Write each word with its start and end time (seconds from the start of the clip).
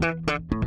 Thank 0.00 0.52
you. 0.52 0.59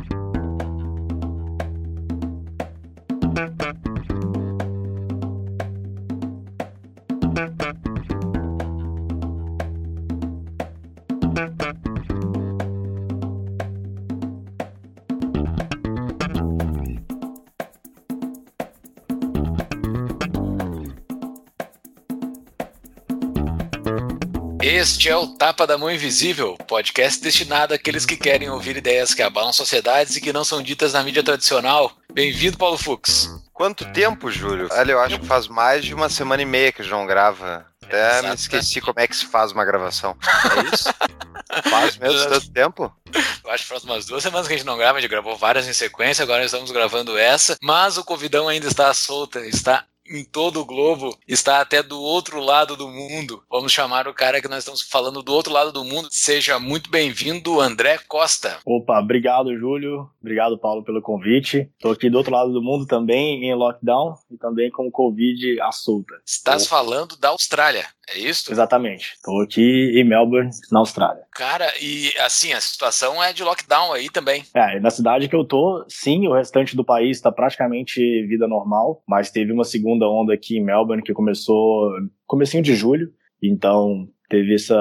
Este 24.84 25.08
é 25.08 25.16
o 25.16 25.26
Tapa 25.26 25.66
da 25.66 25.78
Mão 25.78 25.90
Invisível, 25.90 26.58
podcast 26.68 27.18
destinado 27.22 27.72
àqueles 27.72 28.04
que 28.04 28.18
querem 28.18 28.50
ouvir 28.50 28.76
ideias 28.76 29.14
que 29.14 29.22
abalam 29.22 29.50
sociedades 29.50 30.14
e 30.14 30.20
que 30.20 30.30
não 30.30 30.44
são 30.44 30.62
ditas 30.62 30.92
na 30.92 31.02
mídia 31.02 31.22
tradicional. 31.22 31.90
Bem-vindo, 32.12 32.58
Paulo 32.58 32.76
Fux. 32.76 33.30
Quanto 33.50 33.90
tempo, 33.94 34.30
Júlio? 34.30 34.68
Olha, 34.70 34.92
eu 34.92 35.00
acho 35.00 35.18
que 35.18 35.24
faz 35.24 35.48
mais 35.48 35.86
de 35.86 35.94
uma 35.94 36.10
semana 36.10 36.42
e 36.42 36.44
meia 36.44 36.70
que 36.70 36.82
o 36.82 36.84
João 36.84 37.06
grava. 37.06 37.64
Até 37.82 37.96
Exatamente. 37.96 38.28
me 38.28 38.34
esqueci 38.34 38.80
como 38.82 39.00
é 39.00 39.08
que 39.08 39.16
se 39.16 39.24
faz 39.24 39.52
uma 39.52 39.64
gravação. 39.64 40.14
É 40.54 40.74
isso? 40.74 40.94
faz 41.70 41.96
mesmo 41.96 42.28
tanto 42.28 42.52
tempo? 42.52 42.92
Eu 43.42 43.50
acho 43.52 43.62
que 43.62 43.70
faz 43.70 43.84
umas 43.84 44.04
duas 44.04 44.22
semanas 44.22 44.46
que 44.46 44.52
a 44.52 44.56
gente 44.56 44.66
não 44.66 44.76
grava, 44.76 44.98
a 44.98 45.00
gente 45.00 45.10
gravou 45.10 45.36
várias 45.36 45.66
em 45.66 45.72
sequência, 45.72 46.22
agora 46.22 46.44
estamos 46.44 46.70
gravando 46.70 47.16
essa, 47.16 47.56
mas 47.62 47.96
o 47.96 48.04
convidão 48.04 48.48
ainda 48.48 48.66
está 48.66 48.92
solta, 48.92 49.46
está 49.46 49.84
em 50.16 50.24
todo 50.24 50.60
o 50.60 50.64
globo, 50.64 51.16
está 51.26 51.60
até 51.60 51.82
do 51.82 52.00
outro 52.00 52.40
lado 52.40 52.76
do 52.76 52.88
mundo. 52.88 53.42
Vamos 53.50 53.72
chamar 53.72 54.06
o 54.08 54.14
cara 54.14 54.40
que 54.40 54.48
nós 54.48 54.58
estamos 54.58 54.82
falando 54.82 55.22
do 55.22 55.32
outro 55.32 55.52
lado 55.52 55.72
do 55.72 55.84
mundo. 55.84 56.08
Seja 56.10 56.58
muito 56.58 56.90
bem-vindo, 56.90 57.60
André 57.60 57.98
Costa. 58.08 58.58
Opa, 58.64 59.00
obrigado, 59.00 59.56
Júlio. 59.58 60.08
Obrigado, 60.20 60.58
Paulo, 60.58 60.82
pelo 60.82 61.02
convite. 61.02 61.70
Estou 61.74 61.92
aqui 61.92 62.08
do 62.08 62.18
outro 62.18 62.32
lado 62.32 62.52
do 62.52 62.62
mundo 62.62 62.86
também, 62.86 63.44
em 63.44 63.54
lockdown 63.54 64.14
e 64.30 64.36
também 64.36 64.70
com 64.70 64.90
Covid 64.90 65.60
à 65.60 65.72
solta. 65.72 66.14
Estás 66.26 66.66
falando 66.66 67.16
da 67.16 67.30
Austrália, 67.30 67.86
é 68.08 68.18
isso? 68.18 68.52
Exatamente. 68.52 69.14
Estou 69.14 69.42
aqui 69.42 69.92
em 69.94 70.04
Melbourne, 70.04 70.50
na 70.70 70.80
Austrália. 70.80 71.22
Cara, 71.32 71.72
e 71.80 72.12
assim, 72.20 72.52
a 72.52 72.60
situação 72.60 73.22
é 73.22 73.32
de 73.32 73.42
lockdown 73.42 73.92
aí 73.92 74.10
também. 74.10 74.44
É, 74.54 74.78
na 74.80 74.90
cidade 74.90 75.28
que 75.28 75.36
eu 75.36 75.44
tô, 75.44 75.84
sim, 75.88 76.26
o 76.26 76.34
restante 76.34 76.76
do 76.76 76.84
país 76.84 77.16
está 77.16 77.32
praticamente 77.32 78.00
vida 78.26 78.46
normal, 78.46 79.02
mas 79.08 79.30
teve 79.30 79.52
uma 79.52 79.64
segunda 79.64 80.08
onda 80.08 80.34
aqui 80.34 80.58
em 80.58 80.64
Melbourne 80.64 81.02
que 81.02 81.12
começou 81.12 81.90
comecinho 82.26 82.62
de 82.62 82.74
julho, 82.74 83.10
então 83.42 84.08
teve 84.28 84.54
essa 84.54 84.76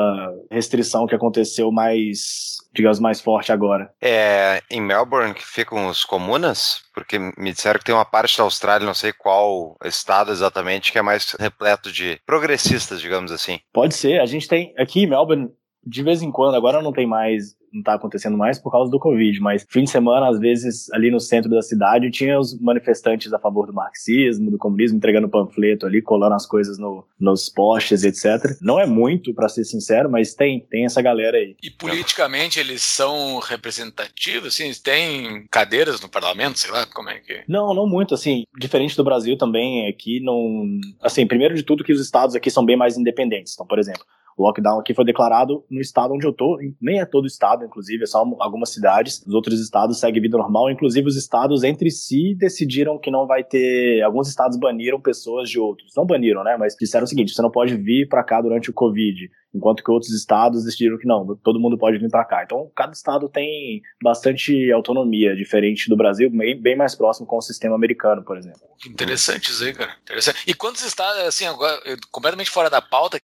restrição 0.49 1.05
que 1.05 1.15
aconteceu 1.15 1.71
mais, 1.71 2.57
digamos, 2.73 2.99
mais 2.99 3.21
forte 3.21 3.51
agora. 3.51 3.91
É 4.01 4.61
em 4.69 4.81
Melbourne 4.81 5.33
que 5.33 5.45
ficam 5.45 5.87
os 5.87 6.03
comunas? 6.03 6.81
Porque 6.93 7.19
me 7.19 7.51
disseram 7.51 7.79
que 7.79 7.85
tem 7.85 7.95
uma 7.95 8.05
parte 8.05 8.37
da 8.37 8.43
Austrália, 8.43 8.85
não 8.85 8.93
sei 8.93 9.13
qual 9.13 9.77
estado 9.83 10.31
exatamente, 10.31 10.91
que 10.91 10.97
é 10.97 11.01
mais 11.01 11.35
repleto 11.39 11.91
de 11.91 12.19
progressistas, 12.25 12.99
digamos 12.99 13.31
assim. 13.31 13.59
Pode 13.71 13.95
ser, 13.95 14.19
a 14.19 14.25
gente 14.25 14.47
tem 14.47 14.73
aqui 14.77 15.03
em 15.03 15.07
Melbourne 15.07 15.49
de 15.85 16.03
vez 16.03 16.21
em 16.21 16.31
quando, 16.31 16.55
agora 16.55 16.81
não 16.81 16.93
tem 16.93 17.05
mais, 17.05 17.55
não 17.71 17.83
tá 17.83 17.93
acontecendo 17.93 18.37
mais 18.37 18.59
por 18.59 18.71
causa 18.71 18.89
do 18.89 18.99
Covid, 18.99 19.39
mas 19.39 19.65
fim 19.69 19.83
de 19.83 19.89
semana, 19.89 20.29
às 20.29 20.39
vezes, 20.39 20.91
ali 20.91 21.11
no 21.11 21.19
centro 21.19 21.49
da 21.49 21.61
cidade, 21.61 22.11
tinha 22.11 22.39
os 22.39 22.57
manifestantes 22.59 23.33
a 23.33 23.39
favor 23.39 23.67
do 23.67 23.73
marxismo, 23.73 24.49
do 24.49 24.57
comunismo, 24.57 24.97
entregando 24.97 25.29
panfleto 25.29 25.85
ali, 25.85 26.01
colando 26.01 26.35
as 26.35 26.45
coisas 26.45 26.77
no, 26.77 27.05
nos 27.19 27.49
postes, 27.49 28.03
etc. 28.03 28.57
Não 28.61 28.79
é 28.79 28.85
muito, 28.85 29.33
para 29.33 29.49
ser 29.49 29.65
sincero, 29.65 30.09
mas 30.09 30.33
tem, 30.33 30.61
tem 30.69 30.85
essa 30.85 31.01
galera 31.01 31.37
aí. 31.37 31.55
E 31.61 31.69
politicamente 31.69 32.59
eles 32.59 32.81
são 32.81 33.39
representativos, 33.39 34.47
assim, 34.47 34.71
tem 34.81 35.45
cadeiras 35.51 36.01
no 36.01 36.09
parlamento, 36.09 36.59
sei 36.59 36.71
lá, 36.71 36.85
como 36.85 37.09
é 37.09 37.19
que... 37.19 37.43
Não, 37.47 37.73
não 37.73 37.87
muito, 37.87 38.13
assim, 38.13 38.43
diferente 38.57 38.95
do 38.95 39.03
Brasil 39.03 39.37
também, 39.37 39.87
aqui 39.87 40.19
não... 40.21 40.65
Assim, 41.01 41.27
primeiro 41.27 41.55
de 41.55 41.63
tudo 41.63 41.83
que 41.83 41.91
os 41.91 42.01
estados 42.01 42.35
aqui 42.35 42.49
são 42.49 42.65
bem 42.65 42.77
mais 42.77 42.97
independentes. 42.97 43.53
Então, 43.53 43.65
por 43.65 43.79
exemplo, 43.79 44.03
o 44.37 44.43
lockdown 44.43 44.79
aqui 44.79 44.93
foi 44.93 45.05
declarado 45.05 45.63
no 45.69 45.79
estado 45.79 46.13
onde 46.13 46.25
eu 46.25 46.33
tô, 46.33 46.57
nem 46.81 46.99
é 46.99 47.05
todo 47.05 47.27
estado, 47.27 47.63
inclusive, 47.65 48.03
é 48.03 48.05
só 48.05 48.23
algumas 48.39 48.69
cidades. 48.69 49.23
Os 49.25 49.33
outros 49.33 49.59
estados 49.59 49.99
seguem 49.99 50.21
vida 50.21 50.37
normal, 50.37 50.69
inclusive 50.69 51.07
os 51.07 51.15
estados 51.15 51.63
entre 51.63 51.91
si 51.91 52.35
decidiram 52.35 52.97
que 52.97 53.11
não 53.11 53.27
vai 53.27 53.43
ter. 53.43 54.01
Alguns 54.01 54.27
estados 54.29 54.57
baniram 54.57 54.99
pessoas 54.99 55.49
de 55.49 55.59
outros. 55.59 55.91
Não 55.95 56.05
baniram, 56.05 56.43
né? 56.43 56.57
Mas 56.57 56.75
disseram 56.75 57.05
o 57.05 57.07
seguinte: 57.07 57.33
você 57.33 57.41
não 57.41 57.51
pode 57.51 57.75
vir 57.75 58.07
para 58.07 58.23
cá 58.23 58.41
durante 58.41 58.69
o 58.69 58.73
Covid. 58.73 59.29
Enquanto 59.53 59.83
que 59.83 59.91
outros 59.91 60.11
estados 60.11 60.65
decidiram 60.65 60.97
que 60.97 61.07
não, 61.07 61.35
todo 61.43 61.59
mundo 61.59 61.77
pode 61.77 61.99
vir 61.99 62.09
para 62.09 62.25
cá. 62.25 62.43
Então, 62.43 62.71
cada 62.75 62.91
estado 62.91 63.29
tem 63.29 63.81
bastante 64.01 64.71
autonomia, 64.71 65.35
diferente 65.35 65.87
do 65.89 65.95
Brasil, 65.95 66.27
bem, 66.31 66.59
bem 66.59 66.75
mais 66.75 66.95
próximo 66.95 67.27
com 67.27 67.37
o 67.37 67.41
sistema 67.41 67.75
americano, 67.75 68.23
por 68.23 68.35
exemplo. 68.35 68.61
Interessante 68.87 69.51
isso 69.51 69.63
aí, 69.63 69.73
cara. 69.73 69.91
Interessante. 70.01 70.43
E 70.47 70.55
quantos 70.55 70.83
estados, 70.83 71.21
assim, 71.21 71.45
agora, 71.45 71.79
completamente 72.11 72.49
fora 72.49 72.67
da 72.67 72.81
pauta 72.81 73.19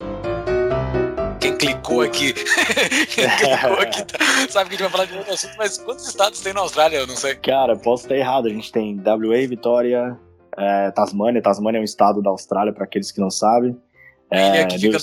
clicou 1.65 2.01
aqui. 2.01 2.33
Clicou 3.13 3.79
aqui 3.79 4.05
tá, 4.05 4.17
sabe 4.49 4.69
que 4.69 4.75
a 4.75 4.77
gente 4.77 4.81
vai 4.81 4.89
falar 4.89 5.05
de 5.05 5.17
outro 5.17 5.33
assunto, 5.33 5.55
mas 5.57 5.77
quantos 5.77 6.07
estados 6.07 6.39
tem 6.41 6.53
na 6.53 6.61
Austrália? 6.61 6.97
Eu 6.97 7.07
não 7.07 7.15
sei. 7.15 7.35
Cara, 7.35 7.75
posso 7.75 8.03
estar 8.03 8.15
errado. 8.15 8.47
A 8.47 8.49
gente 8.49 8.71
tem 8.71 8.95
WA, 8.97 9.47
Vitória, 9.47 10.17
é, 10.57 10.91
Tasmânia. 10.91 11.41
Tasmânia 11.41 11.79
é 11.79 11.81
um 11.81 11.85
estado 11.85 12.21
da 12.21 12.29
Austrália, 12.29 12.73
para 12.73 12.83
aqueles 12.83 13.11
que 13.11 13.19
não 13.19 13.29
sabem. 13.29 13.77
É, 14.29 14.65
que 14.65 14.79
fica... 14.79 14.97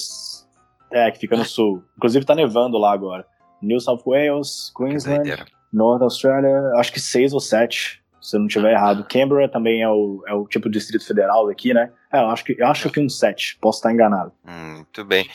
é, 0.92 1.10
que 1.10 1.18
fica 1.18 1.36
no 1.36 1.44
sul. 1.44 1.82
Inclusive 1.96 2.24
tá 2.24 2.34
nevando 2.34 2.78
lá 2.78 2.92
agora. 2.92 3.26
New 3.60 3.80
South 3.80 4.02
Wales, 4.04 4.72
Queensland, 4.76 5.44
North 5.72 6.02
Australia, 6.02 6.72
acho 6.76 6.92
que 6.92 7.00
seis 7.00 7.32
ou 7.32 7.40
sete, 7.40 8.02
se 8.20 8.36
eu 8.36 8.40
não 8.40 8.48
estiver 8.48 8.72
errado. 8.72 9.06
Canberra 9.08 9.48
também 9.48 9.82
é 9.82 9.88
o, 9.88 10.22
é 10.26 10.34
o 10.34 10.46
tipo 10.46 10.68
de 10.68 10.78
distrito 10.78 11.06
federal 11.06 11.46
daqui, 11.46 11.72
né? 11.72 11.92
É, 12.12 12.18
eu 12.20 12.28
acho 12.28 12.44
que, 12.44 12.54
eu 12.58 12.66
acho 12.66 12.90
que 12.90 13.00
um 13.00 13.08
7, 13.08 13.56
posso 13.58 13.78
estar 13.78 13.90
enganado. 13.90 14.32
Hum, 14.46 14.74
muito 14.76 15.04
bem. 15.04 15.28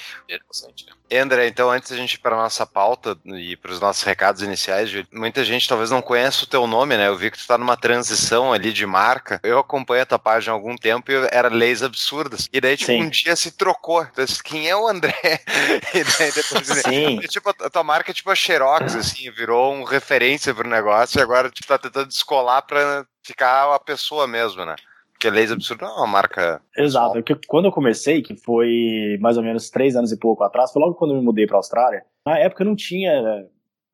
André, 1.12 1.48
então 1.48 1.72
antes 1.72 1.90
da 1.90 1.98
gente 1.98 2.14
ir 2.14 2.20
para 2.20 2.36
a 2.36 2.44
nossa 2.44 2.66
pauta 2.68 3.18
e 3.26 3.56
para 3.56 3.72
os 3.72 3.80
nossos 3.80 4.04
recados 4.04 4.44
iniciais, 4.44 4.92
muita 5.12 5.44
gente 5.44 5.68
talvez 5.68 5.90
não 5.90 6.02
conheça 6.02 6.44
o 6.44 6.48
teu 6.48 6.68
nome, 6.68 6.96
né? 6.96 7.08
Eu 7.08 7.16
vi 7.16 7.32
que 7.32 7.38
tu 7.38 7.42
está 7.42 7.58
numa 7.58 7.78
transição 7.78 8.54
ali 8.54 8.72
de 8.72 8.86
marca. 8.86 9.40
Eu 9.42 9.58
acompanho 9.58 10.04
a 10.04 10.06
tua 10.06 10.20
página 10.20 10.54
há 10.54 10.56
algum 10.56 10.76
tempo 10.76 11.12
e 11.12 11.16
era 11.32 11.48
Leis 11.48 11.82
Absurdas. 11.82 12.50
E 12.52 12.62
daí, 12.62 12.78
tipo, 12.78 12.92
Sim. 12.92 13.04
um 13.04 13.10
dia 13.10 13.36
se 13.36 13.52
trocou. 13.52 14.04
Então, 14.04 14.26
quem 14.44 14.70
é 14.70 14.76
o 14.76 14.88
André? 14.88 15.16
e 15.96 16.04
daí 16.04 16.32
depois, 16.32 16.68
Sim. 16.68 17.20
E, 17.24 17.28
tipo, 17.30 17.50
a 17.50 17.70
tua 17.70 17.84
marca 17.84 18.12
é 18.12 18.14
tipo 18.14 18.30
a 18.30 18.36
Xerox, 18.36 18.96
assim, 18.96 19.32
virou 19.32 19.74
um 19.74 19.84
referência 19.84 20.54
pro 20.54 20.70
negócio 20.70 21.20
e 21.20 21.24
agora, 21.24 21.50
tipo, 21.50 21.68
tá 21.68 21.78
tentando 21.78 22.08
descolar 22.08 22.62
para 22.64 23.08
ficar 23.24 23.74
a 23.74 23.80
pessoa 23.80 24.28
mesmo, 24.28 24.66
né? 24.66 24.76
Porque 25.18 25.32
Leis 25.32 25.52
Absurdo 25.52 25.84
é 25.84 25.88
uma 25.88 26.06
marca. 26.06 26.62
Exato. 26.78 27.14
Porque 27.14 27.36
quando 27.48 27.66
eu 27.66 27.72
comecei, 27.72 28.22
que 28.22 28.36
foi 28.36 29.18
mais 29.20 29.36
ou 29.36 29.42
menos 29.42 29.68
três 29.72 29.96
anos 29.96 30.12
e 30.12 30.18
pouco 30.18 30.44
atrás, 30.44 30.72
foi 30.72 30.80
logo 30.80 30.94
quando 30.94 31.12
eu 31.16 31.18
me 31.18 31.24
mudei 31.24 31.48
para 31.48 31.58
a 31.58 31.60
Austrália. 31.60 32.04
Na 32.24 32.38
época 32.38 32.64
não 32.64 32.76
tinha 32.76 33.48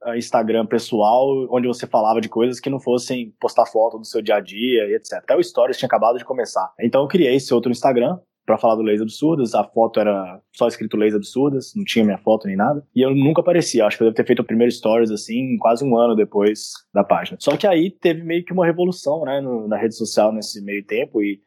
eh, 0.05 0.17
Instagram 0.17 0.65
pessoal 0.65 1.47
onde 1.49 1.65
você 1.65 1.87
falava 1.87 2.19
de 2.19 2.27
coisas 2.27 2.59
que 2.59 2.69
não 2.69 2.79
fossem 2.79 3.33
postar 3.39 3.65
foto 3.65 3.97
do 3.97 4.05
seu 4.05 4.21
dia 4.21 4.35
a 4.35 4.41
dia 4.41 4.85
e 4.85 4.95
etc. 4.95 5.13
Até 5.13 5.33
o 5.37 5.41
Stories 5.41 5.77
tinha 5.77 5.87
acabado 5.87 6.17
de 6.17 6.25
começar. 6.25 6.73
Então 6.77 7.01
eu 7.01 7.07
criei 7.07 7.35
esse 7.35 7.53
outro 7.53 7.71
Instagram 7.71 8.19
para 8.45 8.57
falar 8.57 8.75
do 8.75 8.81
Leis 8.81 9.01
Absurdas. 9.01 9.53
A 9.53 9.63
foto 9.63 9.99
era 9.99 10.41
só 10.51 10.67
escrito 10.67 10.97
Leis 10.97 11.15
Absurdas, 11.15 11.73
não 11.75 11.83
tinha 11.83 12.05
minha 12.05 12.17
foto 12.17 12.47
nem 12.47 12.55
nada. 12.55 12.85
E 12.95 13.01
eu 13.01 13.15
nunca 13.15 13.41
aparecia. 13.41 13.85
Acho 13.85 13.97
que 13.97 14.03
eu 14.03 14.07
devo 14.07 14.15
ter 14.15 14.25
feito 14.25 14.41
o 14.41 14.45
primeiro 14.45 14.71
Stories 14.71 15.11
assim, 15.11 15.57
quase 15.57 15.83
um 15.83 15.97
ano 15.97 16.15
depois 16.15 16.71
da 16.93 17.03
página. 17.03 17.37
Só 17.39 17.55
que 17.55 17.67
aí 17.67 17.89
teve 17.89 18.23
meio 18.23 18.43
que 18.43 18.53
uma 18.53 18.65
revolução, 18.65 19.23
né, 19.25 19.41
no, 19.41 19.67
na 19.67 19.77
rede 19.77 19.95
social 19.95 20.31
nesse 20.31 20.63
meio 20.63 20.85
tempo. 20.85 21.21
E 21.21 21.39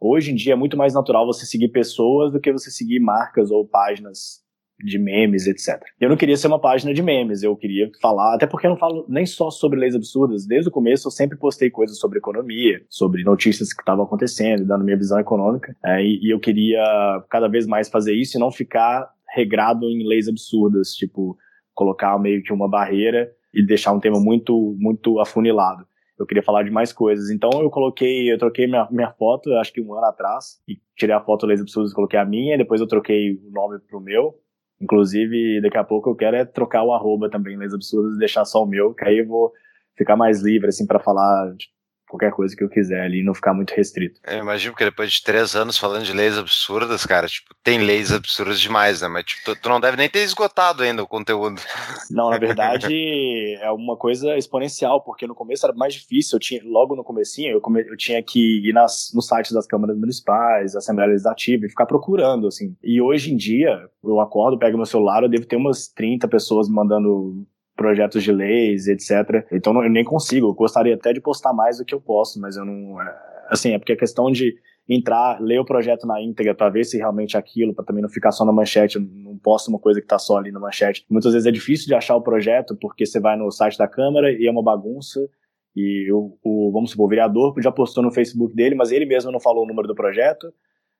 hoje 0.00 0.32
em 0.32 0.34
dia 0.34 0.52
é 0.52 0.56
muito 0.56 0.76
mais 0.76 0.94
natural 0.94 1.26
você 1.26 1.44
seguir 1.44 1.68
pessoas 1.68 2.32
do 2.32 2.40
que 2.40 2.52
você 2.52 2.70
seguir 2.70 3.00
marcas 3.00 3.50
ou 3.50 3.66
páginas 3.66 4.45
de 4.78 4.98
memes, 4.98 5.46
etc. 5.46 5.82
Eu 6.00 6.08
não 6.08 6.16
queria 6.16 6.36
ser 6.36 6.48
uma 6.48 6.60
página 6.60 6.92
de 6.92 7.02
memes, 7.02 7.42
eu 7.42 7.56
queria 7.56 7.90
falar, 8.00 8.34
até 8.34 8.46
porque 8.46 8.66
eu 8.66 8.70
não 8.70 8.76
falo 8.76 9.06
nem 9.08 9.24
só 9.24 9.50
sobre 9.50 9.78
leis 9.78 9.94
absurdas, 9.94 10.46
desde 10.46 10.68
o 10.68 10.72
começo 10.72 11.08
eu 11.08 11.12
sempre 11.12 11.38
postei 11.38 11.70
coisas 11.70 11.98
sobre 11.98 12.18
economia, 12.18 12.80
sobre 12.88 13.22
notícias 13.24 13.72
que 13.72 13.80
estavam 13.80 14.04
acontecendo, 14.04 14.66
dando 14.66 14.84
minha 14.84 14.96
visão 14.96 15.18
econômica, 15.18 15.74
é, 15.84 16.02
e, 16.02 16.20
e 16.22 16.30
eu 16.30 16.38
queria 16.38 16.82
cada 17.30 17.48
vez 17.48 17.66
mais 17.66 17.88
fazer 17.88 18.14
isso 18.14 18.36
e 18.36 18.40
não 18.40 18.50
ficar 18.50 19.08
regrado 19.34 19.86
em 19.86 20.06
leis 20.06 20.28
absurdas, 20.28 20.90
tipo, 20.92 21.36
colocar 21.74 22.18
meio 22.18 22.42
que 22.42 22.52
uma 22.52 22.68
barreira 22.68 23.30
e 23.54 23.64
deixar 23.64 23.92
um 23.92 24.00
tema 24.00 24.20
muito, 24.20 24.76
muito 24.78 25.18
afunilado 25.20 25.86
eu 26.18 26.26
queria 26.26 26.42
falar 26.42 26.62
de 26.62 26.70
mais 26.70 26.92
coisas. 26.92 27.30
Então 27.30 27.50
eu 27.60 27.70
coloquei, 27.70 28.32
eu 28.32 28.38
troquei 28.38 28.66
minha, 28.66 28.88
minha 28.90 29.10
foto, 29.12 29.52
acho 29.54 29.72
que 29.72 29.80
um 29.80 29.94
ano 29.94 30.06
atrás, 30.06 30.60
e 30.68 30.78
tirei 30.96 31.14
a 31.14 31.20
foto 31.20 31.46
Leis 31.46 31.60
Absurdas, 31.60 31.92
coloquei 31.92 32.18
a 32.18 32.24
minha, 32.24 32.56
depois 32.56 32.80
eu 32.80 32.86
troquei 32.86 33.34
o 33.34 33.50
nome 33.50 33.78
pro 33.80 34.00
meu, 34.00 34.34
Inclusive, 34.80 35.60
daqui 35.62 35.78
a 35.78 35.84
pouco 35.84 36.10
eu 36.10 36.14
quero 36.14 36.36
é 36.36 36.44
trocar 36.44 36.82
o 36.84 36.92
arroba 36.92 37.30
também 37.30 37.56
nas 37.56 37.72
absurdas 37.72 38.16
e 38.16 38.18
deixar 38.18 38.44
só 38.44 38.62
o 38.62 38.66
meu, 38.66 38.92
que 38.94 39.04
aí 39.04 39.18
eu 39.18 39.26
vou 39.26 39.52
ficar 39.96 40.16
mais 40.16 40.42
livre, 40.42 40.68
assim, 40.68 40.86
para 40.86 41.00
falar 41.00 41.54
de 41.54 41.68
qualquer 42.08 42.30
coisa 42.30 42.54
que 42.54 42.62
eu 42.62 42.68
quiser 42.68 43.02
ali, 43.02 43.22
não 43.22 43.34
ficar 43.34 43.52
muito 43.52 43.72
restrito. 43.74 44.20
Eu 44.26 44.38
imagino 44.38 44.74
que 44.74 44.84
depois 44.84 45.12
de 45.12 45.22
três 45.22 45.54
anos 45.54 45.76
falando 45.76 46.04
de 46.04 46.12
leis 46.12 46.38
absurdas, 46.38 47.04
cara, 47.04 47.26
tipo, 47.26 47.54
tem 47.62 47.78
leis 47.78 48.12
absurdas 48.12 48.60
demais, 48.60 49.02
né? 49.02 49.08
Mas 49.08 49.24
tipo, 49.24 49.42
tu, 49.44 49.56
tu 49.60 49.68
não 49.68 49.80
deve 49.80 49.96
nem 49.96 50.08
ter 50.08 50.20
esgotado 50.20 50.82
ainda 50.82 51.02
o 51.02 51.06
conteúdo. 51.06 51.60
Não, 52.10 52.30
na 52.30 52.38
verdade 52.38 53.56
é 53.60 53.70
uma 53.70 53.96
coisa 53.96 54.36
exponencial, 54.36 55.02
porque 55.02 55.26
no 55.26 55.34
começo 55.34 55.66
era 55.66 55.74
mais 55.74 55.94
difícil, 55.94 56.36
eu 56.36 56.40
tinha, 56.40 56.60
logo 56.64 56.94
no 56.94 57.04
comecinho, 57.04 57.52
eu, 57.52 57.60
come, 57.60 57.82
eu 57.82 57.96
tinha 57.96 58.22
que 58.22 58.68
ir 58.68 58.72
nas, 58.72 59.10
nos 59.14 59.26
sites 59.26 59.52
das 59.52 59.66
câmaras 59.66 59.96
municipais, 59.98 60.74
Assembleia 60.76 61.10
Legislativa 61.10 61.66
e 61.66 61.68
ficar 61.68 61.86
procurando, 61.86 62.46
assim. 62.46 62.76
E 62.82 63.00
hoje 63.00 63.32
em 63.32 63.36
dia, 63.36 63.88
eu 64.04 64.20
acordo, 64.20 64.58
pego 64.58 64.76
meu 64.76 64.86
celular, 64.86 65.22
eu 65.22 65.28
devo 65.28 65.46
ter 65.46 65.56
umas 65.56 65.88
30 65.88 66.28
pessoas 66.28 66.68
me 66.68 66.74
mandando 66.74 67.46
projetos 67.76 68.22
de 68.22 68.32
leis, 68.32 68.88
etc. 68.88 69.46
Então 69.52 69.80
eu 69.82 69.90
nem 69.90 70.02
consigo. 70.02 70.48
Eu 70.48 70.54
gostaria 70.54 70.94
até 70.94 71.12
de 71.12 71.20
postar 71.20 71.52
mais 71.52 71.78
do 71.78 71.84
que 71.84 71.94
eu 71.94 72.00
posto, 72.00 72.40
mas 72.40 72.56
eu 72.56 72.64
não. 72.64 73.00
É, 73.00 73.14
assim, 73.48 73.72
é 73.72 73.78
porque 73.78 73.92
a 73.92 73.96
questão 73.96 74.30
de 74.30 74.56
entrar, 74.88 75.40
ler 75.40 75.58
o 75.58 75.64
projeto 75.64 76.06
na 76.06 76.20
íntegra 76.22 76.54
para 76.54 76.70
ver 76.70 76.84
se 76.84 76.96
realmente 76.96 77.36
é 77.36 77.38
aquilo, 77.38 77.74
para 77.74 77.84
também 77.84 78.02
não 78.02 78.08
ficar 78.08 78.30
só 78.30 78.44
na 78.44 78.52
manchete, 78.52 78.96
eu 78.96 79.02
não 79.02 79.36
posto 79.36 79.68
uma 79.68 79.78
coisa 79.78 80.00
que 80.00 80.06
tá 80.06 80.18
só 80.18 80.38
ali 80.38 80.52
na 80.52 80.60
manchete. 80.60 81.04
Muitas 81.10 81.32
vezes 81.32 81.46
é 81.46 81.50
difícil 81.50 81.86
de 81.86 81.94
achar 81.94 82.16
o 82.16 82.22
projeto 82.22 82.76
porque 82.80 83.04
você 83.04 83.20
vai 83.20 83.36
no 83.36 83.50
site 83.50 83.76
da 83.76 83.88
Câmara 83.88 84.32
e 84.32 84.46
é 84.46 84.50
uma 84.50 84.62
bagunça. 84.62 85.28
E 85.74 86.10
o, 86.10 86.38
o 86.42 86.70
vamos 86.72 86.92
supor, 86.92 87.06
o 87.06 87.08
vereador 87.08 87.54
já 87.60 87.70
postou 87.70 88.02
no 88.02 88.10
Facebook 88.10 88.54
dele, 88.54 88.74
mas 88.74 88.92
ele 88.92 89.04
mesmo 89.04 89.30
não 89.30 89.40
falou 89.40 89.64
o 89.64 89.66
número 89.66 89.86
do 89.86 89.94
projeto. 89.94 90.52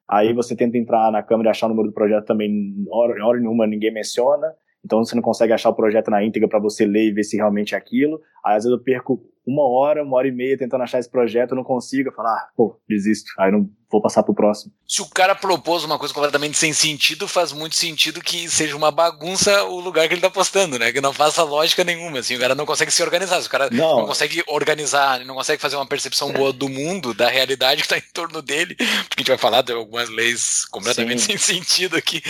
Aí 0.08 0.32
você 0.32 0.55
tenta 0.55 0.76
entrar 0.76 1.11
na 1.11 1.23
Câmara 1.23 1.49
e 1.49 1.50
achar 1.50 1.67
o 1.67 1.70
número 1.70 1.88
do 1.88 1.94
projeto 1.94 2.26
também, 2.26 2.75
hora, 2.90 3.25
hora 3.25 3.40
nenhuma 3.40 3.67
ninguém 3.67 3.93
menciona. 3.93 4.52
Então 4.87 5.05
você 5.05 5.17
não 5.17 5.23
consegue 5.23 5.53
achar 5.53 5.69
o 5.69 5.75
projeto 5.75 6.11
na 6.11 6.25
íntegra 6.25 6.49
para 6.49 6.61
você 6.61 6.87
ler 6.87 7.09
e 7.09 7.12
ver 7.12 7.25
se 7.25 7.37
realmente 7.37 7.75
é 7.75 7.79
aquilo. 7.79 8.21
Aí 8.44 8.56
às 8.56 8.62
vezes 8.62 8.79
eu 8.79 8.83
perco 8.83 9.21
uma 9.44 9.69
hora, 9.69 10.03
uma 10.03 10.17
hora 10.17 10.29
e 10.29 10.33
meia 10.33 10.56
tentando 10.56 10.83
achar 10.83 10.99
esse 10.99 11.11
projeto, 11.11 11.53
eu 11.53 11.56
não 11.56 11.62
consigo, 11.62 12.09
eu 12.09 12.12
falo, 12.12 12.29
ah, 12.29 12.49
pô, 12.56 12.81
desisto, 12.88 13.31
aí 13.38 13.50
não 13.53 13.69
vou 13.91 14.03
passar 14.03 14.25
pro 14.25 14.35
próximo. 14.35 14.73
Se 14.88 15.00
o 15.00 15.09
cara 15.09 15.37
propôs 15.37 15.85
uma 15.85 15.99
coisa 15.99 16.12
completamente 16.12 16.56
sem 16.56 16.73
sentido, 16.73 17.29
faz 17.29 17.53
muito 17.53 17.77
sentido 17.77 18.21
que 18.21 18.49
seja 18.49 18.77
uma 18.77 18.91
bagunça 18.91 19.65
o 19.65 19.79
lugar 19.79 20.09
que 20.09 20.15
ele 20.15 20.21
tá 20.21 20.31
postando, 20.31 20.79
né? 20.79 20.93
Que 20.93 21.00
não 21.00 21.12
faça 21.12 21.44
lógica 21.44 21.85
nenhuma, 21.85 22.19
assim, 22.19 22.37
o 22.37 22.41
cara 22.41 22.55
não 22.55 22.67
consegue 22.67 22.91
se 22.91 23.03
organizar, 23.03 23.41
se 23.41 23.47
o 23.47 23.50
cara 23.50 23.69
não, 23.71 23.99
não 23.99 24.06
consegue 24.06 24.43
organizar, 24.49 25.25
não 25.25 25.35
consegue 25.37 25.62
fazer 25.62 25.77
uma 25.77 25.87
percepção 25.87 26.33
boa 26.33 26.53
do 26.53 26.69
mundo, 26.69 27.15
da 27.15 27.29
realidade 27.29 27.83
que 27.83 27.88
tá 27.88 27.99
em 27.99 28.12
torno 28.12 28.43
dele, 28.43 28.75
porque 28.75 29.17
a 29.17 29.21
gente 29.21 29.29
vai 29.29 29.38
falar 29.38 29.62
de 29.62 29.73
algumas 29.73 30.09
leis 30.09 30.65
completamente 30.67 31.23
Sim. 31.23 31.38
sem 31.38 31.56
sentido 31.56 31.97
aqui. 31.97 32.23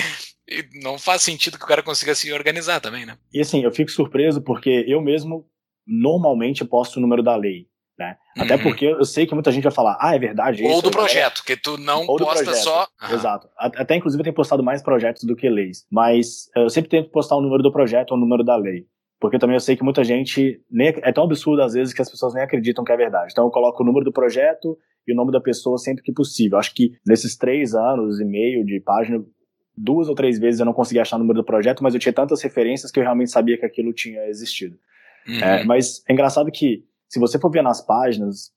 E 0.48 0.64
não 0.80 0.98
faz 0.98 1.22
sentido 1.22 1.58
que 1.58 1.64
o 1.64 1.68
cara 1.68 1.82
consiga 1.82 2.14
se 2.14 2.32
organizar 2.32 2.80
também, 2.80 3.04
né? 3.04 3.18
E 3.32 3.40
assim, 3.40 3.62
eu 3.62 3.72
fico 3.72 3.90
surpreso 3.90 4.40
porque 4.40 4.84
eu 4.86 5.00
mesmo 5.00 5.44
normalmente 5.86 6.64
posto 6.64 6.96
o 6.96 7.00
número 7.00 7.22
da 7.22 7.36
lei. 7.36 7.66
Né? 7.98 8.14
Uhum. 8.36 8.44
Até 8.44 8.58
porque 8.58 8.84
eu 8.84 9.04
sei 9.06 9.26
que 9.26 9.32
muita 9.32 9.50
gente 9.50 9.62
vai 9.62 9.72
falar, 9.72 9.96
ah, 9.98 10.14
é 10.14 10.18
verdade. 10.18 10.62
Ou 10.64 10.82
do 10.82 10.88
é 10.88 10.92
projeto, 10.92 11.40
é... 11.42 11.46
que 11.46 11.56
tu 11.56 11.78
não 11.78 12.06
Ou 12.06 12.18
posta 12.18 12.54
só. 12.54 12.86
Exato. 13.10 13.48
Até 13.56 13.96
inclusive 13.96 14.20
eu 14.20 14.24
tenho 14.24 14.36
postado 14.36 14.62
mais 14.62 14.82
projetos 14.82 15.24
do 15.24 15.34
que 15.34 15.48
leis. 15.48 15.86
Mas 15.90 16.48
eu 16.54 16.68
sempre 16.68 16.90
tento 16.90 17.10
postar 17.10 17.36
o 17.36 17.40
número 17.40 17.62
do 17.62 17.72
projeto 17.72 18.10
ou 18.10 18.18
o 18.18 18.20
número 18.20 18.44
da 18.44 18.56
lei. 18.56 18.84
Porque 19.18 19.38
também 19.38 19.56
eu 19.56 19.60
sei 19.60 19.76
que 19.76 19.82
muita 19.82 20.04
gente. 20.04 20.60
Nem, 20.70 20.88
é 20.88 21.10
tão 21.10 21.24
absurdo 21.24 21.62
às 21.62 21.72
vezes 21.72 21.94
que 21.94 22.02
as 22.02 22.10
pessoas 22.10 22.34
nem 22.34 22.42
acreditam 22.42 22.84
que 22.84 22.92
é 22.92 22.96
verdade. 22.96 23.32
Então 23.32 23.44
eu 23.44 23.50
coloco 23.50 23.82
o 23.82 23.86
número 23.86 24.04
do 24.04 24.12
projeto 24.12 24.76
e 25.08 25.12
o 25.12 25.16
nome 25.16 25.32
da 25.32 25.40
pessoa 25.40 25.78
sempre 25.78 26.02
que 26.02 26.12
possível. 26.12 26.58
Acho 26.58 26.74
que 26.74 26.90
nesses 27.06 27.34
três 27.34 27.74
anos 27.74 28.20
e 28.20 28.24
meio 28.26 28.62
de 28.62 28.78
página, 28.80 29.24
duas 29.76 30.08
ou 30.08 30.14
três 30.14 30.38
vezes 30.38 30.60
eu 30.60 30.66
não 30.66 30.72
consegui 30.72 31.00
achar 31.00 31.16
o 31.16 31.18
número 31.18 31.40
do 31.40 31.44
projeto, 31.44 31.82
mas 31.82 31.94
eu 31.94 32.00
tinha 32.00 32.12
tantas 32.12 32.42
referências 32.42 32.90
que 32.90 32.98
eu 32.98 33.02
realmente 33.02 33.30
sabia 33.30 33.58
que 33.58 33.66
aquilo 33.66 33.92
tinha 33.92 34.26
existido. 34.26 34.78
Uhum. 35.28 35.40
É, 35.40 35.64
mas 35.64 36.02
é 36.08 36.12
engraçado 36.12 36.50
que, 36.50 36.84
se 37.08 37.18
você 37.18 37.38
for 37.38 37.50
ver 37.50 37.62
nas 37.62 37.84
páginas, 37.84 38.52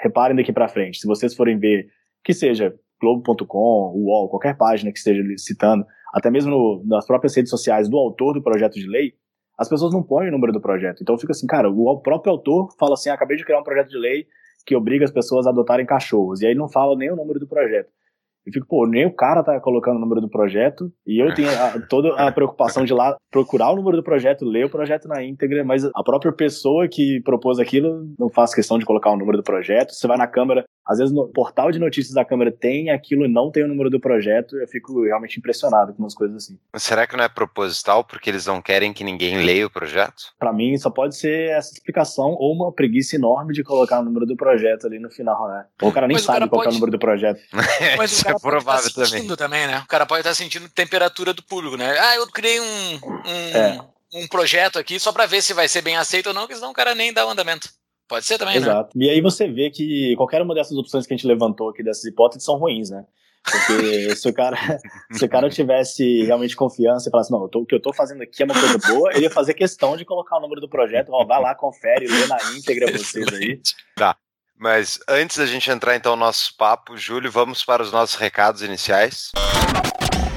reparem 0.00 0.36
daqui 0.36 0.52
para 0.52 0.68
frente, 0.68 0.98
se 0.98 1.06
vocês 1.06 1.34
forem 1.34 1.58
ver, 1.58 1.88
que 2.24 2.32
seja 2.32 2.74
Globo.com, 3.00 3.92
UOL, 3.96 4.28
qualquer 4.28 4.56
página 4.56 4.92
que 4.92 4.98
esteja 4.98 5.22
citando, 5.36 5.84
até 6.14 6.30
mesmo 6.30 6.50
no, 6.50 6.84
nas 6.86 7.06
próprias 7.06 7.34
redes 7.34 7.50
sociais 7.50 7.88
do 7.88 7.96
autor 7.96 8.34
do 8.34 8.42
projeto 8.42 8.74
de 8.74 8.86
lei, 8.86 9.14
as 9.58 9.68
pessoas 9.68 9.92
não 9.92 10.02
põem 10.02 10.28
o 10.28 10.32
número 10.32 10.52
do 10.52 10.60
projeto. 10.60 11.02
Então 11.02 11.18
fica 11.18 11.32
assim, 11.32 11.46
cara, 11.46 11.68
o 11.70 12.00
próprio 12.00 12.32
autor 12.32 12.68
fala 12.78 12.94
assim: 12.94 13.10
ah, 13.10 13.14
acabei 13.14 13.36
de 13.36 13.44
criar 13.44 13.60
um 13.60 13.64
projeto 13.64 13.88
de 13.88 13.98
lei 13.98 14.26
que 14.64 14.76
obriga 14.76 15.04
as 15.04 15.10
pessoas 15.10 15.46
a 15.46 15.50
adotarem 15.50 15.84
cachorros. 15.84 16.40
E 16.40 16.46
aí 16.46 16.54
não 16.54 16.68
fala 16.68 16.96
nem 16.96 17.10
o 17.10 17.16
número 17.16 17.40
do 17.40 17.46
projeto. 17.46 17.90
Eu 18.46 18.52
fico, 18.52 18.66
pô, 18.66 18.86
nem 18.86 19.06
o 19.06 19.14
cara 19.14 19.42
tá 19.42 19.58
colocando 19.60 19.96
o 19.96 20.00
número 20.00 20.20
do 20.20 20.28
projeto, 20.28 20.92
e 21.06 21.22
eu 21.22 21.32
tenho 21.34 21.48
a, 21.48 21.80
toda 21.88 22.14
a 22.16 22.30
preocupação 22.32 22.84
de 22.84 22.92
lá 22.92 23.16
procurar 23.30 23.70
o 23.70 23.76
número 23.76 23.96
do 23.96 24.02
projeto, 24.02 24.44
ler 24.44 24.66
o 24.66 24.70
projeto 24.70 25.06
na 25.06 25.22
íntegra, 25.22 25.64
mas 25.64 25.84
a 25.84 26.02
própria 26.02 26.32
pessoa 26.32 26.88
que 26.88 27.20
propôs 27.22 27.58
aquilo 27.58 28.06
não 28.18 28.28
faz 28.28 28.54
questão 28.54 28.78
de 28.78 28.84
colocar 28.84 29.10
o 29.10 29.16
número 29.16 29.38
do 29.38 29.44
projeto. 29.44 29.92
Você 29.92 30.06
vai 30.06 30.16
na 30.16 30.26
Câmara, 30.26 30.64
às 30.86 30.98
vezes 30.98 31.14
no 31.14 31.28
portal 31.28 31.70
de 31.70 31.78
notícias 31.78 32.14
da 32.14 32.24
Câmara 32.24 32.50
tem 32.50 32.90
aquilo 32.90 33.24
e 33.24 33.28
não 33.28 33.50
tem 33.50 33.64
o 33.64 33.68
número 33.68 33.88
do 33.88 34.00
projeto, 34.00 34.56
eu 34.56 34.66
fico 34.66 35.04
realmente 35.04 35.38
impressionado 35.38 35.92
com 35.94 36.02
umas 36.02 36.14
coisas 36.14 36.36
assim. 36.36 36.58
Mas 36.72 36.82
será 36.82 37.06
que 37.06 37.16
não 37.16 37.24
é 37.24 37.28
proposital 37.28 38.04
porque 38.04 38.28
eles 38.28 38.46
não 38.46 38.60
querem 38.60 38.92
que 38.92 39.04
ninguém 39.04 39.44
leia 39.44 39.66
o 39.66 39.70
projeto? 39.70 40.32
Para 40.38 40.52
mim, 40.52 40.76
só 40.76 40.90
pode 40.90 41.16
ser 41.16 41.50
essa 41.50 41.72
explicação 41.72 42.36
ou 42.38 42.52
uma 42.54 42.72
preguiça 42.72 43.16
enorme 43.16 43.54
de 43.54 43.62
colocar 43.62 44.00
o 44.00 44.04
número 44.04 44.26
do 44.26 44.36
projeto 44.36 44.86
ali 44.86 44.98
no 44.98 45.10
final, 45.10 45.48
né? 45.48 45.66
Ou 45.80 45.90
o 45.90 45.92
cara 45.92 46.06
nem 46.06 46.16
mas 46.16 46.24
sabe 46.24 46.40
cara 46.40 46.50
qual 46.50 46.62
pode... 46.62 46.68
é 46.68 46.70
o 46.70 46.74
número 46.74 46.92
do 46.92 46.98
projeto. 46.98 47.40
Mas 47.96 48.20
o 48.20 48.24
cara 48.24 48.36
é 48.36 48.40
provável 48.40 48.92
tá 48.92 49.04
também. 49.04 49.36
também, 49.36 49.66
né? 49.66 49.78
O 49.78 49.86
cara 49.86 50.06
pode 50.06 50.20
estar 50.20 50.30
tá 50.30 50.34
sentindo 50.34 50.68
temperatura 50.68 51.32
do 51.32 51.42
público, 51.42 51.76
né? 51.76 51.98
Ah, 51.98 52.16
eu 52.16 52.26
criei 52.28 52.60
um, 52.60 52.94
um, 52.94 53.56
é. 53.56 53.80
um 54.14 54.26
projeto 54.26 54.78
aqui 54.78 54.98
só 54.98 55.12
para 55.12 55.26
ver 55.26 55.42
se 55.42 55.52
vai 55.52 55.68
ser 55.68 55.82
bem 55.82 55.96
aceito 55.96 56.28
ou 56.28 56.34
não, 56.34 56.46
que 56.46 56.54
senão 56.54 56.70
o 56.70 56.74
cara 56.74 56.94
nem 56.94 57.12
dá 57.12 57.26
o 57.26 57.30
andamento. 57.30 57.68
Pode 58.12 58.26
ser 58.26 58.36
também, 58.36 58.56
Exato. 58.56 58.90
né? 58.94 59.06
E 59.06 59.08
aí 59.08 59.22
você 59.22 59.48
vê 59.48 59.70
que 59.70 60.14
qualquer 60.16 60.42
uma 60.42 60.54
dessas 60.54 60.76
opções 60.76 61.06
que 61.06 61.14
a 61.14 61.16
gente 61.16 61.26
levantou 61.26 61.70
aqui, 61.70 61.82
dessas 61.82 62.04
hipóteses, 62.04 62.44
são 62.44 62.58
ruins, 62.58 62.90
né? 62.90 63.06
Porque 63.42 64.12
se 64.14 64.28
o 64.28 64.34
cara, 64.34 64.58
se 65.12 65.24
o 65.24 65.28
cara 65.30 65.48
tivesse 65.48 66.22
realmente 66.24 66.54
confiança 66.54 67.08
e 67.08 67.10
falasse, 67.10 67.32
não, 67.32 67.48
tô, 67.48 67.60
o 67.60 67.64
que 67.64 67.74
eu 67.74 67.80
tô 67.80 67.90
fazendo 67.90 68.22
aqui 68.22 68.42
é 68.42 68.44
uma 68.44 68.52
coisa 68.52 68.78
boa, 68.92 69.14
ele 69.14 69.22
ia 69.22 69.30
fazer 69.30 69.54
questão 69.54 69.96
de 69.96 70.04
colocar 70.04 70.36
o 70.36 70.40
número 70.42 70.60
do 70.60 70.68
projeto, 70.68 71.08
ó, 71.10 71.24
vai 71.24 71.40
lá, 71.40 71.54
confere, 71.54 72.06
lê 72.06 72.26
na 72.26 72.36
íntegra 72.54 72.92
vocês 72.92 73.26
aí. 73.32 73.58
Tá. 73.96 74.14
Mas 74.58 75.00
antes 75.08 75.38
da 75.38 75.46
gente 75.46 75.70
entrar 75.70 75.96
então 75.96 76.14
no 76.14 76.26
nosso 76.26 76.54
papo, 76.58 76.98
Júlio, 76.98 77.32
vamos 77.32 77.64
para 77.64 77.82
os 77.82 77.90
nossos 77.90 78.16
recados 78.16 78.60
iniciais. 78.60 79.32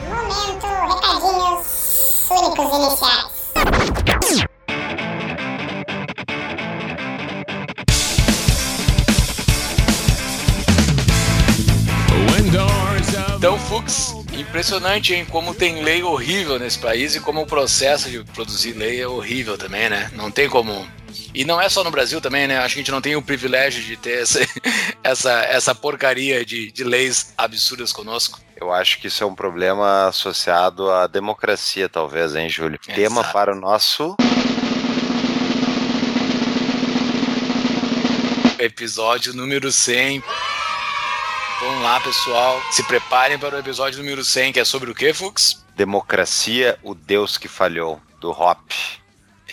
Momento, 0.07 0.65
recadinhos 0.65 2.29
únicos 2.31 2.73
iniciais. 2.73 3.94
Então, 13.35 13.59
Fux, 13.59 14.15
impressionante, 14.33 15.13
hein? 15.13 15.25
Como 15.25 15.53
tem 15.53 15.83
lei 15.83 16.01
horrível 16.01 16.57
nesse 16.57 16.79
país 16.79 17.15
e 17.15 17.19
como 17.19 17.41
o 17.41 17.45
processo 17.45 18.09
de 18.09 18.23
produzir 18.23 18.73
lei 18.73 19.01
é 19.01 19.07
horrível 19.07 19.57
também, 19.57 19.89
né? 19.89 20.09
Não 20.13 20.31
tem 20.31 20.49
como 20.49 20.87
e 21.33 21.43
não 21.43 21.59
é 21.59 21.67
só 21.67 21.83
no 21.83 21.91
Brasil 21.91 22.21
também, 22.21 22.47
né? 22.47 22.57
Acho 22.57 22.75
que 22.75 22.79
a 22.79 22.83
gente 22.83 22.91
não 22.91 23.01
tem 23.01 23.15
o 23.15 23.21
privilégio 23.21 23.83
de 23.83 23.97
ter 23.97 24.21
essa, 24.21 24.39
essa, 25.03 25.31
essa 25.43 25.75
porcaria 25.75 26.45
de, 26.45 26.71
de 26.71 26.83
leis 26.83 27.33
absurdas 27.37 27.91
conosco. 27.91 28.39
Eu 28.55 28.71
acho 28.71 28.99
que 28.99 29.07
isso 29.07 29.21
é 29.21 29.27
um 29.27 29.35
problema 29.35 30.07
associado 30.07 30.89
à 30.89 31.05
democracia, 31.05 31.89
talvez, 31.89 32.35
hein, 32.35 32.47
Júlio? 32.47 32.79
Exato. 32.81 32.99
Tema 32.99 33.23
para 33.25 33.51
o 33.51 33.59
nosso. 33.59 34.15
Episódio 38.57 39.33
número 39.33 39.69
100. 39.71 40.23
Vamos 41.59 41.81
lá, 41.81 41.99
pessoal. 42.01 42.61
Se 42.71 42.83
preparem 42.83 43.39
para 43.39 43.55
o 43.55 43.59
episódio 43.59 43.99
número 43.99 44.23
100, 44.23 44.53
que 44.53 44.59
é 44.59 44.65
sobre 44.65 44.91
o 44.91 44.95
que, 44.95 45.13
Fux? 45.13 45.65
Democracia, 45.75 46.77
o 46.83 46.93
Deus 46.93 47.37
que 47.37 47.47
falhou, 47.47 48.01
do 48.19 48.29
Hop. 48.31 48.71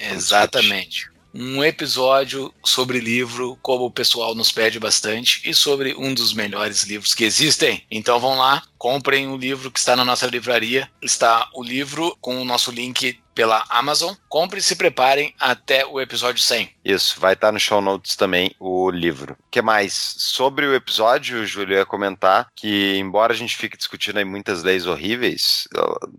Exatamente 0.01 1.13
um 1.35 1.65
episódio 1.65 2.53
sobre 2.63 3.01
livro, 3.01 3.59
como 3.63 3.87
o 3.87 3.91
pessoal 3.91 4.35
nos 4.35 4.53
pede 4.53 4.79
bastante, 4.79 5.41
e 5.49 5.55
sobre 5.55 5.95
um 5.97 6.13
dos 6.13 6.35
melhores 6.35 6.83
livros 6.83 7.15
que 7.15 7.25
existem. 7.25 7.83
Então 7.91 8.21
vão 8.21 8.37
lá, 8.37 8.63
comprem 8.83 9.29
o 9.29 9.37
livro 9.37 9.71
que 9.71 9.79
está 9.79 9.95
na 9.95 10.05
nossa 10.05 10.27
livraria. 10.27 10.91
Está 11.01 11.49
o 11.55 11.63
livro 11.63 12.17
com 12.21 12.43
o 12.43 12.45
nosso 12.45 12.73
link 12.73 13.17
pela 13.33 13.65
Amazon. 13.71 14.13
Compre 14.29 14.59
e 14.59 14.63
se 14.63 14.75
preparem 14.75 15.33
até 15.39 15.87
o 15.87 16.01
episódio 16.01 16.43
100. 16.43 16.69
Isso, 16.85 17.21
vai 17.21 17.35
estar 17.35 17.53
no 17.53 17.61
show 17.61 17.81
notes 17.81 18.17
também 18.17 18.53
o 18.59 18.91
livro. 18.91 19.35
O 19.35 19.51
que 19.53 19.63
mais? 19.63 19.95
Sobre 20.19 20.67
o 20.67 20.75
episódio, 20.75 21.47
Júlio 21.47 21.77
ia 21.77 21.87
comentar 21.87 22.49
que, 22.57 22.97
embora 22.97 23.33
a 23.33 23.37
gente 23.37 23.57
fique 23.57 23.77
discutindo 23.77 24.19
aí 24.19 24.25
muitas 24.25 24.65
leis 24.65 24.85
horríveis, 24.85 25.69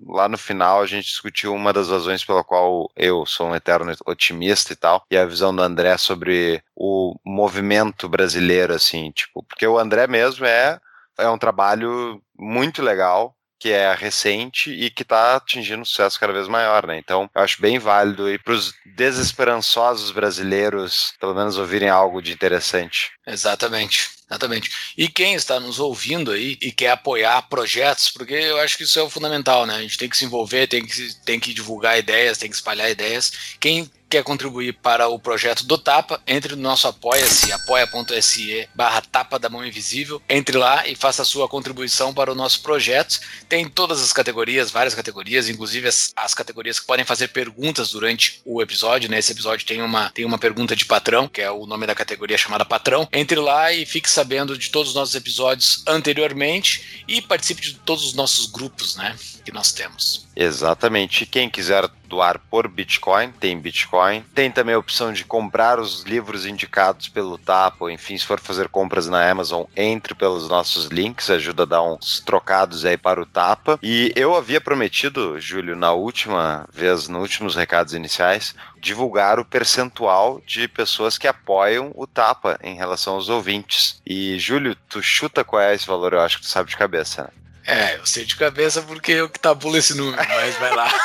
lá 0.08 0.29
no 0.29 0.38
final 0.38 0.82
a 0.82 0.86
gente 0.86 1.08
discutiu 1.08 1.53
uma 1.53 1.74
das 1.74 1.89
razões 1.89 2.24
pela 2.24 2.46
qual 2.46 2.89
eu 2.96 3.25
sou 3.25 3.50
um 3.50 3.55
eterno 3.55 3.93
otimista 4.05 4.72
e 4.72 4.77
tal, 4.77 5.05
e 5.12 5.17
a 5.17 5.25
visão 5.25 5.53
do 5.53 5.62
André 5.62 5.98
sobre 5.98 6.63
o 6.74 7.13
movimento 7.25 8.08
brasileiro, 8.08 8.74
assim, 8.74 9.12
tipo, 9.12 9.43
porque 9.43 9.67
o 9.67 9.77
André 9.77 10.08
mesmo 10.08 10.46
é, 10.46 10.79
é 11.17 11.29
um 11.29 11.38
trabalho 11.38 12.22
muito 12.38 12.82
legal 12.82 13.36
que 13.63 13.72
é 13.72 13.96
recente 13.96 14.72
e 14.72 14.89
que 14.89 15.03
está 15.03 15.38
atingindo 15.38 15.82
um 15.82 15.86
sucesso 15.86 16.20
cada 16.20 16.34
vez 16.34 16.50
maior, 16.50 16.86
né? 16.86 16.98
Então, 16.98 17.29
eu 17.34 17.41
acho 17.41 17.62
bem 17.62 17.79
válido 17.79 18.29
e 18.29 18.38
para 18.38 18.51
os 18.51 18.74
desesperançosos 18.86 20.12
brasileiros, 20.12 21.13
pelo 21.17 21.34
menos 21.34 21.58
ouvirem 21.58 21.88
algo 21.88 22.22
de 22.22 22.34
interessante. 22.34 23.12
Exatamente. 23.25 24.10
Exatamente. 24.29 24.70
E 24.98 25.08
quem 25.08 25.36
está 25.36 25.60
nos 25.60 25.79
ouvindo 25.79 26.32
aí 26.32 26.58
e 26.62 26.72
quer 26.72 26.91
apoiar 26.91 27.41
projetos, 27.43 28.10
porque 28.10 28.34
eu 28.34 28.60
acho 28.60 28.75
que 28.75 28.84
isso 28.84 29.00
é 29.00 29.03
o 29.03 29.10
fundamental, 29.10 29.65
né? 29.65 29.75
A 29.75 29.82
gente 29.82 29.98
tem 29.98 30.10
que 30.10 30.17
se 30.17 30.25
envolver, 30.25 30.67
tem 30.67 30.86
que, 30.86 31.15
tem 31.24 31.39
que 31.39 31.53
divulgar 31.53 32.00
ideias, 32.00 32.38
tem 32.38 32.50
que 32.50 32.55
espalhar 32.55 32.89
ideias. 32.89 33.32
Quem 33.60 33.89
quer 34.13 34.24
contribuir 34.24 34.74
para 34.74 35.08
o 35.08 35.17
projeto 35.17 35.65
do 35.65 35.75
Tapa, 35.75 36.22
entre 36.27 36.55
no 36.55 36.62
nosso 36.62 36.88
apoia-se, 36.88 37.51
apoia.se 37.51 38.70
barra 38.75 39.01
Tapa 39.01 39.39
da 39.39 39.50
Mão 39.50 39.65
Invisível, 39.65 40.22
entre 40.29 40.55
lá 40.55 40.88
e 40.88 40.96
faça 40.96 41.24
a 41.24 41.25
sua 41.25 41.50
contribuição 41.50 42.13
para 42.13 42.32
o 42.32 42.36
nosso 42.36 42.62
projeto. 42.62 43.20
Tem 43.50 43.67
todas 43.67 44.03
as 44.03 44.13
categorias, 44.13 44.70
várias 44.70 44.93
categorias, 44.93 45.50
inclusive 45.50 45.88
as, 45.88 46.13
as 46.15 46.36
categorias 46.36 46.79
que 46.79 46.86
podem 46.86 47.03
fazer 47.03 47.29
perguntas 47.29 47.89
durante 47.89 48.39
o 48.46 48.62
episódio. 48.62 49.10
Nesse 49.10 49.32
né? 49.32 49.34
episódio 49.34 49.65
tem 49.65 49.82
uma, 49.82 50.12
tem 50.12 50.25
uma 50.25 50.38
pergunta 50.38 50.75
de 50.75 50.86
patrão, 50.86 51.27
que 51.27 51.41
é 51.41 51.50
o 51.50 51.65
nome 51.65 51.88
da 51.88 51.96
categoria 51.96 52.38
chamada 52.38 52.63
patrão. 52.63 53.10
Entre 53.12 53.39
lá 53.39 53.74
e 53.74 53.84
fique 53.84 54.12
sabendo 54.12 54.55
de 54.55 54.70
todos 54.70 54.89
os 54.89 54.96
nossos 54.96 55.15
episódios 55.15 55.84
anteriormente 55.88 57.03
e 57.08 57.20
participe 57.20 57.62
de 57.62 57.74
todos 57.79 58.05
os 58.05 58.13
nossos 58.13 58.46
grupos, 58.46 58.96
né, 58.96 59.15
que 59.43 59.51
nós 59.51 59.72
temos. 59.72 60.27
Exatamente. 60.36 61.25
Quem 61.25 61.50
quiser 61.50 61.89
doar 62.13 62.39
por 62.50 62.67
Bitcoin, 62.67 63.32
tem 63.32 63.60
Bitcoin. 63.60 64.24
Tem 64.36 64.51
também 64.51 64.75
a 64.75 64.79
opção 64.79 65.12
de 65.12 65.25
comprar 65.25 65.79
os 65.79 66.03
livros 66.03 66.46
indicados 66.46 67.10
pelo 67.10 67.39
Tapa, 67.39 67.86
ou 67.86 67.89
enfim, 67.89 68.15
se 68.15 68.25
for 68.25 68.39
fazer 68.39 68.70
compras 68.70 69.10
na 69.10 69.27
Amazon, 69.27 69.63
entre 69.75 70.13
pelos 70.13 70.48
nossos 70.48 70.86
links, 70.88 71.32
ajuda 71.32 71.63
a 71.63 71.65
dar 71.65 71.82
uns 71.82 72.20
trocados 72.20 72.86
aí 72.86 72.98
para 72.98 73.20
o 73.20 73.25
Tapa. 73.25 73.79
E 73.82 74.13
eu 74.15 74.36
havia 74.36 74.62
prometido, 74.62 75.39
Júlio, 75.39 75.75
na 75.75 75.91
última 75.91 76.67
vez, 76.72 77.08
nos 77.08 77.22
últimos 77.24 77.55
recados 77.55 77.96
iniciais, 77.96 78.53
divulgar 78.79 79.39
o 79.39 79.46
percentual 79.46 80.39
de 80.46 80.67
pessoas 80.67 81.17
que 81.17 81.27
apoiam 81.27 81.91
o 81.96 82.05
Tapa 82.05 82.60
em 82.62 82.75
relação 82.75 83.15
aos 83.15 83.27
ouvintes. 83.27 84.00
E, 84.05 84.38
Júlio, 84.38 84.75
tu 84.88 85.01
chuta 85.01 85.43
qual 85.43 85.63
é 85.63 85.74
esse 85.74 85.88
valor? 85.88 86.13
Eu 86.13 86.22
acho 86.22 86.38
que 86.38 86.43
tu 86.43 86.50
sabe 86.50 86.70
de 86.70 86.77
cabeça, 86.77 87.24
né? 87.24 87.42
É, 87.65 87.96
eu 87.96 88.05
sei 88.05 88.25
de 88.25 88.36
cabeça 88.36 88.82
porque 88.82 89.13
eu 89.13 89.29
que 89.29 89.39
tabulo 89.39 89.77
esse 89.77 89.96
número, 89.96 90.17
mas 90.17 90.55
vai 90.58 90.75
lá. 90.75 90.91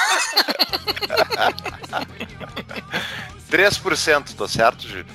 3%, 3.48 4.36
tô 4.36 4.46
certo, 4.46 4.86
Júlio? 4.86 5.06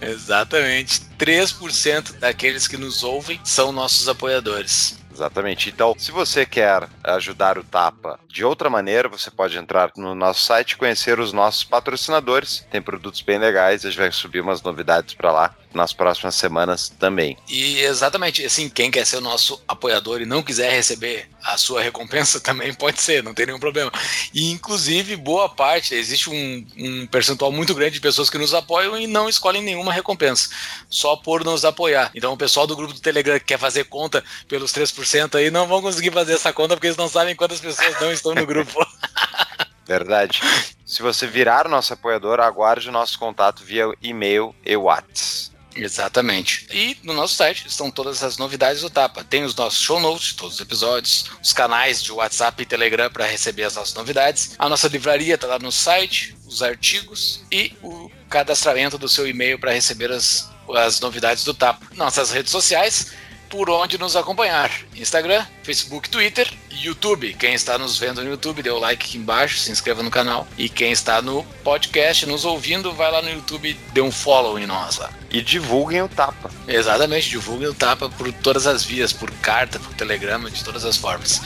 Exatamente. 0.00 1.00
3% 1.18 2.18
daqueles 2.18 2.66
que 2.66 2.76
nos 2.76 3.02
ouvem 3.02 3.40
são 3.44 3.72
nossos 3.72 4.08
apoiadores. 4.08 4.98
Exatamente. 5.12 5.68
Então, 5.68 5.94
se 5.98 6.10
você 6.10 6.46
quer 6.46 6.88
ajudar 7.04 7.58
o 7.58 7.64
Tapa 7.64 8.18
de 8.26 8.42
outra 8.42 8.70
maneira, 8.70 9.08
você 9.08 9.30
pode 9.30 9.56
entrar 9.58 9.92
no 9.96 10.14
nosso 10.14 10.44
site 10.44 10.72
e 10.72 10.76
conhecer 10.76 11.20
os 11.20 11.32
nossos 11.32 11.62
patrocinadores. 11.62 12.66
Tem 12.70 12.80
produtos 12.80 13.20
bem 13.20 13.38
legais, 13.38 13.84
a 13.84 13.90
gente 13.90 13.98
vai 13.98 14.10
subir 14.10 14.40
umas 14.40 14.62
novidades 14.62 15.14
para 15.14 15.30
lá 15.30 15.54
nas 15.74 15.92
próximas 15.92 16.34
semanas 16.34 16.88
também. 16.88 17.36
E 17.48 17.80
exatamente, 17.80 18.44
assim, 18.44 18.68
quem 18.68 18.90
quer 18.90 19.06
ser 19.06 19.16
o 19.16 19.20
nosso 19.20 19.62
apoiador 19.66 20.20
e 20.20 20.26
não 20.26 20.42
quiser 20.42 20.72
receber 20.72 21.28
a 21.42 21.56
sua 21.56 21.82
recompensa 21.82 22.38
também 22.40 22.72
pode 22.74 23.00
ser, 23.00 23.22
não 23.22 23.34
tem 23.34 23.46
nenhum 23.46 23.60
problema. 23.60 23.90
E 24.34 24.50
inclusive, 24.50 25.16
boa 25.16 25.48
parte, 25.48 25.94
existe 25.94 26.28
um, 26.30 26.66
um 26.76 27.06
percentual 27.06 27.52
muito 27.52 27.74
grande 27.74 27.94
de 27.94 28.00
pessoas 28.00 28.30
que 28.30 28.38
nos 28.38 28.54
apoiam 28.54 28.98
e 28.98 29.06
não 29.06 29.28
escolhem 29.28 29.62
nenhuma 29.62 29.92
recompensa, 29.92 30.48
só 30.88 31.16
por 31.16 31.44
nos 31.44 31.64
apoiar. 31.64 32.10
Então 32.14 32.32
o 32.32 32.36
pessoal 32.36 32.66
do 32.66 32.76
grupo 32.76 32.94
do 32.94 33.00
Telegram 33.00 33.38
que 33.38 33.46
quer 33.46 33.58
fazer 33.58 33.84
conta 33.84 34.24
pelos 34.48 34.72
3% 34.72 35.36
aí 35.36 35.50
não 35.50 35.66
vão 35.66 35.82
conseguir 35.82 36.10
fazer 36.10 36.34
essa 36.34 36.52
conta 36.52 36.74
porque 36.74 36.88
eles 36.88 36.96
não 36.96 37.08
sabem 37.08 37.36
quantas 37.36 37.60
pessoas 37.60 38.00
não 38.00 38.12
estão 38.12 38.34
no 38.34 38.46
grupo. 38.46 38.74
Verdade. 39.86 40.40
Se 40.86 41.02
você 41.02 41.26
virar 41.26 41.68
nosso 41.68 41.92
apoiador, 41.92 42.38
aguarde 42.40 42.88
o 42.88 42.92
nosso 42.92 43.18
contato 43.18 43.64
via 43.64 43.92
e-mail 44.00 44.54
e 44.64 44.76
WhatsApp. 44.76 45.50
Exatamente. 45.74 46.66
E 46.72 46.96
no 47.02 47.12
nosso 47.12 47.34
site 47.34 47.66
estão 47.66 47.90
todas 47.90 48.22
as 48.22 48.36
novidades 48.36 48.82
do 48.82 48.90
Tapa. 48.90 49.22
Tem 49.24 49.44
os 49.44 49.54
nossos 49.54 49.80
show 49.80 50.00
notes, 50.00 50.32
todos 50.32 50.54
os 50.54 50.60
episódios, 50.60 51.26
os 51.42 51.52
canais 51.52 52.02
de 52.02 52.12
WhatsApp 52.12 52.62
e 52.62 52.66
Telegram 52.66 53.10
para 53.10 53.26
receber 53.26 53.64
as 53.64 53.76
nossas 53.76 53.94
novidades. 53.94 54.54
A 54.58 54.68
nossa 54.68 54.88
livraria 54.88 55.34
está 55.34 55.46
lá 55.46 55.58
no 55.58 55.70
site, 55.70 56.36
os 56.46 56.62
artigos 56.62 57.42
e 57.50 57.72
o 57.82 58.10
cadastramento 58.28 58.98
do 58.98 59.08
seu 59.08 59.26
e-mail 59.26 59.58
para 59.58 59.72
receber 59.72 60.10
as, 60.10 60.50
as 60.74 61.00
novidades 61.00 61.44
do 61.44 61.54
Tapa. 61.54 61.86
Nossas 61.94 62.30
redes 62.30 62.50
sociais 62.50 63.12
por 63.50 63.68
onde 63.68 63.98
nos 63.98 64.16
acompanhar: 64.16 64.70
Instagram, 64.96 65.44
Facebook, 65.62 66.08
Twitter 66.08 66.50
e 66.70 66.86
YouTube. 66.86 67.34
Quem 67.34 67.52
está 67.52 67.76
nos 67.76 67.98
vendo 67.98 68.22
no 68.22 68.30
YouTube, 68.30 68.62
dê 68.62 68.70
o 68.70 68.78
like 68.78 69.04
aqui 69.04 69.18
embaixo, 69.18 69.58
se 69.58 69.70
inscreva 69.70 70.02
no 70.02 70.10
canal. 70.10 70.48
E 70.56 70.68
quem 70.68 70.92
está 70.92 71.20
no 71.20 71.42
podcast, 71.64 72.24
nos 72.24 72.44
ouvindo, 72.44 72.92
vai 72.94 73.10
lá 73.10 73.20
no 73.20 73.28
YouTube, 73.28 73.76
dê 73.92 74.00
um 74.00 74.12
follow 74.12 74.58
em 74.58 74.66
nós 74.66 74.96
lá. 74.96 75.10
E 75.30 75.42
divulguem 75.42 76.00
o 76.00 76.08
Tapa. 76.08 76.50
Exatamente, 76.66 77.28
divulguem 77.28 77.68
o 77.68 77.74
Tapa 77.74 78.08
por 78.08 78.32
todas 78.32 78.66
as 78.66 78.84
vias, 78.84 79.12
por 79.12 79.30
carta, 79.32 79.78
por 79.78 79.92
telegrama, 79.94 80.50
de 80.50 80.64
todas 80.64 80.84
as 80.84 80.96
formas. 80.96 81.42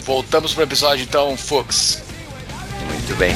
Voltamos 0.00 0.52
para 0.52 0.60
o 0.60 0.64
episódio 0.64 1.02
então, 1.02 1.36
Fox. 1.36 2.02
Muito 2.86 3.16
bem. 3.16 3.34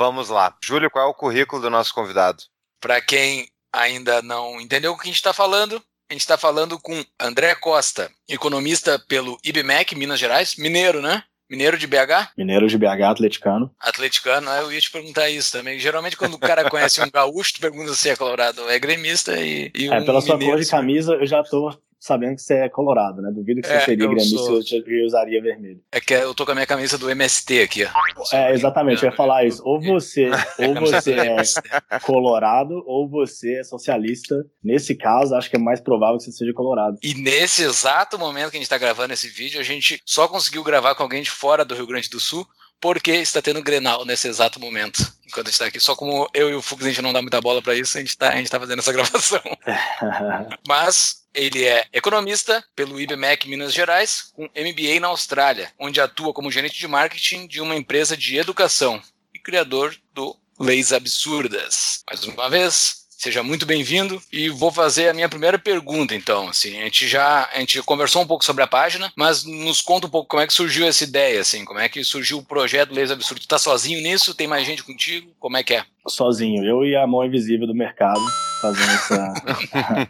Vamos 0.00 0.30
lá. 0.30 0.56
Júlio, 0.64 0.90
qual 0.90 1.06
é 1.06 1.10
o 1.10 1.14
currículo 1.14 1.60
do 1.60 1.68
nosso 1.68 1.92
convidado? 1.92 2.42
Para 2.80 3.02
quem 3.02 3.46
ainda 3.70 4.22
não 4.22 4.58
entendeu 4.58 4.92
o 4.92 4.96
que 4.96 5.02
a 5.02 5.04
gente 5.04 5.16
está 5.16 5.34
falando, 5.34 5.74
a 6.08 6.14
gente 6.14 6.22
está 6.22 6.38
falando 6.38 6.80
com 6.80 7.04
André 7.20 7.54
Costa, 7.56 8.10
economista 8.26 8.98
pelo 8.98 9.38
IBMEC, 9.44 9.94
Minas 9.94 10.18
Gerais, 10.18 10.56
mineiro, 10.56 11.02
né? 11.02 11.22
Mineiro 11.50 11.76
de 11.76 11.86
BH? 11.86 12.30
Mineiro 12.34 12.66
de 12.66 12.78
BH, 12.78 13.02
atleticano. 13.10 13.70
Atleticano, 13.78 14.50
eu 14.50 14.72
ia 14.72 14.80
te 14.80 14.90
perguntar 14.90 15.28
isso 15.28 15.52
também. 15.52 15.78
Geralmente, 15.78 16.16
quando 16.16 16.32
o 16.32 16.38
cara 16.38 16.70
conhece 16.70 17.02
um 17.02 17.10
gaúcho, 17.12 17.52
tu 17.56 17.60
pergunta 17.60 17.92
se 17.92 18.08
é 18.08 18.16
colorado, 18.16 18.70
é 18.70 18.78
gremista 18.78 19.38
e, 19.38 19.70
e 19.76 19.88
É, 19.88 20.00
um 20.00 20.04
pela 20.06 20.22
sua 20.22 20.38
mineiro, 20.38 20.56
cor 20.56 20.64
de 20.64 20.70
camisa, 20.70 21.12
eu 21.12 21.26
já 21.26 21.42
tô 21.42 21.78
sabendo 22.00 22.34
que 22.36 22.42
você 22.42 22.54
é 22.54 22.68
colorado, 22.68 23.20
né? 23.20 23.30
Duvido 23.30 23.60
que 23.60 23.68
você 23.68 23.74
É, 23.74 23.80
seria 23.80 24.06
gremista 24.06 24.38
sou. 24.38 24.60
e 24.86 25.04
usaria 25.04 25.42
vermelho. 25.42 25.80
É 25.92 26.00
que 26.00 26.14
eu 26.14 26.34
tô 26.34 26.46
com 26.46 26.52
a 26.52 26.54
minha 26.54 26.66
camisa 26.66 26.96
do 26.96 27.10
MST 27.10 27.60
aqui, 27.62 27.84
ó. 27.84 27.90
É, 28.34 28.52
exatamente, 28.54 29.04
eu 29.04 29.10
ia 29.10 29.16
falar 29.16 29.44
isso. 29.44 29.62
Ou 29.64 29.80
você, 29.80 30.30
ou 30.58 30.74
você 30.80 31.12
é 31.12 31.98
colorado, 32.00 32.82
ou 32.86 33.08
você 33.08 33.60
é 33.60 33.64
socialista. 33.64 34.34
Nesse 34.64 34.94
caso, 34.94 35.34
acho 35.34 35.50
que 35.50 35.56
é 35.56 35.58
mais 35.58 35.80
provável 35.80 36.16
que 36.16 36.24
você 36.24 36.32
seja 36.32 36.52
colorado. 36.54 36.98
E 37.02 37.14
nesse 37.14 37.62
exato 37.62 38.18
momento 38.18 38.50
que 38.50 38.56
a 38.56 38.60
gente 38.60 38.64
está 38.64 38.78
gravando 38.78 39.12
esse 39.12 39.28
vídeo, 39.28 39.60
a 39.60 39.64
gente 39.64 40.00
só 40.06 40.26
conseguiu 40.26 40.64
gravar 40.64 40.94
com 40.94 41.02
alguém 41.02 41.22
de 41.22 41.30
fora 41.30 41.64
do 41.64 41.74
Rio 41.74 41.86
Grande 41.86 42.08
do 42.08 42.18
Sul, 42.18 42.46
porque 42.80 43.12
está 43.12 43.42
tendo 43.42 43.62
Grenal 43.62 44.04
nesse 44.04 44.28
exato 44.28 44.58
momento. 44.58 45.12
Enquanto 45.26 45.46
a 45.46 45.50
gente 45.50 45.54
está 45.54 45.66
aqui, 45.66 45.78
só 45.78 45.94
como 45.94 46.28
eu 46.34 46.50
e 46.50 46.54
o 46.54 46.62
Fux 46.62 46.84
a 46.84 46.88
gente 46.88 47.02
não 47.02 47.12
dá 47.12 47.20
muita 47.20 47.40
bola 47.40 47.62
para 47.62 47.74
isso, 47.74 47.96
a 47.96 48.00
gente 48.00 48.10
está 48.10 48.30
tá 48.30 48.60
fazendo 48.60 48.78
essa 48.78 48.92
gravação. 48.92 49.42
Mas 50.66 51.24
ele 51.32 51.64
é 51.64 51.86
economista 51.92 52.64
pelo 52.74 53.00
IBMEC 53.00 53.48
Minas 53.48 53.72
Gerais, 53.72 54.32
com 54.34 54.44
MBA 54.44 54.98
na 55.00 55.08
Austrália, 55.08 55.72
onde 55.78 56.00
atua 56.00 56.32
como 56.32 56.50
gerente 56.50 56.78
de 56.78 56.88
marketing 56.88 57.46
de 57.46 57.60
uma 57.60 57.76
empresa 57.76 58.16
de 58.16 58.36
educação 58.36 59.00
e 59.32 59.38
criador 59.38 59.94
do 60.12 60.36
Leis 60.58 60.92
Absurdas. 60.92 62.02
Mais 62.08 62.24
uma 62.24 62.50
vez, 62.50 62.99
seja 63.20 63.42
muito 63.42 63.66
bem-vindo 63.66 64.18
e 64.32 64.48
vou 64.48 64.72
fazer 64.72 65.10
a 65.10 65.12
minha 65.12 65.28
primeira 65.28 65.58
pergunta, 65.58 66.14
então. 66.14 66.48
Assim, 66.48 66.80
a 66.80 66.84
gente 66.84 67.06
já 67.06 67.46
a 67.54 67.60
gente 67.60 67.82
conversou 67.82 68.22
um 68.22 68.26
pouco 68.26 68.42
sobre 68.42 68.64
a 68.64 68.66
página, 68.66 69.12
mas 69.14 69.44
nos 69.44 69.82
conta 69.82 70.06
um 70.06 70.10
pouco 70.10 70.30
como 70.30 70.42
é 70.42 70.46
que 70.46 70.54
surgiu 70.54 70.86
essa 70.86 71.04
ideia, 71.04 71.38
assim, 71.38 71.66
como 71.66 71.78
é 71.78 71.86
que 71.86 72.02
surgiu 72.02 72.38
o 72.38 72.42
projeto 72.42 72.94
Leis 72.94 73.10
Absurdas. 73.10 73.44
Tu 73.44 73.48
tá 73.48 73.58
sozinho 73.58 74.00
nisso? 74.00 74.34
Tem 74.34 74.46
mais 74.46 74.66
gente 74.66 74.82
contigo? 74.82 75.32
Como 75.38 75.54
é 75.58 75.62
que 75.62 75.74
é? 75.74 75.84
Sozinho, 76.08 76.64
eu 76.64 76.82
e 76.82 76.96
a 76.96 77.06
mão 77.06 77.22
invisível 77.22 77.66
do 77.66 77.74
mercado 77.74 78.22
fazendo 78.62 78.90
essa, 78.90 79.34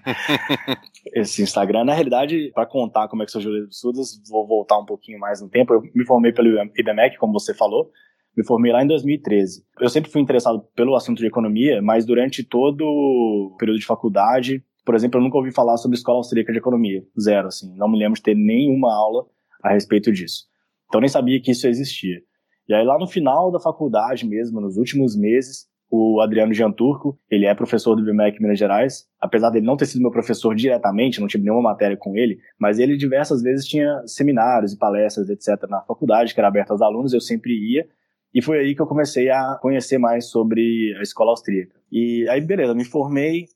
esse 1.13 1.43
Instagram. 1.43 1.83
Na 1.83 1.95
realidade, 1.95 2.53
para 2.55 2.65
contar 2.65 3.09
como 3.09 3.25
é 3.25 3.27
que 3.27 3.33
surgiu 3.33 3.51
o 3.51 3.55
Leis 3.55 3.67
Absurdas, 3.67 4.23
vou 4.29 4.47
voltar 4.47 4.79
um 4.79 4.87
pouquinho 4.87 5.19
mais 5.19 5.41
no 5.41 5.49
tempo. 5.49 5.75
Eu 5.75 5.83
me 5.93 6.07
formei 6.07 6.31
pelo 6.31 6.49
IBMEC, 6.77 7.19
como 7.19 7.33
você 7.33 7.53
falou. 7.55 7.91
Me 8.37 8.45
formei 8.45 8.73
lá 8.73 8.83
em 8.83 8.87
2013. 8.87 9.65
Eu 9.81 9.89
sempre 9.89 10.11
fui 10.11 10.21
interessado 10.21 10.63
pelo 10.75 10.95
assunto 10.95 11.19
de 11.19 11.27
economia, 11.27 11.83
mas 11.83 12.05
durante 12.05 12.45
todo 12.45 12.83
o 12.83 13.57
período 13.59 13.79
de 13.79 13.87
faculdade, 13.87 14.65
por 14.85 14.95
exemplo, 14.95 15.19
eu 15.19 15.25
nunca 15.25 15.37
ouvi 15.37 15.53
falar 15.53 15.77
sobre 15.77 15.97
escola 15.97 16.19
austríaca 16.19 16.53
de 16.53 16.59
economia. 16.59 17.03
Zero, 17.21 17.49
assim. 17.49 17.75
Não 17.77 17.89
me 17.89 17.99
lembro 17.99 18.15
de 18.15 18.23
ter 18.23 18.35
nenhuma 18.35 18.93
aula 18.95 19.27
a 19.63 19.73
respeito 19.73 20.13
disso. 20.13 20.45
Então 20.89 21.01
nem 21.01 21.09
sabia 21.09 21.41
que 21.41 21.51
isso 21.51 21.67
existia. 21.67 22.21
E 22.69 22.75
aí 22.75 22.85
lá 22.85 22.99
no 22.99 23.07
final 23.07 23.51
da 23.51 23.61
faculdade 23.61 24.27
mesmo, 24.27 24.61
nos 24.61 24.77
últimos 24.77 25.17
meses, 25.17 25.69
o 25.91 26.21
Adriano 26.21 26.55
Gianturco, 26.55 27.19
ele 27.29 27.47
é 27.47 27.55
professor 27.55 27.97
do 27.97 28.05
BMEC 28.05 28.41
Minas 28.41 28.59
Gerais, 28.59 29.09
apesar 29.21 29.51
dele 29.51 29.67
não 29.67 29.77
ter 29.77 29.87
sido 29.87 30.01
meu 30.01 30.11
professor 30.13 30.55
diretamente, 30.55 31.21
não 31.21 31.27
tive 31.27 31.43
nenhuma 31.43 31.63
matéria 31.63 31.97
com 31.97 32.17
ele, 32.17 32.39
mas 32.59 32.79
ele 32.79 32.97
diversas 32.97 33.43
vezes 33.43 33.67
tinha 33.67 34.01
seminários 34.07 34.73
e 34.73 34.79
palestras, 34.79 35.29
etc, 35.29 35.69
na 35.69 35.83
faculdade, 35.83 36.33
que 36.33 36.41
era 36.41 36.47
aberta 36.47 36.73
aos 36.73 36.81
alunos, 36.81 37.13
eu 37.13 37.21
sempre 37.21 37.53
ia, 37.53 37.89
e 38.35 38.43
foi 38.43 38.59
aí 38.59 38.75
que 38.75 38.83
eu 38.83 38.87
comecei 38.87 39.31
a 39.31 39.59
conhecer 39.61 39.99
mais 39.99 40.31
sobre 40.31 40.95
a 40.99 41.03
escola 41.03 41.31
austríaca. 41.31 41.75
E 41.91 42.29
aí, 42.29 42.41
beleza, 42.41 42.75
me 42.75 42.85
formei, 42.85 43.47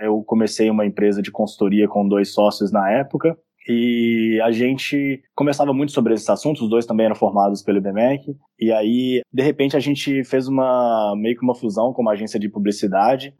eu 0.00 0.22
comecei 0.22 0.70
uma 0.70 0.86
empresa 0.86 1.22
de 1.22 1.30
consultoria 1.30 1.86
com 1.86 2.08
dois 2.08 2.32
sócios 2.32 2.72
na 2.72 2.90
época, 2.90 3.36
e 3.66 4.38
a 4.42 4.50
gente 4.50 5.22
conversava 5.34 5.72
muito 5.72 5.92
sobre 5.92 6.12
esses 6.12 6.28
assuntos, 6.28 6.62
os 6.62 6.68
dois 6.68 6.84
também 6.84 7.06
eram 7.06 7.14
formados 7.14 7.62
pelo 7.62 7.78
IBMEC, 7.78 8.36
e 8.60 8.70
aí, 8.70 9.22
de 9.32 9.42
repente, 9.42 9.76
a 9.76 9.80
gente 9.80 10.22
fez 10.24 10.48
uma 10.48 11.14
meio 11.16 11.36
que 11.36 11.42
uma 11.42 11.54
fusão 11.54 11.92
com 11.92 12.02
uma 12.02 12.12
agência 12.12 12.38
de 12.38 12.48
publicidade, 12.48 13.34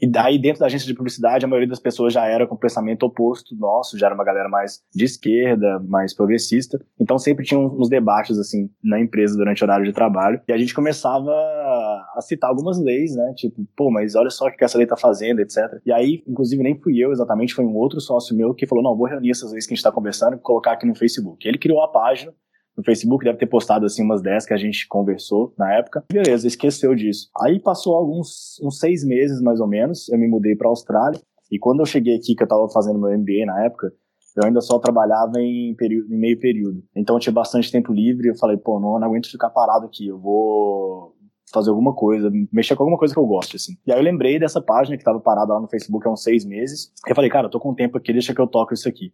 e 0.00 0.06
daí, 0.06 0.38
dentro 0.38 0.60
da 0.60 0.66
agência 0.66 0.86
de 0.86 0.94
publicidade, 0.94 1.44
a 1.44 1.48
maioria 1.48 1.68
das 1.68 1.80
pessoas 1.80 2.12
já 2.12 2.24
era 2.26 2.46
com 2.46 2.54
o 2.54 2.58
pensamento 2.58 3.04
oposto 3.04 3.56
nosso, 3.56 3.98
já 3.98 4.06
era 4.06 4.14
uma 4.14 4.24
galera 4.24 4.48
mais 4.48 4.82
de 4.94 5.04
esquerda, 5.04 5.80
mais 5.80 6.14
progressista. 6.14 6.80
Então, 7.00 7.18
sempre 7.18 7.44
tinha 7.44 7.58
uns 7.58 7.88
debates, 7.88 8.38
assim, 8.38 8.70
na 8.82 9.00
empresa 9.00 9.36
durante 9.36 9.62
o 9.62 9.66
horário 9.66 9.84
de 9.84 9.92
trabalho. 9.92 10.40
E 10.46 10.52
a 10.52 10.58
gente 10.58 10.74
começava 10.74 11.30
a 11.30 12.20
citar 12.20 12.48
algumas 12.48 12.78
leis, 12.78 13.14
né? 13.14 13.32
Tipo, 13.36 13.66
pô, 13.76 13.90
mas 13.90 14.14
olha 14.14 14.30
só 14.30 14.46
o 14.46 14.50
que 14.50 14.64
essa 14.64 14.78
lei 14.78 14.86
tá 14.86 14.96
fazendo, 14.96 15.40
etc. 15.40 15.80
E 15.84 15.92
aí, 15.92 16.22
inclusive, 16.26 16.62
nem 16.62 16.78
fui 16.78 16.98
eu 16.98 17.10
exatamente, 17.10 17.54
foi 17.54 17.64
um 17.64 17.74
outro 17.74 18.00
sócio 18.00 18.36
meu 18.36 18.54
que 18.54 18.66
falou: 18.66 18.84
não, 18.84 18.96
vou 18.96 19.06
reunir 19.06 19.30
essas 19.30 19.52
leis 19.52 19.66
que 19.66 19.72
a 19.72 19.76
gente 19.76 19.84
tá 19.84 19.92
conversando 19.92 20.36
e 20.36 20.38
colocar 20.38 20.72
aqui 20.72 20.86
no 20.86 20.94
Facebook. 20.94 21.46
Ele 21.46 21.58
criou 21.58 21.82
a 21.82 21.88
página 21.88 22.32
no 22.78 22.84
Facebook, 22.84 23.24
deve 23.24 23.38
ter 23.38 23.46
postado 23.46 23.84
assim 23.84 24.04
umas 24.04 24.22
10 24.22 24.46
que 24.46 24.54
a 24.54 24.56
gente 24.56 24.86
conversou 24.86 25.52
na 25.58 25.74
época. 25.74 26.04
Beleza, 26.10 26.46
esqueceu 26.46 26.94
disso. 26.94 27.28
Aí 27.42 27.58
passou 27.58 27.96
alguns 27.96 28.56
uns 28.62 28.78
seis 28.78 29.04
meses 29.04 29.42
mais 29.42 29.60
ou 29.60 29.66
menos, 29.66 30.08
eu 30.08 30.18
me 30.18 30.28
mudei 30.28 30.54
para 30.54 30.68
Austrália 30.68 31.20
e 31.50 31.58
quando 31.58 31.80
eu 31.80 31.86
cheguei 31.86 32.14
aqui 32.14 32.36
que 32.36 32.42
eu 32.42 32.46
estava 32.46 32.68
fazendo 32.68 32.98
meu 32.98 33.10
MBA 33.18 33.46
na 33.46 33.64
época, 33.64 33.92
eu 34.36 34.46
ainda 34.46 34.60
só 34.60 34.78
trabalhava 34.78 35.40
em, 35.40 35.74
período, 35.74 36.14
em 36.14 36.18
meio 36.18 36.38
período. 36.38 36.82
Então 36.94 37.16
eu 37.16 37.20
tinha 37.20 37.32
bastante 37.32 37.72
tempo 37.72 37.92
livre. 37.92 38.28
Eu 38.28 38.36
falei, 38.36 38.56
pô, 38.56 38.78
não, 38.78 38.98
não 38.98 39.08
aguento 39.08 39.30
ficar 39.30 39.50
parado 39.50 39.86
aqui. 39.86 40.06
Eu 40.06 40.18
vou 40.18 41.16
fazer 41.52 41.70
alguma 41.70 41.94
coisa, 41.94 42.30
mexer 42.52 42.76
com 42.76 42.82
alguma 42.82 42.98
coisa 42.98 43.12
que 43.12 43.18
eu 43.18 43.26
gosto, 43.26 43.56
assim. 43.56 43.72
E 43.86 43.92
aí 43.92 43.98
eu 43.98 44.04
lembrei 44.04 44.38
dessa 44.38 44.60
página 44.60 44.96
que 44.96 45.00
estava 45.00 45.18
parada 45.18 45.54
lá 45.54 45.60
no 45.60 45.68
Facebook 45.68 46.06
há 46.06 46.12
uns 46.12 46.22
seis 46.22 46.44
meses. 46.44 46.92
Eu 47.06 47.14
falei, 47.14 47.30
cara, 47.30 47.46
eu 47.46 47.50
tô 47.50 47.58
com 47.58 47.74
tempo 47.74 47.96
aqui, 47.96 48.12
deixa 48.12 48.34
que 48.34 48.40
eu 48.40 48.46
toco 48.46 48.74
isso 48.74 48.88
aqui. 48.88 49.12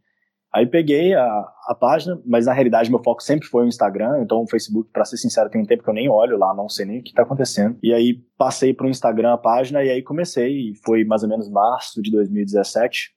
Aí 0.55 0.67
peguei 0.67 1.13
a, 1.15 1.53
a 1.67 1.75
página, 1.75 2.21
mas 2.25 2.47
na 2.47 2.53
realidade 2.53 2.89
meu 2.89 3.03
foco 3.03 3.21
sempre 3.21 3.49
foi 3.49 3.65
o 3.65 3.69
Instagram, 3.69 4.23
então 4.23 4.43
o 4.43 4.49
Facebook, 4.49 4.89
para 4.93 5.05
ser 5.05 5.17
sincero, 5.17 5.51
tem 5.51 5.61
um 5.61 5.67
tempo 5.67 5.83
que 5.83 5.91
eu 5.91 5.95
nem 5.95 6.09
olho 6.09 6.39
lá, 6.39 6.55
não 6.55 6.69
sei 6.69 6.87
nem 6.87 7.01
o 7.01 7.03
que 7.03 7.13
tá 7.13 7.23
acontecendo. 7.23 7.77
E 7.83 7.93
aí 7.93 8.23
passei 8.39 8.73
pro 8.73 8.89
Instagram 8.89 9.33
a 9.33 9.39
página 9.39 9.83
e 9.83 9.91
aí 9.91 10.01
comecei, 10.01 10.71
e 10.71 10.75
foi 10.85 11.05
mais 11.05 11.25
ou 11.25 11.29
menos 11.29 11.51
março 11.51 12.01
de 12.01 12.09
2017, 12.13 13.11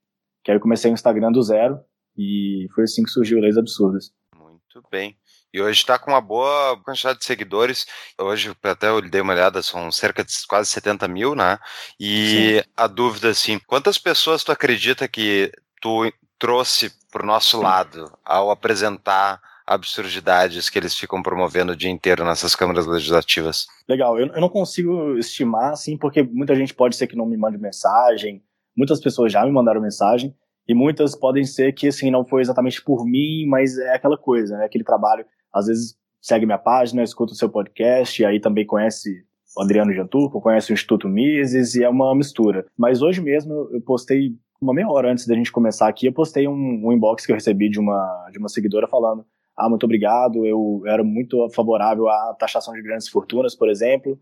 que 0.43 0.49
aí 0.49 0.57
eu 0.57 0.61
comecei 0.61 0.89
o 0.89 0.95
Instagram 0.95 1.31
do 1.31 1.43
zero 1.43 1.79
e 2.17 2.67
foi 2.73 2.85
assim 2.85 3.03
que 3.03 3.11
surgiu 3.11 3.39
Leis 3.39 3.55
Absurdas. 3.55 4.11
Muito 4.35 4.81
bem. 4.89 5.15
E 5.53 5.61
hoje 5.61 5.79
está 5.79 5.99
com 5.99 6.11
uma 6.11 6.21
boa 6.21 6.79
quantidade 6.83 7.19
de 7.19 7.25
seguidores. 7.25 7.85
Hoje, 8.19 8.51
até 8.63 8.89
eu 8.89 9.01
dei 9.01 9.21
uma 9.21 9.33
olhada, 9.33 9.61
são 9.61 9.91
cerca 9.91 10.23
de 10.23 10.33
quase 10.47 10.69
70 10.71 11.07
mil, 11.07 11.35
né? 11.35 11.57
E 11.99 12.61
Sim. 12.61 12.69
a 12.75 12.87
dúvida, 12.87 13.29
assim, 13.29 13.59
quantas 13.65 13.97
pessoas 13.97 14.43
tu 14.43 14.51
acredita 14.51 15.07
que 15.07 15.51
tu 15.81 16.11
trouxe 16.39 16.91
para 17.11 17.23
o 17.23 17.25
nosso 17.25 17.59
lado 17.59 18.11
ao 18.23 18.51
apresentar 18.51 19.41
absurdidades 19.65 20.69
que 20.69 20.79
eles 20.79 20.95
ficam 20.95 21.21
promovendo 21.21 21.73
o 21.73 21.75
dia 21.75 21.89
inteiro 21.89 22.23
nessas 22.23 22.55
câmaras 22.55 22.87
legislativas? 22.87 23.67
Legal, 23.87 24.17
eu, 24.17 24.27
eu 24.27 24.41
não 24.41 24.49
consigo 24.49 25.17
estimar, 25.17 25.71
assim, 25.71 25.97
porque 25.97 26.23
muita 26.23 26.55
gente 26.55 26.73
pode 26.73 26.95
ser 26.95 27.07
que 27.07 27.17
não 27.17 27.25
me 27.25 27.35
mande 27.35 27.57
mensagem, 27.57 28.41
muitas 28.75 29.01
pessoas 29.01 29.31
já 29.31 29.45
me 29.45 29.51
mandaram 29.51 29.81
mensagem, 29.81 30.33
e 30.67 30.73
muitas 30.73 31.15
podem 31.15 31.43
ser 31.43 31.73
que, 31.73 31.87
assim, 31.87 32.09
não 32.09 32.25
foi 32.25 32.41
exatamente 32.41 32.81
por 32.81 33.05
mim, 33.05 33.45
mas 33.47 33.77
é 33.77 33.93
aquela 33.93 34.17
coisa, 34.17 34.57
né, 34.57 34.65
aquele 34.65 34.83
trabalho, 34.83 35.25
às 35.53 35.67
vezes 35.67 35.97
segue 36.21 36.45
minha 36.45 36.57
página, 36.57 37.03
escuta 37.03 37.33
o 37.33 37.35
seu 37.35 37.49
podcast, 37.49 38.21
e 38.21 38.25
aí 38.25 38.39
também 38.39 38.65
conhece 38.65 39.25
o 39.55 39.61
Adriano 39.61 39.93
Janturco, 39.93 40.41
conhece 40.41 40.71
o 40.71 40.73
Instituto 40.73 41.07
Mises, 41.07 41.75
e 41.75 41.83
é 41.83 41.89
uma 41.89 42.13
mistura. 42.15 42.65
Mas 42.77 43.01
hoje 43.01 43.21
mesmo 43.21 43.69
eu 43.71 43.81
postei 43.81 44.35
uma 44.61 44.73
meia 44.73 44.89
hora 44.89 45.11
antes 45.11 45.27
da 45.27 45.35
gente 45.35 45.51
começar 45.51 45.87
aqui, 45.87 46.07
eu 46.07 46.13
postei 46.13 46.47
um, 46.47 46.81
um 46.83 46.91
inbox 46.91 47.25
que 47.25 47.31
eu 47.31 47.35
recebi 47.35 47.69
de 47.69 47.79
uma, 47.79 48.29
de 48.31 48.39
uma 48.39 48.49
seguidora 48.49 48.87
falando: 48.87 49.25
Ah, 49.55 49.69
muito 49.69 49.83
obrigado, 49.83 50.45
eu 50.45 50.81
era 50.85 51.03
muito 51.03 51.47
favorável 51.49 52.07
à 52.07 52.35
taxação 52.37 52.73
de 52.73 52.81
grandes 52.81 53.07
fortunas, 53.07 53.55
por 53.55 53.69
exemplo. 53.69 54.19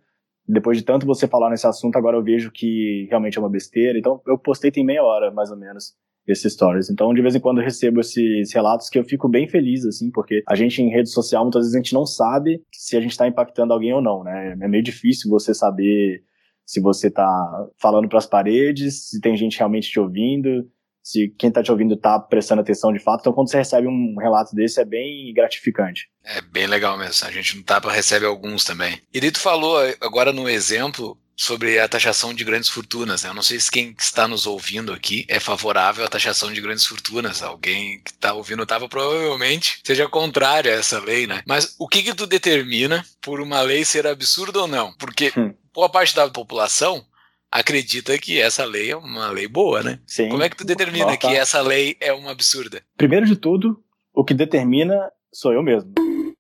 Depois 0.48 0.78
de 0.78 0.84
tanto 0.84 1.08
você 1.08 1.28
falar 1.28 1.50
nesse 1.50 1.66
assunto, 1.66 1.96
agora 1.98 2.18
eu 2.18 2.24
vejo 2.24 2.52
que 2.52 3.08
realmente 3.10 3.38
é 3.38 3.42
uma 3.42 3.50
besteira. 3.50 3.98
Então, 3.98 4.22
eu 4.28 4.38
postei 4.38 4.70
tem 4.70 4.86
meia 4.86 5.04
hora, 5.04 5.32
mais 5.32 5.50
ou 5.50 5.58
menos, 5.58 5.96
esses 6.28 6.54
stories. 6.54 6.90
Então, 6.90 7.14
de 7.16 7.22
vez 7.22 7.34
em 7.34 7.40
quando 7.40 7.60
eu 7.60 7.64
recebo 7.64 8.00
esses 8.00 8.54
relatos 8.54 8.88
que 8.88 9.00
eu 9.00 9.04
fico 9.04 9.28
bem 9.28 9.48
feliz, 9.48 9.84
assim, 9.86 10.12
porque 10.12 10.44
a 10.48 10.54
gente 10.54 10.84
em 10.84 10.90
rede 10.90 11.10
social, 11.10 11.44
muitas 11.44 11.62
vezes 11.62 11.74
a 11.74 11.80
gente 11.80 11.94
não 11.96 12.06
sabe 12.06 12.62
se 12.72 12.96
a 12.96 13.02
gente 13.02 13.12
está 13.12 13.28
impactando 13.28 13.74
alguém 13.74 13.94
ou 13.94 14.02
não, 14.02 14.24
né? 14.24 14.56
É 14.62 14.68
meio 14.68 14.84
difícil 14.84 15.32
você 15.32 15.52
saber 15.52 16.24
se 16.66 16.82
você 16.82 17.08
está 17.08 17.68
falando 17.80 18.10
para 18.10 18.18
as 18.18 18.26
paredes, 18.26 19.10
se 19.10 19.22
tem 19.22 19.38
gente 19.38 19.58
realmente 19.58 19.90
te 19.90 20.00
ouvindo, 20.00 20.66
se 21.04 21.30
quem 21.38 21.50
está 21.50 21.62
te 21.62 21.72
ouvindo 21.72 21.94
está 21.94 22.20
prestando 22.20 22.62
atenção 22.62 22.92
de 22.92 23.00
fato. 23.00 23.22
Então, 23.22 23.34
quando 23.34 23.50
você 23.50 23.58
recebe 23.58 23.88
um 23.88 24.16
relato 24.20 24.56
desse, 24.56 24.82
é 24.82 24.86
bem 24.86 25.32
gratificante. 25.36 26.10
É 26.24 26.42
bem 26.42 26.66
legal 26.66 26.98
mesmo. 26.98 27.28
A 27.28 27.32
gente 27.32 27.58
não 27.58 27.64
tapa 27.64 27.92
recebe 27.92 28.26
alguns 28.26 28.66
também. 28.66 29.00
E 29.14 29.32
tu 29.32 29.40
falou 29.40 29.78
agora 30.02 30.34
no 30.34 30.50
exemplo 30.50 31.16
sobre 31.36 31.80
a 31.80 31.88
taxação 31.88 32.34
de 32.34 32.44
grandes 32.44 32.70
fortunas. 32.70 33.24
Né? 33.24 33.30
Eu 33.30 33.34
não 33.34 33.44
sei 33.44 33.60
se 33.60 33.70
quem 33.70 33.96
está 33.98 34.28
nos 34.28 34.48
ouvindo 34.48 34.94
aqui 34.94 35.26
é 35.28 35.40
favorável 35.40 36.06
à 36.06 36.08
taxação 36.08 36.52
de 36.52 36.62
grandes 36.62 36.86
fortunas. 36.86 37.44
Alguém 37.44 38.02
que 38.02 38.12
está 38.12 38.34
ouvindo 38.34 38.64
estava 38.64 38.88
provavelmente 38.88 39.80
seja 39.84 40.08
contrário 40.08 40.72
a 40.72 40.76
essa 40.76 41.00
lei, 41.00 41.28
né? 41.28 41.44
Mas 41.46 41.76
o 41.78 41.88
que 41.88 42.04
que 42.04 42.16
tu 42.16 42.26
determina 42.26 43.06
por 43.22 43.42
uma 43.42 43.62
lei 43.62 43.84
ser 43.84 44.08
absurda 44.08 44.62
ou 44.62 44.68
não? 44.68 44.94
Porque 44.98 45.34
hum 45.36 45.54
boa 45.76 45.90
parte 45.90 46.16
da 46.16 46.28
população 46.30 47.04
acredita 47.52 48.18
que 48.18 48.40
essa 48.40 48.66
lei 48.66 48.92
é 48.92 48.96
uma 48.96 49.30
lei 49.30 49.48
boa, 49.48 49.84
né? 49.84 50.00
Sim. 50.08 50.30
Como 50.30 50.42
é 50.42 50.50
que 50.50 50.56
tu 50.56 50.66
determina 50.66 51.06
Nossa. 51.06 51.18
que 51.18 51.28
essa 51.28 51.62
lei 51.62 51.98
é 52.00 52.14
uma 52.14 52.32
absurda? 52.32 52.82
Primeiro 52.98 53.26
de 53.26 53.36
tudo, 53.36 53.84
o 54.14 54.24
que 54.24 54.34
determina 54.34 55.12
sou 55.34 55.52
eu 55.52 55.62
mesmo. 55.62 55.94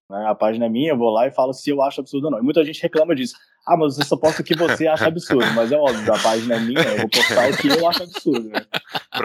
Né? 0.09 0.25
A 0.27 0.35
página 0.35 0.65
é 0.65 0.69
minha, 0.69 0.91
eu 0.91 0.97
vou 0.97 1.09
lá 1.09 1.27
e 1.27 1.31
falo 1.31 1.53
se 1.53 1.69
eu 1.69 1.81
acho 1.81 1.99
absurdo 1.99 2.25
ou 2.25 2.31
não. 2.31 2.39
E 2.39 2.43
muita 2.43 2.63
gente 2.63 2.81
reclama 2.81 3.13
disso. 3.13 3.35
Ah, 3.67 3.75
mas 3.75 3.95
você 3.95 4.03
só 4.03 4.15
posta 4.15 4.41
o 4.41 4.45
que 4.45 4.55
você 4.55 4.87
acha 4.87 5.07
absurdo. 5.07 5.45
Mas 5.55 5.71
é 5.71 5.77
óbvio, 5.77 6.13
a 6.13 6.19
página 6.19 6.55
é 6.55 6.59
minha, 6.59 6.81
eu 6.81 6.97
vou 6.99 7.09
postar 7.09 7.49
o 7.49 7.57
que 7.57 7.67
eu 7.67 7.87
acho 7.87 8.03
absurdo. 8.03 8.49
Né? 8.49 8.61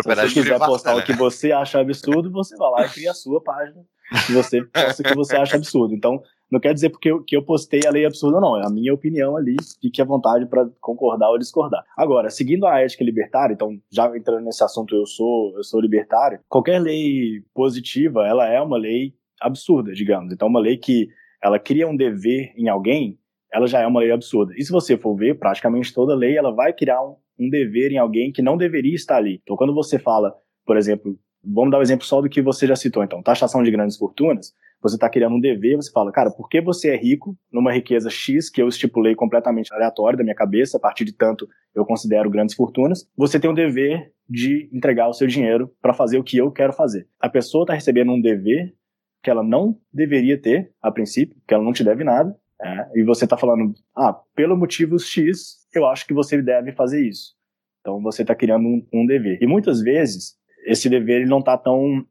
Se 0.02 0.08
você 0.08 0.28
quiser 0.28 0.58
postar 0.58 0.94
né? 0.94 1.00
o 1.02 1.04
que 1.04 1.12
você 1.12 1.52
acha 1.52 1.78
absurdo, 1.78 2.30
você 2.30 2.56
vai 2.56 2.70
lá 2.70 2.86
e 2.86 2.88
cria 2.88 3.10
a 3.10 3.14
sua 3.14 3.42
página. 3.42 3.82
E 4.28 4.32
você 4.32 4.62
posta 4.64 5.02
o 5.02 5.04
que 5.04 5.14
você 5.14 5.36
acha 5.36 5.56
absurdo. 5.56 5.94
Então, 5.94 6.22
não 6.50 6.58
quer 6.58 6.74
dizer 6.74 6.90
porque 6.90 7.10
eu, 7.10 7.22
que 7.22 7.36
eu 7.36 7.44
postei 7.44 7.80
a 7.86 7.90
lei 7.90 8.04
absurda, 8.04 8.40
não. 8.40 8.60
É 8.60 8.66
a 8.66 8.70
minha 8.70 8.92
opinião 8.92 9.36
ali. 9.36 9.56
Fique 9.80 10.02
à 10.02 10.04
vontade 10.04 10.46
para 10.46 10.68
concordar 10.80 11.30
ou 11.30 11.38
discordar. 11.38 11.84
Agora, 11.96 12.28
seguindo 12.28 12.66
a 12.66 12.80
ética 12.80 13.04
libertária, 13.04 13.54
então, 13.54 13.78
já 13.90 14.06
entrando 14.16 14.44
nesse 14.44 14.64
assunto, 14.64 14.96
eu 14.96 15.06
sou, 15.06 15.54
eu 15.56 15.62
sou 15.62 15.80
libertário. 15.80 16.40
Qualquer 16.48 16.80
lei 16.80 17.42
positiva, 17.54 18.26
ela 18.26 18.48
é 18.48 18.60
uma 18.60 18.78
lei 18.78 19.14
absurda, 19.40 19.92
digamos. 19.92 20.32
Então, 20.32 20.48
uma 20.48 20.60
lei 20.60 20.76
que 20.76 21.08
ela 21.42 21.58
cria 21.58 21.88
um 21.88 21.96
dever 21.96 22.52
em 22.56 22.68
alguém, 22.68 23.18
ela 23.52 23.66
já 23.66 23.80
é 23.80 23.86
uma 23.86 24.00
lei 24.00 24.12
absurda. 24.12 24.52
E 24.56 24.62
se 24.62 24.70
você 24.70 24.96
for 24.96 25.14
ver, 25.14 25.38
praticamente 25.38 25.92
toda 25.92 26.14
lei, 26.14 26.36
ela 26.36 26.52
vai 26.52 26.72
criar 26.72 27.02
um, 27.02 27.16
um 27.38 27.48
dever 27.48 27.92
em 27.92 27.98
alguém 27.98 28.32
que 28.32 28.42
não 28.42 28.56
deveria 28.56 28.94
estar 28.94 29.16
ali. 29.16 29.40
Então, 29.42 29.56
quando 29.56 29.74
você 29.74 29.98
fala, 29.98 30.34
por 30.64 30.76
exemplo, 30.76 31.18
vamos 31.42 31.70
dar 31.70 31.78
o 31.78 31.80
um 31.80 31.82
exemplo 31.82 32.06
só 32.06 32.20
do 32.20 32.28
que 32.28 32.42
você 32.42 32.66
já 32.66 32.76
citou, 32.76 33.02
então, 33.02 33.22
taxação 33.22 33.62
de 33.62 33.70
grandes 33.70 33.96
fortunas, 33.96 34.54
você 34.82 34.96
está 34.96 35.10
criando 35.10 35.36
um 35.36 35.40
dever, 35.40 35.76
você 35.76 35.90
fala, 35.90 36.10
cara, 36.10 36.30
por 36.30 36.48
que 36.48 36.60
você 36.60 36.90
é 36.90 36.96
rico 36.96 37.36
numa 37.52 37.72
riqueza 37.72 38.08
X 38.08 38.48
que 38.48 38.62
eu 38.62 38.68
estipulei 38.68 39.14
completamente 39.14 39.72
aleatório 39.74 40.16
da 40.16 40.24
minha 40.24 40.34
cabeça, 40.34 40.78
a 40.78 40.80
partir 40.80 41.04
de 41.04 41.12
tanto 41.12 41.46
eu 41.74 41.84
considero 41.84 42.30
grandes 42.30 42.54
fortunas, 42.54 43.06
você 43.16 43.38
tem 43.38 43.50
um 43.50 43.54
dever 43.54 44.10
de 44.28 44.70
entregar 44.72 45.08
o 45.08 45.12
seu 45.12 45.26
dinheiro 45.26 45.70
para 45.82 45.92
fazer 45.92 46.18
o 46.18 46.24
que 46.24 46.38
eu 46.38 46.50
quero 46.50 46.72
fazer. 46.72 47.06
A 47.20 47.28
pessoa 47.28 47.64
está 47.64 47.74
recebendo 47.74 48.12
um 48.12 48.20
dever 48.20 48.74
que 49.22 49.28
ela 49.28 49.42
não 49.42 49.76
deveria 49.92 50.40
ter, 50.40 50.72
a 50.80 50.90
princípio, 50.90 51.36
que 51.46 51.52
ela 51.52 51.62
não 51.62 51.72
te 51.74 51.84
deve 51.84 52.02
nada, 52.02 52.34
é, 52.62 53.00
e 53.00 53.02
você 53.02 53.24
está 53.24 53.36
falando, 53.36 53.72
ah, 53.96 54.12
pelo 54.34 54.56
motivo 54.56 54.98
X, 54.98 55.66
eu 55.74 55.86
acho 55.86 56.06
que 56.06 56.12
você 56.12 56.40
deve 56.42 56.72
fazer 56.72 57.06
isso. 57.06 57.34
Então 57.80 58.00
você 58.02 58.22
está 58.22 58.34
criando 58.34 58.66
um, 58.66 58.86
um, 58.92 59.06
dever. 59.06 59.38
E 59.40 59.46
muitas 59.46 59.80
vezes 59.80 60.36
esse 60.66 60.88
dever 60.88 61.22
ele 61.22 61.30
não 61.30 61.38
está 61.38 61.56
tão 61.56 62.04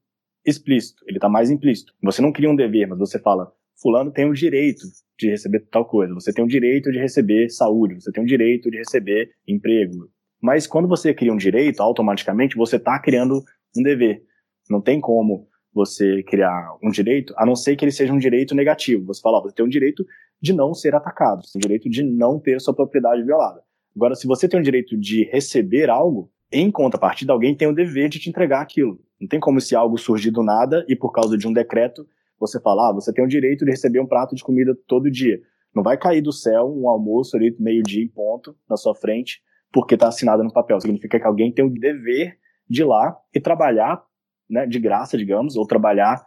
explícito, 0.44 1.04
ele 1.08 1.18
está 1.18 1.30
mais 1.30 1.52
implícito. 1.52 1.94
Você 2.02 2.22
não 2.22 2.32
cria 2.32 2.50
um 2.50 2.56
dever, 2.56 2.88
mas 2.88 2.98
você 2.98 3.20
fala, 3.20 3.52
fulano 3.80 4.12
tem 4.12 4.28
o 4.28 4.34
direito 4.34 4.82
de 5.18 5.30
receber 5.30 5.60
tal 5.72 5.86
coisa, 5.86 6.14
você 6.14 6.34
tem 6.34 6.44
o 6.44 6.48
direito 6.48 6.92
de 6.92 6.98
receber 6.98 7.50
saúde, 7.50 7.96
você 7.96 8.12
tem 8.12 8.24
o 8.24 8.28
direito 8.28 8.72
de 8.72 8.78
receber 8.78 9.30
emprego. 9.48 10.10
Mas 10.42 10.66
quando 10.66 10.88
você 10.88 11.14
cria 11.14 11.34
um 11.34 11.38
direito, 11.38 11.82
automaticamente 11.82 12.56
você 12.56 12.78
está 12.78 12.98
criando 13.00 13.44
um 13.78 13.84
dever. 13.84 14.24
Não 14.70 14.82
tem 14.82 15.00
como 15.00 15.48
você 15.74 16.24
criar 16.24 16.78
um 16.84 16.90
direito, 16.90 17.34
a 17.38 17.46
não 17.46 17.56
ser 17.56 17.76
que 17.76 17.86
ele 17.86 17.92
seja 17.92 18.14
um 18.14 18.18
direito 18.18 18.56
negativo. 18.56 19.06
Você 19.06 19.22
fala, 19.22 19.38
ó, 19.38 19.42
você 19.42 19.54
tem 19.54 19.66
o 19.66 19.70
direito 19.70 20.04
de 20.42 20.54
não 20.54 20.74
ser 20.74 20.96
atacado, 20.96 21.46
você 21.46 21.54
tem 21.54 21.60
o 21.60 21.68
direito 21.68 21.90
de 21.90 22.04
não 22.04 22.40
ter 22.40 22.60
sua 22.62 22.74
propriedade 22.74 23.24
violada. 23.24 23.62
Agora, 23.96 24.16
se 24.16 24.28
você 24.28 24.48
tem 24.48 24.60
o 24.60 24.64
direito 24.64 24.98
de 24.98 25.26
receber 25.26 25.90
algo, 25.90 26.32
em 26.52 26.72
contrapartida, 26.72 27.34
alguém 27.34 27.56
tem 27.56 27.68
o 27.68 27.76
dever 27.76 28.10
de 28.10 28.20
te 28.20 28.30
entregar 28.30 28.62
aquilo. 28.62 29.00
Não 29.20 29.28
tem 29.28 29.40
como 29.40 29.60
se 29.60 29.76
algo 29.76 29.98
surgir 29.98 30.32
do 30.32 30.42
nada 30.42 30.86
e 30.88 30.96
por 30.96 31.12
causa 31.12 31.38
de 31.38 31.48
um 31.48 31.54
decreto 31.54 32.08
você 32.40 32.60
falar, 32.60 32.90
ah, 32.90 32.94
você 32.94 33.12
tem 33.12 33.24
o 33.24 33.28
direito 33.28 33.66
de 33.66 33.72
receber 33.72 34.00
um 34.00 34.08
prato 34.08 34.34
de 34.34 34.44
comida 34.44 34.76
todo 34.88 35.12
dia. 35.12 35.42
Não 35.76 35.84
vai 35.84 35.98
cair 35.98 36.22
do 36.22 36.32
céu 36.32 36.74
um 36.74 36.88
almoço 36.88 37.36
ali 37.36 37.56
meio-dia 37.60 38.04
em 38.04 38.08
ponto 38.08 38.56
na 38.68 38.78
sua 38.78 38.96
frente 38.96 39.42
porque 39.72 39.96
está 39.96 40.08
assinada 40.08 40.44
no 40.44 40.52
papel. 40.52 40.80
Significa 40.80 41.20
que 41.20 41.28
alguém 41.28 41.52
tem 41.52 41.66
o 41.66 41.70
dever 41.70 42.38
de 42.68 42.82
ir 42.82 42.86
lá 42.86 43.16
e 43.34 43.40
trabalhar, 43.40 44.02
né, 44.50 44.66
de 44.66 44.80
graça, 44.80 45.18
digamos, 45.18 45.56
ou 45.56 45.68
trabalhar 45.68 46.24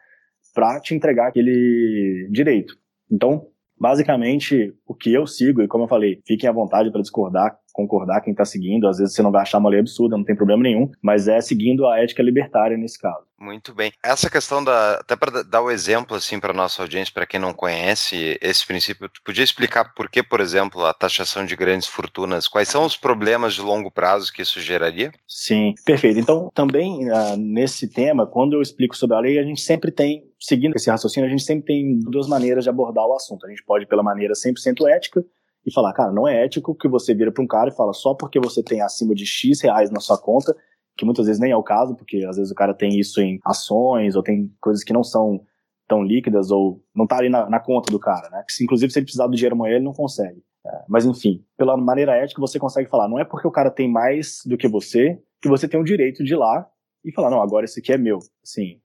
para 0.54 0.80
te 0.80 0.94
entregar 0.94 1.28
aquele 1.28 2.28
direito. 2.30 2.76
Então, 3.10 3.48
basicamente, 3.82 4.72
o 4.86 4.94
que 4.94 5.12
eu 5.12 5.26
sigo, 5.26 5.60
e 5.60 5.66
como 5.66 5.82
eu 5.84 5.88
falei, 5.88 6.20
fiquem 6.24 6.48
à 6.48 6.52
vontade 6.52 6.88
para 6.92 7.02
discordar, 7.02 7.58
concordar 7.72 8.20
quem 8.20 8.30
está 8.30 8.44
seguindo, 8.44 8.86
às 8.86 8.98
vezes 8.98 9.12
você 9.12 9.22
não 9.22 9.32
vai 9.32 9.42
achar 9.42 9.58
uma 9.58 9.70
lei 9.70 9.80
absurda, 9.80 10.16
não 10.16 10.24
tem 10.24 10.36
problema 10.36 10.62
nenhum, 10.62 10.88
mas 11.02 11.26
é 11.26 11.40
seguindo 11.40 11.84
a 11.88 11.98
ética 11.98 12.22
libertária 12.22 12.76
nesse 12.76 12.96
caso. 12.96 13.24
Muito 13.40 13.74
bem. 13.74 13.90
Essa 14.04 14.30
questão 14.30 14.62
da. 14.62 14.94
Até 15.00 15.16
para 15.16 15.42
dar 15.42 15.62
o 15.62 15.70
exemplo, 15.70 16.16
assim, 16.16 16.38
para 16.38 16.52
nossa 16.52 16.80
audiência, 16.80 17.12
para 17.12 17.26
quem 17.26 17.40
não 17.40 17.52
conhece 17.52 18.38
esse 18.40 18.64
princípio, 18.64 19.08
tu 19.08 19.20
podia 19.24 19.42
explicar 19.42 19.92
por 19.94 20.08
que, 20.08 20.22
por 20.22 20.40
exemplo, 20.40 20.84
a 20.86 20.94
taxação 20.94 21.44
de 21.44 21.56
grandes 21.56 21.88
fortunas, 21.88 22.46
quais 22.46 22.68
são 22.68 22.84
os 22.84 22.96
problemas 22.96 23.54
de 23.54 23.60
longo 23.60 23.90
prazo 23.90 24.32
que 24.32 24.42
isso 24.42 24.60
geraria? 24.60 25.10
Sim, 25.26 25.74
perfeito. 25.84 26.20
Então, 26.20 26.52
também 26.54 27.10
uh, 27.10 27.36
nesse 27.36 27.88
tema, 27.88 28.28
quando 28.28 28.52
eu 28.52 28.62
explico 28.62 28.96
sobre 28.96 29.16
a 29.16 29.20
lei, 29.20 29.40
a 29.40 29.42
gente 29.42 29.60
sempre 29.60 29.90
tem, 29.90 30.22
seguindo 30.42 30.74
esse 30.74 30.90
raciocínio, 30.90 31.28
a 31.28 31.30
gente 31.30 31.44
sempre 31.44 31.66
tem 31.66 31.98
duas 32.00 32.28
maneiras 32.28 32.64
de 32.64 32.70
abordar 32.70 33.06
o 33.06 33.14
assunto. 33.14 33.46
A 33.46 33.48
gente 33.48 33.64
pode, 33.64 33.86
pela 33.86 34.02
maneira 34.02 34.34
100% 34.34 34.88
ética, 34.88 35.24
e 35.64 35.72
falar, 35.72 35.92
cara, 35.92 36.12
não 36.12 36.26
é 36.26 36.44
ético 36.44 36.74
que 36.74 36.88
você 36.88 37.14
vira 37.14 37.30
para 37.30 37.42
um 37.42 37.46
cara 37.46 37.70
e 37.70 37.76
fala 37.76 37.92
só 37.92 38.14
porque 38.14 38.40
você 38.40 38.62
tem 38.62 38.80
acima 38.80 39.14
de 39.14 39.24
X 39.24 39.60
reais 39.60 39.90
na 39.90 40.00
sua 40.00 40.18
conta, 40.18 40.54
que 40.96 41.04
muitas 41.04 41.26
vezes 41.26 41.40
nem 41.40 41.52
é 41.52 41.56
o 41.56 41.62
caso, 41.62 41.94
porque 41.94 42.24
às 42.28 42.36
vezes 42.36 42.50
o 42.50 42.54
cara 42.54 42.74
tem 42.74 42.98
isso 42.98 43.20
em 43.20 43.38
ações 43.44 44.16
ou 44.16 44.22
tem 44.22 44.52
coisas 44.60 44.82
que 44.82 44.92
não 44.92 45.04
são 45.04 45.40
tão 45.88 46.02
líquidas 46.02 46.50
ou 46.50 46.82
não 46.94 47.06
tá 47.06 47.18
ali 47.18 47.28
na, 47.28 47.48
na 47.48 47.60
conta 47.60 47.90
do 47.92 47.98
cara, 47.98 48.28
né? 48.30 48.44
Inclusive, 48.60 48.92
se 48.92 48.98
ele 48.98 49.04
precisar 49.04 49.26
do 49.26 49.36
dinheiro 49.36 49.54
amanhã, 49.54 49.76
ele 49.76 49.84
não 49.84 49.92
consegue. 49.92 50.42
É, 50.66 50.84
mas 50.88 51.04
enfim, 51.04 51.44
pela 51.56 51.76
maneira 51.76 52.16
ética, 52.16 52.40
você 52.40 52.58
consegue 52.58 52.88
falar, 52.88 53.08
não 53.08 53.18
é 53.18 53.24
porque 53.24 53.46
o 53.46 53.50
cara 53.50 53.70
tem 53.70 53.90
mais 53.90 54.40
do 54.44 54.56
que 54.56 54.68
você 54.68 55.20
que 55.40 55.48
você 55.48 55.66
tem 55.66 55.80
o 55.80 55.84
direito 55.84 56.22
de 56.22 56.34
ir 56.34 56.36
lá 56.36 56.68
e 57.04 57.12
falar, 57.12 57.30
não, 57.30 57.42
agora 57.42 57.64
esse 57.64 57.80
aqui 57.80 57.92
é 57.92 57.98
meu. 57.98 58.18
Assim, 58.44 58.80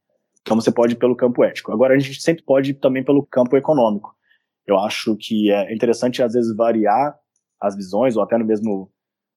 então 0.47 0.55
você 0.55 0.71
pode 0.71 0.93
ir 0.93 0.97
pelo 0.97 1.13
campo 1.13 1.43
ético. 1.43 1.73
Agora 1.73 1.93
a 1.93 1.99
gente 1.99 2.21
sempre 2.21 2.41
pode 2.41 2.71
ir 2.71 2.75
também 2.75 3.03
pelo 3.03 3.25
campo 3.25 3.57
econômico. 3.57 4.15
Eu 4.65 4.79
acho 4.79 5.17
que 5.17 5.51
é 5.51 5.73
interessante, 5.73 6.23
às 6.23 6.33
vezes, 6.33 6.55
variar 6.55 7.13
as 7.59 7.75
visões, 7.75 8.15
ou 8.15 8.23
até 8.23 8.37
no 8.37 8.45
mesmo, 8.45 8.89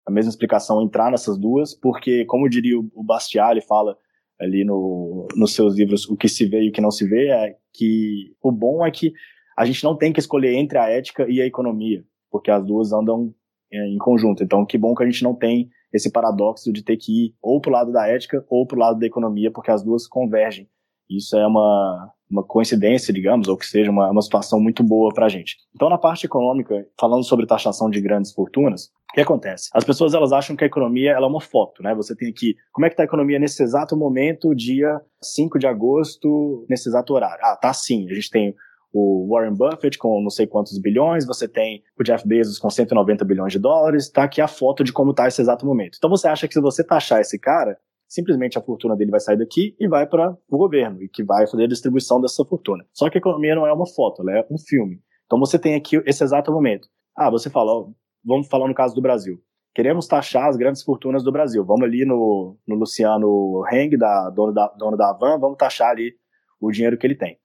a 0.07 0.11
mesma 0.11 0.31
explicação 0.31 0.81
entrar 0.81 1.11
nessas 1.11 1.37
duas, 1.37 1.75
porque, 1.75 2.25
como 2.27 2.49
diria 2.49 2.79
o 2.79 3.03
Bastiat, 3.03 3.51
ele 3.51 3.61
fala 3.61 3.97
ali 4.41 4.65
no, 4.65 5.27
nos 5.35 5.53
seus 5.53 5.75
livros 5.75 6.09
o 6.09 6.17
que 6.17 6.29
se 6.29 6.47
vê 6.47 6.63
e 6.63 6.69
o 6.69 6.73
que 6.73 6.81
não 6.81 6.93
se 6.93 7.05
vê, 7.09 7.29
é 7.29 7.57
que 7.75 8.33
o 8.41 8.53
bom 8.53 8.87
é 8.87 8.91
que 8.93 9.13
a 9.59 9.65
gente 9.65 9.83
não 9.83 9.97
tem 9.97 10.13
que 10.13 10.21
escolher 10.21 10.55
entre 10.55 10.79
a 10.79 10.89
ética 10.89 11.27
e 11.29 11.41
a 11.43 11.47
economia, 11.47 12.05
porque 12.31 12.53
as 12.53 12.65
duas 12.65 12.93
andam 12.93 13.35
é, 13.73 13.85
em 13.89 13.99
conjunto. 13.99 14.45
Então, 14.45 14.65
que 14.65 14.79
bom 14.79 14.95
que 14.95 15.03
a 15.03 15.07
gente 15.07 15.25
não 15.25 15.35
tem 15.35 15.71
esse 15.93 16.11
paradoxo 16.13 16.73
de 16.73 16.85
ter 16.85 16.97
que 16.97 17.27
ir 17.27 17.35
ou 17.43 17.61
para 17.61 17.71
o 17.71 17.73
lado 17.73 17.93
da 17.93 18.07
ética 18.07 18.45
ou 18.49 18.65
para 18.65 18.77
o 18.77 18.81
lado 18.81 19.01
da 19.01 19.07
economia, 19.07 19.51
porque 19.51 19.73
as 19.73 19.83
duas 19.83 20.07
convergem. 20.07 20.69
Isso 21.11 21.37
é 21.37 21.47
uma, 21.47 22.13
uma 22.31 22.45
coincidência, 22.45 23.13
digamos, 23.13 23.49
ou 23.49 23.57
que 23.57 23.67
seja 23.67 23.91
uma, 23.91 24.09
uma 24.11 24.23
situação 24.23 24.61
muito 24.61 24.83
boa 24.85 25.13
para 25.13 25.27
a 25.27 25.29
gente. 25.29 25.57
Então, 25.75 25.89
na 25.91 25.99
parte 25.99 26.25
econômica, 26.25 26.87
falando 26.99 27.25
sobre 27.25 27.47
taxação 27.47 27.91
de 27.91 28.01
grandes 28.01 28.33
fortunas, 28.33 28.91
o 29.11 29.15
que 29.15 29.21
acontece? 29.21 29.69
As 29.75 29.83
pessoas 29.83 30.15
elas 30.15 30.33
acham 30.33 30.55
que 30.55 30.63
a 30.63 30.69
economia 30.69 31.11
ela 31.11 31.27
é 31.27 31.29
uma 31.29 31.41
foto, 31.41 31.83
né? 31.83 31.93
Você 31.97 32.15
tem 32.15 32.29
aqui, 32.29 32.55
como 32.73 32.87
é 32.87 32.89
que 32.89 32.93
está 32.93 33.03
a 33.03 33.07
economia 33.07 33.41
nesse 33.41 33.61
exato 33.61 33.97
momento, 33.97 34.55
dia 34.55 35.01
5 35.21 35.59
de 35.59 35.67
agosto, 35.67 36.65
nesse 36.71 36.89
exato 36.89 37.13
horário? 37.13 37.41
Ah, 37.43 37.57
tá 37.57 37.71
assim. 37.71 38.09
A 38.09 38.15
gente 38.15 38.31
tem 38.31 38.55
o 38.93 39.29
Warren 39.29 39.55
Buffett 39.55 39.99
com 39.99 40.21
não 40.21 40.31
sei 40.31 40.47
quantos 40.47 40.79
bilhões, 40.79 41.27
você 41.27 41.49
tem 41.49 41.83
o 41.99 42.03
Jeff 42.03 42.27
Bezos 42.27 42.59
com 42.59 42.71
190 42.71 43.25
bilhões 43.25 43.53
de 43.53 43.59
dólares, 43.59 44.11
tá 44.11 44.25
aqui 44.25 44.41
a 44.41 44.49
foto 44.49 44.83
de 44.83 44.93
como 44.93 45.15
tá 45.15 45.29
esse 45.29 45.41
exato 45.41 45.67
momento. 45.67 45.97
Então 45.97 46.11
você 46.11 46.29
acha 46.29 46.47
que 46.47 46.55
se 46.55 46.61
você 46.61 46.85
taxar 46.85 47.21
esse 47.21 47.39
cara, 47.39 47.77
simplesmente 48.11 48.59
a 48.59 48.61
fortuna 48.61 48.97
dele 48.97 49.13
vai 49.13 49.21
sair 49.21 49.39
daqui 49.39 49.77
e 49.79 49.87
vai 49.87 50.05
para 50.05 50.37
o 50.49 50.59
governo, 50.59 51.01
e 51.01 51.09
que 51.09 51.23
vai 51.23 51.47
fazer 51.47 51.65
a 51.65 51.69
distribuição 51.69 52.21
dessa 52.21 52.45
fortuna. 52.45 52.85
Só 52.93 53.09
que 53.09 53.17
a 53.17 53.21
economia 53.21 53.55
não 53.55 53.65
é 53.65 53.73
uma 53.73 53.87
foto, 53.87 54.23
ela 54.23 54.41
é 54.41 54.47
um 54.51 54.59
filme. 54.59 55.01
Então 55.25 55.39
você 55.39 55.57
tem 55.57 55.77
aqui 55.77 56.03
esse 56.05 56.25
exato 56.25 56.51
momento. 56.53 56.89
Ah, 57.17 57.31
você 57.31 57.49
fala, 57.49 57.71
ó, 57.71 57.89
vamos 58.25 58.49
falar 58.49 58.67
no 58.67 58.75
caso 58.75 58.97
do 58.97 59.01
Brasil. 59.01 59.41
Queremos 59.73 60.09
taxar 60.09 60.49
as 60.49 60.57
grandes 60.57 60.83
fortunas 60.83 61.23
do 61.23 61.31
Brasil. 61.31 61.65
Vamos 61.65 61.85
ali 61.85 62.05
no, 62.05 62.59
no 62.67 62.75
Luciano 62.75 63.63
Heng, 63.71 63.97
da, 63.97 64.29
dono, 64.31 64.53
da, 64.53 64.67
dono 64.77 64.97
da 64.97 65.11
Avan, 65.11 65.39
vamos 65.39 65.57
taxar 65.57 65.91
ali 65.91 66.13
o 66.61 66.73
dinheiro 66.73 66.99
que 66.99 67.07
ele 67.07 67.15
tem. 67.15 67.39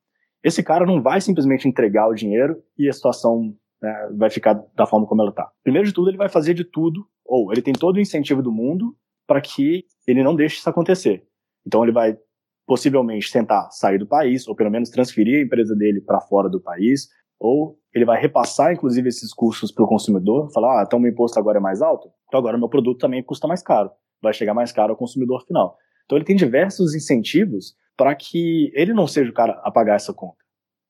Esse 0.43 0.63
cara 0.63 0.84
não 0.84 1.01
vai 1.01 1.21
simplesmente 1.21 1.67
entregar 1.67 2.08
o 2.08 2.15
dinheiro 2.15 2.58
e 2.78 2.89
a 2.89 2.93
situação 2.93 3.56
né, 3.80 4.10
vai 4.17 4.32
ficar 4.32 4.54
da 4.75 4.88
forma 4.88 5.06
como 5.06 5.21
ela 5.21 5.30
está. 5.30 5.47
Primeiro 5.63 5.88
de 5.88 5.93
tudo, 5.93 6.10
ele 6.10 6.17
vai 6.17 6.30
fazer 6.30 6.56
de 6.56 6.63
tudo, 6.63 7.06
ou 7.23 7.51
ele 7.51 7.62
tem 7.62 7.73
todo 7.73 7.97
o 7.97 7.99
incentivo 7.99 8.41
do 8.41 8.51
mundo 8.51 8.95
para 9.28 9.42
que 9.42 9.86
ele 10.08 10.24
não 10.24 10.36
deixe 10.36 10.58
isso 10.58 10.70
acontecer. 10.70 11.26
Então 11.66 11.84
ele 11.84 11.92
vai 11.92 12.18
possivelmente 12.66 13.32
tentar 13.32 13.70
sair 13.72 13.98
do 13.98 14.08
país, 14.08 14.48
ou 14.48 14.56
pelo 14.56 14.72
menos 14.72 14.90
transferir 14.90 15.40
a 15.40 15.44
empresa 15.44 15.76
dele 15.76 16.02
para 16.02 16.22
fora 16.22 16.50
do 16.50 16.60
país, 16.60 17.10
ou 17.40 17.78
ele 17.94 18.06
vai 18.06 18.20
repassar, 18.20 18.74
inclusive, 18.74 19.08
esses 19.08 19.34
custos 19.34 19.72
para 19.72 19.84
o 19.84 19.88
consumidor, 19.88 20.52
falar, 20.52 20.82
ah, 20.82 20.84
então 20.86 21.00
meu 21.00 21.12
imposto 21.12 21.40
agora 21.40 21.60
é 21.60 21.62
mais 21.62 21.82
alto, 21.82 22.10
então 22.28 22.40
agora 22.40 22.58
meu 22.58 22.70
produto 22.70 23.00
também 23.00 23.24
custa 23.24 23.48
mais 23.48 23.62
caro, 23.62 23.92
vai 24.22 24.34
chegar 24.34 24.54
mais 24.54 24.72
caro 24.72 24.92
ao 24.92 24.98
consumidor 24.98 25.46
final. 25.46 25.78
Então 26.06 26.18
ele 26.18 26.26
tem 26.26 26.36
diversos 26.36 26.96
incentivos 26.96 27.76
para 27.98 28.14
que 28.16 28.72
ele 28.74 28.94
não 28.94 29.08
seja 29.08 29.30
o 29.30 29.34
cara 29.34 29.54
a 29.64 29.72
pagar 29.72 29.96
essa 29.96 30.14
conta. 30.14 30.38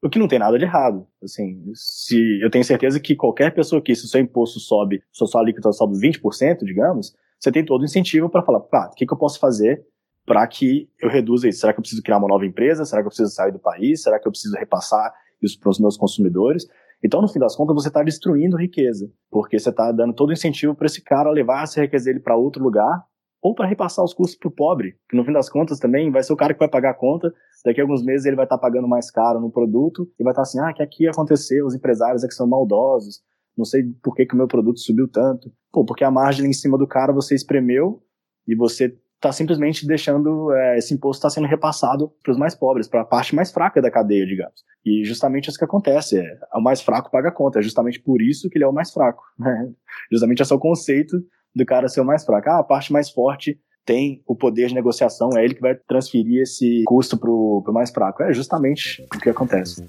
O 0.04 0.10
que 0.10 0.20
não 0.20 0.28
tem 0.28 0.38
nada 0.38 0.58
de 0.58 0.66
errado. 0.66 1.08
Assim, 1.24 1.64
se 1.74 2.40
eu 2.42 2.50
tenho 2.50 2.64
certeza 2.64 3.00
que 3.00 3.16
qualquer 3.16 3.54
pessoa 3.54 3.82
que, 3.82 3.96
se 3.96 4.06
o 4.06 4.08
seu 4.08 4.22
imposto 4.22 4.60
sobe, 4.60 5.02
se 5.12 5.24
a 5.24 5.28
sua 5.28 5.42
alíquota 5.42 5.72
sobe 5.72 5.96
20%, 5.96 6.64
digamos, 6.64 7.16
você 7.40 7.52
tem 7.52 7.64
todo 7.64 7.82
o 7.82 7.86
incentivo 7.86 8.30
para 8.30 8.44
falar, 8.44 8.60
pá, 8.62 8.90
o 8.92 8.96
que, 8.96 9.06
que 9.06 9.14
eu 9.14 9.18
posso 9.18 9.40
fazer 9.40 9.86
para 10.26 10.46
que 10.48 10.90
eu 11.00 11.10
reduza 11.10 11.48
isso? 11.48 11.60
Será 11.60 11.74
que 11.74 11.80
eu 11.80 11.84
preciso 11.84 12.02
criar 12.02 12.18
uma 12.18 12.28
nova 12.28 12.46
empresa? 12.46 12.84
Será 12.86 13.02
que 13.02 13.08
eu 13.08 13.12
preciso 13.12 13.32
sair 13.32 13.52
do 13.52 13.60
país? 13.60 14.02
Será 14.02 14.20
que 14.20 14.28
eu 14.28 14.32
preciso 14.32 14.56
repassar 14.58 15.14
isso 15.42 15.60
para 15.60 15.70
os 15.70 15.80
meus 15.80 15.98
consumidores? 15.98 16.66
Então, 17.04 17.22
no 17.22 17.28
fim 17.28 17.40
das 17.40 17.56
contas, 17.56 17.76
você 17.76 17.90
está 17.90 18.02
destruindo 18.02 18.58
riqueza, 18.58 19.08
porque 19.30 19.60
você 19.60 19.70
está 19.70 19.92
dando 19.92 20.14
todo 20.14 20.30
o 20.30 20.34
incentivo 20.34 20.74
para 20.74 20.88
esse 20.88 21.04
cara 21.04 21.30
levar 21.30 21.64
essa 21.64 21.82
riqueza 21.82 22.06
dele 22.06 22.20
para 22.20 22.36
outro 22.36 22.64
lugar 22.64 23.06
ou 23.46 23.54
para 23.54 23.68
repassar 23.68 24.04
os 24.04 24.12
custos 24.12 24.40
para 24.40 24.48
o 24.48 24.52
pobre, 24.52 24.98
que 25.08 25.16
no 25.16 25.24
fim 25.24 25.32
das 25.32 25.48
contas 25.48 25.78
também 25.78 26.12
vai 26.12 26.24
ser 26.24 26.34
o 26.34 26.36
cara 26.36 26.52
que 26.52 26.60
vai 26.60 26.68
pagar 26.68 26.90
a 26.90 26.94
conta, 26.96 27.32
daqui 27.64 27.80
a 27.80 27.84
alguns 27.84 28.04
meses 28.04 28.26
ele 28.26 28.36
vai 28.36 28.46
estar 28.46 28.58
tá 28.58 28.62
pagando 28.62 28.88
mais 28.88 29.12
caro 29.12 29.40
no 29.40 29.52
produto 29.52 30.10
e 30.20 30.24
vai 30.24 30.32
estar 30.32 30.42
tá 30.42 30.48
assim, 30.48 30.60
ah, 30.60 30.74
que 30.74 30.82
aqui 30.82 31.08
aconteceu, 31.08 31.64
os 31.68 31.76
empresários 31.76 32.24
é 32.24 32.28
que 32.28 32.34
são 32.34 32.48
maldosos, 32.48 33.22
não 33.58 33.66
sei 33.66 33.84
por 34.04 34.16
que, 34.16 34.26
que 34.26 34.34
o 34.34 34.38
meu 34.38 34.48
produto 34.48 34.80
subiu 34.80 35.08
tanto. 35.08 35.52
Pô, 35.72 35.86
porque 35.86 36.04
a 36.04 36.12
margem 36.12 36.46
em 36.46 36.54
cima 36.54 36.78
do 36.78 36.88
cara 36.88 37.14
você 37.14 37.36
espremeu 37.36 38.02
e 38.48 38.56
você 38.56 38.96
está 39.16 39.32
simplesmente 39.32 39.88
deixando 39.88 40.52
é, 40.54 40.78
esse 40.78 40.94
imposto 40.94 41.20
está 41.20 41.30
sendo 41.30 41.48
repassado 41.48 42.12
para 42.22 42.32
os 42.32 42.38
mais 42.38 42.54
pobres, 42.54 42.88
para 42.88 43.02
a 43.02 43.06
parte 43.06 43.36
mais 43.36 43.52
fraca 43.52 43.82
da 43.82 43.90
cadeia, 43.90 44.26
digamos. 44.26 44.64
E 44.86 45.04
justamente 45.04 45.50
isso 45.50 45.58
que 45.58 45.66
acontece, 45.66 46.20
é, 46.20 46.40
o 46.54 46.62
mais 46.62 46.82
fraco 46.82 47.10
paga 47.10 47.30
a 47.30 47.32
conta, 47.32 47.60
é 47.60 47.62
justamente 47.62 48.00
por 48.00 48.22
isso 48.22 48.50
que 48.50 48.58
ele 48.58 48.66
é 48.66 48.68
o 48.68 48.74
mais 48.74 48.92
fraco. 48.92 49.24
Né? 49.40 49.72
Justamente 50.12 50.42
esse 50.42 50.52
é 50.52 50.56
o 50.56 50.60
conceito 50.60 51.18
do 51.56 51.66
cara 51.66 51.88
ser 51.88 52.02
o 52.02 52.06
mais 52.06 52.26
fraco. 52.26 52.50
Ah, 52.50 52.60
a 52.60 52.64
parte 52.64 52.92
mais 52.92 53.10
forte 53.10 53.60
tem 53.86 54.24
o 54.28 54.36
poder 54.36 54.68
de 54.68 54.74
negociação, 54.74 55.30
é 55.36 55.46
ele 55.46 55.54
que 55.54 55.62
vai 55.62 55.76
transferir 55.76 56.42
esse 56.42 56.84
custo 56.86 57.18
para 57.18 57.30
o 57.30 57.64
mais 57.72 57.92
fraco. 57.92 58.24
É 58.24 58.34
justamente 58.34 59.06
o 59.16 59.20
que 59.20 59.30
acontece. 59.30 59.86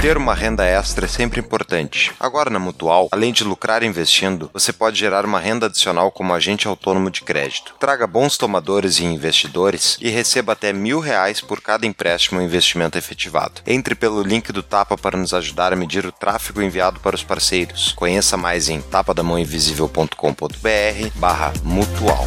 Ter 0.00 0.16
uma 0.16 0.34
renda 0.34 0.64
extra 0.64 1.04
é 1.04 1.08
sempre 1.08 1.40
importante. 1.40 2.10
Agora 2.18 2.48
na 2.48 2.58
Mutual, 2.58 3.10
além 3.12 3.34
de 3.34 3.44
lucrar 3.44 3.82
investindo, 3.82 4.48
você 4.50 4.72
pode 4.72 4.98
gerar 4.98 5.26
uma 5.26 5.38
renda 5.38 5.66
adicional 5.66 6.10
como 6.10 6.32
agente 6.32 6.66
autônomo 6.66 7.10
de 7.10 7.20
crédito. 7.20 7.74
Traga 7.78 8.06
bons 8.06 8.38
tomadores 8.38 8.98
e 8.98 9.04
investidores 9.04 9.98
e 10.00 10.08
receba 10.08 10.54
até 10.54 10.72
mil 10.72 11.00
reais 11.00 11.42
por 11.42 11.60
cada 11.60 11.86
empréstimo 11.86 12.40
ou 12.40 12.46
investimento 12.46 12.96
efetivado. 12.96 13.60
Entre 13.66 13.94
pelo 13.94 14.22
link 14.22 14.50
do 14.52 14.62
Tapa 14.62 14.96
para 14.96 15.18
nos 15.18 15.34
ajudar 15.34 15.70
a 15.70 15.76
medir 15.76 16.06
o 16.06 16.12
tráfego 16.12 16.62
enviado 16.62 16.98
para 17.00 17.14
os 17.14 17.22
parceiros. 17.22 17.92
Conheça 17.92 18.38
mais 18.38 18.70
em 18.70 18.80
tapadamãoinvisível.com.br 18.80 21.10
barra 21.16 21.52
mutual. 21.62 22.26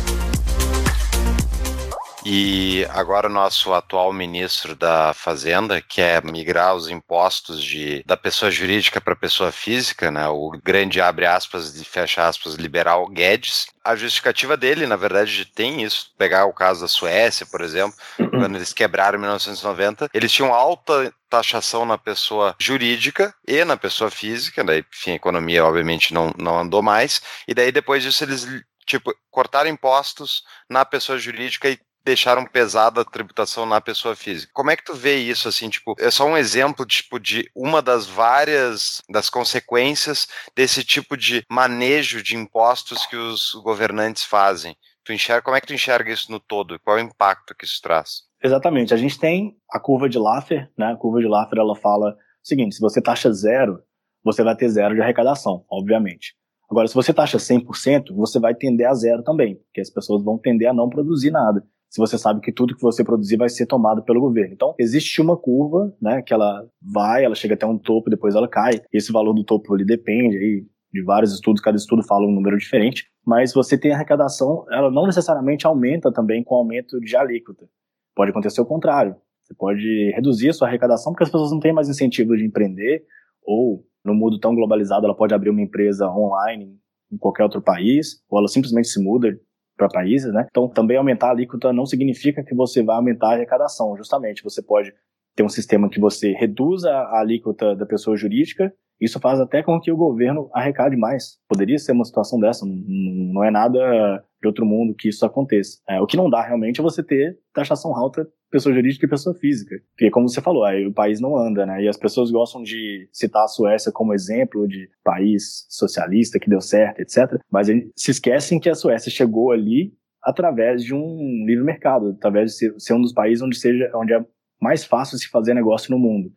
E 2.25 2.85
agora 2.89 3.27
o 3.27 3.31
nosso 3.31 3.73
atual 3.73 4.13
ministro 4.13 4.75
da 4.75 5.13
Fazenda 5.13 5.81
quer 5.81 6.23
migrar 6.23 6.73
os 6.73 6.89
impostos 6.89 7.61
de, 7.61 8.03
da 8.05 8.15
pessoa 8.15 8.49
jurídica 8.49 9.01
para 9.01 9.13
a 9.13 9.17
pessoa 9.17 9.51
física, 9.51 10.09
né? 10.09 10.27
O 10.29 10.51
grande 10.63 11.01
abre 11.01 11.25
aspas 11.25 11.75
e 11.75 11.83
fecha 11.83 12.27
aspas 12.27 12.55
liberal 12.55 13.07
Guedes. 13.07 13.67
A 13.83 13.95
justificativa 13.95 14.55
dele, 14.55 14.87
na 14.87 14.95
verdade, 14.95 15.45
tem 15.45 15.83
isso. 15.83 16.11
Pegar 16.17 16.45
o 16.45 16.53
caso 16.53 16.81
da 16.81 16.87
Suécia, 16.87 17.45
por 17.45 17.61
exemplo, 17.61 17.97
uhum. 18.17 18.29
quando 18.29 18.55
eles 18.55 18.71
quebraram 18.71 19.17
em 19.17 19.21
1990, 19.21 20.09
eles 20.13 20.31
tinham 20.31 20.53
alta 20.53 21.13
taxação 21.29 21.85
na 21.85 21.97
pessoa 21.97 22.55
jurídica 22.59 23.33
e 23.45 23.65
na 23.65 23.75
pessoa 23.75 24.09
física, 24.09 24.63
daí, 24.63 24.85
enfim, 24.93 25.11
a 25.11 25.15
economia 25.15 25.65
obviamente 25.65 26.13
não, 26.13 26.31
não 26.37 26.59
andou 26.59 26.81
mais, 26.81 27.21
e 27.47 27.55
daí 27.55 27.71
depois 27.71 28.03
disso 28.03 28.23
eles 28.23 28.47
tipo, 28.85 29.13
cortaram 29.31 29.69
impostos 29.69 30.43
na 30.69 30.85
pessoa 30.85 31.17
jurídica 31.17 31.69
e 31.69 31.79
deixaram 32.03 32.45
pesada 32.45 33.01
a 33.01 33.05
tributação 33.05 33.65
na 33.65 33.79
pessoa 33.79 34.15
física. 34.15 34.51
Como 34.53 34.71
é 34.71 34.75
que 34.75 34.83
tu 34.83 34.93
vê 34.93 35.15
isso, 35.17 35.47
assim, 35.47 35.69
tipo, 35.69 35.95
é 35.99 36.11
só 36.11 36.25
um 36.25 36.37
exemplo, 36.37 36.85
tipo, 36.85 37.19
de 37.19 37.49
uma 37.55 37.81
das 37.81 38.05
várias, 38.05 39.01
das 39.09 39.29
consequências 39.29 40.27
desse 40.55 40.83
tipo 40.83 41.15
de 41.15 41.45
manejo 41.49 42.21
de 42.21 42.35
impostos 42.35 43.05
que 43.05 43.15
os 43.15 43.53
governantes 43.63 44.23
fazem. 44.23 44.75
Tu 45.03 45.13
enxerga, 45.13 45.41
como 45.41 45.55
é 45.55 45.61
que 45.61 45.67
tu 45.67 45.73
enxerga 45.73 46.11
isso 46.11 46.31
no 46.31 46.39
todo? 46.39 46.79
Qual 46.79 46.97
é 46.97 47.01
o 47.01 47.05
impacto 47.05 47.55
que 47.55 47.65
isso 47.65 47.81
traz? 47.81 48.23
Exatamente. 48.41 48.93
A 48.93 48.97
gente 48.97 49.19
tem 49.19 49.55
a 49.69 49.79
curva 49.79 50.09
de 50.09 50.17
Laffer, 50.17 50.69
né? 50.77 50.91
A 50.91 50.95
curva 50.95 51.19
de 51.19 51.27
Laffer, 51.27 51.59
ela 51.59 51.75
fala 51.75 52.11
o 52.11 52.47
seguinte, 52.47 52.75
se 52.75 52.81
você 52.81 53.01
taxa 53.01 53.31
zero, 53.31 53.81
você 54.23 54.43
vai 54.43 54.55
ter 54.55 54.69
zero 54.69 54.95
de 54.95 55.01
arrecadação, 55.01 55.65
obviamente. 55.69 56.35
Agora, 56.69 56.87
se 56.87 56.95
você 56.95 57.13
taxa 57.13 57.37
100%, 57.37 58.15
você 58.15 58.39
vai 58.39 58.55
tender 58.55 58.87
a 58.87 58.93
zero 58.93 59.21
também, 59.21 59.55
porque 59.55 59.81
as 59.81 59.89
pessoas 59.89 60.23
vão 60.23 60.39
tender 60.39 60.67
a 60.67 60.73
não 60.73 60.89
produzir 60.89 61.29
nada. 61.29 61.63
Se 61.93 62.01
você 62.01 62.17
sabe 62.17 62.41
que 62.41 62.51
tudo 62.51 62.75
que 62.75 62.81
você 62.81 63.03
produzir 63.03 63.37
vai 63.37 63.47
ser 63.49 63.67
tomado 63.67 64.01
pelo 64.01 64.19
governo. 64.19 64.51
Então, 64.51 64.73
existe 64.79 65.21
uma 65.21 65.37
curva, 65.37 65.95
né, 66.01 66.23
que 66.23 66.33
ela 66.33 66.67
vai, 66.81 67.23
ela 67.23 67.35
chega 67.35 67.53
até 67.53 67.67
um 67.67 67.77
topo, 67.77 68.09
depois 68.09 68.33
ela 68.33 68.47
cai. 68.47 68.81
Esse 68.91 69.11
valor 69.11 69.31
do 69.31 69.43
topo 69.43 69.75
ele 69.75 69.85
depende 69.85 70.35
aí 70.35 70.65
de 70.91 71.03
vários 71.03 71.31
estudos, 71.31 71.61
cada 71.61 71.77
estudo 71.77 72.01
fala 72.01 72.25
um 72.25 72.31
número 72.31 72.57
diferente, 72.57 73.05
mas 73.23 73.53
você 73.53 73.77
tem 73.77 73.91
arrecadação, 73.91 74.65
ela 74.71 74.89
não 74.89 75.05
necessariamente 75.05 75.67
aumenta 75.67 76.11
também 76.11 76.43
com 76.43 76.55
o 76.55 76.57
aumento 76.57 76.99
de 76.99 77.15
alíquota. 77.15 77.69
Pode 78.15 78.31
acontecer 78.31 78.59
o 78.59 78.65
contrário. 78.65 79.15
Você 79.43 79.53
pode 79.53 80.11
reduzir 80.15 80.49
a 80.49 80.53
sua 80.53 80.67
arrecadação 80.67 81.13
porque 81.13 81.25
as 81.25 81.29
pessoas 81.29 81.51
não 81.51 81.59
têm 81.59 81.73
mais 81.73 81.89
incentivo 81.89 82.35
de 82.35 82.43
empreender 82.43 83.03
ou 83.43 83.85
no 84.03 84.15
mundo 84.15 84.39
tão 84.39 84.55
globalizado, 84.55 85.05
ela 85.05 85.15
pode 85.15 85.35
abrir 85.35 85.51
uma 85.51 85.61
empresa 85.61 86.09
online 86.09 86.75
em 87.11 87.17
qualquer 87.19 87.43
outro 87.43 87.61
país, 87.61 88.23
ou 88.27 88.39
ela 88.39 88.47
simplesmente 88.47 88.87
se 88.87 88.99
muda 88.99 89.37
para 89.77 89.87
países, 89.87 90.31
né? 90.33 90.47
Então, 90.49 90.67
também 90.67 90.97
aumentar 90.97 91.27
a 91.27 91.31
alíquota 91.31 91.73
não 91.73 91.85
significa 91.85 92.43
que 92.43 92.55
você 92.55 92.83
vai 92.83 92.95
aumentar 92.95 93.29
a 93.29 93.33
arrecadação, 93.33 93.95
justamente. 93.97 94.43
Você 94.43 94.61
pode 94.61 94.93
ter 95.35 95.43
um 95.43 95.49
sistema 95.49 95.89
que 95.89 95.99
você 95.99 96.31
reduza 96.31 96.91
a 96.91 97.19
alíquota 97.19 97.75
da 97.75 97.85
pessoa 97.85 98.15
jurídica 98.15 98.73
isso 99.03 99.19
faz 99.19 99.39
até 99.39 99.61
com 99.61 99.79
que 99.81 99.91
o 99.91 99.97
governo 99.97 100.49
arrecade 100.53 100.95
mais. 100.95 101.37
Poderia 101.47 101.77
ser 101.77 101.91
uma 101.91 102.05
situação 102.05 102.39
dessa, 102.39 102.65
não 102.65 103.43
é 103.43 103.51
nada 103.51 104.23
de 104.41 104.47
outro 104.47 104.65
mundo 104.65 104.95
que 104.97 105.09
isso 105.09 105.25
aconteça. 105.25 105.79
É, 105.89 105.99
o 105.99 106.07
que 106.07 106.15
não 106.15 106.29
dá 106.29 106.41
realmente 106.41 106.79
é 106.79 106.83
você 106.83 107.03
ter 107.03 107.37
taxação 107.53 107.93
alta 107.95 108.25
pessoa 108.53 108.73
jurídica 108.73 109.07
e 109.07 109.09
pessoa 109.09 109.33
física. 109.33 109.75
Porque, 109.89 110.11
como 110.11 110.29
você 110.29 110.39
falou, 110.39 110.63
aí 110.63 110.85
o 110.85 110.93
país 110.93 111.19
não 111.19 111.35
anda, 111.35 111.65
né? 111.65 111.83
E 111.83 111.89
as 111.89 111.97
pessoas 111.97 112.29
gostam 112.29 112.61
de 112.61 113.09
citar 113.11 113.43
a 113.43 113.47
Suécia 113.47 113.91
como 113.91 114.13
exemplo 114.13 114.67
de 114.67 114.87
país 115.03 115.65
socialista 115.69 116.39
que 116.39 116.49
deu 116.49 116.61
certo, 116.61 116.99
etc. 116.99 117.41
Mas 117.51 117.67
se 117.95 118.11
esquecem 118.11 118.59
que 118.59 118.69
a 118.69 118.75
Suécia 118.75 119.11
chegou 119.11 119.51
ali 119.51 119.91
através 120.21 120.83
de 120.83 120.93
um 120.93 121.43
livre 121.47 121.65
mercado, 121.65 122.09
através 122.09 122.55
de 122.55 122.79
ser 122.79 122.93
um 122.93 123.01
dos 123.01 123.11
países 123.11 123.41
onde, 123.41 123.57
seja, 123.57 123.91
onde 123.95 124.13
é 124.13 124.23
mais 124.61 124.85
fácil 124.85 125.17
se 125.17 125.27
fazer 125.29 125.55
negócio 125.55 125.91
no 125.91 125.97
mundo. 125.97 126.31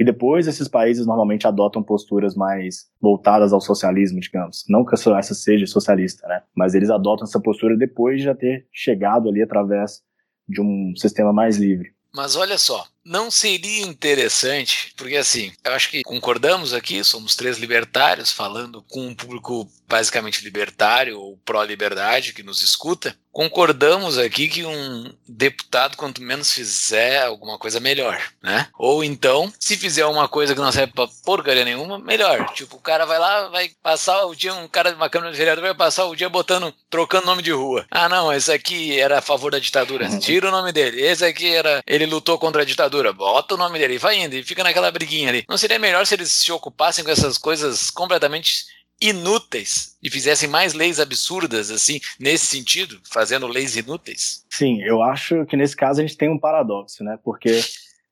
E 0.00 0.04
depois 0.04 0.46
esses 0.46 0.68
países 0.68 1.06
normalmente 1.06 1.46
adotam 1.46 1.82
posturas 1.82 2.34
mais 2.34 2.86
voltadas 3.00 3.52
ao 3.52 3.60
socialismo, 3.60 4.20
digamos. 4.20 4.64
Não 4.68 4.84
que 4.84 4.94
a 4.94 4.96
Suécia 4.96 5.34
seja 5.34 5.66
socialista, 5.66 6.26
né? 6.28 6.40
Mas 6.56 6.74
eles 6.74 6.88
adotam 6.88 7.24
essa 7.24 7.40
postura 7.40 7.76
depois 7.76 8.18
de 8.18 8.24
já 8.24 8.34
ter 8.34 8.66
chegado 8.72 9.28
ali 9.28 9.42
através 9.42 10.02
de 10.48 10.60
um 10.60 10.94
sistema 10.96 11.32
mais 11.32 11.56
livre. 11.56 11.92
Mas 12.12 12.36
olha 12.36 12.56
só, 12.56 12.86
não 13.08 13.30
seria 13.30 13.86
interessante, 13.86 14.92
porque 14.96 15.16
assim, 15.16 15.50
eu 15.64 15.72
acho 15.72 15.90
que 15.90 16.02
concordamos 16.02 16.74
aqui, 16.74 17.02
somos 17.02 17.34
três 17.34 17.56
libertários 17.56 18.30
falando 18.30 18.82
com 18.82 19.06
um 19.06 19.14
público 19.14 19.68
basicamente 19.88 20.44
libertário 20.44 21.18
ou 21.18 21.38
pró-liberdade 21.38 22.34
que 22.34 22.42
nos 22.42 22.60
escuta, 22.62 23.16
concordamos 23.38 24.18
aqui 24.18 24.48
que 24.48 24.64
um 24.64 25.12
deputado, 25.26 25.96
quanto 25.96 26.20
menos 26.20 26.52
fizer 26.52 27.22
alguma 27.22 27.56
coisa, 27.56 27.78
melhor, 27.78 28.20
né? 28.42 28.66
Ou 28.76 29.04
então, 29.04 29.52
se 29.60 29.76
fizer 29.76 30.04
uma 30.06 30.28
coisa 30.28 30.56
que 30.56 30.60
não 30.60 30.72
serve 30.72 30.92
pra 30.92 31.06
porcaria 31.24 31.64
nenhuma, 31.64 32.00
melhor. 32.00 32.52
Tipo, 32.52 32.74
o 32.76 32.80
cara 32.80 33.06
vai 33.06 33.18
lá, 33.18 33.46
vai 33.46 33.70
passar 33.80 34.26
o 34.26 34.34
dia, 34.34 34.52
um 34.52 34.66
cara 34.66 34.90
de 34.90 34.96
uma 34.96 35.08
Câmara 35.08 35.30
de 35.30 35.38
Vereador 35.38 35.62
vai 35.62 35.74
passar 35.74 36.06
o 36.06 36.16
dia 36.16 36.28
botando, 36.28 36.74
trocando 36.90 37.26
nome 37.26 37.40
de 37.40 37.52
rua. 37.52 37.86
Ah, 37.92 38.08
não, 38.08 38.32
esse 38.32 38.50
aqui 38.50 38.98
era 38.98 39.20
a 39.20 39.22
favor 39.22 39.52
da 39.52 39.60
ditadura, 39.60 40.08
uhum. 40.08 40.18
tira 40.18 40.48
o 40.48 40.50
nome 40.50 40.72
dele. 40.72 41.00
Esse 41.00 41.24
aqui 41.24 41.54
era, 41.54 41.80
ele 41.86 42.06
lutou 42.06 42.38
contra 42.38 42.62
a 42.62 42.64
ditadura, 42.64 42.97
bota 43.12 43.54
o 43.54 43.58
nome 43.58 43.78
dele 43.78 43.98
vai 43.98 44.18
indo, 44.18 44.34
e 44.34 44.42
fica 44.42 44.62
naquela 44.62 44.90
briguinha 44.90 45.28
ali. 45.28 45.44
Não 45.48 45.56
seria 45.56 45.78
melhor 45.78 46.06
se 46.06 46.14
eles 46.14 46.30
se 46.30 46.52
ocupassem 46.52 47.04
com 47.04 47.10
essas 47.10 47.38
coisas 47.38 47.90
completamente 47.90 48.66
inúteis 49.00 49.96
e 50.02 50.10
fizessem 50.10 50.48
mais 50.48 50.74
leis 50.74 50.98
absurdas, 50.98 51.70
assim, 51.70 52.00
nesse 52.18 52.46
sentido, 52.46 53.00
fazendo 53.10 53.46
leis 53.46 53.76
inúteis? 53.76 54.44
Sim, 54.50 54.82
eu 54.82 55.02
acho 55.02 55.46
que 55.46 55.56
nesse 55.56 55.76
caso 55.76 56.00
a 56.00 56.06
gente 56.06 56.16
tem 56.16 56.28
um 56.28 56.38
paradoxo, 56.38 57.04
né? 57.04 57.18
Porque 57.22 57.60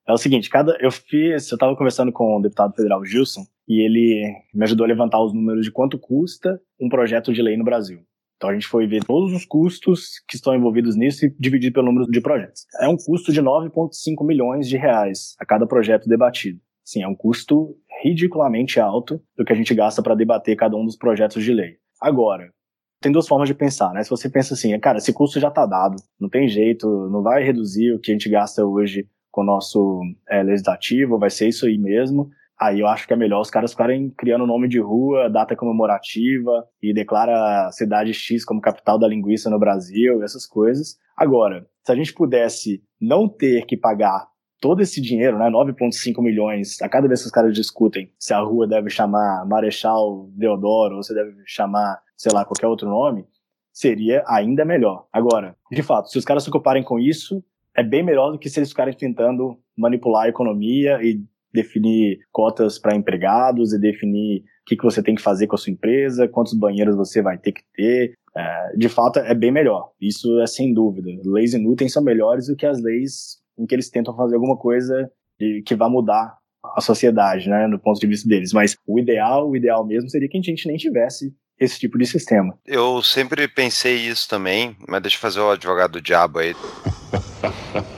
é 0.06 0.12
o 0.12 0.16
seguinte, 0.16 0.48
cada 0.48 0.76
eu 0.80 0.90
fiz, 0.90 1.50
eu 1.50 1.56
estava 1.56 1.74
conversando 1.76 2.12
com 2.12 2.38
o 2.38 2.42
deputado 2.42 2.74
federal 2.74 3.04
Gilson 3.04 3.44
e 3.68 3.84
ele 3.84 4.32
me 4.54 4.64
ajudou 4.64 4.84
a 4.84 4.88
levantar 4.88 5.20
os 5.20 5.34
números 5.34 5.64
de 5.64 5.72
quanto 5.72 5.98
custa 5.98 6.60
um 6.80 6.88
projeto 6.88 7.32
de 7.32 7.42
lei 7.42 7.56
no 7.56 7.64
Brasil. 7.64 8.00
Então 8.36 8.50
a 8.50 8.54
gente 8.54 8.66
foi 8.66 8.86
ver 8.86 9.02
todos 9.04 9.32
os 9.32 9.44
custos 9.44 10.20
que 10.28 10.36
estão 10.36 10.54
envolvidos 10.54 10.94
nisso 10.94 11.24
e 11.24 11.34
dividir 11.38 11.72
pelo 11.72 11.86
número 11.86 12.10
de 12.10 12.20
projetos. 12.20 12.66
É 12.80 12.88
um 12.88 12.96
custo 12.96 13.32
de 13.32 13.42
9,5 13.42 14.26
milhões 14.26 14.68
de 14.68 14.76
reais 14.76 15.34
a 15.38 15.46
cada 15.46 15.66
projeto 15.66 16.08
debatido. 16.08 16.60
Sim, 16.84 17.02
é 17.02 17.08
um 17.08 17.14
custo 17.14 17.76
ridiculamente 18.02 18.78
alto 18.78 19.20
do 19.36 19.44
que 19.44 19.52
a 19.52 19.56
gente 19.56 19.74
gasta 19.74 20.02
para 20.02 20.14
debater 20.14 20.54
cada 20.54 20.76
um 20.76 20.84
dos 20.84 20.96
projetos 20.96 21.42
de 21.42 21.52
lei. 21.52 21.78
Agora, 22.00 22.52
tem 23.00 23.10
duas 23.10 23.26
formas 23.26 23.48
de 23.48 23.54
pensar, 23.54 23.92
né? 23.92 24.02
Se 24.02 24.10
você 24.10 24.28
pensa 24.28 24.54
assim, 24.54 24.78
cara, 24.78 24.98
esse 24.98 25.12
custo 25.12 25.40
já 25.40 25.48
está 25.48 25.66
dado, 25.66 25.96
não 26.20 26.28
tem 26.28 26.48
jeito, 26.48 26.86
não 27.10 27.22
vai 27.22 27.42
reduzir 27.42 27.92
o 27.92 27.98
que 27.98 28.10
a 28.10 28.14
gente 28.14 28.28
gasta 28.28 28.64
hoje 28.64 29.08
com 29.30 29.42
o 29.42 29.44
nosso 29.44 30.00
é, 30.28 30.42
legislativo, 30.42 31.18
vai 31.18 31.30
ser 31.30 31.48
isso 31.48 31.66
aí 31.66 31.76
mesmo. 31.76 32.30
Aí 32.58 32.80
eu 32.80 32.86
acho 32.86 33.06
que 33.06 33.12
é 33.12 33.16
melhor 33.16 33.40
os 33.40 33.50
caras 33.50 33.72
ficarem 33.72 34.10
criando 34.10 34.46
nome 34.46 34.66
de 34.66 34.80
rua, 34.80 35.28
data 35.28 35.54
comemorativa 35.54 36.66
e 36.82 36.94
declara 36.94 37.70
cidade 37.70 38.14
X 38.14 38.44
como 38.44 38.60
capital 38.60 38.98
da 38.98 39.06
linguiça 39.06 39.50
no 39.50 39.58
Brasil, 39.58 40.22
essas 40.22 40.46
coisas. 40.46 40.96
Agora, 41.16 41.66
se 41.84 41.92
a 41.92 41.94
gente 41.94 42.14
pudesse 42.14 42.82
não 43.00 43.28
ter 43.28 43.66
que 43.66 43.76
pagar 43.76 44.26
todo 44.60 44.80
esse 44.80 45.00
dinheiro, 45.00 45.38
né, 45.38 45.50
9,5 45.50 46.22
milhões, 46.22 46.80
a 46.80 46.88
cada 46.88 47.06
vez 47.06 47.20
que 47.20 47.26
os 47.26 47.32
caras 47.32 47.54
discutem 47.54 48.10
se 48.18 48.32
a 48.32 48.40
rua 48.40 48.66
deve 48.66 48.88
chamar 48.88 49.44
Marechal 49.46 50.30
Deodoro 50.32 50.96
ou 50.96 51.02
se 51.02 51.14
deve 51.14 51.34
chamar, 51.44 52.00
sei 52.16 52.32
lá, 52.32 52.44
qualquer 52.44 52.66
outro 52.66 52.88
nome, 52.88 53.26
seria 53.70 54.24
ainda 54.26 54.64
melhor. 54.64 55.06
Agora, 55.12 55.54
de 55.70 55.82
fato, 55.82 56.08
se 56.08 56.16
os 56.16 56.24
caras 56.24 56.42
se 56.42 56.48
ocuparem 56.48 56.82
com 56.82 56.98
isso, 56.98 57.44
é 57.76 57.82
bem 57.82 58.02
melhor 58.02 58.32
do 58.32 58.38
que 58.38 58.48
se 58.48 58.58
eles 58.58 58.70
ficarem 58.70 58.94
tentando 58.94 59.58
manipular 59.76 60.24
a 60.24 60.28
economia 60.28 60.98
e 61.02 61.22
definir 61.56 62.20
cotas 62.30 62.78
para 62.78 62.94
empregados 62.94 63.72
e 63.72 63.80
definir 63.80 64.40
o 64.40 64.42
que, 64.66 64.76
que 64.76 64.84
você 64.84 65.02
tem 65.02 65.14
que 65.14 65.22
fazer 65.22 65.46
com 65.46 65.56
a 65.56 65.58
sua 65.58 65.72
empresa, 65.72 66.28
quantos 66.28 66.54
banheiros 66.54 66.96
você 66.96 67.22
vai 67.22 67.38
ter 67.38 67.52
que 67.52 67.62
ter. 67.74 68.14
É, 68.36 68.76
de 68.76 68.88
fato, 68.88 69.18
é 69.18 69.34
bem 69.34 69.50
melhor. 69.50 69.90
Isso 70.00 70.40
é 70.40 70.46
sem 70.46 70.74
dúvida. 70.74 71.08
Leis 71.24 71.54
inúteis 71.54 71.92
são 71.92 72.02
melhores 72.02 72.46
do 72.46 72.56
que 72.56 72.66
as 72.66 72.80
leis 72.80 73.38
em 73.58 73.66
que 73.66 73.74
eles 73.74 73.90
tentam 73.90 74.14
fazer 74.14 74.34
alguma 74.34 74.56
coisa 74.56 75.10
de, 75.38 75.62
que 75.64 75.74
vá 75.74 75.88
mudar 75.88 76.36
a 76.76 76.80
sociedade, 76.80 77.48
né, 77.48 77.68
do 77.68 77.78
ponto 77.78 77.98
de 77.98 78.06
vista 78.06 78.28
deles. 78.28 78.52
Mas 78.52 78.76
o 78.86 78.98
ideal, 78.98 79.48
o 79.48 79.56
ideal 79.56 79.86
mesmo 79.86 80.10
seria 80.10 80.28
que 80.28 80.36
a 80.36 80.42
gente 80.42 80.66
nem 80.66 80.76
tivesse 80.76 81.32
esse 81.58 81.78
tipo 81.78 81.96
de 81.96 82.04
sistema. 82.04 82.58
Eu 82.66 83.02
sempre 83.02 83.48
pensei 83.48 83.96
isso 83.96 84.28
também, 84.28 84.76
mas 84.86 85.00
deixa 85.00 85.16
eu 85.16 85.20
fazer 85.20 85.40
o 85.40 85.50
advogado 85.50 85.92
do 85.92 86.02
diabo 86.02 86.40
aí. 86.40 86.54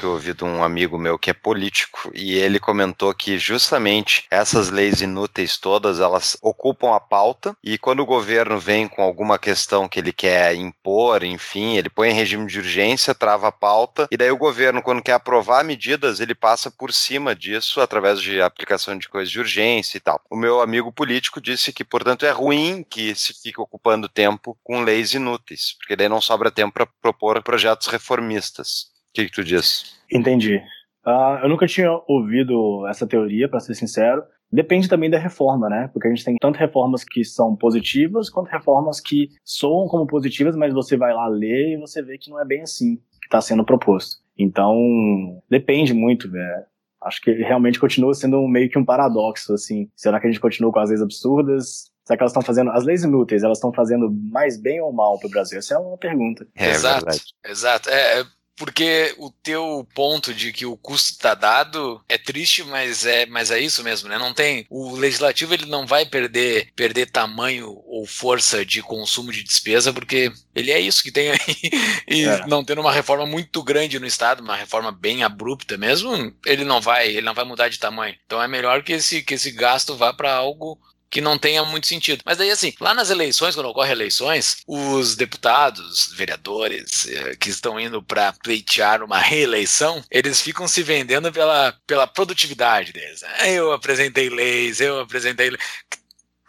que 0.00 0.06
ouvi 0.06 0.32
de 0.32 0.44
um 0.44 0.64
amigo 0.64 0.96
meu 0.96 1.18
que 1.18 1.28
é 1.28 1.34
político 1.34 2.10
e 2.14 2.32
ele 2.32 2.58
comentou 2.58 3.12
que 3.12 3.38
justamente 3.38 4.24
essas 4.30 4.70
leis 4.70 5.02
inúteis 5.02 5.58
todas 5.58 6.00
elas 6.00 6.38
ocupam 6.40 6.94
a 6.94 7.00
pauta 7.00 7.54
e 7.62 7.76
quando 7.76 8.00
o 8.00 8.06
governo 8.06 8.58
vem 8.58 8.88
com 8.88 9.02
alguma 9.02 9.38
questão 9.38 9.86
que 9.86 10.00
ele 10.00 10.10
quer 10.10 10.54
impor, 10.54 11.22
enfim, 11.22 11.76
ele 11.76 11.90
põe 11.90 12.08
em 12.08 12.14
regime 12.14 12.46
de 12.46 12.60
urgência, 12.60 13.14
trava 13.14 13.48
a 13.48 13.52
pauta 13.52 14.08
e 14.10 14.16
daí 14.16 14.30
o 14.30 14.38
governo 14.38 14.80
quando 14.80 15.02
quer 15.02 15.12
aprovar 15.12 15.62
medidas 15.64 16.18
ele 16.18 16.34
passa 16.34 16.70
por 16.70 16.94
cima 16.94 17.36
disso 17.36 17.78
através 17.78 18.22
de 18.22 18.40
aplicação 18.40 18.96
de 18.96 19.06
coisas 19.06 19.30
de 19.30 19.38
urgência 19.38 19.98
e 19.98 20.00
tal. 20.00 20.18
O 20.30 20.36
meu 20.36 20.62
amigo 20.62 20.90
político 20.90 21.42
disse 21.42 21.74
que 21.74 21.84
portanto 21.84 22.24
é 22.24 22.30
ruim 22.30 22.82
que 22.88 23.14
se 23.14 23.34
fique 23.34 23.60
ocupando 23.60 24.08
tempo 24.08 24.56
com 24.64 24.80
leis 24.80 25.12
inúteis, 25.12 25.74
porque 25.78 25.94
daí 25.94 26.08
não 26.08 26.22
sobra 26.22 26.50
tempo 26.50 26.72
para 26.72 26.86
propor 26.86 27.42
projetos 27.42 27.86
reformistas. 27.86 28.98
O 29.10 29.14
que, 29.14 29.26
que 29.26 29.32
tu 29.32 29.44
diz? 29.44 29.98
Entendi. 30.12 30.62
Uh, 31.06 31.42
eu 31.42 31.48
nunca 31.48 31.66
tinha 31.66 31.90
ouvido 32.06 32.86
essa 32.86 33.06
teoria, 33.06 33.48
para 33.48 33.60
ser 33.60 33.74
sincero. 33.74 34.22
Depende 34.52 34.88
também 34.88 35.08
da 35.08 35.18
reforma, 35.18 35.68
né? 35.68 35.88
Porque 35.92 36.08
a 36.08 36.10
gente 36.10 36.24
tem 36.24 36.36
tanto 36.40 36.58
reformas 36.58 37.04
que 37.04 37.24
são 37.24 37.54
positivas, 37.54 38.28
quanto 38.28 38.48
reformas 38.48 39.00
que 39.00 39.28
soam 39.44 39.86
como 39.88 40.06
positivas, 40.06 40.56
mas 40.56 40.74
você 40.74 40.96
vai 40.96 41.14
lá 41.14 41.28
ler 41.28 41.74
e 41.74 41.80
você 41.80 42.02
vê 42.02 42.18
que 42.18 42.30
não 42.30 42.40
é 42.40 42.44
bem 42.44 42.62
assim 42.62 42.96
que 42.96 43.26
está 43.26 43.40
sendo 43.40 43.64
proposto. 43.64 44.20
Então, 44.36 45.40
depende 45.48 45.94
muito, 45.94 46.28
né? 46.28 46.64
Acho 47.02 47.20
que 47.22 47.32
realmente 47.32 47.80
continua 47.80 48.12
sendo 48.12 48.38
um, 48.38 48.48
meio 48.48 48.68
que 48.68 48.78
um 48.78 48.84
paradoxo, 48.84 49.54
assim. 49.54 49.88
Será 49.94 50.20
que 50.20 50.26
a 50.26 50.30
gente 50.30 50.40
continua 50.40 50.72
com 50.72 50.80
as 50.80 50.90
leis 50.90 51.00
absurdas? 51.00 51.90
Será 52.04 52.16
que 52.16 52.22
elas 52.22 52.32
estão 52.32 52.42
fazendo. 52.42 52.70
As 52.72 52.84
leis 52.84 53.04
inúteis, 53.04 53.42
elas 53.42 53.58
estão 53.58 53.72
fazendo 53.72 54.10
mais 54.10 54.60
bem 54.60 54.80
ou 54.80 54.92
mal 54.92 55.18
para 55.18 55.28
o 55.28 55.30
Brasil? 55.30 55.58
Essa 55.58 55.74
é 55.74 55.78
uma 55.78 55.96
pergunta. 55.96 56.46
É, 56.56 56.70
exato, 56.70 57.04
verdade. 57.04 57.24
exato. 57.46 57.88
É, 57.88 58.20
é 58.20 58.24
porque 58.60 59.14
o 59.16 59.30
teu 59.30 59.88
ponto 59.94 60.34
de 60.34 60.52
que 60.52 60.66
o 60.66 60.76
custo 60.76 61.12
está 61.12 61.34
dado 61.34 62.04
é 62.06 62.18
triste, 62.18 62.62
mas 62.62 63.06
é, 63.06 63.24
mas 63.24 63.50
é 63.50 63.58
isso 63.58 63.82
mesmo, 63.82 64.06
né? 64.06 64.18
Não 64.18 64.34
tem 64.34 64.66
o 64.68 64.94
legislativo 64.94 65.54
ele 65.54 65.64
não 65.64 65.86
vai 65.86 66.04
perder 66.04 66.70
perder 66.76 67.10
tamanho 67.10 67.82
ou 67.86 68.04
força 68.04 68.62
de 68.62 68.82
consumo 68.82 69.32
de 69.32 69.42
despesa 69.42 69.94
porque 69.94 70.30
ele 70.54 70.70
é 70.70 70.78
isso 70.78 71.02
que 71.02 71.10
tem 71.10 71.30
aí 71.30 71.38
e 72.06 72.26
é. 72.26 72.46
não 72.46 72.62
tendo 72.62 72.82
uma 72.82 72.92
reforma 72.92 73.24
muito 73.24 73.62
grande 73.62 73.98
no 73.98 74.06
estado, 74.06 74.42
uma 74.42 74.56
reforma 74.56 74.92
bem 74.92 75.24
abrupta 75.24 75.78
mesmo, 75.78 76.30
ele 76.44 76.62
não 76.66 76.82
vai 76.82 77.08
ele 77.08 77.22
não 77.22 77.32
vai 77.32 77.46
mudar 77.46 77.70
de 77.70 77.78
tamanho. 77.78 78.14
Então 78.26 78.42
é 78.42 78.46
melhor 78.46 78.82
que 78.82 78.92
esse 78.92 79.22
que 79.22 79.32
esse 79.32 79.50
gasto 79.52 79.96
vá 79.96 80.12
para 80.12 80.34
algo 80.34 80.78
que 81.10 81.20
não 81.20 81.36
tenha 81.36 81.64
muito 81.64 81.86
sentido. 81.86 82.22
Mas 82.24 82.38
daí, 82.38 82.50
assim, 82.50 82.72
lá 82.80 82.94
nas 82.94 83.10
eleições, 83.10 83.54
quando 83.54 83.68
ocorrem 83.68 83.92
eleições, 83.92 84.58
os 84.66 85.16
deputados, 85.16 86.12
vereadores 86.14 87.08
eh, 87.08 87.36
que 87.36 87.50
estão 87.50 87.80
indo 87.80 88.00
para 88.02 88.32
pleitear 88.32 89.02
uma 89.02 89.18
reeleição, 89.18 90.02
eles 90.10 90.40
ficam 90.40 90.68
se 90.68 90.82
vendendo 90.82 91.32
pela, 91.32 91.74
pela 91.86 92.06
produtividade 92.06 92.92
deles. 92.92 93.22
Eu 93.44 93.72
apresentei 93.72 94.30
leis, 94.30 94.80
eu 94.80 95.00
apresentei 95.00 95.50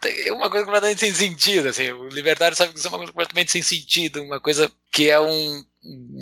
é 0.04 0.32
uma 0.32 0.50
coisa 0.50 0.64
completamente 0.66 0.98
sem 0.98 1.14
sentido, 1.14 1.68
assim, 1.68 1.92
o 1.92 2.08
libertário 2.08 2.56
sabe 2.56 2.72
que 2.72 2.78
isso 2.80 2.88
é 2.88 2.90
uma 2.90 2.98
coisa 2.98 3.12
completamente 3.12 3.52
sem 3.52 3.62
sentido, 3.62 4.20
uma 4.20 4.40
coisa 4.40 4.70
que 4.90 5.08
é 5.08 5.20
um, 5.20 5.64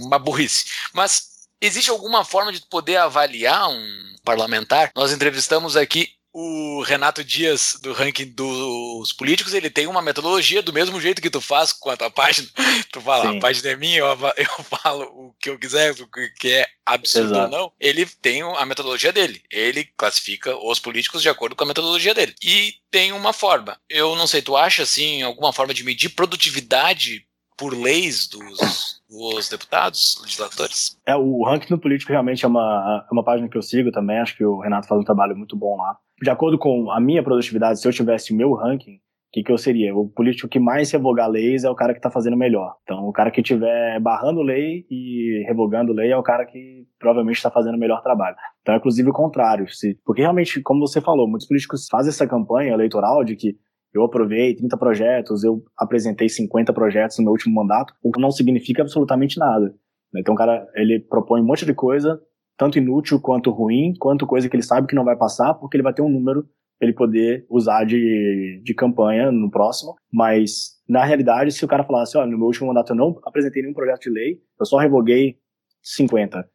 uma 0.03 0.19
burrice. 0.19 0.67
Mas 0.93 1.49
existe 1.61 1.89
alguma 1.89 2.23
forma 2.23 2.53
de 2.53 2.61
poder 2.69 2.97
avaliar 2.97 3.71
um 3.71 4.15
parlamentar? 4.23 4.93
Nós 4.95 5.13
entrevistamos 5.13 5.79
aqui 5.79 6.11
o 6.33 6.83
Renato 6.83 7.25
Dias, 7.25 7.79
do 7.83 7.93
ranking 7.93 8.27
dos 8.27 9.13
políticos, 9.13 9.53
ele 9.53 9.69
tem 9.69 9.87
uma 9.87 10.01
metodologia 10.01 10.63
do 10.63 10.73
mesmo 10.73 11.01
jeito 11.01 11.21
que 11.21 11.31
tu 11.31 11.41
faz 11.41 11.73
com 11.73 11.91
a 11.91 11.97
tua 11.97 12.11
página. 12.11 12.49
Tu 12.93 13.01
fala, 13.01 13.31
Sim. 13.31 13.39
a 13.39 13.41
página 13.41 13.71
é 13.71 13.77
minha, 13.77 13.99
eu, 13.99 14.07
eu 14.37 14.65
falo 14.65 15.05
o 15.05 15.35
que 15.39 15.49
eu 15.49 15.59
quiser, 15.59 15.93
o 15.93 16.09
que 16.09 16.51
é 16.51 16.67
absurdo 16.85 17.35
Exato. 17.35 17.55
ou 17.55 17.61
não. 17.61 17.73
Ele 17.79 18.05
tem 18.05 18.43
a 18.43 18.67
metodologia 18.67 19.13
dele. 19.13 19.43
Ele 19.51 19.85
classifica 19.97 20.57
os 20.57 20.81
políticos 20.81 21.23
de 21.23 21.29
acordo 21.29 21.55
com 21.55 21.63
a 21.63 21.69
metodologia 21.69 22.15
dele. 22.15 22.35
E 22.43 22.75
tem 22.91 23.13
uma 23.13 23.33
forma. 23.33 23.79
Eu 23.89 24.17
não 24.17 24.27
sei, 24.27 24.43
tu 24.43 24.57
acha, 24.57 24.83
assim, 24.83 25.23
alguma 25.23 25.53
forma 25.53 25.73
de 25.73 25.85
medir 25.85 26.11
produtividade 26.11 27.25
por 27.57 27.75
leis 27.75 28.27
dos, 28.27 29.03
dos 29.09 29.49
deputados, 29.49 30.19
legisladores? 30.23 30.99
É, 31.07 31.15
o 31.15 31.45
ranking 31.45 31.69
do 31.69 31.79
político 31.79 32.11
realmente 32.11 32.45
é 32.45 32.49
uma, 32.49 33.07
é 33.09 33.13
uma 33.13 33.23
página 33.23 33.49
que 33.49 33.57
eu 33.57 33.63
sigo 33.63 33.93
também. 33.93 34.19
Acho 34.19 34.37
que 34.37 34.45
o 34.45 34.59
Renato 34.59 34.89
faz 34.89 35.01
um 35.01 35.05
trabalho 35.05 35.37
muito 35.37 35.55
bom 35.55 35.77
lá 35.77 35.97
de 36.23 36.31
acordo 36.31 36.59
com 36.59 36.91
a 36.91 37.01
minha 37.01 37.23
produtividade, 37.23 37.81
se 37.81 37.89
eu 37.89 37.93
tivesse 37.93 38.33
o 38.33 38.37
meu 38.37 38.53
ranking, 38.53 38.97
o 38.97 39.33
que, 39.33 39.45
que 39.45 39.53
eu 39.53 39.59
seria? 39.59 39.95
O 39.95 40.09
político 40.09 40.49
que 40.49 40.59
mais 40.59 40.91
revogar 40.91 41.31
leis 41.31 41.63
é 41.63 41.71
o 41.71 41.75
cara 41.75 41.93
que 41.93 42.01
está 42.01 42.11
fazendo 42.11 42.37
melhor. 42.37 42.75
Então, 42.83 43.07
o 43.07 43.13
cara 43.13 43.31
que 43.31 43.41
estiver 43.41 44.01
barrando 44.01 44.43
lei 44.43 44.85
e 44.91 45.45
revogando 45.47 45.93
lei 45.93 46.11
é 46.11 46.17
o 46.17 46.23
cara 46.23 46.45
que 46.45 46.85
provavelmente 46.99 47.37
está 47.37 47.49
fazendo 47.49 47.77
o 47.77 47.79
melhor 47.79 48.03
trabalho. 48.03 48.35
Então, 48.61 48.75
é 48.75 48.79
inclusive 48.79 49.09
o 49.09 49.13
contrário. 49.13 49.69
Se, 49.69 49.97
porque 50.05 50.21
realmente, 50.21 50.61
como 50.61 50.81
você 50.81 51.01
falou, 51.01 51.29
muitos 51.29 51.47
políticos 51.47 51.87
fazem 51.89 52.11
essa 52.11 52.27
campanha 52.27 52.73
eleitoral 52.73 53.23
de 53.23 53.37
que 53.37 53.55
eu 53.95 54.03
aprovei 54.03 54.57
30 54.57 54.77
projetos, 54.77 55.45
eu 55.45 55.63
apresentei 55.79 56.29
50 56.29 56.73
projetos 56.73 57.19
no 57.19 57.25
meu 57.25 57.33
último 57.33 57.55
mandato, 57.55 57.95
o 58.03 58.11
que 58.11 58.21
não 58.21 58.33
significa 58.33 58.83
absolutamente 58.83 59.39
nada. 59.39 59.73
Então, 60.17 60.35
o 60.35 60.37
cara, 60.37 60.67
ele 60.75 60.99
propõe 60.99 61.41
um 61.41 61.47
monte 61.47 61.65
de 61.65 61.73
coisa, 61.73 62.21
tanto 62.61 62.77
inútil 62.77 63.19
quanto 63.19 63.51
ruim, 63.51 63.95
quanto 63.99 64.27
coisa 64.27 64.47
que 64.47 64.55
ele 64.55 64.63
sabe 64.63 64.87
que 64.87 64.95
não 64.95 65.03
vai 65.03 65.17
passar, 65.17 65.55
porque 65.55 65.79
ele 65.79 65.83
vai 65.83 65.95
ter 65.95 66.03
um 66.03 66.11
número 66.11 66.43
para 66.79 66.87
ele 66.87 66.93
poder 66.93 67.47
usar 67.49 67.85
de, 67.85 68.61
de 68.63 68.75
campanha 68.75 69.33
no 69.33 69.51
próximo. 69.51 69.97
Mas, 70.13 70.79
na 70.87 71.03
realidade, 71.03 71.53
se 71.53 71.65
o 71.65 71.69
cara 71.69 71.85
falasse, 71.85 72.19
olha, 72.19 72.31
no 72.31 72.37
meu 72.37 72.49
último 72.49 72.67
mandato 72.67 72.93
eu 72.93 72.97
não 72.97 73.19
apresentei 73.25 73.63
nenhum 73.63 73.73
projeto 73.73 74.03
de 74.03 74.11
lei, 74.11 74.43
eu 74.59 74.67
só 74.67 74.77
revoguei 74.77 75.39
50. 75.83 76.47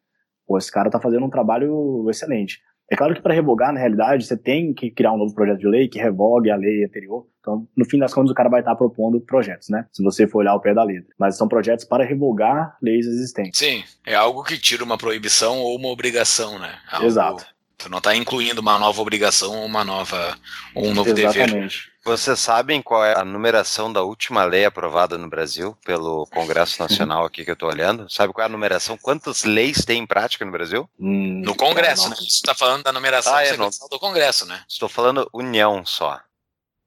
Pô, 0.46 0.56
esse 0.56 0.70
cara 0.70 0.88
tá 0.88 1.00
fazendo 1.00 1.26
um 1.26 1.30
trabalho 1.30 2.08
excelente. 2.08 2.60
É 2.88 2.94
claro 2.94 3.14
que 3.14 3.20
para 3.20 3.34
revogar, 3.34 3.72
na 3.72 3.80
realidade, 3.80 4.24
você 4.24 4.36
tem 4.36 4.72
que 4.72 4.90
criar 4.90 5.12
um 5.12 5.18
novo 5.18 5.34
projeto 5.34 5.58
de 5.58 5.66
lei 5.66 5.88
que 5.88 5.98
revogue 5.98 6.50
a 6.50 6.56
lei 6.56 6.84
anterior. 6.84 7.26
Então, 7.40 7.66
no 7.76 7.84
fim 7.84 7.98
das 7.98 8.14
contas, 8.14 8.30
o 8.30 8.34
cara 8.34 8.48
vai 8.48 8.60
estar 8.60 8.76
propondo 8.76 9.20
projetos, 9.20 9.68
né? 9.68 9.86
Se 9.92 10.02
você 10.02 10.26
for 10.26 10.38
olhar 10.38 10.54
o 10.54 10.60
pé 10.60 10.72
da 10.72 10.84
letra. 10.84 11.12
Mas 11.18 11.36
são 11.36 11.48
projetos 11.48 11.84
para 11.84 12.04
revogar 12.04 12.76
leis 12.80 13.06
existentes. 13.06 13.58
Sim, 13.58 13.82
é 14.04 14.14
algo 14.14 14.44
que 14.44 14.58
tira 14.58 14.84
uma 14.84 14.96
proibição 14.96 15.58
ou 15.58 15.76
uma 15.76 15.88
obrigação, 15.88 16.58
né? 16.58 16.74
Algo... 16.90 17.06
Exato. 17.06 17.46
Tu 17.78 17.90
não 17.90 17.98
está 17.98 18.16
incluindo 18.16 18.60
uma 18.60 18.78
nova 18.78 19.02
obrigação 19.02 19.54
ou 19.58 19.66
uma 19.66 19.84
nova 19.84 20.36
ou 20.74 20.86
um 20.86 20.94
novo 20.94 21.10
Exatamente. 21.10 21.52
dever. 21.52 21.95
Vocês 22.06 22.38
sabem 22.38 22.80
qual 22.80 23.04
é 23.04 23.18
a 23.18 23.24
numeração 23.24 23.92
da 23.92 24.00
última 24.00 24.44
lei 24.44 24.64
aprovada 24.64 25.18
no 25.18 25.28
Brasil 25.28 25.76
pelo 25.84 26.24
Congresso 26.26 26.80
Nacional 26.80 27.24
aqui 27.24 27.44
que 27.44 27.50
eu 27.50 27.54
estou 27.54 27.68
olhando? 27.68 28.08
Sabe 28.08 28.32
qual 28.32 28.44
é 28.44 28.46
a 28.46 28.48
numeração? 28.48 28.96
Quantas 28.96 29.42
leis 29.42 29.84
tem 29.84 30.04
em 30.04 30.06
prática 30.06 30.44
no 30.44 30.52
Brasil? 30.52 30.88
Hum, 31.00 31.42
no 31.44 31.52
Congresso, 31.56 32.08
né? 32.08 32.14
Você 32.14 32.26
está 32.26 32.54
falando 32.54 32.84
da 32.84 32.92
numeração 32.92 33.34
ah, 33.34 33.42
é, 33.42 33.56
do 33.56 33.98
Congresso, 33.98 34.46
né? 34.46 34.62
Estou 34.68 34.88
falando 34.88 35.28
União 35.34 35.84
só. 35.84 36.20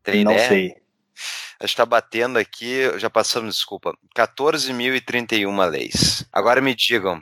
Tem 0.03 0.23
não 0.23 0.32
ideia? 0.32 0.47
sei. 0.47 0.75
A 1.60 1.65
gente 1.65 1.73
está 1.73 1.86
batendo 1.86 2.39
aqui, 2.39 2.97
já 2.97 3.10
passamos, 3.10 3.55
desculpa, 3.55 3.93
14.031 4.15 5.69
leis. 5.69 6.25
Agora 6.32 6.62
me 6.62 6.73
digam, 6.73 7.21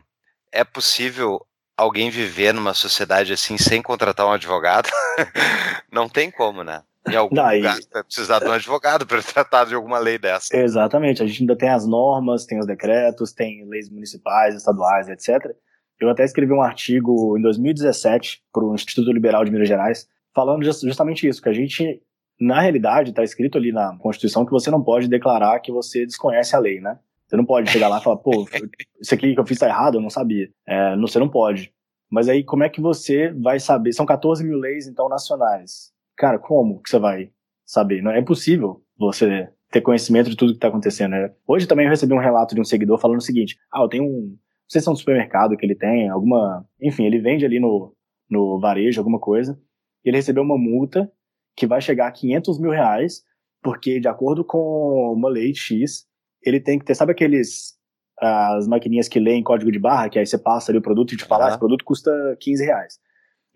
é 0.52 0.64
possível 0.64 1.44
alguém 1.76 2.12
viver 2.12 2.54
numa 2.54 2.76
sociedade 2.76 3.34
assim 3.34 3.58
sem 3.58 3.82
contratar 3.82 4.28
um 4.28 4.34
advogado? 4.34 4.88
não 5.92 6.08
tem 6.08 6.30
como, 6.30 6.64
né? 6.64 6.84
Em 7.10 7.16
algum 7.16 7.36
Daí, 7.36 7.58
lugar 7.58 7.78
vai 7.92 8.04
precisar 8.04 8.40
de 8.40 8.46
um 8.46 8.52
advogado 8.52 9.06
para 9.06 9.22
tratar 9.22 9.66
de 9.66 9.76
alguma 9.76 10.00
lei 10.00 10.18
dessa. 10.18 10.56
Exatamente. 10.56 11.24
A 11.24 11.28
gente 11.28 11.42
ainda 11.42 11.56
tem 11.56 11.70
as 11.70 11.86
normas, 11.86 12.46
tem 12.46 12.60
os 12.60 12.66
decretos, 12.66 13.32
tem 13.32 13.66
leis 13.68 13.90
municipais, 13.90 14.56
estaduais, 14.56 15.08
etc. 15.10 15.56
Eu 16.00 16.10
até 16.10 16.24
escrevi 16.24 16.54
um 16.54 16.62
artigo 16.62 17.38
em 17.38 17.42
2017 17.42 18.44
para 18.52 18.64
o 18.64 18.76
Instituto 18.76 19.12
Liberal 19.12 19.44
de 19.44 19.52
Minas 19.52 19.68
Gerais, 19.68 20.08
falando 20.34 20.64
justamente 20.64 21.28
isso, 21.28 21.42
que 21.42 21.50
a 21.50 21.54
gente, 21.54 22.02
na 22.40 22.62
realidade, 22.62 23.10
está 23.10 23.24
escrito 23.24 23.58
ali 23.58 23.72
na 23.72 23.98
Constituição 23.98 24.46
que 24.46 24.52
você 24.52 24.70
não 24.70 24.84
pode 24.84 25.08
declarar 25.08 25.60
que 25.60 25.72
você 25.72 26.06
desconhece 26.06 26.56
a 26.56 26.60
lei, 26.60 26.80
né? 26.80 27.00
Você 27.28 27.36
não 27.36 27.46
pode 27.46 27.70
chegar 27.72 27.90
lá 27.90 28.00
e 28.00 28.04
falar, 28.04 28.18
pô, 28.18 28.48
isso 29.02 29.14
aqui 29.14 29.34
que 29.34 29.40
eu 29.40 29.46
fiz 29.46 29.58
tá 29.58 29.68
errado, 29.68 29.96
eu 29.96 30.02
não 30.02 30.10
sabia. 30.10 30.50
É, 30.66 30.96
você 30.98 31.20
não 31.20 31.28
pode. 31.28 31.74
Mas 32.10 32.30
aí, 32.30 32.44
como 32.44 32.64
é 32.64 32.70
que 32.70 32.80
você 32.80 33.34
vai 33.34 33.60
saber? 33.60 33.92
São 33.92 34.06
14 34.06 34.44
mil 34.46 34.58
leis, 34.58 34.88
então, 34.88 35.10
nacionais 35.10 35.92
cara, 36.18 36.40
como 36.40 36.82
que 36.82 36.90
você 36.90 37.00
vai 37.00 37.30
saber? 37.66 38.02
Não 38.02 38.12
é 38.12 38.20
impossível 38.20 38.84
você 38.98 39.50
ter 39.72 39.82
conhecimento 39.82 40.30
de 40.30 40.36
tudo 40.36 40.52
que 40.52 40.58
está 40.58 40.68
acontecendo. 40.68 41.12
Né? 41.12 41.32
Hoje 41.48 41.68
também 41.68 41.86
eu 41.86 41.92
recebi 41.92 42.14
um 42.14 42.20
relato 42.20 42.56
de 42.56 42.62
um 42.62 42.66
seguidor 42.66 43.00
falando 43.00 43.20
o 43.20 43.24
seguinte: 43.24 43.58
ah, 43.72 43.82
eu 43.82 43.88
tenho 43.88 44.04
um, 44.04 44.30
não 44.30 44.70
sei 44.70 44.82
se 44.82 44.90
é 44.90 44.92
um 44.92 44.96
supermercado 44.96 45.56
que 45.56 45.66
ele 45.66 45.76
tem, 45.76 46.10
alguma, 46.10 46.66
enfim, 46.82 47.06
ele 47.06 47.20
vende 47.20 47.46
ali 47.46 47.60
no, 47.60 47.96
no 48.30 48.60
varejo 48.60 49.00
alguma 49.00 49.20
coisa, 49.20 49.58
e 50.04 50.10
ele 50.10 50.18
recebeu 50.18 50.44
uma 50.44 50.58
multa 50.58 51.10
que 51.56 51.68
vai 51.68 51.82
chegar 51.82 52.08
a 52.08 52.12
500 52.12 52.60
mil 52.60 52.72
reais, 52.72 53.24
porque 53.62 54.00
de 54.00 54.08
acordo 54.08 54.44
com 54.44 55.14
uma 55.14 55.30
lei 55.30 55.54
X, 55.54 56.06
ele 56.44 56.60
tem 56.60 56.78
que 56.80 56.86
ter, 56.86 56.96
sabe 56.96 57.12
aqueles 57.12 57.78
as 58.20 58.68
maquininhas 58.68 59.08
que 59.08 59.20
leem 59.20 59.44
código 59.44 59.72
de 59.72 59.78
barra, 59.78 60.10
que 60.10 60.18
aí 60.18 60.26
você 60.26 60.40
passa 60.40 60.72
ali 60.72 60.80
o 60.80 60.82
produto 60.82 61.14
e 61.14 61.18
te 61.18 61.26
fala, 61.26 61.44
uhum. 61.44 61.50
esse 61.50 61.60
produto 61.60 61.86
custa 61.86 62.12
15 62.40 62.66
reais 62.66 63.00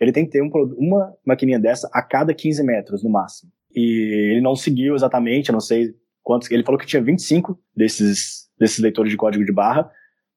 ele 0.01 0.11
tem 0.11 0.25
que 0.25 0.31
ter 0.31 0.41
um, 0.41 0.49
uma 0.77 1.13
maquininha 1.23 1.59
dessa 1.59 1.87
a 1.93 2.01
cada 2.01 2.33
15 2.33 2.63
metros, 2.63 3.03
no 3.03 3.09
máximo. 3.09 3.51
E 3.73 4.31
ele 4.31 4.41
não 4.41 4.55
seguiu 4.55 4.95
exatamente, 4.95 5.49
eu 5.49 5.53
não 5.53 5.59
sei 5.59 5.93
quantos. 6.23 6.49
Ele 6.49 6.63
falou 6.63 6.79
que 6.79 6.87
tinha 6.87 7.01
25 7.01 7.57
desses, 7.75 8.49
desses 8.59 8.79
leitores 8.79 9.11
de 9.11 9.17
código 9.17 9.45
de 9.45 9.51
barra, 9.51 9.89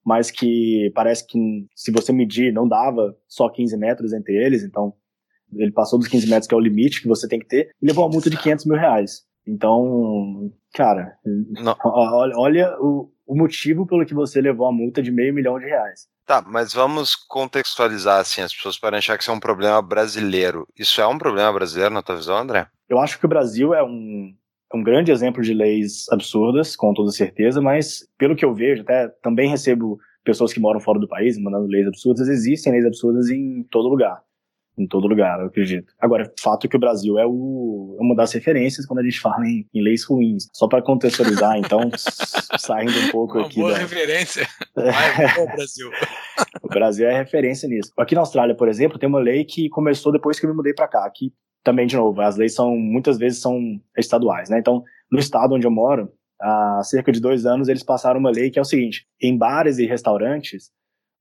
mas 0.05 0.31
que 0.31 0.92
parece 0.94 1.27
que 1.27 1.38
se 1.74 1.90
você 1.90 2.12
medir, 2.12 2.53
não 2.53 2.68
dava 2.68 3.16
só 3.27 3.48
15 3.48 3.74
metros 3.79 4.12
entre 4.12 4.37
eles, 4.37 4.62
então 4.62 4.92
ele 5.55 5.72
passou 5.72 5.98
dos 5.98 6.09
15 6.09 6.29
metros, 6.29 6.46
que 6.46 6.55
é 6.55 6.59
o 6.59 6.61
limite 6.61 7.00
que 7.00 7.09
você 7.09 7.27
tem 7.27 7.38
que 7.38 7.46
ter, 7.46 7.70
e 7.81 7.87
levou 7.87 8.05
uma 8.05 8.12
multa 8.12 8.29
de 8.29 8.37
500 8.37 8.66
mil 8.66 8.77
reais. 8.77 9.22
Então, 9.46 10.53
cara, 10.74 11.16
olha, 11.85 12.37
olha 12.37 12.77
o, 12.81 13.11
o 13.27 13.35
motivo 13.35 13.87
pelo 13.87 14.05
que 14.05 14.14
você 14.14 14.42
levou 14.42 14.66
a 14.66 14.72
multa 14.72 15.03
de 15.03 15.11
meio 15.11 15.33
milhão 15.33 15.59
de 15.59 15.64
reais. 15.64 16.07
Tá, 16.26 16.42
mas 16.46 16.72
vamos 16.72 17.14
contextualizar 17.14 18.20
assim, 18.20 18.40
as 18.40 18.54
pessoas 18.54 18.78
podem 18.78 18.98
achar 18.98 19.16
que 19.16 19.22
isso 19.22 19.30
é 19.30 19.34
um 19.34 19.40
problema 19.40 19.82
brasileiro. 19.82 20.66
Isso 20.78 21.00
é 21.00 21.06
um 21.06 21.18
problema 21.18 21.52
brasileiro 21.52 21.92
na 21.92 22.02
tua 22.02 22.16
visão, 22.16 22.38
André? 22.38 22.66
Eu 22.88 22.98
acho 22.98 23.18
que 23.18 23.26
o 23.26 23.28
Brasil 23.28 23.74
é 23.74 23.82
um, 23.82 24.34
um 24.74 24.82
grande 24.82 25.12
exemplo 25.12 25.42
de 25.42 25.52
leis 25.52 26.06
absurdas, 26.10 26.74
com 26.74 26.94
toda 26.94 27.10
certeza, 27.10 27.60
mas 27.60 28.06
pelo 28.16 28.34
que 28.34 28.44
eu 28.44 28.54
vejo, 28.54 28.82
até 28.82 29.08
também 29.22 29.50
recebo 29.50 29.98
pessoas 30.24 30.52
que 30.52 30.60
moram 30.60 30.80
fora 30.80 30.98
do 30.98 31.08
país 31.08 31.38
mandando 31.38 31.66
leis 31.66 31.87
absurdas, 31.87 32.28
existem 32.28 32.72
leis 32.72 32.87
absurdas 32.87 33.28
em 33.28 33.62
todo 33.70 33.88
lugar. 33.88 34.22
Em 34.76 34.87
todo 34.87 35.06
lugar, 35.06 35.40
eu 35.40 35.46
acredito. 35.46 35.92
Agora, 36.00 36.32
fato 36.40 36.66
é 36.66 36.70
que 36.70 36.76
o 36.76 36.80
Brasil 36.80 37.18
é, 37.18 37.26
o, 37.26 37.96
é 37.98 38.02
uma 38.02 38.14
das 38.14 38.32
referências 38.32 38.87
quando 38.87 39.00
a 39.00 39.02
gente 39.02 39.20
fala 39.20 39.46
em, 39.46 39.66
em 39.72 39.82
leis 39.82 40.04
ruins. 40.04 40.48
Só 40.52 40.66
para 40.66 40.82
contextualizar, 40.82 41.56
então, 41.58 41.80
saindo 42.58 42.99
um 42.99 43.11
pouco 43.11 43.38
uma 43.38 43.46
aqui. 43.46 43.61
Boa 43.61 43.72
da... 43.72 43.78
referência. 43.78 44.46
Vai, 44.74 45.42
o 45.42 45.46
Brasil. 45.46 45.90
o 46.62 46.68
Brasil 46.68 47.09
é 47.09 47.16
referência 47.16 47.68
nisso. 47.68 47.92
Aqui 47.99 48.14
na 48.14 48.22
Austrália, 48.22 48.55
por 48.55 48.68
exemplo, 48.68 48.99
tem 48.99 49.09
uma 49.09 49.20
lei 49.20 49.44
que 49.44 49.68
começou 49.68 50.12
depois 50.12 50.38
que 50.38 50.46
eu 50.46 50.51
me 50.51 50.57
mudei 50.57 50.74
para 50.74 50.88
cá. 50.88 51.05
Aqui 51.05 51.32
também, 51.62 51.86
de 51.86 51.96
novo, 51.96 52.20
as 52.20 52.36
leis 52.36 52.55
são 52.55 52.76
muitas 52.76 53.16
vezes 53.16 53.40
são 53.40 53.59
estaduais, 53.96 54.51
né? 54.51 54.59
Então, 54.59 54.82
no 55.11 55.18
estado 55.18 55.55
onde 55.55 55.66
eu 55.66 55.70
moro, 55.70 56.12
há 56.40 56.80
cerca 56.82 57.12
de 57.12 57.20
dois 57.20 57.46
anos 57.46 57.68
eles 57.68 57.82
passaram 57.82 58.20
uma 58.20 58.30
lei 58.30 58.51
que 58.51 58.59
é 58.59 58.62
o 58.62 58.66
seguinte: 58.66 59.07
em 59.20 59.36
bares 59.36 59.78
e 59.78 59.86
restaurantes 59.86 60.70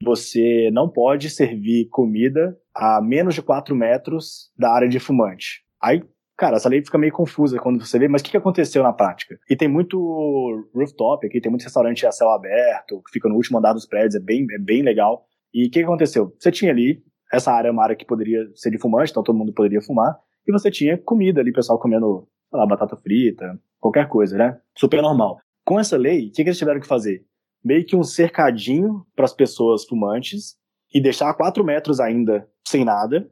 você 0.04 0.70
não 0.72 0.90
pode 0.90 1.30
servir 1.30 1.88
comida 1.90 2.58
a 2.76 3.02
menos 3.02 3.36
de 3.36 3.42
4 3.42 3.76
metros 3.76 4.52
da 4.58 4.72
área 4.72 4.90
de 4.90 5.00
fumante. 5.00 5.62
Aí, 5.82 6.04
cara, 6.38 6.58
essa 6.58 6.70
lei 6.70 6.84
fica 6.84 6.98
meio 6.98 7.14
confusa 7.14 7.60
quando 7.60 7.84
você 7.84 8.00
vê, 8.00 8.08
mas 8.08 8.22
o 8.22 8.26
que, 8.26 8.32
que 8.32 8.38
aconteceu 8.38 8.84
na 8.84 8.94
prática? 8.94 9.38
E 9.50 9.56
tem 9.56 9.68
muito 9.68 10.70
rooftop 10.74 11.26
aqui, 11.26 11.40
tem 11.40 11.52
muito 11.52 11.64
restaurante 11.64 12.06
a 12.06 12.12
céu 12.12 12.30
aberto, 12.30 13.02
que 13.06 13.14
fica 13.14 13.30
no 13.30 13.36
último 13.36 13.58
andar 13.58 13.74
dos 13.74 13.86
prédios, 13.86 14.16
é 14.16 14.20
bem, 14.20 14.46
é 14.52 14.60
bem 14.60 14.82
legal. 14.82 15.26
E 15.54 15.68
o 15.68 15.72
que, 15.72 15.84
aconteceu? 15.84 16.34
Você 16.40 16.52
tinha 16.52 16.72
ali, 16.72 17.04
essa 17.32 17.52
área 17.52 17.70
é 17.70 17.72
uma 17.72 17.84
área 17.84 17.96
que 17.96 18.06
poderia 18.06 18.50
ser 18.56 18.72
de 18.72 18.80
fumante, 18.80 19.12
então 19.12 19.24
todo 19.24 19.38
mundo 19.38 19.54
poderia 19.54 19.82
fumar, 19.82 20.18
e 20.48 20.52
você 20.52 20.70
tinha 20.70 20.98
comida 20.98 21.42
ali, 21.42 21.54
pessoal 21.54 21.80
comendo, 21.80 22.28
sei 22.50 22.60
lá, 22.60 22.66
batata 22.66 22.98
frita, 22.98 23.60
qualquer 23.80 24.08
coisa, 24.10 24.38
né? 24.38 24.58
Super 24.76 25.02
normal. 25.02 25.38
Com 25.64 25.80
essa 25.80 25.96
lei, 25.96 26.28
o 26.28 26.32
que, 26.32 26.44
que 26.44 26.50
eles 26.50 26.58
tiveram 26.58 26.82
que 26.82 26.88
fazer? 26.88 27.24
Meio 27.64 27.86
que 27.86 27.96
um 27.96 28.04
cercadinho 28.04 29.06
para 29.16 29.26
as 29.26 29.34
pessoas 29.34 29.86
fumantes 29.86 30.56
e 30.94 31.02
deixar 31.02 31.34
4 31.34 31.64
metros 31.64 32.00
ainda 32.00 32.48
sem 32.68 32.84
nada, 32.84 33.30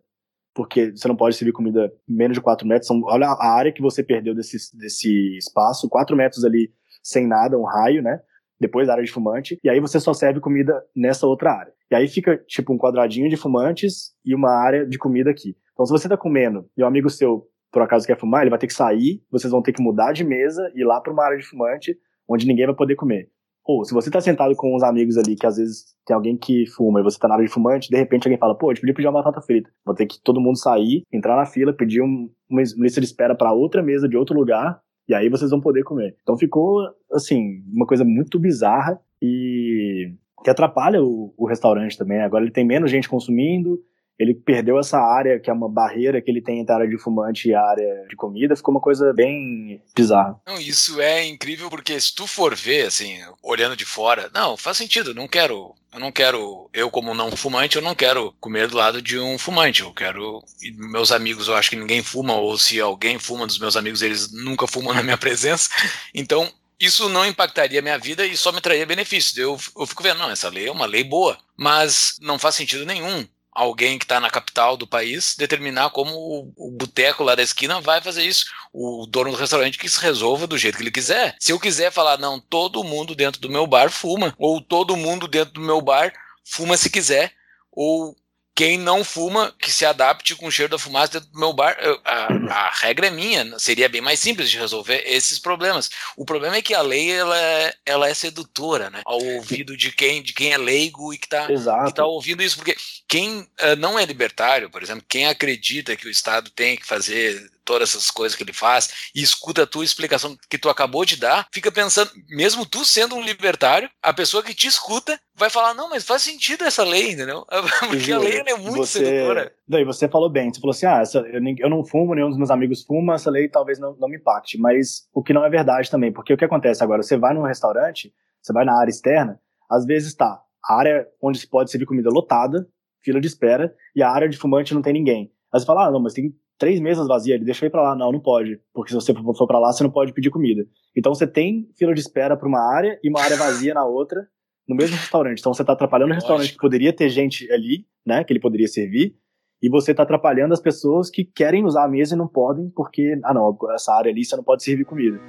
porque 0.54 0.92
você 0.92 1.08
não 1.08 1.16
pode 1.16 1.36
servir 1.36 1.52
comida 1.52 1.92
menos 2.08 2.36
de 2.36 2.42
4 2.42 2.68
metros. 2.68 2.88
São, 2.88 3.02
olha 3.04 3.28
a 3.28 3.54
área 3.54 3.72
que 3.72 3.82
você 3.82 4.04
perdeu 4.04 4.34
desse, 4.34 4.58
desse 4.78 5.38
espaço, 5.38 5.90
4 5.90 6.16
metros 6.16 6.44
ali 6.44 6.74
sem 7.04 7.28
nada, 7.28 7.58
um 7.58 7.64
raio, 7.64 8.02
né? 8.02 8.20
Depois 8.60 8.88
da 8.88 8.94
área 8.94 9.04
de 9.04 9.12
fumante, 9.12 9.58
e 9.64 9.70
aí 9.70 9.80
você 9.80 10.00
só 10.00 10.14
serve 10.14 10.40
comida 10.40 10.84
nessa 10.96 11.26
outra 11.26 11.52
área. 11.52 11.74
E 11.90 11.96
aí 11.96 12.08
fica 12.08 12.38
tipo 12.48 12.72
um 12.72 12.78
quadradinho 12.78 13.28
de 13.28 13.36
fumantes 13.36 14.14
e 14.24 14.36
uma 14.36 14.52
área 14.52 14.86
de 14.86 15.00
comida 15.00 15.32
aqui. 15.32 15.58
Então 15.74 15.86
se 15.86 15.92
você 15.92 16.08
tá 16.08 16.16
comendo 16.16 16.70
e 16.78 16.84
um 16.84 16.88
amigo 16.88 17.10
seu 17.10 17.48
por 17.72 17.82
acaso 17.82 18.06
quer 18.06 18.20
fumar, 18.20 18.42
ele 18.42 18.50
vai 18.50 18.60
ter 18.60 18.68
que 18.68 18.74
sair, 18.74 19.24
vocês 19.32 19.50
vão 19.50 19.62
ter 19.62 19.72
que 19.72 19.82
mudar 19.82 20.12
de 20.12 20.24
mesa 20.24 20.70
e 20.76 20.82
ir 20.82 20.84
lá 20.84 21.00
para 21.00 21.14
uma 21.14 21.24
área 21.24 21.38
de 21.38 21.46
fumante 21.46 21.98
onde 22.28 22.46
ninguém 22.46 22.66
vai 22.66 22.76
poder 22.76 22.96
comer. 22.96 23.30
Ou, 23.66 23.86
se 23.86 23.94
você 23.94 24.10
tá 24.10 24.20
sentado 24.20 24.56
com 24.56 24.76
uns 24.76 24.84
amigos 24.84 25.18
ali, 25.18 25.36
que 25.36 25.46
às 25.46 25.58
vezes 25.58 25.86
tem 26.06 26.16
alguém 26.16 26.36
que 26.36 26.66
fuma 26.68 27.00
e 27.00 27.04
você 27.04 27.20
tá 27.20 27.28
na 27.28 27.36
área 27.36 27.46
de 27.46 27.52
fumante, 27.52 27.90
de 27.90 27.98
repente 27.98 28.28
alguém 28.28 28.40
fala, 28.40 28.58
pô, 28.58 28.72
eu 28.72 28.76
te 28.76 28.82
pedi 28.82 28.94
pedir 28.94 29.08
uma 29.08 29.22
batata 29.22 29.42
frita. 29.42 29.70
Vou 29.86 29.94
ter 29.94 30.08
que 30.08 30.20
todo 30.24 30.42
mundo 30.42 30.58
sair, 30.58 31.04
entrar 31.14 31.36
na 31.36 31.46
fila, 31.46 31.72
pedir 31.72 32.02
um, 32.02 32.30
uma 32.50 32.62
lista 32.62 33.00
de 33.00 33.06
espera 33.06 33.36
para 33.36 33.54
outra 33.54 33.84
mesa 33.84 34.10
de 34.10 34.18
outro 34.18 34.36
lugar, 34.36 34.82
e 35.08 35.14
aí 35.14 35.30
vocês 35.30 35.52
vão 35.52 35.62
poder 35.62 35.84
comer. 35.84 36.16
Então 36.22 36.38
ficou, 36.38 36.80
assim, 37.12 37.62
uma 37.72 37.86
coisa 37.86 38.04
muito 38.04 38.40
bizarra 38.40 39.00
e 39.22 40.14
que 40.44 40.50
atrapalha 40.50 41.04
o, 41.04 41.34
o 41.38 41.46
restaurante 41.46 41.98
também. 41.98 42.22
Agora 42.22 42.44
ele 42.44 42.52
tem 42.52 42.66
menos 42.66 42.90
gente 42.90 43.10
consumindo, 43.10 43.80
ele 44.22 44.36
perdeu 44.36 44.80
essa 44.80 45.00
área, 45.00 45.40
que 45.40 45.50
é 45.50 45.54
uma 45.54 45.68
barreira 45.68 46.22
que 46.22 46.30
ele 46.30 46.42
tem 46.42 46.60
entre 46.60 46.72
a 46.72 46.76
área 46.78 46.88
de 46.88 46.98
fumante 46.98 47.50
e 47.50 47.56
a 47.56 47.62
área 47.62 48.06
de 48.08 48.16
comida, 48.16 48.56
ficou 48.56 48.74
uma 48.74 48.82
coisa 48.82 49.12
bem 49.14 49.82
bizarra. 49.96 50.40
Não, 50.46 50.60
isso 50.60 51.02
é 51.02 51.26
incrível 51.26 51.70
porque 51.70 52.00
se 52.00 52.14
tu 52.14 52.28
for 52.28 52.56
ver, 52.56 52.86
assim, 52.86 53.18
olhando 53.42 53.76
de 53.76 53.84
fora, 53.84 54.30
não, 54.34 54.56
faz 54.56 54.78
sentido, 54.78 55.16
não 55.16 55.28
quero, 55.28 55.74
eu 55.92 56.00
não 56.00 56.12
quero, 56.12 56.70
eu 56.72 56.92
como 56.92 57.16
não 57.16 57.36
fumante, 57.36 57.78
eu 57.78 57.82
não 57.82 57.96
quero 57.96 58.32
comer 58.40 58.68
do 58.68 58.78
lado 58.78 59.02
de 59.02 59.18
um 59.18 59.40
fumante, 59.40 59.82
eu 59.82 59.92
quero, 59.92 60.44
meus 60.78 61.12
amigos, 61.12 61.48
eu 61.48 61.56
acho 61.56 61.72
que 61.72 61.76
ninguém 61.76 62.04
fuma, 62.04 62.36
ou 62.36 62.58
se 62.60 62.80
alguém 62.80 63.18
fuma 63.18 63.48
dos 63.48 63.58
meus 63.58 63.76
amigos, 63.76 64.04
eles 64.04 64.32
nunca 64.32 64.68
fumam 64.68 64.94
na 64.94 65.02
minha 65.02 65.18
presença, 65.20 65.70
então 66.14 66.48
isso 66.80 67.10
não 67.10 67.26
impactaria 67.26 67.82
minha 67.82 67.98
vida 67.98 68.26
e 68.26 68.36
só 68.36 68.52
me 68.52 68.60
traria 68.60 68.88
benefícios. 68.88 69.38
Eu, 69.38 69.56
eu 69.78 69.86
fico 69.86 70.02
vendo, 70.02 70.18
não, 70.18 70.32
essa 70.32 70.50
lei 70.50 70.68
é 70.68 70.72
uma 70.72 70.88
lei 70.88 71.04
boa, 71.04 71.38
mas 71.56 72.18
não 72.22 72.40
faz 72.40 72.56
sentido 72.56 72.88
nenhum 72.88 73.28
alguém 73.52 74.00
que 74.00 74.06
está 74.06 74.20
na 74.20 74.30
capital 74.30 74.78
do 74.78 74.88
país 74.88 75.36
determinar 75.38 75.90
como 75.90 76.12
o, 76.12 76.54
o 76.56 76.72
boteco 76.72 77.24
lá 77.24 77.36
da 77.36 77.44
esquina 77.44 77.82
vai 77.82 78.02
fazer 78.02 78.24
isso. 78.24 78.46
O 78.74 79.06
dono 79.06 79.32
do 79.32 79.38
restaurante 79.38 79.78
que 79.78 79.90
se 79.90 80.00
resolva 80.00 80.48
do 80.48 80.58
jeito 80.58 80.78
que 80.78 80.84
ele 80.84 80.92
quiser. 80.92 81.36
Se 81.40 81.52
eu 81.52 81.60
quiser 81.60 81.92
falar, 81.92 82.18
não, 82.18 82.40
todo 82.40 82.84
mundo 82.84 83.14
dentro 83.14 83.42
do 83.42 83.50
meu 83.50 83.68
bar 83.68 83.90
fuma, 83.90 84.34
ou 84.38 84.62
todo 84.62 84.96
mundo 84.96 85.28
dentro 85.28 85.54
do 85.54 85.62
meu 85.62 85.82
bar 85.82 86.14
fuma 86.46 86.78
se 86.78 86.90
quiser, 86.90 87.34
ou 87.72 88.16
quem 88.54 88.78
não 88.78 89.04
fuma, 89.04 89.54
que 89.60 89.72
se 89.72 89.86
adapte 89.86 90.36
com 90.36 90.46
o 90.46 90.52
cheiro 90.52 90.72
da 90.72 90.78
fumaça 90.78 91.14
dentro 91.14 91.32
do 91.32 91.40
meu 91.40 91.54
bar. 91.54 91.78
A, 92.06 92.28
a, 92.54 92.70
regra 92.70 93.08
é 93.08 93.10
minha, 93.10 93.58
seria 93.58 93.88
bem 93.88 94.02
mais 94.02 94.20
simples 94.20 94.50
de 94.50 94.58
resolver 94.58 95.04
esses 95.06 95.40
problemas. 95.40 95.90
O 96.18 96.26
problema 96.26 96.58
é 96.58 96.62
que 96.62 96.74
a 96.74 96.82
lei 96.82 97.12
ela 97.12 97.38
é, 97.38 97.74
ela 97.86 98.10
é 98.10 98.14
sedutora, 98.14 98.90
né? 98.90 99.02
Ao 99.06 99.22
ouvido 99.24 99.78
de 99.78 99.92
quem, 99.92 100.22
de 100.22 100.34
quem 100.34 100.52
é 100.52 100.58
leigo 100.58 101.14
e 101.14 101.18
que 101.18 101.26
está 101.26 101.48
tá 101.94 102.06
ouvindo 102.06 102.44
isso. 102.44 102.58
Porque 102.58 102.76
quem 103.08 103.40
uh, 103.40 103.76
não 103.78 103.98
é 103.98 104.06
libertário, 104.06 104.70
por 104.70 104.84
exemplo, 104.84 105.06
quem 105.08 105.28
acredita 105.28 105.96
que 105.96 106.08
o 106.08 106.12
Estado 106.12 106.50
tem 106.50 106.76
que 106.76 106.86
fazer 106.86 107.50
todas 107.64 107.90
essas 107.90 108.10
coisas 108.10 108.36
que 108.36 108.44
ele 108.44 108.54
faz 108.54 109.12
e 109.16 109.22
escuta 109.22 109.64
a 109.64 109.68
tua 109.68 109.84
explicação 109.84 110.38
que 110.50 110.58
tu 110.58 110.70
acabou 110.70 111.06
de 111.06 111.18
dar, 111.18 111.48
fica 111.52 111.72
pensando, 111.72 112.12
mesmo 112.30 112.66
tu 112.66 112.84
sendo 112.86 113.16
um 113.16 113.22
libertário, 113.22 113.90
a 114.02 114.14
pessoa 114.14 114.44
que 114.44 114.54
te 114.54 114.68
escuta 114.68 115.20
vai 115.36 115.50
falar, 115.50 115.74
não, 115.74 115.90
mas 115.90 116.04
faz 116.04 116.22
sentido 116.22 116.64
essa 116.64 116.84
lei, 116.84 117.12
entendeu? 117.12 117.46
Porque 117.90 118.12
a 118.12 118.20
lei 118.20 118.44
é 118.46 118.56
muito 118.58 118.78
você... 118.78 119.06
sedutora. 119.06 119.52
Daí 119.68 119.86
você 119.86 120.08
falou 120.08 120.30
bem, 120.30 120.54
você 120.54 120.60
falou 120.60 120.72
assim, 120.72 120.86
ah, 120.86 121.02
essa, 121.02 121.20
eu, 121.20 121.42
nem, 121.42 121.56
eu, 121.60 121.70
não 121.70 121.84
fumo, 121.84 122.14
nenhum 122.14 122.30
dos 122.30 122.38
meus 122.38 122.52
amigos 122.52 122.84
fuma, 122.84 123.16
essa 123.16 123.32
lei 123.32 123.48
talvez 123.48 123.80
não, 123.80 123.96
não 123.96 124.10
me 124.10 124.18
impacte, 124.18 124.58
mas 124.58 125.08
o 125.14 125.24
que 125.24 125.34
não 125.34 125.46
é 125.46 125.50
verdade 125.50 125.90
também, 125.90 126.12
porque 126.12 126.34
o 126.34 126.38
que 126.38 126.46
acontece 126.46 126.84
agora, 126.84 127.02
você 127.02 127.18
vai 127.18 127.34
num 127.34 127.44
restaurante, 127.44 128.14
você 128.42 128.54
vai 128.54 128.66
na 128.66 128.78
área 128.78 128.90
externa, 128.90 129.40
às 129.70 129.86
vezes 129.86 130.14
tá 130.14 130.42
a 130.64 130.76
área 130.76 131.08
onde 131.22 131.40
se 131.40 131.48
pode 131.48 131.72
servir 131.72 131.86
comida 131.86 132.10
lotada, 132.10 132.68
fila 133.04 133.20
de 133.20 133.28
espera, 133.28 133.74
e 133.96 134.04
a 134.04 134.10
área 134.10 134.30
de 134.30 134.38
fumante 134.38 134.74
não 134.74 134.82
tem 134.82 134.94
ninguém. 134.94 135.32
Aí 135.54 135.60
você 135.60 135.66
fala, 135.66 135.88
ah, 135.88 135.92
não, 135.92 136.00
mas 136.00 136.14
tem 136.14 136.34
três 136.62 136.80
mesas 136.80 137.08
vazias, 137.08 137.38
ele 137.38 137.46
deixa 137.46 137.66
eu 137.66 137.68
ir 137.68 137.72
pra 137.72 137.82
lá. 137.82 137.96
Não, 137.96 138.12
não 138.12 138.20
pode. 138.20 138.60
Porque 138.72 138.92
se 138.92 138.96
você 138.96 139.12
for 139.12 139.48
pra 139.48 139.58
lá, 139.58 139.74
você 139.74 139.84
não 139.84 139.90
pode 139.90 140.14
pedir 140.14 140.30
comida. 140.30 140.64
Então 140.96 141.12
você 141.12 141.26
tem 141.26 141.68
fila 141.76 141.92
de 141.92 142.00
espera 142.00 142.38
pra 142.38 142.48
uma 142.48 142.62
área 142.62 143.00
e 143.04 143.10
uma 143.10 143.20
área 143.20 143.36
vazia 143.36 143.74
na 143.74 143.84
outra, 143.84 144.28
no 144.70 144.76
mesmo 144.76 144.96
restaurante. 144.96 145.40
Então 145.40 145.52
você 145.52 145.66
tá 145.66 145.74
atrapalhando 145.74 146.12
o 146.12 146.14
restaurante 146.14 146.52
que 146.52 146.60
poderia 146.60 146.94
ter 146.94 147.10
gente 147.10 147.52
ali, 147.52 147.88
né, 148.06 148.24
que 148.24 148.32
ele 148.32 148.40
poderia 148.40 148.68
servir, 148.68 149.16
e 149.60 149.70
você 149.70 149.92
tá 149.92 150.04
atrapalhando 150.04 150.54
as 150.54 150.62
pessoas 150.62 151.10
que 151.10 151.26
querem 151.26 151.66
usar 151.66 151.84
a 151.84 151.90
mesa 151.90 152.14
e 152.14 152.18
não 152.18 152.28
podem, 152.28 152.70
porque, 152.76 153.20
ah 153.24 153.34
não, 153.34 153.58
essa 153.74 153.94
área 153.94 154.12
ali 154.12 154.24
você 154.24 154.36
não 154.36 154.44
pode 154.44 154.64
servir 154.64 154.86
comida. 154.86 155.20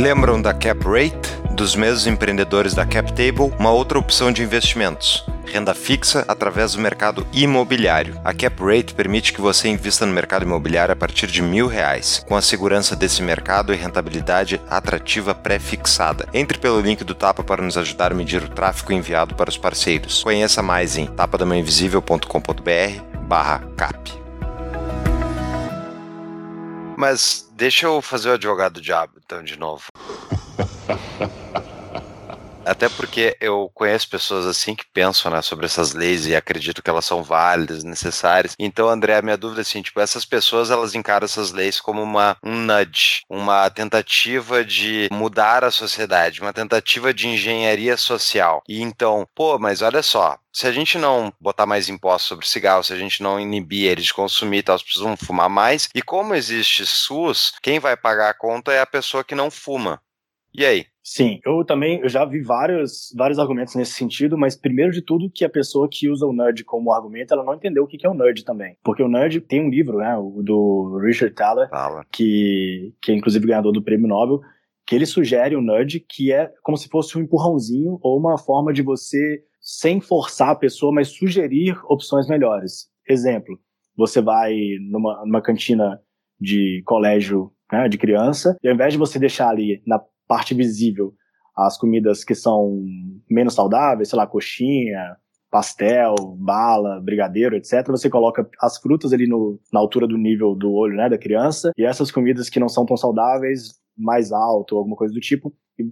Lembram 0.00 0.40
da 0.40 0.54
Cap 0.54 0.82
Rate? 0.86 1.28
Dos 1.50 1.76
mesmos 1.76 2.06
empreendedores 2.06 2.72
da 2.72 2.86
Cap 2.86 3.12
Table, 3.12 3.52
uma 3.58 3.70
outra 3.70 3.98
opção 3.98 4.32
de 4.32 4.42
investimentos 4.42 5.22
renda 5.44 5.74
fixa 5.74 6.24
através 6.28 6.74
do 6.74 6.80
mercado 6.80 7.26
imobiliário. 7.32 8.20
A 8.24 8.32
Cap 8.32 8.62
Rate 8.62 8.94
permite 8.94 9.32
que 9.32 9.40
você 9.40 9.68
invista 9.68 10.06
no 10.06 10.12
mercado 10.12 10.44
imobiliário 10.44 10.92
a 10.92 10.96
partir 10.96 11.26
de 11.26 11.42
mil 11.42 11.66
reais, 11.66 12.24
com 12.28 12.36
a 12.36 12.40
segurança 12.40 12.94
desse 12.94 13.20
mercado 13.20 13.74
e 13.74 13.76
rentabilidade 13.76 14.60
atrativa 14.70 15.34
pré-fixada. 15.34 16.28
Entre 16.32 16.56
pelo 16.56 16.80
link 16.80 17.02
do 17.02 17.16
Tapa 17.16 17.42
para 17.42 17.62
nos 17.62 17.76
ajudar 17.76 18.12
a 18.12 18.14
medir 18.14 18.44
o 18.44 18.48
tráfego 18.48 18.92
enviado 18.92 19.34
para 19.34 19.50
os 19.50 19.58
parceiros. 19.58 20.22
Conheça 20.22 20.62
mais 20.62 20.96
em 20.96 21.06
tapadamainvisível.com.br 21.06 23.02
barra 23.26 23.58
cap. 23.76 24.19
Mas 27.00 27.48
deixa 27.52 27.86
eu 27.86 28.02
fazer 28.02 28.28
o 28.28 28.32
advogado 28.34 28.74
do 28.74 28.80
diabo, 28.82 29.14
então, 29.24 29.42
de 29.42 29.58
novo. 29.58 29.86
Até 32.64 32.88
porque 32.88 33.36
eu 33.40 33.70
conheço 33.74 34.08
pessoas 34.08 34.46
assim 34.46 34.74
que 34.74 34.84
pensam 34.92 35.30
né, 35.30 35.40
sobre 35.42 35.66
essas 35.66 35.94
leis 35.94 36.26
e 36.26 36.36
acredito 36.36 36.82
que 36.82 36.90
elas 36.90 37.04
são 37.04 37.22
válidas, 37.22 37.84
necessárias. 37.84 38.54
Então, 38.58 38.88
André, 38.88 39.16
a 39.16 39.22
minha 39.22 39.36
dúvida 39.36 39.60
é 39.60 39.62
assim, 39.62 39.82
tipo, 39.82 40.00
essas 40.00 40.24
pessoas 40.24 40.70
elas 40.70 40.94
encaram 40.94 41.24
essas 41.24 41.52
leis 41.52 41.80
como 41.80 42.02
uma, 42.02 42.36
um 42.44 42.56
nudge, 42.56 43.22
uma 43.28 43.68
tentativa 43.70 44.64
de 44.64 45.08
mudar 45.10 45.64
a 45.64 45.70
sociedade, 45.70 46.40
uma 46.40 46.52
tentativa 46.52 47.12
de 47.14 47.28
engenharia 47.28 47.96
social. 47.96 48.62
E 48.68 48.82
então, 48.82 49.26
pô, 49.34 49.58
mas 49.58 49.82
olha 49.82 50.02
só, 50.02 50.38
se 50.52 50.66
a 50.66 50.72
gente 50.72 50.98
não 50.98 51.32
botar 51.40 51.66
mais 51.66 51.88
impostos 51.88 52.28
sobre 52.28 52.46
cigarro, 52.46 52.84
se 52.84 52.92
a 52.92 52.96
gente 52.96 53.22
não 53.22 53.40
inibir 53.40 53.90
eles 53.90 54.06
de 54.06 54.14
consumir, 54.14 54.62
tal, 54.62 54.74
eles 54.74 54.82
precisam 54.82 55.16
fumar 55.16 55.48
mais. 55.48 55.88
E 55.94 56.02
como 56.02 56.34
existe 56.34 56.84
SUS, 56.84 57.54
quem 57.62 57.78
vai 57.78 57.96
pagar 57.96 58.30
a 58.30 58.34
conta 58.34 58.72
é 58.72 58.80
a 58.80 58.86
pessoa 58.86 59.24
que 59.24 59.34
não 59.34 59.50
fuma. 59.50 60.00
E 60.54 60.64
aí? 60.64 60.84
Sim, 61.02 61.40
eu 61.44 61.64
também 61.64 62.00
eu 62.00 62.08
já 62.08 62.24
vi 62.24 62.40
vários, 62.40 63.12
vários 63.16 63.38
argumentos 63.38 63.74
nesse 63.74 63.92
sentido, 63.92 64.38
mas 64.38 64.56
primeiro 64.56 64.92
de 64.92 65.02
tudo 65.02 65.30
que 65.30 65.44
a 65.44 65.50
pessoa 65.50 65.88
que 65.90 66.08
usa 66.08 66.26
o 66.26 66.32
nerd 66.32 66.62
como 66.64 66.92
argumento, 66.92 67.32
ela 67.32 67.44
não 67.44 67.54
entendeu 67.54 67.84
o 67.84 67.86
que 67.86 68.04
é 68.06 68.08
o 68.08 68.14
nerd 68.14 68.44
também. 68.44 68.76
Porque 68.84 69.02
o 69.02 69.08
nerd 69.08 69.40
tem 69.40 69.64
um 69.64 69.70
livro, 69.70 69.98
né, 69.98 70.16
o 70.16 70.42
do 70.42 71.00
Richard 71.02 71.34
Thaler, 71.34 71.68
que, 72.12 72.94
que 73.02 73.10
é 73.10 73.14
inclusive 73.14 73.46
ganhador 73.46 73.72
do 73.72 73.82
prêmio 73.82 74.06
Nobel, 74.06 74.40
que 74.86 74.94
ele 74.94 75.06
sugere 75.06 75.56
o 75.56 75.62
nerd 75.62 76.00
que 76.00 76.32
é 76.32 76.52
como 76.62 76.76
se 76.76 76.88
fosse 76.88 77.16
um 77.16 77.22
empurrãozinho 77.22 77.98
ou 78.02 78.18
uma 78.18 78.38
forma 78.38 78.72
de 78.72 78.82
você 78.82 79.42
sem 79.60 80.00
forçar 80.00 80.50
a 80.50 80.56
pessoa, 80.56 80.92
mas 80.92 81.08
sugerir 81.08 81.78
opções 81.84 82.28
melhores. 82.28 82.88
Exemplo, 83.08 83.58
você 83.96 84.20
vai 84.20 84.54
numa, 84.80 85.24
numa 85.24 85.42
cantina 85.42 86.00
de 86.40 86.82
colégio 86.86 87.52
né, 87.70 87.88
de 87.88 87.98
criança, 87.98 88.56
e 88.62 88.68
ao 88.68 88.74
invés 88.74 88.92
de 88.92 88.98
você 88.98 89.18
deixar 89.18 89.48
ali 89.48 89.82
na 89.86 90.00
parte 90.30 90.54
visível 90.54 91.12
as 91.56 91.76
comidas 91.76 92.22
que 92.22 92.36
são 92.36 92.84
menos 93.28 93.54
saudáveis, 93.54 94.08
sei 94.08 94.16
lá, 94.16 94.28
coxinha, 94.28 95.16
pastel, 95.50 96.14
bala, 96.38 97.00
brigadeiro, 97.00 97.56
etc. 97.56 97.84
Você 97.88 98.08
coloca 98.08 98.48
as 98.60 98.78
frutas 98.78 99.12
ali 99.12 99.26
no, 99.26 99.60
na 99.72 99.80
altura 99.80 100.06
do 100.06 100.16
nível 100.16 100.54
do 100.54 100.72
olho 100.72 100.96
né, 100.96 101.08
da 101.08 101.18
criança, 101.18 101.72
e 101.76 101.84
essas 101.84 102.12
comidas 102.12 102.48
que 102.48 102.60
não 102.60 102.68
são 102.68 102.86
tão 102.86 102.96
saudáveis, 102.96 103.80
mais 103.98 104.30
alto, 104.30 104.76
alguma 104.76 104.94
coisa 104.94 105.12
do 105.12 105.20
tipo. 105.20 105.52
E 105.76 105.82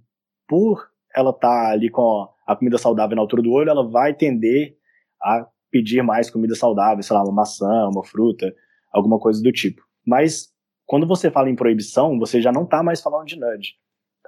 por 0.46 0.88
ela 1.14 1.30
estar 1.30 1.48
tá 1.48 1.70
ali 1.72 1.90
com 1.90 2.28
a 2.46 2.54
comida 2.54 2.78
saudável 2.78 3.16
na 3.16 3.22
altura 3.22 3.42
do 3.42 3.50
olho, 3.50 3.70
ela 3.70 3.90
vai 3.90 4.14
tender 4.14 4.76
a 5.20 5.46
pedir 5.70 6.00
mais 6.02 6.30
comida 6.30 6.54
saudável, 6.54 7.02
sei 7.02 7.16
lá, 7.16 7.24
uma 7.24 7.32
maçã, 7.32 7.88
uma 7.88 8.04
fruta, 8.04 8.54
alguma 8.92 9.18
coisa 9.18 9.42
do 9.42 9.50
tipo. 9.50 9.82
Mas 10.06 10.48
quando 10.86 11.06
você 11.06 11.28
fala 11.28 11.50
em 11.50 11.56
proibição, 11.56 12.16
você 12.18 12.40
já 12.40 12.52
não 12.52 12.62
está 12.62 12.84
mais 12.84 13.02
falando 13.02 13.26
de 13.26 13.36
nudge. 13.36 13.74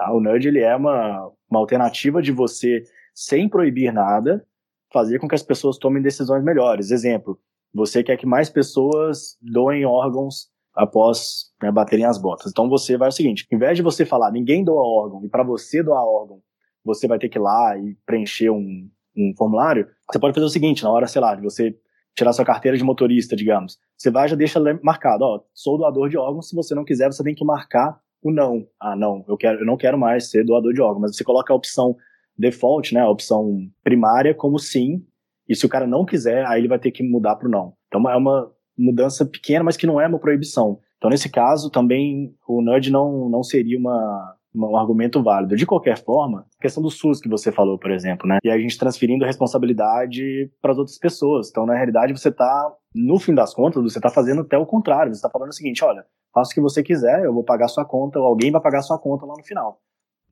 Tá? 0.01 0.11
O 0.15 0.19
nudge 0.19 0.49
ele 0.49 0.61
é 0.61 0.75
uma, 0.75 1.31
uma 1.51 1.61
alternativa 1.61 2.23
de 2.23 2.33
você, 2.33 2.83
sem 3.15 3.47
proibir 3.47 3.93
nada, 3.93 4.43
fazer 4.91 5.19
com 5.19 5.29
que 5.29 5.35
as 5.35 5.43
pessoas 5.43 5.77
tomem 5.77 6.03
decisões 6.03 6.43
melhores. 6.43 6.91
Exemplo, 6.91 7.39
você 7.75 8.03
quer 8.03 8.17
que 8.17 8.25
mais 8.25 8.49
pessoas 8.49 9.37
doem 9.43 9.85
órgãos 9.85 10.49
após 10.75 11.51
né, 11.63 11.71
baterem 11.71 12.07
as 12.07 12.17
botas. 12.17 12.51
Então 12.51 12.67
você 12.67 12.97
vai 12.97 13.11
o 13.11 13.13
seguinte: 13.13 13.47
em 13.53 13.59
vez 13.59 13.77
de 13.77 13.83
você 13.83 14.07
falar 14.07 14.33
ninguém 14.33 14.65
doa 14.65 14.83
órgão 14.83 15.23
e 15.23 15.29
para 15.29 15.43
você 15.43 15.83
doar 15.83 16.03
órgão 16.03 16.41
você 16.83 17.07
vai 17.07 17.19
ter 17.19 17.29
que 17.29 17.37
ir 17.37 17.43
lá 17.43 17.77
e 17.77 17.95
preencher 18.07 18.49
um, 18.49 18.89
um 19.15 19.35
formulário, 19.37 19.87
você 20.11 20.19
pode 20.19 20.33
fazer 20.33 20.47
o 20.47 20.51
seguinte: 20.51 20.83
na 20.83 20.91
hora, 20.91 21.07
sei 21.07 21.21
lá, 21.21 21.35
de 21.35 21.43
você 21.43 21.77
tirar 22.17 22.33
sua 22.33 22.45
carteira 22.45 22.79
de 22.79 22.83
motorista, 22.83 23.37
digamos, 23.37 23.79
você 23.99 24.11
vai 24.11 24.27
já 24.27 24.35
deixa 24.35 24.59
marcado, 24.83 25.25
ó, 25.25 25.43
sou 25.53 25.77
doador 25.77 26.09
de 26.09 26.17
órgãos. 26.17 26.49
Se 26.49 26.57
você 26.57 26.75
não 26.75 26.87
quiser, 26.87 27.13
você 27.13 27.23
tem 27.23 27.35
que 27.35 27.45
marcar 27.45 28.01
o 28.23 28.31
não. 28.31 28.66
Ah, 28.81 28.97
não, 28.97 29.25
eu 29.29 29.37
quero, 29.37 29.61
eu 29.61 29.66
não 29.66 29.77
quero 29.77 29.99
mais 29.99 30.31
ser 30.31 30.45
doador 30.45 30.73
de 30.73 30.81
órgãos. 30.81 31.03
Mas 31.03 31.16
você 31.16 31.25
coloca 31.25 31.53
a 31.53 31.57
opção 31.57 31.97
default, 32.37 32.95
né, 32.95 33.01
a 33.01 33.11
opção 33.11 33.68
primária 33.83 34.35
como 34.35 34.59
sim. 34.59 35.05
E 35.49 35.55
se 35.55 35.66
o 35.66 35.68
cara 35.68 35.87
não 35.87 36.05
quiser, 36.05 36.47
aí 36.47 36.61
ele 36.61 36.68
vai 36.68 36.79
ter 36.79 36.91
que 36.91 37.03
mudar 37.03 37.37
para 37.37 37.49
o 37.49 37.51
não. 37.51 37.75
Então 37.89 38.09
é 38.09 38.16
uma 38.16 38.51
mudança 38.79 39.27
pequena, 39.27 39.64
mas 39.64 39.77
que 39.77 39.87
não 39.87 40.01
é 40.01 40.07
uma 40.07 40.18
proibição. 40.18 40.79
Então 40.97 41.11
nesse 41.11 41.29
caso 41.29 41.71
também 41.71 42.35
o 42.47 42.62
nudge 42.62 42.91
não 42.91 43.29
não 43.29 43.43
seria 43.43 43.79
uma 43.79 44.37
um 44.55 44.77
argumento 44.77 45.23
válido. 45.23 45.57
De 45.57 45.67
qualquer 45.67 46.03
forma, 46.03 46.47
questão 46.61 46.83
do 46.83 46.91
SUS 46.91 47.21
que 47.21 47.29
você 47.29 47.53
falou, 47.53 47.79
por 47.79 47.91
exemplo, 47.91 48.27
né? 48.27 48.39
E 48.43 48.51
a 48.51 48.59
gente 48.59 48.79
transferindo 48.79 49.25
a 49.25 49.27
responsabilidade 49.27 50.51
para 50.61 50.73
as 50.73 50.79
outras 50.79 50.99
pessoas. 50.99 51.49
Então, 51.51 51.67
na 51.67 51.75
realidade, 51.75 52.13
você 52.13 52.29
está, 52.29 52.73
no 52.95 53.19
fim 53.19 53.35
das 53.35 53.55
contas, 53.55 53.83
você 53.83 53.99
está 53.99 54.11
fazendo 54.11 54.43
até 54.43 54.59
o 54.59 54.67
contrário. 54.67 55.13
Você 55.13 55.19
está 55.19 55.31
falando 55.31 55.51
o 55.51 55.55
seguinte: 55.55 55.85
olha, 55.85 56.05
faça 56.35 56.51
o 56.51 56.55
que 56.55 56.61
você 56.61 56.83
quiser, 56.83 57.25
eu 57.25 57.33
vou 57.33 57.45
pagar 57.45 57.69
sua 57.69 57.85
conta, 57.85 58.19
ou 58.19 58.27
alguém 58.27 58.51
vai 58.51 58.61
pagar 58.61 58.83
sua 58.83 58.99
conta 58.99 59.27
lá 59.27 59.35
no 59.37 59.45
final. 59.45 59.81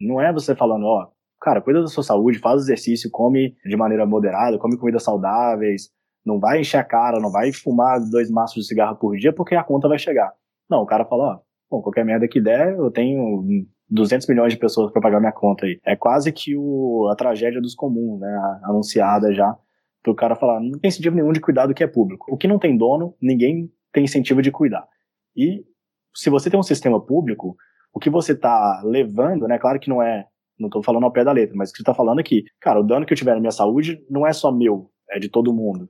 Não 0.01 0.21
é 0.21 0.33
você 0.33 0.55
falando, 0.55 0.85
ó, 0.85 1.09
cara, 1.41 1.61
cuida 1.61 1.81
da 1.81 1.89
sua 1.89 2.03
saúde, 2.03 2.39
faz 2.39 2.63
exercício, 2.63 3.11
come 3.11 3.57
de 3.65 3.77
maneira 3.77 4.07
moderada, 4.07 4.59
come 4.59 4.77
comidas 4.77 5.03
saudáveis, 5.03 5.91
não 6.25 6.39
vai 6.39 6.61
encher 6.61 6.79
a 6.79 6.85
cara, 6.85 7.21
não 7.21 7.31
vai 7.31 7.53
fumar 7.53 7.99
dois 8.11 8.31
maços 8.31 8.63
de 8.63 8.69
cigarro 8.69 8.97
por 8.97 9.17
dia 9.17 9.33
porque 9.33 9.55
a 9.55 9.65
conta 9.65 9.89
vai 9.89 9.99
chegar. 9.99 10.33
Não, 10.71 10.83
o 10.83 10.87
cara 10.87 11.05
fala, 11.05 11.35
ó, 11.35 11.39
bom, 11.71 11.83
qualquer 11.83 12.05
merda 12.05 12.29
que 12.29 12.41
der, 12.41 12.77
eu 12.77 12.91
tenho 12.91 13.45
200 13.91 14.27
milhões 14.29 14.53
de 14.53 14.59
pessoas 14.59 14.93
para 14.93 15.01
pagar 15.01 15.21
minha 15.21 15.33
conta 15.33 15.67
aí. 15.67 15.81
É 15.85 15.97
quase 15.97 16.33
que 16.33 16.57
o, 16.57 17.09
a 17.11 17.17
tragédia 17.17 17.61
dos 17.61 17.75
comuns, 17.75 18.21
né? 18.21 18.61
Anunciada 18.65 19.33
já. 19.33 19.57
Pro 20.03 20.15
cara 20.15 20.37
falar, 20.37 20.61
não 20.61 20.79
tem 20.79 20.89
incentivo 20.89 21.17
nenhum 21.17 21.33
de 21.33 21.41
cuidar 21.41 21.67
do 21.67 21.75
que 21.75 21.83
é 21.83 21.87
público. 21.87 22.27
O 22.33 22.37
que 22.37 22.47
não 22.47 22.59
tem 22.59 22.77
dono, 22.77 23.15
ninguém 23.21 23.71
tem 23.93 24.05
incentivo 24.05 24.41
de 24.41 24.51
cuidar. 24.51 24.87
E 25.37 25.65
se 26.15 26.31
você 26.31 26.51
tem 26.51 26.59
um 26.59 26.63
sistema 26.63 27.01
público, 27.01 27.57
o 27.93 27.99
que 27.99 28.11
você 28.11 28.35
tá 28.35 28.83
levando, 28.85 29.47
né? 29.49 29.59
Claro 29.59 29.81
que 29.81 29.89
não 29.89 30.03
é, 30.03 30.27
não 30.59 30.69
tô 30.69 30.83
falando 30.83 31.05
ao 31.05 31.13
pé 31.13 31.25
da 31.25 31.33
letra, 31.33 31.57
mas 31.57 31.71
o 31.71 31.73
que 31.73 31.79
você 31.79 31.85
tá 31.85 31.95
falando 31.95 32.19
aqui, 32.21 32.45
é 32.47 32.51
cara, 32.61 32.81
o 32.81 32.85
dano 32.85 33.07
que 33.07 33.13
eu 33.13 33.17
tiver 33.17 33.35
na 33.35 33.41
minha 33.41 33.51
saúde 33.51 34.05
não 34.09 34.27
é 34.27 34.33
só 34.33 34.53
meu, 34.53 34.91
é 35.11 35.19
de 35.19 35.29
todo 35.29 35.53
mundo. 35.53 35.89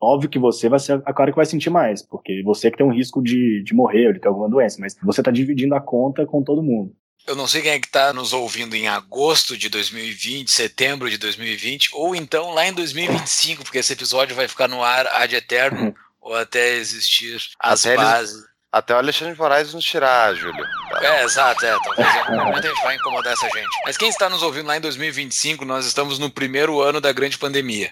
Óbvio 0.00 0.30
que 0.30 0.38
você 0.38 0.68
vai 0.68 0.78
ser 0.78 1.02
a 1.04 1.12
cara 1.12 1.32
que 1.32 1.36
vai 1.36 1.46
sentir 1.46 1.70
mais, 1.70 2.06
porque 2.06 2.42
você 2.44 2.70
que 2.70 2.76
tem 2.76 2.86
um 2.86 2.92
risco 2.92 3.20
de, 3.20 3.62
de 3.64 3.74
morrer 3.74 4.06
ou 4.06 4.12
de 4.12 4.20
ter 4.20 4.28
alguma 4.28 4.48
doença, 4.48 4.78
mas 4.80 4.96
você 5.02 5.22
tá 5.22 5.30
dividindo 5.30 5.74
a 5.74 5.80
conta 5.80 6.24
com 6.24 6.42
todo 6.42 6.62
mundo. 6.62 6.94
Eu 7.26 7.34
não 7.36 7.46
sei 7.46 7.60
quem 7.62 7.72
é 7.72 7.78
que 7.78 7.86
está 7.86 8.12
nos 8.12 8.32
ouvindo 8.32 8.74
em 8.74 8.88
agosto 8.88 9.56
de 9.56 9.68
2020, 9.68 10.50
setembro 10.50 11.10
de 11.10 11.18
2020, 11.18 11.90
ou 11.92 12.16
então 12.16 12.52
lá 12.54 12.66
em 12.66 12.72
2025, 12.72 13.62
porque 13.64 13.78
esse 13.78 13.92
episódio 13.92 14.34
vai 14.34 14.48
ficar 14.48 14.66
no 14.66 14.82
ar 14.82 15.06
ad 15.08 15.34
eterno, 15.36 15.94
ou 16.22 16.34
até 16.34 16.74
existir 16.76 17.36
as 17.60 17.82
Até 17.82 17.94
eles- 17.94 18.04
bases. 18.04 18.48
Até 18.70 18.92
o 18.94 18.98
Alexandre 18.98 19.32
de 19.32 19.40
Moraes 19.40 19.72
nos 19.72 19.82
tirar, 19.82 20.34
Júlio. 20.34 20.62
É, 21.00 21.24
exato, 21.24 21.64
é. 21.64 21.74
Talvez 21.82 22.14
em 22.14 22.18
algum 22.18 22.36
momento 22.44 22.66
a 22.66 22.68
gente 22.68 22.82
vai 22.82 22.96
incomodar 22.96 23.32
essa 23.32 23.48
gente. 23.48 23.66
Mas 23.86 23.96
quem 23.96 24.10
está 24.10 24.28
nos 24.28 24.42
ouvindo 24.42 24.66
lá 24.66 24.76
em 24.76 24.80
2025, 24.82 25.64
nós 25.64 25.86
estamos 25.86 26.18
no 26.18 26.30
primeiro 26.30 26.78
ano 26.82 27.00
da 27.00 27.10
grande 27.10 27.38
pandemia. 27.38 27.88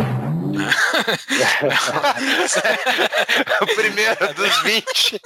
o 3.62 3.66
primeiro 3.74 4.34
dos 4.34 4.62
20. 4.62 5.20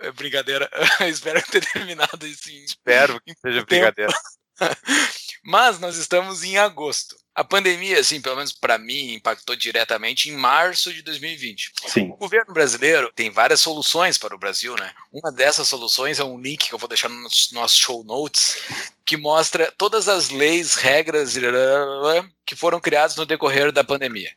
É 0.00 0.10
Brincadeira. 0.12 0.70
Espero 1.08 1.42
ter 1.42 1.66
terminado 1.66 2.26
isso 2.26 2.48
Espero 2.50 3.20
que 3.20 3.34
seja 3.34 3.64
brincadeira. 3.64 4.12
Mas 5.46 5.78
nós 5.78 5.96
estamos 5.96 6.42
em 6.42 6.58
agosto. 6.58 7.16
A 7.32 7.44
pandemia, 7.44 8.00
assim, 8.00 8.20
pelo 8.20 8.34
menos 8.34 8.52
para 8.52 8.78
mim, 8.78 9.12
impactou 9.12 9.54
diretamente 9.54 10.28
em 10.28 10.32
março 10.32 10.92
de 10.92 11.02
2020. 11.02 11.70
Sim. 11.86 12.10
O 12.10 12.16
governo 12.16 12.52
brasileiro 12.52 13.12
tem 13.14 13.30
várias 13.30 13.60
soluções 13.60 14.18
para 14.18 14.34
o 14.34 14.38
Brasil, 14.38 14.74
né? 14.74 14.92
Uma 15.12 15.30
dessas 15.30 15.68
soluções 15.68 16.18
é 16.18 16.24
um 16.24 16.40
link 16.40 16.66
que 16.66 16.74
eu 16.74 16.78
vou 16.78 16.88
deixar 16.88 17.08
nos 17.08 17.52
nossos 17.52 17.76
show 17.76 18.02
notes, 18.02 18.58
que 19.04 19.16
mostra 19.16 19.72
todas 19.78 20.08
as 20.08 20.30
leis, 20.30 20.74
regras 20.74 21.34
que 22.44 22.56
foram 22.56 22.80
criadas 22.80 23.14
no 23.14 23.24
decorrer 23.24 23.70
da 23.70 23.84
pandemia. 23.84 24.32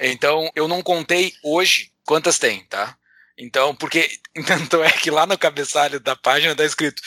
Então, 0.00 0.50
eu 0.56 0.66
não 0.66 0.82
contei 0.82 1.34
hoje 1.44 1.92
quantas 2.04 2.36
tem, 2.36 2.64
tá? 2.64 2.96
Então, 3.38 3.76
porque 3.76 4.10
tanto 4.44 4.82
é 4.82 4.90
que 4.90 5.10
lá 5.10 5.24
no 5.24 5.38
cabeçalho 5.38 6.00
da 6.00 6.16
página 6.16 6.56
tá 6.56 6.64
escrito 6.64 7.00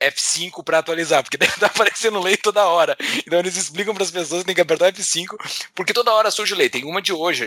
F5 0.00 0.62
para 0.64 0.78
atualizar, 0.78 1.22
porque 1.22 1.36
deve 1.38 1.52
estar 1.52 1.66
aparecendo 1.66 2.20
lei 2.20 2.36
toda 2.36 2.66
hora. 2.66 2.96
Então 3.26 3.38
eles 3.38 3.56
explicam 3.56 3.94
para 3.94 4.04
as 4.04 4.10
pessoas 4.10 4.40
que 4.42 4.46
tem 4.46 4.54
que 4.54 4.60
apertar 4.60 4.92
F5, 4.92 5.36
porque 5.74 5.92
toda 5.92 6.12
hora 6.12 6.30
surge 6.30 6.54
lei. 6.54 6.68
Tem 6.68 6.84
uma 6.84 7.00
de 7.02 7.12
hoje, 7.12 7.44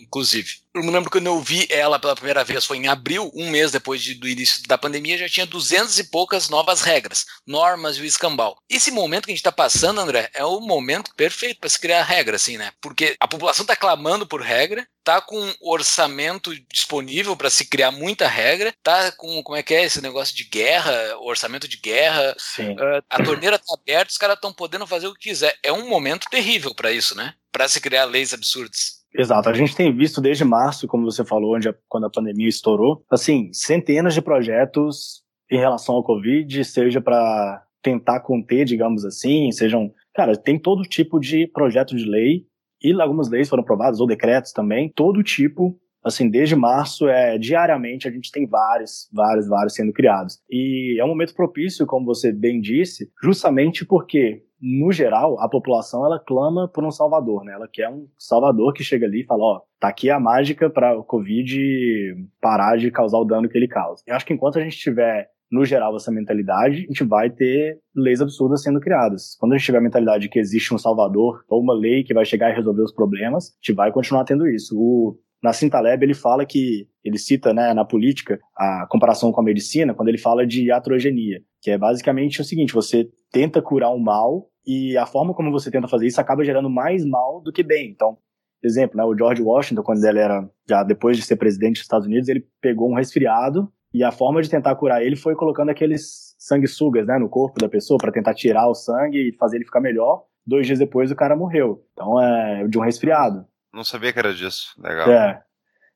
inclusive. 0.00 0.64
Eu 0.74 0.82
me 0.82 0.90
lembro 0.90 1.10
quando 1.10 1.26
eu 1.26 1.40
vi 1.40 1.66
ela 1.70 2.00
pela 2.00 2.16
primeira 2.16 2.42
vez, 2.42 2.64
foi 2.64 2.78
em 2.78 2.88
abril, 2.88 3.30
um 3.32 3.48
mês 3.48 3.70
depois 3.70 4.02
de- 4.02 4.14
do 4.14 4.28
início 4.28 4.60
da 4.66 4.76
pandemia, 4.76 5.16
já 5.16 5.28
tinha 5.28 5.46
duzentas 5.46 5.98
e 6.00 6.04
poucas 6.10 6.48
novas 6.48 6.80
regras, 6.80 7.24
normas 7.46 7.96
e 7.96 8.00
o 8.00 8.04
escambau. 8.04 8.58
Esse 8.68 8.90
momento 8.90 9.26
que 9.26 9.30
a 9.30 9.34
gente 9.34 9.38
está 9.38 9.52
passando, 9.52 10.00
André, 10.00 10.28
é 10.34 10.44
o 10.44 10.60
momento 10.60 11.12
perfeito 11.16 11.60
para 11.60 11.70
se 11.70 11.78
criar 11.78 12.02
regra, 12.02 12.34
assim, 12.36 12.56
né? 12.56 12.72
Porque 12.80 13.14
a 13.20 13.28
população 13.28 13.62
está 13.62 13.76
clamando 13.76 14.26
por 14.26 14.40
regra, 14.42 14.84
tá 15.04 15.20
com 15.20 15.54
orçamento 15.60 16.52
disponível 16.72 17.36
para 17.36 17.50
se 17.50 17.66
criar 17.66 17.92
muita 17.92 18.26
regra, 18.26 18.74
tá 18.82 19.12
com, 19.12 19.42
como 19.42 19.56
é 19.56 19.62
que 19.62 19.74
é 19.74 19.84
esse 19.84 20.00
negócio 20.00 20.34
de 20.34 20.44
guerra, 20.44 20.92
orçamento 21.20 21.43
de 21.68 21.76
guerra, 21.76 22.34
Sim. 22.38 22.76
a 23.08 23.22
torneira 23.22 23.58
tá 23.58 23.64
aberta, 23.74 24.10
os 24.10 24.18
caras 24.18 24.36
estão 24.36 24.52
podendo 24.52 24.86
fazer 24.86 25.06
o 25.06 25.14
que 25.14 25.28
quiser. 25.30 25.56
É 25.62 25.72
um 25.72 25.88
momento 25.88 26.26
terrível 26.30 26.74
para 26.74 26.92
isso, 26.92 27.16
né? 27.16 27.34
Para 27.52 27.68
se 27.68 27.80
criar 27.80 28.04
leis 28.04 28.32
absurdas. 28.34 29.02
Exato, 29.16 29.48
a 29.48 29.52
gente 29.54 29.76
tem 29.76 29.96
visto 29.96 30.20
desde 30.20 30.44
março, 30.44 30.88
como 30.88 31.04
você 31.04 31.24
falou, 31.24 31.54
onde 31.54 31.68
a- 31.68 31.74
quando 31.88 32.04
a 32.06 32.10
pandemia 32.10 32.48
estourou, 32.48 33.04
assim, 33.10 33.50
centenas 33.52 34.12
de 34.14 34.20
projetos 34.20 35.22
em 35.50 35.58
relação 35.58 35.94
ao 35.94 36.02
Covid, 36.02 36.64
seja 36.64 37.00
para 37.00 37.62
tentar 37.82 38.20
conter, 38.20 38.64
digamos 38.64 39.04
assim, 39.04 39.52
sejam. 39.52 39.92
Cara, 40.14 40.36
tem 40.36 40.58
todo 40.58 40.82
tipo 40.82 41.20
de 41.20 41.46
projeto 41.46 41.94
de 41.94 42.04
lei, 42.04 42.46
e 42.82 42.92
algumas 43.00 43.28
leis 43.30 43.48
foram 43.48 43.62
aprovadas, 43.62 44.00
ou 44.00 44.06
decretos 44.06 44.52
também, 44.52 44.88
todo 44.88 45.22
tipo. 45.22 45.78
Assim, 46.04 46.28
desde 46.28 46.54
março, 46.54 47.08
é, 47.08 47.38
diariamente, 47.38 48.06
a 48.06 48.10
gente 48.10 48.30
tem 48.30 48.46
vários, 48.46 49.08
vários, 49.12 49.48
vários 49.48 49.74
sendo 49.74 49.92
criados. 49.92 50.38
E 50.50 51.00
é 51.00 51.04
um 51.04 51.08
momento 51.08 51.34
propício, 51.34 51.86
como 51.86 52.04
você 52.04 52.30
bem 52.30 52.60
disse, 52.60 53.10
justamente 53.22 53.84
porque 53.86 54.42
no 54.64 54.90
geral, 54.90 55.38
a 55.40 55.48
população 55.48 56.06
ela 56.06 56.18
clama 56.18 56.66
por 56.66 56.82
um 56.84 56.90
salvador, 56.90 57.44
né? 57.44 57.52
Ela 57.52 57.68
quer 57.70 57.90
um 57.90 58.08
salvador 58.18 58.72
que 58.72 58.82
chega 58.82 59.04
ali 59.04 59.20
e 59.20 59.26
fala, 59.26 59.42
ó, 59.42 59.60
tá 59.78 59.88
aqui 59.88 60.08
a 60.08 60.18
mágica 60.18 60.70
para 60.70 60.98
o 60.98 61.04
Covid 61.04 62.16
parar 62.40 62.78
de 62.78 62.90
causar 62.90 63.18
o 63.18 63.26
dano 63.26 63.46
que 63.46 63.58
ele 63.58 63.68
causa. 63.68 64.02
Eu 64.06 64.14
acho 64.16 64.24
que 64.24 64.32
enquanto 64.32 64.58
a 64.58 64.62
gente 64.62 64.78
tiver 64.78 65.28
no 65.50 65.66
geral 65.66 65.94
essa 65.94 66.10
mentalidade, 66.10 66.76
a 66.78 66.86
gente 66.86 67.04
vai 67.04 67.28
ter 67.28 67.78
leis 67.94 68.22
absurdas 68.22 68.62
sendo 68.62 68.80
criadas. 68.80 69.36
Quando 69.38 69.52
a 69.52 69.56
gente 69.58 69.66
tiver 69.66 69.78
a 69.78 69.82
mentalidade 69.82 70.22
de 70.22 70.28
que 70.30 70.38
existe 70.38 70.72
um 70.74 70.78
salvador 70.78 71.44
ou 71.48 71.60
uma 71.60 71.74
lei 71.74 72.02
que 72.02 72.14
vai 72.14 72.24
chegar 72.24 72.50
e 72.50 72.56
resolver 72.56 72.82
os 72.82 72.92
problemas, 72.92 73.48
a 73.48 73.56
gente 73.60 73.76
vai 73.76 73.92
continuar 73.92 74.24
tendo 74.24 74.48
isso. 74.48 74.74
O 74.76 75.16
Nassim 75.44 75.68
Taleb, 75.68 76.02
ele 76.02 76.14
fala 76.14 76.46
que, 76.46 76.88
ele 77.04 77.18
cita 77.18 77.52
né, 77.52 77.74
na 77.74 77.84
política 77.84 78.40
a 78.56 78.86
comparação 78.88 79.30
com 79.30 79.42
a 79.42 79.44
medicina, 79.44 79.92
quando 79.92 80.08
ele 80.08 80.16
fala 80.16 80.46
de 80.46 80.72
atrogenia, 80.72 81.42
que 81.60 81.70
é 81.70 81.76
basicamente 81.76 82.40
o 82.40 82.44
seguinte, 82.44 82.72
você 82.72 83.10
tenta 83.30 83.60
curar 83.60 83.90
um 83.90 83.98
mal 83.98 84.48
e 84.66 84.96
a 84.96 85.04
forma 85.04 85.34
como 85.34 85.52
você 85.52 85.70
tenta 85.70 85.86
fazer 85.86 86.06
isso 86.06 86.18
acaba 86.18 86.42
gerando 86.42 86.70
mais 86.70 87.04
mal 87.04 87.42
do 87.42 87.52
que 87.52 87.62
bem. 87.62 87.90
Então, 87.90 88.16
exemplo, 88.62 88.96
né, 88.96 89.04
o 89.04 89.14
George 89.14 89.42
Washington, 89.42 89.82
quando 89.82 90.02
ele 90.02 90.18
era, 90.18 90.48
já 90.66 90.82
depois 90.82 91.18
de 91.18 91.22
ser 91.22 91.36
presidente 91.36 91.74
dos 91.74 91.82
Estados 91.82 92.06
Unidos, 92.06 92.30
ele 92.30 92.46
pegou 92.62 92.90
um 92.90 92.94
resfriado 92.94 93.70
e 93.92 94.02
a 94.02 94.10
forma 94.10 94.40
de 94.40 94.48
tentar 94.48 94.74
curar 94.76 95.04
ele 95.04 95.14
foi 95.14 95.34
colocando 95.34 95.68
aqueles 95.68 96.34
sanguessugas 96.38 97.06
né, 97.06 97.18
no 97.18 97.28
corpo 97.28 97.60
da 97.60 97.68
pessoa 97.68 97.98
para 97.98 98.10
tentar 98.10 98.32
tirar 98.32 98.66
o 98.66 98.74
sangue 98.74 99.28
e 99.28 99.36
fazer 99.36 99.58
ele 99.58 99.66
ficar 99.66 99.80
melhor. 99.80 100.24
Dois 100.46 100.66
dias 100.66 100.78
depois 100.78 101.10
o 101.10 101.16
cara 101.16 101.36
morreu. 101.36 101.84
Então 101.92 102.18
é 102.18 102.66
de 102.66 102.78
um 102.78 102.82
resfriado. 102.82 103.46
Não 103.74 103.84
sabia 103.84 104.12
que 104.12 104.18
era 104.18 104.32
disso. 104.32 104.74
Legal. 104.78 105.10
É. 105.10 105.42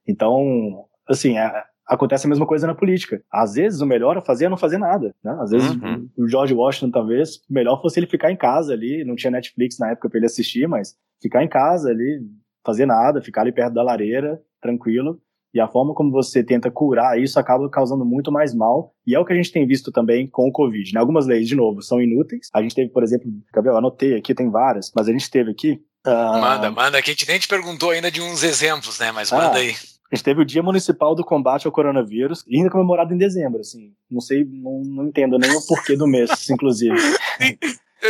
Então, 0.07 0.85
assim, 1.09 1.39
é, 1.39 1.65
acontece 1.87 2.27
a 2.27 2.29
mesma 2.29 2.47
coisa 2.47 2.67
na 2.67 2.75
política. 2.75 3.23
Às 3.33 3.55
vezes 3.55 3.81
o 3.81 3.87
melhor 3.87 4.17
a 4.17 4.23
fazer 4.23 4.47
é 4.47 4.49
não 4.49 4.57
fazer 4.57 4.79
nada. 4.79 5.15
Né? 5.23 5.37
Às 5.41 5.51
vezes 5.51 5.71
Uhum. 5.71 6.09
o 6.17 6.29
George 6.29 6.55
Washington, 6.55 6.91
talvez, 6.91 7.37
o 7.49 7.53
melhor 7.53 7.81
fosse 7.81 7.99
ele 8.01 8.07
ficar 8.07 8.31
em 8.31 8.37
casa 8.37 8.73
ali. 8.73 9.05
Não 9.05 9.17
tinha 9.17 9.31
Netflix 9.31 9.79
na 9.79 9.91
época 9.91 10.09
para 10.09 10.19
ele 10.19 10.27
assistir, 10.27 10.67
mas 10.69 10.95
ficar 11.21 11.43
em 11.43 11.49
casa 11.49 11.91
ali, 11.91 12.21
fazer 12.65 12.87
nada, 12.87 13.23
ficar 13.23 13.43
ali 13.43 13.53
perto 13.53 13.75
da 13.75 13.83
lareira, 13.83 14.41
tranquilo. 14.61 15.21
E 15.55 15.61
a 15.61 15.67
forma 15.67 15.95
como 15.95 16.11
você 16.11 16.45
tenta 16.45 16.71
curar 16.71 17.19
isso 17.19 17.41
acaba 17.41 17.69
causando 17.71 18.05
muito 18.05 18.31
mais 18.31 18.55
mal. 18.55 18.93
E 19.07 19.15
é 19.15 19.19
o 19.19 19.25
que 19.25 19.33
a 19.33 19.37
gente 19.37 19.51
tem 19.51 19.67
visto 19.67 19.91
também 19.91 20.29
com 20.29 20.47
o 20.47 20.53
Covid. 20.53 20.93
Né? 20.93 21.01
Algumas 21.01 21.27
leis, 21.27 21.49
de 21.49 21.57
novo, 21.57 21.81
são 21.81 22.03
inúteis. 22.03 22.49
A 22.53 22.61
gente 22.61 22.75
teve, 22.75 22.91
por 22.91 23.03
exemplo, 23.03 23.31
Gabriel, 23.53 23.79
anotei 23.79 24.15
aqui, 24.15 24.35
tem 24.35 24.51
várias, 24.51 24.93
mas 24.95 25.09
a 25.09 25.13
gente 25.13 25.31
teve 25.31 25.51
aqui. 25.51 25.83
Ah, 26.05 26.39
Manda, 26.41 26.71
manda, 26.71 27.03
que 27.03 27.11
a 27.11 27.15
gente 27.15 27.29
nem 27.29 27.39
te 27.39 27.49
perguntou 27.49 27.91
ainda 27.91 28.11
de 28.11 28.21
uns 28.21 28.43
exemplos, 28.43 28.99
né? 28.99 29.11
Mas 29.13 29.33
Ah. 29.33 29.37
manda 29.37 29.59
aí. 29.59 29.77
A 30.11 30.15
gente 30.17 30.25
teve 30.25 30.41
o 30.41 30.45
Dia 30.45 30.63
Municipal 30.63 31.15
do 31.15 31.23
Combate 31.23 31.67
ao 31.67 31.73
Coronavírus, 31.73 32.43
e 32.47 32.57
ainda 32.57 32.71
comemorado 32.71 33.13
em 33.13 33.19
dezembro, 33.19 33.61
assim. 33.61 33.93
Não 34.11 34.23
sei, 34.23 34.43
não, 34.43 34.81
não 34.83 35.07
entendo 35.09 35.39
nem 35.39 35.51
o 35.55 35.61
porquê 35.67 35.97
do 35.97 36.07
mês, 36.07 36.31
inclusive. 36.49 36.97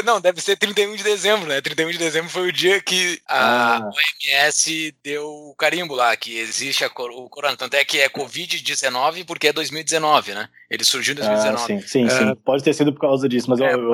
Não, 0.05 0.21
deve 0.21 0.41
ser 0.41 0.57
31 0.57 0.95
de 0.95 1.03
dezembro, 1.03 1.49
né? 1.49 1.61
31 1.63 1.91
de 1.91 1.99
dezembro 1.99 2.29
foi 2.31 2.49
o 2.49 2.53
dia 2.53 2.79
que 2.81 3.19
a 3.27 3.79
Ah. 3.79 3.91
OMS 3.91 4.95
deu 5.03 5.25
o 5.27 5.55
carimbo 5.57 5.95
lá, 5.95 6.15
que 6.15 6.39
existe 6.39 6.85
a, 6.85 6.89
o 6.89 7.29
corona. 7.29 7.57
Tanto 7.57 7.75
é 7.75 7.85
que 7.85 7.99
é 7.99 8.09
Covid-19 8.09 9.25
porque 9.25 9.49
é 9.49 9.53
2019, 9.53 10.35
né? 10.35 10.49
Ele 10.71 10.85
surgiu 10.85 11.15
em 11.15 11.23
Ah, 11.23 11.27
2019. 11.35 11.67
sim, 11.67 11.89
sim, 11.89 12.05
É. 12.05 12.11
sim. 12.11 12.35
Pode 12.45 12.63
ter 12.63 12.75
sido 12.75 12.93
por 12.93 13.01
causa 13.01 13.27
disso, 13.29 13.49
mas 13.51 13.61
É, 13.61 13.73
eu, 13.73 13.93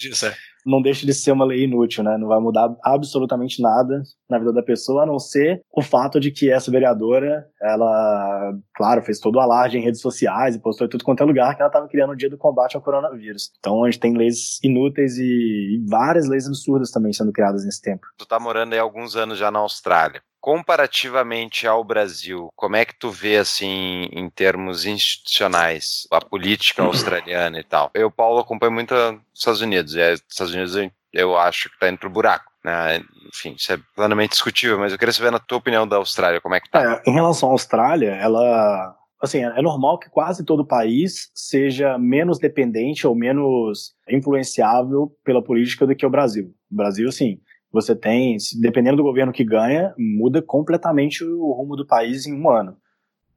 disso, 0.00 0.26
é. 0.26 0.34
Não 0.66 0.82
deixa 0.82 1.06
de 1.06 1.14
ser 1.14 1.30
uma 1.30 1.44
lei 1.44 1.64
inútil, 1.64 2.02
né? 2.02 2.18
Não 2.18 2.26
vai 2.26 2.40
mudar 2.40 2.74
absolutamente 2.82 3.62
nada 3.62 4.02
na 4.28 4.38
vida 4.38 4.52
da 4.52 4.62
pessoa, 4.62 5.04
a 5.04 5.06
não 5.06 5.18
ser 5.18 5.62
o 5.72 5.80
fato 5.80 6.18
de 6.18 6.32
que 6.32 6.50
essa 6.50 6.70
vereadora, 6.70 7.46
ela, 7.62 8.52
claro, 8.74 9.02
fez 9.02 9.20
todo 9.20 9.36
o 9.36 9.40
alarde 9.40 9.78
em 9.78 9.82
redes 9.82 10.00
sociais 10.00 10.56
e 10.56 10.60
postou 10.60 10.86
em 10.86 10.90
tudo 10.90 11.04
quanto 11.04 11.22
é 11.22 11.26
lugar 11.26 11.54
que 11.54 11.62
ela 11.62 11.68
estava 11.68 11.88
criando 11.88 12.10
o 12.10 12.16
dia 12.16 12.28
do 12.28 12.36
combate 12.36 12.74
ao 12.74 12.82
coronavírus. 12.82 13.52
Então 13.60 13.84
a 13.84 13.90
gente 13.90 14.00
tem 14.00 14.16
leis 14.16 14.58
inúteis 14.62 15.16
e, 15.18 15.84
várias 15.88 16.28
leis 16.28 16.46
absurdas 16.46 16.90
também 16.90 17.12
sendo 17.12 17.32
criadas 17.32 17.64
nesse 17.64 17.80
tempo. 17.80 18.06
Tu 18.18 18.26
tá 18.26 18.40
morando 18.40 18.72
aí 18.72 18.78
há 18.78 18.82
alguns 18.82 19.14
anos 19.14 19.38
já 19.38 19.50
na 19.50 19.60
Austrália. 19.60 20.20
Comparativamente 20.46 21.66
ao 21.66 21.82
Brasil, 21.82 22.50
como 22.54 22.76
é 22.76 22.84
que 22.84 22.96
tu 22.96 23.10
vê, 23.10 23.36
assim, 23.36 24.08
em 24.12 24.30
termos 24.30 24.86
institucionais, 24.86 26.06
a 26.08 26.20
política 26.20 26.84
australiana 26.84 27.58
e 27.58 27.64
tal? 27.64 27.90
Eu, 27.92 28.12
Paulo, 28.12 28.38
acompanho 28.38 28.70
muito 28.70 28.94
os 28.94 29.40
Estados 29.40 29.60
Unidos, 29.60 29.96
e 29.96 30.12
os 30.12 30.22
Estados 30.30 30.54
Unidos 30.54 30.76
eu- 31.12 31.36
acho 31.36 31.68
que 31.68 31.76
tá 31.80 31.88
indo 31.88 31.98
pro 31.98 32.08
buraco, 32.08 32.44
né? 32.64 33.02
Enfim, 33.26 33.56
isso 33.58 33.72
é 33.72 33.78
plenamente 33.96 34.30
discutível, 34.30 34.78
mas 34.78 34.92
eu 34.92 34.98
queria 35.00 35.12
saber 35.12 35.32
na 35.32 35.40
tua 35.40 35.58
opinião 35.58 35.84
da 35.84 35.96
Austrália, 35.96 36.40
como 36.40 36.54
é 36.54 36.60
que 36.60 36.70
tá? 36.70 37.02
É, 37.04 37.10
em 37.10 37.12
relação 37.12 37.48
à 37.48 37.52
Austrália, 37.52 38.10
ela. 38.10 38.94
Assim, 39.20 39.42
é 39.42 39.60
normal 39.62 39.98
que 39.98 40.08
quase 40.10 40.44
todo 40.44 40.64
país 40.64 41.28
seja 41.34 41.98
menos 41.98 42.38
dependente 42.38 43.04
ou 43.04 43.16
menos 43.16 43.94
influenciável 44.08 45.10
pela 45.24 45.42
política 45.42 45.84
do 45.88 45.96
que 45.96 46.06
o 46.06 46.10
Brasil. 46.10 46.54
O 46.70 46.76
Brasil, 46.76 47.08
assim, 47.08 47.40
você 47.76 47.94
tem, 47.94 48.36
dependendo 48.58 48.96
do 48.96 49.02
governo 49.02 49.32
que 49.32 49.44
ganha, 49.44 49.94
muda 49.98 50.40
completamente 50.40 51.22
o 51.22 51.52
rumo 51.52 51.76
do 51.76 51.86
país 51.86 52.26
em 52.26 52.34
um 52.34 52.48
ano. 52.48 52.76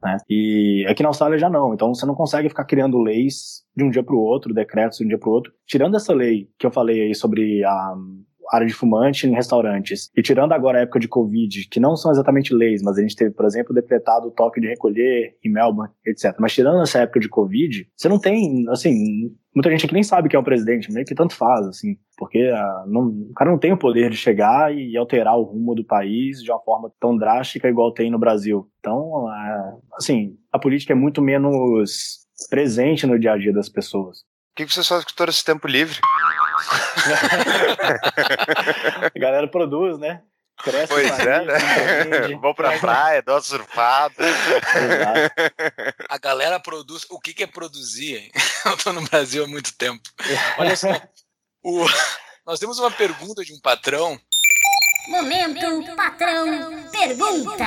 Né? 0.01 0.17
E 0.29 0.85
aqui 0.87 1.03
na 1.03 1.09
Austrália 1.09 1.37
já 1.37 1.49
não. 1.49 1.73
Então 1.73 1.93
você 1.93 2.05
não 2.05 2.15
consegue 2.15 2.47
ficar 2.47 2.63
criando 2.63 2.97
leis 3.01 3.63
de 3.75 3.83
um 3.83 3.89
dia 3.89 4.01
para 4.01 4.15
o 4.15 4.19
outro, 4.19 4.53
decretos 4.53 4.97
de 4.97 5.05
um 5.05 5.07
dia 5.07 5.17
para 5.17 5.29
o 5.29 5.33
outro. 5.33 5.51
Tirando 5.67 5.97
essa 5.97 6.13
lei 6.13 6.49
que 6.57 6.65
eu 6.65 6.71
falei 6.71 7.01
aí 7.01 7.15
sobre 7.15 7.63
a 7.65 7.95
área 8.52 8.66
de 8.68 8.74
fumante 8.74 9.28
em 9.28 9.34
restaurantes. 9.34 10.10
E 10.16 10.22
tirando 10.22 10.54
agora 10.54 10.80
a 10.80 10.82
época 10.82 11.00
de 11.00 11.08
Covid, 11.08 11.68
que 11.70 11.80
não 11.80 11.95
são 11.95 12.12
exatamente 12.12 12.54
leis, 12.54 12.82
mas 12.82 12.97
a 12.97 13.02
gente 13.02 13.16
teve, 13.16 13.32
por 13.32 13.45
exemplo, 13.45 13.74
decretado 13.74 14.28
o 14.28 14.32
toque 14.32 14.60
de 14.60 14.68
recolher 14.68 15.36
em 15.43 15.52
Melbourne, 15.52 15.91
etc. 16.06 16.36
Mas 16.39 16.54
tirando 16.54 16.82
essa 16.82 17.00
época 17.00 17.20
de 17.20 17.30
Covid, 17.30 17.88
você 17.95 18.10
não 18.10 18.20
tem, 18.20 18.66
assim, 18.70 19.32
muita 19.54 19.70
gente 19.70 19.86
aqui 19.86 19.93
nem 19.93 20.04
sabe 20.04 20.30
quem 20.30 20.38
é 20.38 20.41
o 20.41 20.43
presidente, 20.43 20.91
meio 20.91 21.06
que 21.06 21.16
tanto 21.16 21.36
faz, 21.36 21.68
assim, 21.68 21.95
porque 22.18 22.39
ah, 22.54 22.84
não- 22.88 23.08
o 23.08 23.34
cara 23.36 23.52
não 23.52 23.58
tem 23.60 23.72
o 23.72 23.78
poder 23.78 24.10
de 24.10 24.18
chegar 24.18 24.76
e 24.76 24.95
alterar 24.97 25.38
o 25.38 25.43
rumo 25.43 25.76
do 25.76 25.86
país 25.86 26.41
de 26.43 26.52
uma 26.52 26.60
forma 26.60 26.91
tão 27.00 27.16
drástica 27.18 27.68
igual 27.70 27.93
tem 27.93 28.10
no 28.10 28.20
Brasil. 28.20 28.68
Então, 28.80 29.28
ah, 29.28 29.78
assim, 29.93 30.36
a 30.52 30.58
política 30.60 30.93
é 30.93 30.95
muito 30.95 31.22
menos 31.22 32.20
presente 32.50 33.06
no 33.06 33.20
dia 33.20 33.34
a 33.34 33.38
dia 33.38 33.54
das 33.54 33.70
pessoas. 33.70 34.20
O 34.20 34.56
que 34.56 34.66
vocês 34.66 34.88
fazem 34.88 35.06
com 35.06 35.14
todo 35.16 35.30
esse 35.30 35.43
tempo 35.43 35.68
livre? 35.68 35.97
A 39.16 39.20
galera 39.20 39.47
produz, 39.47 39.97
né? 39.99 40.22
Cresce 40.62 40.86
o 40.86 40.88
Pois 40.89 41.20
é, 41.20 41.45
país, 41.45 41.47
né? 41.47 42.36
Vou 42.41 42.53
pra 42.53 42.78
praia, 42.80 43.22
dou 43.22 43.36
uma 43.36 43.41
surfada. 43.41 44.14
Exato. 44.28 45.36
A 46.10 46.18
galera 46.18 46.60
produz. 46.60 47.05
O 47.10 47.20
que, 47.20 47.34
que 47.34 47.43
é 47.43 47.47
produzir, 47.47 48.18
hein? 48.18 48.32
Eu 48.66 48.76
tô 48.78 48.91
no 48.91 49.01
Brasil 49.01 49.45
há 49.45 49.47
muito 49.47 49.74
tempo. 49.78 50.01
Olha 50.57 50.76
só. 50.76 50.89
o- 51.64 51.88
Nós 52.45 52.60
temos 52.60 52.78
uma 52.78 52.91
pergunta 52.91 53.43
de 53.45 53.53
um 53.53 53.60
patrão 53.62 54.20
Momento 55.07 55.95
patrão 55.95 56.84
pergunta. 56.91 57.66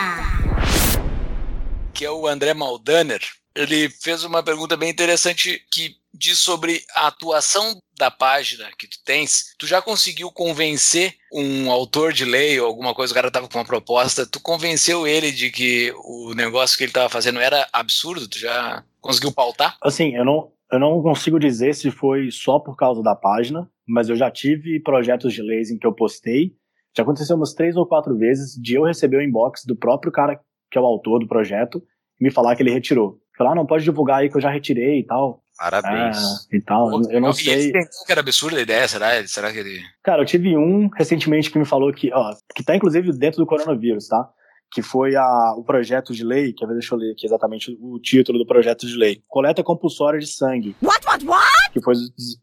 que 1.94 2.04
é 2.04 2.10
o 2.10 2.26
André 2.26 2.52
Maldaner. 2.54 3.20
Ele 3.54 3.88
fez 3.88 4.24
uma 4.24 4.42
pergunta 4.42 4.76
bem 4.76 4.90
interessante 4.90 5.62
que 5.70 5.96
diz 6.14 6.38
sobre 6.38 6.82
a 6.94 7.06
atuação 7.06 7.78
da 7.98 8.10
página 8.10 8.68
que 8.78 8.86
tu 8.86 8.98
tens. 9.04 9.54
Tu 9.58 9.66
já 9.66 9.80
conseguiu 9.80 10.30
convencer 10.30 11.14
um 11.32 11.70
autor 11.70 12.12
de 12.12 12.24
lei 12.24 12.58
ou 12.60 12.66
alguma 12.66 12.94
coisa, 12.94 13.12
o 13.12 13.14
cara 13.14 13.30
tava 13.30 13.48
com 13.48 13.58
uma 13.58 13.64
proposta, 13.64 14.26
tu 14.26 14.40
convenceu 14.40 15.06
ele 15.06 15.30
de 15.30 15.50
que 15.50 15.92
o 16.04 16.34
negócio 16.34 16.76
que 16.76 16.84
ele 16.84 16.92
tava 16.92 17.08
fazendo 17.08 17.40
era 17.40 17.66
absurdo? 17.72 18.28
Tu 18.28 18.38
já 18.38 18.84
conseguiu 19.00 19.32
pautar? 19.32 19.76
Assim, 19.82 20.14
eu 20.14 20.24
não, 20.24 20.52
eu 20.70 20.78
não 20.78 21.02
consigo 21.02 21.38
dizer 21.38 21.74
se 21.74 21.90
foi 21.90 22.30
só 22.30 22.58
por 22.58 22.76
causa 22.76 23.02
da 23.02 23.14
página, 23.14 23.68
mas 23.86 24.08
eu 24.08 24.16
já 24.16 24.30
tive 24.30 24.80
projetos 24.80 25.32
de 25.32 25.42
leis 25.42 25.70
em 25.70 25.78
que 25.78 25.86
eu 25.86 25.94
postei. 25.94 26.52
Já 26.96 27.02
aconteceu 27.02 27.36
umas 27.36 27.54
três 27.54 27.76
ou 27.76 27.86
quatro 27.86 28.16
vezes 28.16 28.54
de 28.60 28.74
eu 28.74 28.84
receber 28.84 29.16
o 29.16 29.22
inbox 29.22 29.64
do 29.64 29.76
próprio 29.76 30.12
cara 30.12 30.38
que 30.70 30.78
é 30.78 30.80
o 30.80 30.86
autor 30.86 31.20
do 31.20 31.28
projeto 31.28 31.82
e 32.20 32.24
me 32.24 32.30
falar 32.30 32.56
que 32.56 32.62
ele 32.62 32.70
retirou. 32.70 33.21
Falar, 33.42 33.52
ah, 33.52 33.54
não 33.56 33.66
pode 33.66 33.84
divulgar 33.84 34.18
aí 34.20 34.30
que 34.30 34.36
eu 34.36 34.40
já 34.40 34.50
retirei 34.50 35.00
e 35.00 35.04
tal. 35.06 35.42
Parabéns. 35.58 36.16
Ah, 36.16 36.38
e 36.56 36.60
tal. 36.60 37.02
Eu 37.10 37.20
não 37.20 37.30
E 37.30 37.34
sei. 37.34 37.72
que 37.72 38.10
era 38.10 38.20
absurda 38.20 38.58
a 38.58 38.62
ideia, 38.62 38.88
será? 38.88 39.26
Será 39.26 39.52
que 39.52 39.58
ele. 39.58 39.80
Cara, 40.02 40.22
eu 40.22 40.26
tive 40.26 40.56
um 40.56 40.88
recentemente 40.88 41.50
que 41.50 41.58
me 41.58 41.64
falou 41.64 41.92
que, 41.92 42.12
ó, 42.12 42.34
que 42.54 42.64
tá 42.64 42.74
inclusive 42.74 43.12
dentro 43.12 43.38
do 43.38 43.46
coronavírus, 43.46 44.08
tá? 44.08 44.28
Que 44.72 44.80
foi 44.80 45.14
a, 45.14 45.54
o 45.56 45.62
projeto 45.62 46.14
de 46.14 46.24
lei, 46.24 46.52
que 46.52 46.66
deixa 46.66 46.94
eu 46.94 46.98
ler 46.98 47.12
aqui 47.12 47.26
exatamente 47.26 47.76
o 47.80 47.98
título 48.00 48.38
do 48.38 48.46
projeto 48.46 48.86
de 48.86 48.96
lei. 48.96 49.20
Coleta 49.28 49.62
compulsória 49.62 50.18
de 50.18 50.26
sangue. 50.26 50.74
What, 50.82 51.06
what, 51.06 51.24
what? 51.26 51.70
Que 51.72 51.80
foi 51.82 51.94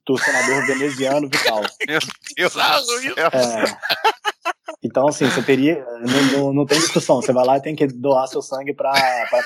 do 0.06 0.18
senador 0.18 0.66
veneziano 0.68 1.28
Vital. 1.28 1.62
Meu 1.88 2.00
Deus 2.38 2.54
do 2.54 2.60
céu. 2.60 3.14
É. 3.18 3.64
Então, 4.84 5.07
assim, 5.07 5.26
você 5.26 5.41
teria. 5.41 5.86
Não, 6.01 6.39
não, 6.39 6.53
não 6.53 6.65
tem 6.65 6.80
discussão. 6.80 7.22
Você 7.22 7.34
vai 7.34 7.45
lá 7.45 7.57
e 7.57 7.61
tem 7.61 7.76
que 7.76 7.88
doar 7.88 8.28
seu 8.28 8.41
sangue 8.41 8.74
para 8.74 8.91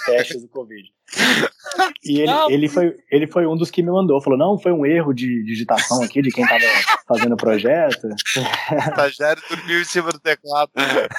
testes 0.05 0.41
do 0.41 0.47
Covid. 0.47 0.84
E 2.03 2.21
ele, 2.21 2.32
ele, 2.49 2.69
foi, 2.69 2.95
ele 3.11 3.28
foi 3.28 3.47
um 3.47 3.55
dos 3.55 3.71
que 3.71 3.82
me 3.82 3.91
mandou. 3.91 4.21
Falou: 4.21 4.38
não, 4.38 4.59
foi 4.59 4.71
um 4.71 4.86
erro 4.86 5.13
de 5.13 5.43
digitação 5.43 6.01
aqui 6.03 6.21
de 6.21 6.30
quem 6.30 6.45
tava 6.45 6.63
fazendo 7.07 7.34
o 7.34 7.38
projeto. 7.38 8.07
O 8.07 8.89
estagiário 8.89 9.41
dormiu 9.49 9.82
em 9.82 9.86
cima 9.86 10.11
do 10.11 10.19
teclado. 10.19 10.71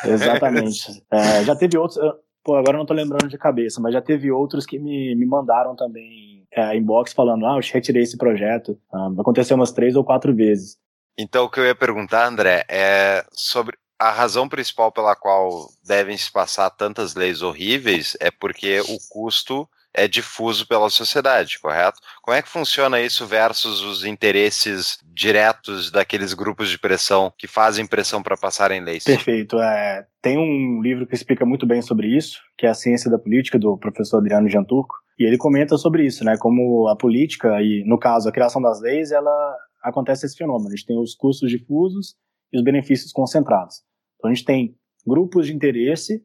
Exatamente. 0.05 1.03
É, 1.11 1.45
já 1.45 1.57
teve 1.57 1.77
outros. 1.77 1.99
Pô, 2.43 2.57
agora 2.57 2.77
eu 2.77 2.79
não 2.81 2.87
tô 2.87 2.93
lembrando 2.93 3.29
de 3.29 3.39
cabeça, 3.39 3.81
mas 3.81 3.95
já 3.95 4.03
teve 4.03 4.31
outros 4.31 4.67
que 4.67 4.79
me, 4.79 5.15
me 5.15 5.25
mandaram 5.25 5.75
também 5.75 6.47
é, 6.53 6.77
inbox 6.77 7.13
falando: 7.13 7.47
ah, 7.47 7.57
eu 7.57 7.73
retirei 7.73 8.03
esse 8.03 8.17
projeto. 8.17 8.79
Ah, 8.93 9.11
aconteceu 9.19 9.57
umas 9.57 9.73
três 9.73 9.97
ou 9.97 10.05
quatro 10.05 10.35
vezes. 10.35 10.77
Então, 11.17 11.45
o 11.45 11.51
que 11.51 11.61
eu 11.61 11.65
ia 11.65 11.75
perguntar, 11.75 12.27
André, 12.27 12.65
é 12.69 13.25
sobre 13.33 13.77
a 14.05 14.11
razão 14.11 14.47
principal 14.47 14.93
pela 14.93 15.17
qual 15.17 15.71
devem 15.83 16.15
se 16.15 16.31
passar 16.31 16.69
tantas 16.69 17.15
leis 17.15 17.41
horríveis 17.41 18.15
é 18.21 18.31
porque 18.31 18.81
o 18.81 18.99
custo 19.09 19.67
é 19.95 20.07
difuso 20.07 20.69
pela 20.69 20.91
sociedade, 20.91 21.59
correto? 21.59 22.01
Como 22.21 22.37
é 22.37 22.43
que 22.43 22.49
funciona 22.49 23.01
isso 23.01 23.25
versus 23.25 23.81
os 23.81 24.05
interesses 24.05 24.99
diretos 25.07 25.91
daqueles 25.91 26.35
grupos 26.35 26.69
de 26.69 26.79
pressão 26.79 27.33
que 27.39 27.47
fazem 27.47 27.87
pressão 27.87 28.23
para 28.23 28.37
passarem 28.37 28.85
leis? 28.85 29.05
Perfeito. 29.05 29.59
É, 29.59 30.05
tem 30.21 30.37
um 30.37 30.83
livro 30.83 31.07
que 31.07 31.15
explica 31.15 31.47
muito 31.47 31.65
bem 31.65 31.81
sobre 31.81 32.09
isso, 32.09 32.41
que 32.59 32.67
é 32.67 32.69
A 32.69 32.75
Ciência 32.75 33.11
da 33.11 33.19
Política, 33.19 33.59
do 33.59 33.79
professor 33.79 34.19
Adriano 34.19 34.51
Janturco, 34.51 34.97
e 35.19 35.25
ele 35.25 35.39
comenta 35.39 35.79
sobre 35.79 36.05
isso, 36.05 36.25
né? 36.25 36.37
Como 36.37 36.89
a 36.89 36.97
política, 36.97 37.63
e 37.63 37.83
no 37.87 37.99
caso 37.99 38.29
a 38.29 38.33
criação 38.33 38.61
das 38.61 38.83
leis, 38.83 39.13
ela 39.13 39.57
acontece 39.83 40.27
esse 40.27 40.37
fenômeno. 40.37 40.69
A 40.69 40.77
gente 40.77 40.87
tem 40.87 41.01
os 41.01 41.15
custos 41.15 41.51
difusos 41.51 42.17
e 42.53 42.59
os 42.59 42.65
benefícios 42.65 43.13
concentrados. 43.13 43.77
Então 44.25 44.31
a 44.31 44.35
gente 44.35 44.47
tem 44.47 44.75
grupos 45.07 45.47
de 45.47 45.55
interesse 45.55 46.25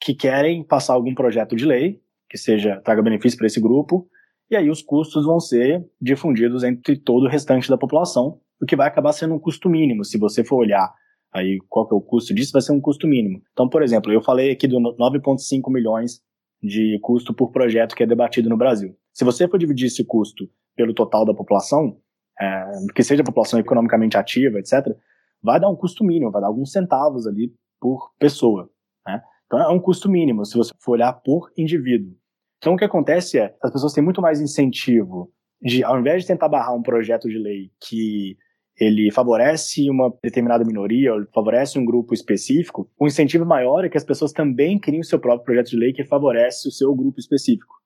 que 0.00 0.14
querem 0.14 0.62
passar 0.62 0.94
algum 0.94 1.12
projeto 1.12 1.56
de 1.56 1.64
lei 1.64 2.00
que 2.28 2.38
seja 2.38 2.80
traga 2.84 3.02
benefício 3.02 3.36
para 3.36 3.48
esse 3.48 3.60
grupo, 3.60 4.08
e 4.48 4.54
aí 4.54 4.70
os 4.70 4.80
custos 4.80 5.26
vão 5.26 5.40
ser 5.40 5.84
difundidos 6.00 6.62
entre 6.62 6.96
todo 6.96 7.24
o 7.24 7.28
restante 7.28 7.68
da 7.68 7.76
população, 7.76 8.38
o 8.62 8.66
que 8.66 8.76
vai 8.76 8.86
acabar 8.86 9.12
sendo 9.12 9.34
um 9.34 9.38
custo 9.40 9.68
mínimo. 9.68 10.04
Se 10.04 10.16
você 10.16 10.44
for 10.44 10.58
olhar 10.58 10.94
aí 11.32 11.58
qual 11.68 11.88
que 11.88 11.92
é 11.94 11.98
o 11.98 12.00
custo 12.00 12.32
disso, 12.32 12.52
vai 12.52 12.62
ser 12.62 12.70
um 12.70 12.80
custo 12.80 13.08
mínimo. 13.08 13.42
Então, 13.52 13.68
por 13.68 13.82
exemplo, 13.82 14.12
eu 14.12 14.22
falei 14.22 14.52
aqui 14.52 14.68
do 14.68 14.78
9,5 14.78 15.72
milhões 15.72 16.20
de 16.62 17.00
custo 17.02 17.34
por 17.34 17.50
projeto 17.50 17.96
que 17.96 18.04
é 18.04 18.06
debatido 18.06 18.48
no 18.48 18.56
Brasil. 18.56 18.94
Se 19.12 19.24
você 19.24 19.48
for 19.48 19.58
dividir 19.58 19.88
esse 19.88 20.04
custo 20.04 20.48
pelo 20.76 20.94
total 20.94 21.24
da 21.24 21.34
população, 21.34 21.98
é, 22.40 22.64
que 22.94 23.02
seja 23.02 23.22
a 23.22 23.26
população 23.26 23.58
economicamente 23.58 24.16
ativa, 24.16 24.60
etc., 24.60 24.96
vai 25.42 25.60
dar 25.60 25.68
um 25.68 25.76
custo 25.76 26.04
mínimo, 26.04 26.30
vai 26.30 26.40
dar 26.40 26.48
alguns 26.48 26.72
centavos 26.72 27.26
ali 27.26 27.52
por 27.80 28.12
pessoa. 28.18 28.68
Né? 29.06 29.22
Então 29.46 29.58
é 29.58 29.68
um 29.68 29.80
custo 29.80 30.08
mínimo, 30.08 30.44
se 30.44 30.56
você 30.56 30.72
for 30.78 30.92
olhar 30.92 31.12
por 31.12 31.50
indivíduo. 31.56 32.14
Então 32.58 32.74
o 32.74 32.76
que 32.76 32.84
acontece 32.84 33.38
é, 33.38 33.54
as 33.62 33.72
pessoas 33.72 33.92
têm 33.92 34.04
muito 34.04 34.20
mais 34.20 34.40
incentivo 34.40 35.32
de, 35.62 35.82
ao 35.82 35.98
invés 35.98 36.22
de 36.22 36.28
tentar 36.28 36.48
barrar 36.48 36.74
um 36.74 36.82
projeto 36.82 37.28
de 37.28 37.38
lei 37.38 37.70
que 37.80 38.36
ele 38.78 39.10
favorece 39.12 39.90
uma 39.90 40.12
determinada 40.22 40.64
minoria, 40.64 41.14
ou 41.14 41.26
favorece 41.34 41.78
um 41.78 41.84
grupo 41.84 42.14
específico, 42.14 42.90
o 42.98 43.06
incentivo 43.06 43.44
maior 43.44 43.84
é 43.84 43.88
que 43.88 43.98
as 43.98 44.04
pessoas 44.04 44.32
também 44.32 44.78
criem 44.78 45.00
o 45.00 45.04
seu 45.04 45.18
próprio 45.18 45.44
projeto 45.44 45.70
de 45.70 45.76
lei 45.76 45.92
que 45.92 46.04
favorece 46.04 46.66
o 46.66 46.72
seu 46.72 46.94
grupo 46.94 47.20
específico. 47.20 47.79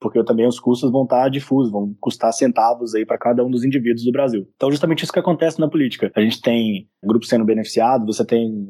Porque 0.00 0.22
também 0.24 0.46
os 0.46 0.60
custos 0.60 0.92
vão 0.92 1.02
estar 1.02 1.28
difusos, 1.28 1.72
vão 1.72 1.94
custar 2.00 2.32
centavos 2.32 2.94
aí 2.94 3.04
para 3.04 3.18
cada 3.18 3.44
um 3.44 3.50
dos 3.50 3.64
indivíduos 3.64 4.04
do 4.04 4.12
Brasil. 4.12 4.48
Então, 4.54 4.70
justamente 4.70 5.02
isso 5.02 5.12
que 5.12 5.18
acontece 5.18 5.58
na 5.58 5.68
política. 5.68 6.10
A 6.14 6.20
gente 6.20 6.40
tem 6.40 6.88
grupos 7.02 7.28
sendo 7.28 7.44
beneficiados, 7.44 8.16
você 8.16 8.24
tem 8.24 8.66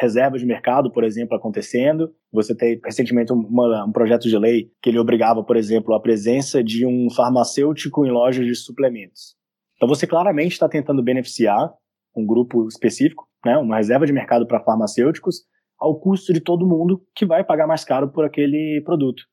reserva 0.00 0.38
de 0.38 0.46
mercado, 0.46 0.90
por 0.90 1.04
exemplo, 1.04 1.36
acontecendo. 1.36 2.12
Você 2.32 2.56
tem 2.56 2.80
recentemente 2.84 3.32
uma, 3.32 3.84
um 3.84 3.92
projeto 3.92 4.28
de 4.28 4.36
lei 4.36 4.70
que 4.82 4.90
ele 4.90 4.98
obrigava, 4.98 5.44
por 5.44 5.56
exemplo, 5.56 5.94
a 5.94 6.00
presença 6.00 6.62
de 6.62 6.86
um 6.86 7.08
farmacêutico 7.10 8.04
em 8.04 8.10
lojas 8.10 8.44
de 8.44 8.54
suplementos. 8.54 9.36
Então 9.76 9.88
você 9.88 10.06
claramente 10.06 10.52
está 10.52 10.68
tentando 10.68 11.02
beneficiar 11.02 11.72
um 12.16 12.26
grupo 12.26 12.66
específico, 12.68 13.26
né, 13.44 13.56
uma 13.58 13.76
reserva 13.76 14.06
de 14.06 14.12
mercado 14.12 14.46
para 14.46 14.62
farmacêuticos, 14.62 15.42
ao 15.78 15.98
custo 15.98 16.32
de 16.32 16.40
todo 16.40 16.66
mundo 16.66 17.02
que 17.14 17.26
vai 17.26 17.42
pagar 17.42 17.66
mais 17.66 17.84
caro 17.84 18.08
por 18.08 18.24
aquele 18.24 18.80
produto. 18.84 19.24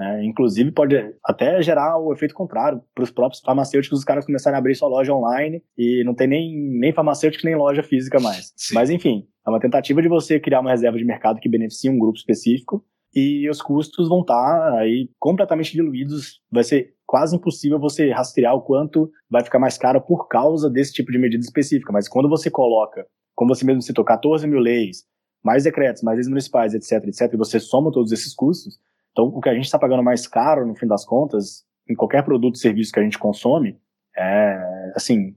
É, 0.00 0.24
inclusive, 0.24 0.72
pode 0.72 0.96
até 1.24 1.62
gerar 1.62 1.98
o 1.98 2.12
efeito 2.12 2.34
contrário 2.34 2.82
para 2.94 3.04
os 3.04 3.10
próprios 3.10 3.42
farmacêuticos, 3.42 3.98
os 3.98 4.04
caras 4.04 4.24
começarem 4.24 4.56
a 4.56 4.58
abrir 4.58 4.74
sua 4.74 4.88
loja 4.88 5.12
online 5.12 5.62
e 5.76 6.02
não 6.04 6.14
tem 6.14 6.26
nem, 6.26 6.56
nem 6.78 6.92
farmacêutico 6.92 7.44
nem 7.44 7.54
loja 7.54 7.82
física 7.82 8.18
mais. 8.18 8.52
Sim. 8.56 8.74
Mas, 8.74 8.90
enfim, 8.90 9.26
é 9.46 9.50
uma 9.50 9.60
tentativa 9.60 10.00
de 10.00 10.08
você 10.08 10.40
criar 10.40 10.60
uma 10.60 10.70
reserva 10.70 10.96
de 10.96 11.04
mercado 11.04 11.40
que 11.40 11.48
beneficie 11.48 11.90
um 11.90 11.98
grupo 11.98 12.16
específico 12.16 12.84
e 13.14 13.48
os 13.50 13.60
custos 13.60 14.08
vão 14.08 14.20
estar 14.20 14.78
aí 14.78 15.10
completamente 15.18 15.72
diluídos. 15.72 16.40
Vai 16.50 16.64
ser 16.64 16.94
quase 17.06 17.36
impossível 17.36 17.78
você 17.78 18.10
rastrear 18.10 18.54
o 18.54 18.62
quanto 18.62 19.10
vai 19.30 19.44
ficar 19.44 19.58
mais 19.58 19.76
caro 19.76 20.00
por 20.00 20.26
causa 20.28 20.70
desse 20.70 20.94
tipo 20.94 21.12
de 21.12 21.18
medida 21.18 21.44
específica. 21.44 21.92
Mas 21.92 22.08
quando 22.08 22.28
você 22.28 22.50
coloca, 22.50 23.06
como 23.34 23.54
você 23.54 23.64
mesmo 23.64 23.82
citou, 23.82 24.04
14 24.04 24.46
mil 24.46 24.58
leis, 24.58 25.04
mais 25.44 25.64
decretos, 25.64 26.02
mais 26.02 26.16
leis 26.16 26.28
municipais, 26.28 26.72
etc, 26.72 27.06
etc, 27.06 27.32
e 27.34 27.36
você 27.36 27.60
soma 27.60 27.92
todos 27.92 28.12
esses 28.12 28.34
custos, 28.34 28.78
então, 29.12 29.26
o 29.26 29.40
que 29.40 29.48
a 29.48 29.54
gente 29.54 29.64
está 29.64 29.78
pagando 29.78 30.02
mais 30.02 30.26
caro, 30.26 30.66
no 30.66 30.74
fim 30.74 30.86
das 30.86 31.04
contas, 31.04 31.64
em 31.88 31.94
qualquer 31.94 32.24
produto 32.24 32.54
ou 32.54 32.60
serviço 32.60 32.92
que 32.92 33.00
a 33.00 33.02
gente 33.02 33.18
consome, 33.18 33.78
é, 34.16 34.92
assim, 34.96 35.36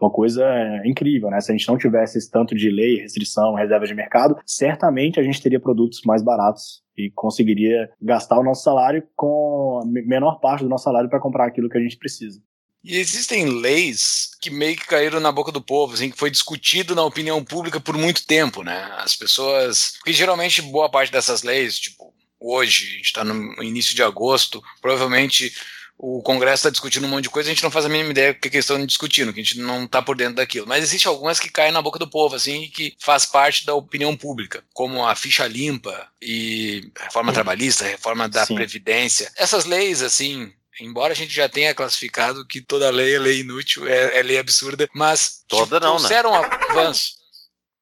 uma 0.00 0.10
coisa 0.10 0.44
incrível, 0.84 1.30
né? 1.30 1.40
Se 1.40 1.50
a 1.50 1.56
gente 1.56 1.68
não 1.68 1.78
tivesse 1.78 2.18
esse 2.18 2.30
tanto 2.30 2.54
de 2.54 2.70
lei, 2.70 3.00
restrição, 3.00 3.54
reserva 3.54 3.86
de 3.86 3.94
mercado, 3.94 4.36
certamente 4.44 5.18
a 5.18 5.22
gente 5.22 5.40
teria 5.40 5.60
produtos 5.60 6.02
mais 6.04 6.22
baratos 6.22 6.82
e 6.96 7.10
conseguiria 7.10 7.90
gastar 8.00 8.38
o 8.38 8.44
nosso 8.44 8.62
salário 8.62 9.06
com 9.16 9.80
a 9.82 9.86
menor 9.86 10.40
parte 10.40 10.62
do 10.62 10.68
nosso 10.68 10.84
salário 10.84 11.08
para 11.08 11.20
comprar 11.20 11.46
aquilo 11.46 11.68
que 11.68 11.78
a 11.78 11.82
gente 11.82 11.96
precisa. 11.96 12.40
E 12.84 12.98
existem 12.98 13.46
leis 13.46 14.32
que 14.42 14.50
meio 14.50 14.76
que 14.76 14.86
caíram 14.86 15.18
na 15.18 15.32
boca 15.32 15.50
do 15.50 15.62
povo, 15.62 15.94
assim, 15.94 16.10
que 16.10 16.18
foi 16.18 16.30
discutido 16.30 16.94
na 16.94 17.02
opinião 17.02 17.42
pública 17.42 17.80
por 17.80 17.96
muito 17.96 18.26
tempo, 18.26 18.62
né? 18.62 18.90
As 18.98 19.16
pessoas. 19.16 19.94
Porque 19.96 20.12
geralmente 20.12 20.60
boa 20.60 20.90
parte 20.90 21.10
dessas 21.10 21.42
leis, 21.42 21.78
tipo, 21.78 22.03
hoje, 22.44 22.84
a 22.84 22.96
gente 22.96 23.04
está 23.04 23.24
no 23.24 23.62
início 23.62 23.94
de 23.94 24.02
agosto, 24.02 24.62
provavelmente 24.80 25.54
o 25.96 26.22
Congresso 26.22 26.56
está 26.56 26.70
discutindo 26.70 27.06
um 27.06 27.08
monte 27.08 27.24
de 27.24 27.30
coisa, 27.30 27.48
a 27.48 27.54
gente 27.54 27.62
não 27.62 27.70
faz 27.70 27.86
a 27.86 27.88
mínima 27.88 28.10
ideia 28.10 28.34
do 28.34 28.40
que, 28.40 28.48
eles 28.48 28.64
estão 28.64 28.84
discutindo, 28.84 29.32
que 29.32 29.40
a 29.40 29.42
gente 29.42 29.58
não 29.60 29.84
está 29.84 30.02
por 30.02 30.16
dentro 30.16 30.34
daquilo. 30.34 30.66
Mas 30.66 30.82
existem 30.82 31.08
algumas 31.08 31.38
que 31.38 31.48
caem 31.48 31.72
na 31.72 31.80
boca 31.80 31.98
do 31.98 32.10
povo, 32.10 32.34
assim, 32.34 32.68
que 32.68 32.96
faz 32.98 33.24
parte 33.24 33.64
da 33.64 33.74
opinião 33.74 34.16
pública, 34.16 34.64
como 34.72 35.06
a 35.06 35.14
ficha 35.14 35.46
limpa 35.46 36.08
e 36.20 36.90
reforma 36.98 37.32
trabalhista, 37.32 37.84
reforma 37.84 38.28
da 38.28 38.44
Sim. 38.44 38.56
Previdência. 38.56 39.32
Essas 39.36 39.64
leis, 39.64 40.02
assim, 40.02 40.52
embora 40.80 41.12
a 41.12 41.16
gente 41.16 41.32
já 41.32 41.48
tenha 41.48 41.74
classificado 41.74 42.46
que 42.46 42.60
toda 42.60 42.90
lei 42.90 43.14
é 43.14 43.18
lei 43.18 43.40
inútil, 43.40 43.86
é, 43.86 44.18
é 44.18 44.22
lei 44.22 44.38
absurda, 44.38 44.88
mas 44.92 45.44
toda 45.46 45.78
não, 45.78 45.96
trouxeram 45.96 46.32
né? 46.32 46.50
avanço. 46.70 47.14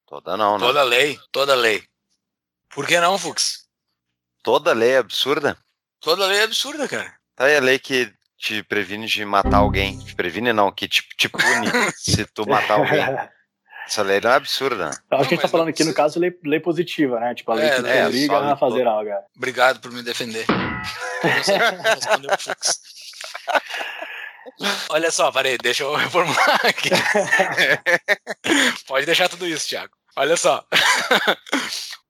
Toda 0.07 0.37
não, 0.37 0.59
né? 0.59 0.65
Toda 0.65 0.83
lei, 0.83 1.19
toda 1.31 1.55
lei. 1.55 1.83
Por 2.69 2.85
que 2.85 2.99
não, 2.99 3.17
Fux? 3.17 3.62
Toda 4.43 4.73
lei 4.73 4.91
é 4.91 4.97
absurda? 4.97 5.57
Toda 6.01 6.27
lei 6.27 6.39
é 6.39 6.43
absurda, 6.43 6.85
cara. 6.85 7.15
Tá 7.33 7.45
aí 7.45 7.55
a 7.55 7.61
lei 7.61 7.79
que 7.79 8.13
te 8.37 8.61
previne 8.61 9.07
de 9.07 9.23
matar 9.23 9.59
alguém. 9.59 9.97
Te 9.99 10.13
previne 10.13 10.51
não, 10.51 10.69
que 10.69 10.85
te, 10.85 11.01
te 11.17 11.29
pune 11.29 11.71
se 11.95 12.25
tu 12.25 12.45
matar 12.45 12.79
alguém. 12.79 12.99
Essa 13.87 14.01
lei 14.01 14.19
não 14.19 14.31
é 14.31 14.35
absurda. 14.35 14.91
Eu 15.09 15.17
acho 15.17 15.29
que 15.29 15.35
a 15.35 15.37
gente 15.37 15.41
tá 15.41 15.47
falando 15.47 15.69
aqui, 15.69 15.83
no 15.85 15.93
caso, 15.93 16.19
lei, 16.19 16.37
lei 16.43 16.59
positiva, 16.59 17.19
né? 17.19 17.33
Tipo, 17.35 17.51
a 17.51 17.55
lei 17.55 17.67
é, 17.67 17.75
que 17.75 17.83
te 17.83 17.89
é, 17.89 18.05
obriga 18.05 18.39
a 18.39 18.57
fazer 18.57 18.87
algo. 18.87 19.09
Obrigado 19.35 19.79
por 19.79 19.91
me 19.91 20.01
defender. 20.03 20.45
Olha 24.89 25.11
só, 25.11 25.31
parei, 25.31 25.57
deixa 25.57 25.83
eu 25.83 25.95
reformular 25.95 26.65
aqui. 26.65 26.89
Pode 28.87 29.05
deixar 29.05 29.27
tudo 29.27 29.47
isso, 29.47 29.67
Thiago. 29.67 29.93
Olha 30.15 30.37
só. 30.37 30.65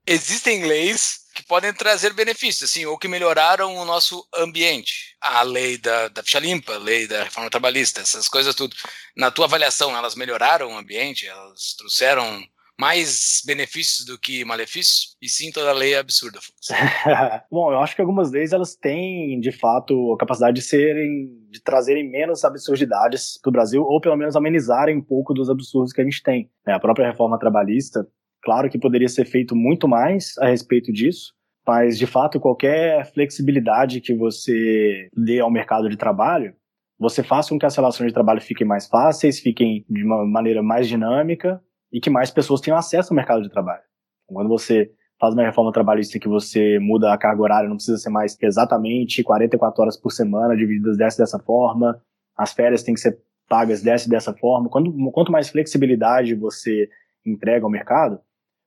Existem 0.06 0.66
leis 0.66 1.23
que 1.34 1.44
podem 1.44 1.74
trazer 1.74 2.14
benefícios, 2.14 2.70
assim, 2.70 2.86
ou 2.86 2.98
que 2.98 3.08
melhoraram 3.08 3.76
o 3.76 3.86
nosso 3.86 4.28
ambiente. 4.36 5.16
A 5.20 5.42
lei 5.42 5.78
da, 5.78 6.08
da 6.10 6.24
ficha 6.24 6.40
limpa, 6.40 6.76
a 6.76 6.78
lei 6.78 7.08
da 7.08 7.24
reforma 7.24 7.50
trabalhista, 7.50 8.02
essas 8.02 8.30
coisas 8.30 8.56
tudo. 8.56 8.76
Na 9.18 9.32
tua 9.32 9.46
avaliação, 9.46 9.96
elas 9.96 10.16
melhoraram 10.16 10.72
o 10.72 10.78
ambiente? 10.78 11.28
Elas 11.28 11.76
trouxeram 11.78 12.44
mais 12.80 13.42
benefícios 13.46 14.06
do 14.06 14.18
que 14.18 14.44
malefícios? 14.46 15.16
E 15.22 15.30
sim, 15.30 15.52
toda 15.52 15.72
lei 15.72 15.94
é 15.94 16.00
absurda. 16.00 16.40
Bom, 17.52 17.72
eu 17.72 17.80
acho 17.80 17.96
que 17.96 18.02
algumas 18.02 18.32
leis 18.32 18.52
elas 18.52 18.76
têm, 18.76 19.40
de 19.40 19.52
fato, 19.52 20.14
a 20.14 20.18
capacidade 20.18 20.56
de 20.56 20.62
serem, 20.62 21.30
de 21.50 21.62
trazerem 21.62 22.10
menos 22.10 22.44
absurdidades 22.44 23.40
para 23.42 23.50
o 23.50 23.54
Brasil, 23.54 23.84
ou 23.84 24.02
pelo 24.02 24.18
menos 24.18 24.36
amenizarem 24.36 24.98
um 24.98 25.04
pouco 25.04 25.34
dos 25.34 25.50
absurdos 25.50 25.94
que 25.94 26.02
a 26.02 26.04
gente 26.04 26.22
tem. 26.22 26.50
A 26.66 26.80
própria 26.80 27.08
reforma 27.08 27.40
trabalhista, 27.40 28.08
Claro 28.44 28.70
que 28.70 28.78
poderia 28.78 29.08
ser 29.08 29.26
feito 29.26 29.56
muito 29.56 29.88
mais 29.88 30.34
a 30.40 30.48
respeito 30.48 30.92
disso, 30.92 31.34
mas 31.66 31.98
de 31.98 32.06
fato 32.06 32.40
qualquer 32.40 33.06
flexibilidade 33.14 34.02
que 34.02 34.14
você 34.14 35.08
dê 35.16 35.40
ao 35.40 35.50
mercado 35.50 35.90
de 35.90 35.96
trabalho, 35.96 36.54
você 37.00 37.24
faça 37.24 37.50
com 37.50 37.60
que 37.60 37.66
as 37.66 37.76
relações 37.76 38.08
de 38.08 38.14
trabalho 38.14 38.42
fiquem 38.42 38.68
mais 38.68 38.88
fáceis, 38.88 39.40
fiquem 39.40 39.86
de 39.90 40.04
uma 40.04 40.26
maneira 40.26 40.62
mais 40.62 40.88
dinâmica 40.88 41.62
e 41.92 42.02
que 42.02 42.10
mais 42.10 42.32
pessoas 42.32 42.60
tenham 42.60 42.78
acesso 42.78 43.14
ao 43.14 43.16
mercado 43.16 43.42
de 43.42 43.50
trabalho. 43.50 43.84
Quando 44.28 44.50
você 44.50 44.92
faz 45.20 45.34
uma 45.34 45.44
reforma 45.44 45.72
trabalhista 45.72 46.20
que 46.20 46.28
você 46.28 46.80
muda 46.80 47.14
a 47.14 47.18
carga 47.18 47.42
horária, 47.42 47.70
não 47.70 47.78
precisa 47.78 47.98
ser 47.98 48.10
mais 48.10 48.38
exatamente 48.42 49.24
44 49.24 49.82
horas 49.82 49.98
por 49.98 50.12
semana, 50.12 50.56
divididas 50.56 50.98
dessa 50.98 51.18
dessa 51.18 51.40
forma, 51.40 52.02
as 52.36 52.52
férias 52.52 52.84
têm 52.84 52.94
que 52.94 53.00
ser 53.00 53.18
pagas 53.48 53.82
dessa 53.82 54.10
dessa 54.10 54.34
forma. 54.34 54.70
Quando, 54.70 54.94
quanto 55.12 55.32
mais 55.32 55.50
flexibilidade 55.50 56.36
você 56.36 56.90
entrega 57.26 57.66
ao 57.66 57.72
mercado, 57.72 58.20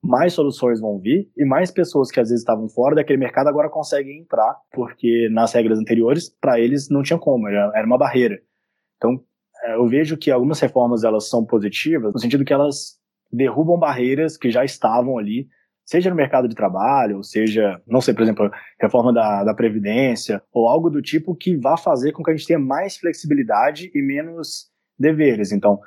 mais 0.06 0.32
soluções 0.32 0.80
vão 0.80 0.98
vir 0.98 1.28
e 1.36 1.44
mais 1.44 1.70
pessoas 1.70 2.10
que 2.10 2.20
às 2.20 2.28
vezes 2.28 2.42
estavam 2.42 2.68
fora 2.68 2.94
daquele 2.94 3.18
mercado 3.18 3.48
agora 3.48 3.68
conseguem 3.68 4.20
entrar, 4.20 4.56
porque 4.72 5.28
nas 5.30 5.52
regras 5.52 5.78
anteriores, 5.78 6.28
para 6.40 6.60
eles 6.60 6.88
não 6.88 7.02
tinha 7.02 7.18
como, 7.18 7.48
era 7.48 7.84
uma 7.84 7.98
barreira. 7.98 8.38
Então, 8.96 9.20
é, 9.64 9.74
eu 9.74 9.86
vejo 9.86 10.16
que 10.16 10.30
algumas 10.30 10.60
reformas 10.60 11.02
elas 11.02 11.28
são 11.28 11.44
positivas, 11.44 12.12
no 12.12 12.20
sentido 12.20 12.44
que 12.44 12.52
elas 12.52 12.98
derrubam 13.32 13.78
barreiras 13.78 14.36
que 14.36 14.50
já 14.50 14.64
estavam 14.64 15.18
ali, 15.18 15.48
seja 15.84 16.10
no 16.10 16.16
mercado 16.16 16.48
de 16.48 16.54
trabalho, 16.54 17.16
ou 17.16 17.22
seja, 17.22 17.80
não 17.86 18.00
sei, 18.00 18.14
por 18.14 18.22
exemplo, 18.22 18.50
reforma 18.80 19.12
da, 19.12 19.44
da 19.44 19.54
Previdência, 19.54 20.42
ou 20.52 20.68
algo 20.68 20.88
do 20.88 21.02
tipo 21.02 21.34
que 21.34 21.56
vá 21.56 21.76
fazer 21.76 22.12
com 22.12 22.22
que 22.22 22.30
a 22.30 22.36
gente 22.36 22.46
tenha 22.46 22.58
mais 22.58 22.96
flexibilidade 22.96 23.90
e 23.94 24.02
menos 24.02 24.68
deveres. 24.98 25.52
Então, 25.52 25.80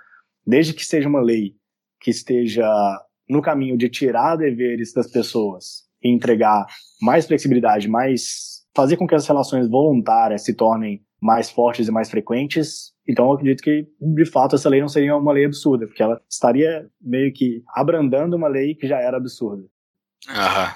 desde 0.46 0.74
que 0.74 0.86
seja 0.86 1.08
uma 1.08 1.22
lei 1.22 1.56
que 2.00 2.12
esteja 2.12 2.66
no 3.30 3.42
caminho 3.42 3.78
de 3.78 3.90
tirar 3.90 4.36
deveres 4.36 4.92
das 4.94 5.08
pessoas 5.08 5.84
e 6.04 6.10
entregar 6.10 6.66
mais 7.02 7.28
flexibilidade, 7.28 7.88
mais 7.88 8.64
fazer 8.76 8.98
com 8.98 9.08
que 9.08 9.16
as 9.16 9.28
relações 9.28 9.70
voluntárias 9.70 10.44
se 10.44 10.54
tornem 10.54 11.06
mais 11.22 11.50
fortes 11.50 11.88
e 11.88 11.92
mais 11.92 12.10
frequentes. 12.10 12.94
Então, 13.08 13.26
eu 13.26 13.34
acredito 13.34 13.62
que, 13.62 13.88
de 14.00 14.26
fato, 14.26 14.56
essa 14.56 14.70
lei 14.70 14.80
não 14.80 14.88
seria 14.88 15.16
uma 15.16 15.34
lei 15.34 15.46
absurda, 15.46 15.86
porque 15.86 16.02
ela 16.02 16.22
estaria 16.30 16.90
meio 17.02 17.34
que 17.34 17.62
abrandando 17.76 18.36
uma 18.36 18.48
lei 18.48 18.74
que 18.74 18.88
já 18.88 19.00
era 19.00 19.18
absurda. 19.18 19.68
Aham. 20.30 20.74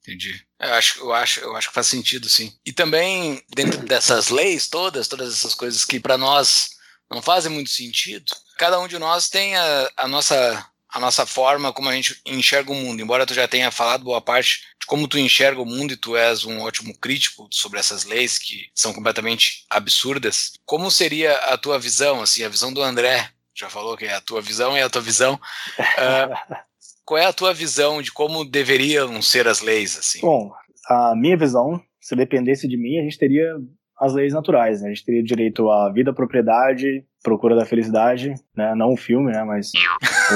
Entendi. 0.00 0.42
Eu 0.58 0.74
acho, 0.74 1.00
eu, 1.00 1.12
acho, 1.12 1.40
eu 1.40 1.56
acho 1.56 1.68
que 1.68 1.74
faz 1.74 1.86
sentido, 1.86 2.28
sim. 2.28 2.52
E 2.64 2.72
também, 2.72 3.42
dentro 3.54 3.78
dessas 3.86 4.30
leis 4.30 4.66
todas, 4.66 5.06
todas 5.06 5.32
essas 5.32 5.54
coisas 5.54 5.84
que 5.84 6.00
para 6.00 6.16
nós 6.16 6.70
não 7.10 7.20
fazem 7.20 7.52
muito 7.52 7.70
sentido, 7.70 8.24
cada 8.56 8.80
um 8.80 8.88
de 8.88 8.98
nós 8.98 9.28
tem 9.28 9.54
a, 9.54 9.90
a 9.98 10.08
nossa 10.08 10.66
a 10.92 10.98
nossa 10.98 11.26
forma 11.26 11.72
como 11.72 11.88
a 11.88 11.94
gente 11.94 12.20
enxerga 12.24 12.72
o 12.72 12.74
mundo. 12.74 13.02
Embora 13.02 13.26
tu 13.26 13.34
já 13.34 13.46
tenha 13.46 13.70
falado 13.70 14.04
boa 14.04 14.20
parte 14.20 14.62
de 14.80 14.86
como 14.86 15.06
tu 15.06 15.18
enxerga 15.18 15.60
o 15.60 15.66
mundo 15.66 15.92
e 15.92 15.96
tu 15.96 16.16
és 16.16 16.44
um 16.44 16.60
ótimo 16.60 16.96
crítico 16.98 17.48
sobre 17.50 17.78
essas 17.78 18.04
leis 18.04 18.38
que 18.38 18.68
são 18.74 18.92
completamente 18.92 19.64
absurdas, 19.68 20.52
como 20.64 20.90
seria 20.90 21.34
a 21.34 21.58
tua 21.58 21.78
visão, 21.78 22.22
assim, 22.22 22.42
a 22.42 22.48
visão 22.48 22.72
do 22.72 22.82
André? 22.82 23.28
Já 23.54 23.68
falou 23.68 23.96
que 23.96 24.04
é 24.04 24.14
a 24.14 24.20
tua 24.20 24.40
visão 24.40 24.76
e 24.76 24.80
a 24.80 24.88
tua 24.88 25.02
visão. 25.02 25.34
Uh, 25.78 26.54
qual 27.04 27.18
é 27.18 27.26
a 27.26 27.32
tua 27.32 27.52
visão 27.52 28.00
de 28.00 28.12
como 28.12 28.44
deveriam 28.44 29.20
ser 29.20 29.48
as 29.48 29.60
leis, 29.60 29.98
assim? 29.98 30.20
Bom, 30.20 30.52
a 30.88 31.14
minha 31.16 31.36
visão, 31.36 31.82
se 32.00 32.14
dependesse 32.14 32.68
de 32.68 32.76
mim, 32.76 32.98
a 32.98 33.02
gente 33.02 33.18
teria 33.18 33.56
as 33.98 34.14
leis 34.14 34.32
naturais, 34.32 34.80
né? 34.80 34.88
A 34.88 34.94
gente 34.94 35.04
teria 35.04 35.22
direito 35.22 35.70
à 35.70 35.90
vida, 35.92 36.12
propriedade, 36.12 37.04
procura 37.22 37.56
da 37.56 37.64
felicidade, 37.64 38.34
né? 38.56 38.74
Não 38.74 38.92
um 38.92 38.96
filme, 38.96 39.32
né? 39.32 39.42
Mas 39.44 39.72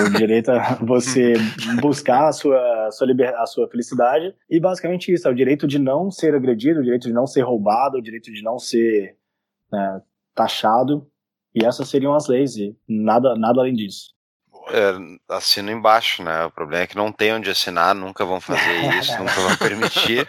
o 0.07 0.11
direito 0.17 0.51
a 0.51 0.75
você 0.75 1.35
buscar 1.81 2.29
a 2.29 2.33
sua, 2.33 2.87
a 2.87 2.91
sua, 2.91 3.07
liber, 3.07 3.35
a 3.35 3.47
sua 3.47 3.69
felicidade. 3.69 4.35
E 4.49 4.61
basicamente 4.61 5.13
isso, 5.13 5.27
é 5.29 5.31
o 5.31 5.35
direito 5.35 5.67
de 5.67 5.79
não 5.79 6.11
ser 6.11 6.35
agredido, 6.35 6.81
o 6.81 6.83
direito 6.83 7.09
de 7.09 7.13
não 7.13 7.27
ser 7.27 7.43
roubado, 7.43 7.99
o 7.99 8.03
direito 8.03 8.33
de 8.33 8.43
não 8.43 8.59
ser 8.59 9.17
né, 9.71 10.03
taxado. 10.35 11.07
E 11.55 11.65
essas 11.65 11.89
seriam 11.89 12.15
as 12.15 12.27
leis, 12.29 12.57
e 12.57 12.77
nada, 12.89 13.37
nada 13.37 13.61
além 13.61 13.75
disso. 13.75 14.13
É, 14.71 14.95
assino 15.35 15.71
embaixo, 15.71 16.23
né? 16.23 16.45
O 16.47 16.51
problema 16.51 16.85
é 16.85 16.87
que 16.87 16.97
não 16.97 17.13
tem 17.13 17.35
onde 17.35 17.51
assinar, 17.51 17.95
nunca 17.95 18.25
vão 18.25 18.41
fazer 18.41 18.95
isso, 18.99 19.17
nunca 19.19 19.33
vão 19.35 19.57
permitir. 19.57 20.27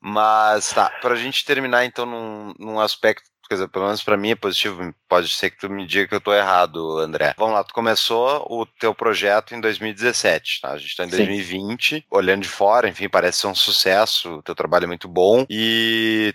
Mas 0.00 0.72
tá, 0.72 0.90
para 1.00 1.14
a 1.14 1.16
gente 1.16 1.44
terminar 1.44 1.84
então 1.84 2.06
num, 2.06 2.54
num 2.58 2.80
aspecto 2.80 3.28
quer 3.46 3.68
pelo 3.68 3.86
menos 3.86 4.02
para 4.02 4.16
mim 4.16 4.30
é 4.30 4.34
positivo, 4.34 4.94
pode 5.08 5.28
ser 5.28 5.50
que 5.50 5.58
tu 5.58 5.70
me 5.70 5.86
diga 5.86 6.08
que 6.08 6.14
eu 6.14 6.20
tô 6.20 6.32
errado, 6.32 6.98
André. 6.98 7.34
Vamos 7.36 7.54
lá, 7.54 7.64
tu 7.64 7.72
começou 7.72 8.46
o 8.50 8.66
teu 8.66 8.94
projeto 8.94 9.54
em 9.54 9.60
2017, 9.60 10.60
tá? 10.60 10.72
A 10.72 10.78
gente 10.78 10.96
tá 10.96 11.04
em 11.04 11.08
2020, 11.08 11.96
Sim. 11.96 12.02
olhando 12.10 12.42
de 12.42 12.48
fora, 12.48 12.88
enfim, 12.88 13.08
parece 13.08 13.38
ser 13.38 13.46
um 13.46 13.54
sucesso, 13.54 14.36
o 14.36 14.42
teu 14.42 14.54
trabalho 14.54 14.84
é 14.84 14.88
muito 14.88 15.08
bom 15.08 15.46
e 15.48 16.34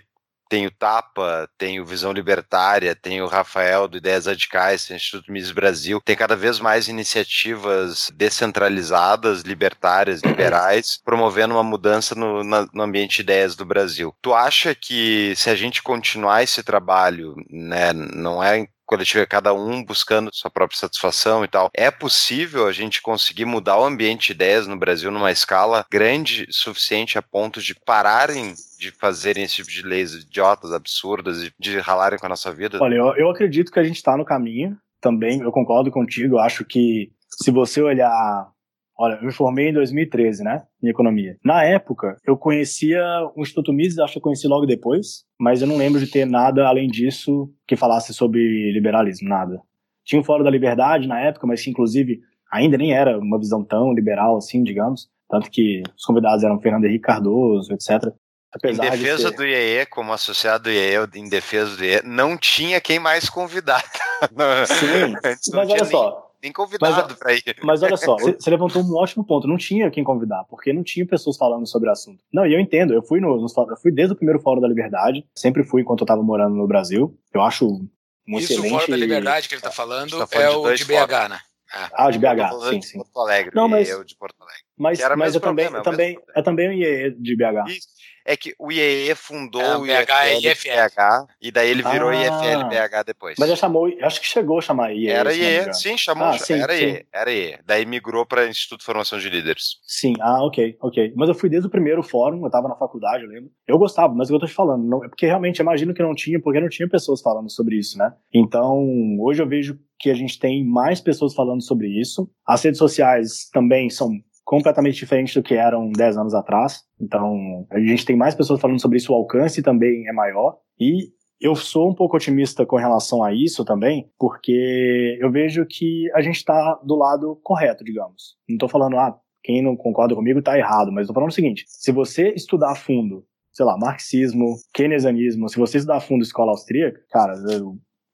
tem 0.52 0.66
o 0.66 0.70
Tapa, 0.70 1.48
tem 1.56 1.80
o 1.80 1.86
Visão 1.86 2.12
Libertária, 2.12 2.94
tem 2.94 3.22
o 3.22 3.26
Rafael 3.26 3.88
do 3.88 3.96
Ideias 3.96 4.26
Radicais, 4.26 4.84
tem 4.84 4.94
o 4.94 4.98
Instituto 4.98 5.32
Mises 5.32 5.50
Brasil, 5.50 5.98
tem 6.04 6.14
cada 6.14 6.36
vez 6.36 6.60
mais 6.60 6.88
iniciativas 6.88 8.12
descentralizadas, 8.14 9.40
libertárias, 9.40 10.20
liberais, 10.20 11.00
promovendo 11.02 11.54
uma 11.54 11.62
mudança 11.62 12.14
no, 12.14 12.44
na, 12.44 12.68
no 12.70 12.82
ambiente 12.82 13.16
de 13.16 13.22
ideias 13.22 13.56
do 13.56 13.64
Brasil. 13.64 14.14
Tu 14.20 14.34
acha 14.34 14.74
que 14.74 15.32
se 15.36 15.48
a 15.48 15.54
gente 15.54 15.82
continuar 15.82 16.42
esse 16.42 16.62
trabalho, 16.62 17.34
né, 17.48 17.94
não 17.94 18.44
é 18.44 18.66
coletiva, 18.92 19.26
cada 19.26 19.54
um 19.54 19.82
buscando 19.84 20.30
sua 20.32 20.50
própria 20.50 20.78
satisfação 20.78 21.44
e 21.44 21.48
tal. 21.48 21.70
É 21.74 21.90
possível 21.90 22.66
a 22.66 22.72
gente 22.72 23.00
conseguir 23.00 23.44
mudar 23.44 23.78
o 23.78 23.84
ambiente 23.84 24.26
de 24.26 24.32
ideias 24.32 24.66
no 24.66 24.76
Brasil 24.76 25.10
numa 25.10 25.32
escala 25.32 25.84
grande 25.90 26.46
suficiente 26.50 27.18
a 27.18 27.22
ponto 27.22 27.60
de 27.60 27.74
pararem 27.74 28.54
de 28.78 28.90
fazerem 28.90 29.44
esse 29.44 29.56
tipo 29.56 29.70
de 29.70 29.82
leis 29.82 30.12
idiotas, 30.14 30.72
absurdas, 30.72 31.50
de, 31.58 31.78
ralarem 31.78 32.18
com 32.18 32.26
a 32.26 32.28
nossa 32.28 32.52
vida? 32.52 32.78
Olha, 32.80 32.96
eu, 32.96 33.14
eu 33.16 33.30
acredito 33.30 33.70
que 33.70 33.78
a 33.78 33.84
gente 33.84 33.96
está 33.96 34.16
no 34.16 34.24
caminho 34.24 34.76
também, 35.00 35.40
eu 35.40 35.52
concordo 35.52 35.90
contigo, 35.90 36.36
eu 36.36 36.40
acho 36.40 36.64
que 36.64 37.10
se 37.28 37.50
você 37.50 37.80
olhar 37.80 38.51
Olha, 38.98 39.14
eu 39.14 39.24
me 39.24 39.32
formei 39.32 39.68
em 39.68 39.72
2013, 39.72 40.44
né? 40.44 40.62
Em 40.82 40.88
economia. 40.88 41.36
Na 41.44 41.64
época, 41.64 42.16
eu 42.26 42.36
conhecia 42.36 43.02
o 43.34 43.40
Instituto 43.40 43.72
Mises, 43.72 43.98
acho 43.98 44.12
que 44.12 44.18
eu 44.18 44.22
conheci 44.22 44.46
logo 44.46 44.66
depois, 44.66 45.24
mas 45.40 45.62
eu 45.62 45.66
não 45.66 45.76
lembro 45.76 45.98
de 45.98 46.10
ter 46.10 46.26
nada 46.26 46.66
além 46.66 46.88
disso 46.88 47.50
que 47.66 47.76
falasse 47.76 48.12
sobre 48.12 48.70
liberalismo, 48.72 49.28
nada. 49.28 49.60
Tinha 50.04 50.20
o 50.20 50.24
Fórum 50.24 50.44
da 50.44 50.50
Liberdade 50.50 51.08
na 51.08 51.20
época, 51.20 51.46
mas 51.46 51.62
que 51.62 51.70
inclusive 51.70 52.20
ainda 52.52 52.76
nem 52.76 52.92
era 52.92 53.18
uma 53.18 53.38
visão 53.38 53.64
tão 53.64 53.94
liberal 53.94 54.36
assim, 54.36 54.62
digamos. 54.62 55.08
Tanto 55.28 55.50
que 55.50 55.82
os 55.96 56.04
convidados 56.04 56.44
eram 56.44 56.60
Fernando 56.60 56.84
Henrique 56.84 57.04
Cardoso, 57.04 57.72
etc. 57.72 58.12
Apesar 58.52 58.86
em 58.86 58.90
defesa 58.90 59.30
de 59.30 59.30
ter... 59.30 59.36
do 59.36 59.46
IEE, 59.46 59.86
como 59.86 60.12
associado 60.12 60.64
do 60.64 60.70
IEE, 60.70 61.08
em 61.14 61.28
defesa 61.28 61.74
do 61.74 61.82
IEE, 61.82 62.02
não 62.04 62.36
tinha 62.36 62.80
quem 62.82 62.98
mais 62.98 63.30
convidar. 63.30 63.82
Sim, 64.68 65.14
mas 65.54 65.70
olha 65.70 65.84
só, 65.86 66.31
nem 66.42 66.52
convidado 66.52 67.16
para 67.16 67.32
ir. 67.34 67.42
Mas 67.62 67.82
olha 67.82 67.96
só, 67.96 68.16
você 68.18 68.50
levantou 68.50 68.82
um 68.82 68.96
ótimo 68.96 69.24
ponto. 69.24 69.46
Não 69.46 69.56
tinha 69.56 69.90
quem 69.90 70.02
convidar, 70.02 70.44
porque 70.44 70.72
não 70.72 70.82
tinha 70.82 71.06
pessoas 71.06 71.36
falando 71.36 71.66
sobre 71.66 71.88
o 71.88 71.92
assunto. 71.92 72.22
Não, 72.32 72.44
e 72.44 72.52
eu 72.52 72.60
entendo. 72.60 72.92
Eu 72.92 73.02
fui 73.02 73.20
no, 73.20 73.36
no 73.36 73.46
eu 73.46 73.76
fui 73.76 73.92
desde 73.92 74.14
o 74.14 74.16
primeiro 74.16 74.40
Fórum 74.40 74.60
da 74.60 74.68
Liberdade. 74.68 75.24
Sempre 75.34 75.62
fui 75.64 75.82
enquanto 75.82 76.00
eu 76.00 76.04
estava 76.04 76.22
morando 76.22 76.56
no 76.56 76.66
Brasil. 76.66 77.16
Eu 77.32 77.42
acho 77.42 77.66
um 77.66 78.38
Isso, 78.38 78.52
excelente... 78.52 78.74
o 78.74 78.78
Fórum 78.78 78.90
da 78.90 78.96
Liberdade 78.96 79.48
que 79.48 79.54
ele 79.54 79.60
está 79.60 79.70
falando, 79.70 80.18
tá 80.18 80.26
falando 80.26 80.68
é 80.68 80.72
o 80.72 80.74
de, 80.74 80.84
de 80.84 80.92
BH, 80.92 81.28
né? 81.30 81.40
É. 81.74 81.88
Ah, 81.94 82.08
o 82.08 82.10
de 82.10 82.18
BH, 82.18 82.68
sim, 82.68 82.82
sim. 82.82 82.98
Porto 82.98 83.20
Alegre, 83.20 83.52
não, 83.54 83.66
mas, 83.66 83.88
eu 83.88 84.04
de 84.04 84.14
Porto 84.14 84.36
Alegre. 84.42 84.62
Mas, 84.76 85.00
mas 85.16 85.34
eu 85.34 85.40
também, 85.40 85.66
eu 85.66 85.82
também, 85.82 86.18
é 86.34 86.42
também 86.42 86.68
o 86.68 86.72
IE 86.72 87.10
de 87.18 87.34
BH. 87.34 87.70
Isso 87.70 88.01
é 88.24 88.36
que 88.36 88.54
o 88.58 88.70
IEE 88.70 89.14
fundou 89.14 89.60
é, 89.62 89.76
o 89.76 89.86
IFL-BH 89.86 91.26
e 91.40 91.50
daí 91.50 91.70
ele 91.70 91.82
virou 91.82 92.10
ah, 92.10 92.16
IFL-BH 92.16 93.04
depois. 93.06 93.36
Mas 93.38 93.48
já 93.48 93.56
chamou, 93.56 93.90
acho 94.02 94.20
que 94.20 94.26
chegou 94.26 94.58
a 94.58 94.62
chamar 94.62 94.92
IEE. 94.92 95.08
Era 95.08 95.32
IE, 95.34 95.74
sim, 95.74 95.96
chamou, 95.96 96.28
ah, 96.28 96.38
sim, 96.38 96.54
era 96.54 96.74
sim. 96.74 96.84
IE, 96.84 97.06
era 97.12 97.32
IE. 97.32 97.58
Daí 97.64 97.84
migrou 97.84 98.24
para 98.24 98.48
Instituto 98.48 98.80
de 98.80 98.86
Formação 98.86 99.18
de 99.18 99.28
Líderes. 99.28 99.76
Sim, 99.86 100.14
ah, 100.20 100.44
ok, 100.44 100.76
ok. 100.80 101.12
Mas 101.16 101.28
eu 101.28 101.34
fui 101.34 101.48
desde 101.48 101.66
o 101.66 101.70
primeiro 101.70 102.02
fórum, 102.02 102.40
eu 102.40 102.46
estava 102.46 102.68
na 102.68 102.76
faculdade, 102.76 103.24
eu 103.24 103.30
lembro. 103.30 103.50
Eu 103.66 103.78
gostava, 103.78 104.14
mas 104.14 104.28
é 104.28 104.32
o 104.32 104.32
que 104.32 104.36
eu 104.36 104.40
tô 104.40 104.46
te 104.46 104.54
falando, 104.54 104.84
não, 104.84 105.04
é 105.04 105.08
porque 105.08 105.26
realmente 105.26 105.58
imagino 105.58 105.94
que 105.94 106.02
não 106.02 106.14
tinha, 106.14 106.40
porque 106.40 106.60
não 106.60 106.68
tinha 106.68 106.88
pessoas 106.88 107.20
falando 107.20 107.50
sobre 107.50 107.76
isso, 107.76 107.98
né? 107.98 108.12
Então, 108.32 108.84
hoje 109.20 109.42
eu 109.42 109.48
vejo 109.48 109.78
que 109.98 110.10
a 110.10 110.14
gente 110.14 110.38
tem 110.38 110.64
mais 110.64 111.00
pessoas 111.00 111.32
falando 111.32 111.62
sobre 111.62 111.88
isso. 111.88 112.28
As 112.46 112.62
redes 112.62 112.78
sociais 112.78 113.48
também 113.52 113.88
são 113.88 114.10
completamente 114.44 114.96
diferente 114.96 115.34
do 115.34 115.42
que 115.42 115.54
eram 115.54 115.90
10 115.90 116.16
anos 116.16 116.34
atrás. 116.34 116.82
Então, 117.00 117.66
a 117.70 117.78
gente 117.78 118.04
tem 118.04 118.16
mais 118.16 118.34
pessoas 118.34 118.60
falando 118.60 118.80
sobre 118.80 118.98
isso, 118.98 119.12
o 119.12 119.16
alcance 119.16 119.62
também 119.62 120.08
é 120.08 120.12
maior. 120.12 120.56
E 120.78 121.10
eu 121.40 121.56
sou 121.56 121.90
um 121.90 121.94
pouco 121.94 122.16
otimista 122.16 122.64
com 122.64 122.76
relação 122.76 123.22
a 123.22 123.32
isso 123.34 123.64
também, 123.64 124.08
porque 124.18 125.18
eu 125.20 125.30
vejo 125.30 125.66
que 125.66 126.10
a 126.14 126.22
gente 126.22 126.36
está 126.36 126.80
do 126.84 126.96
lado 126.96 127.38
correto, 127.42 127.82
digamos. 127.82 128.36
Não 128.48 128.54
estou 128.54 128.68
falando, 128.68 128.96
ah, 128.96 129.18
quem 129.42 129.60
não 129.60 129.76
concorda 129.76 130.14
comigo 130.14 130.38
está 130.38 130.56
errado, 130.56 130.92
mas 130.92 131.02
estou 131.02 131.14
falando 131.14 131.30
o 131.30 131.34
seguinte: 131.34 131.64
se 131.66 131.90
você 131.90 132.30
estudar 132.30 132.72
a 132.72 132.76
fundo, 132.76 133.24
sei 133.52 133.66
lá, 133.66 133.76
marxismo, 133.76 134.54
keynesianismo, 134.72 135.48
se 135.48 135.58
você 135.58 135.78
estudar 135.78 135.96
a 135.96 136.00
fundo 136.00 136.22
escola 136.22 136.52
austríaca, 136.52 137.00
cara, 137.10 137.34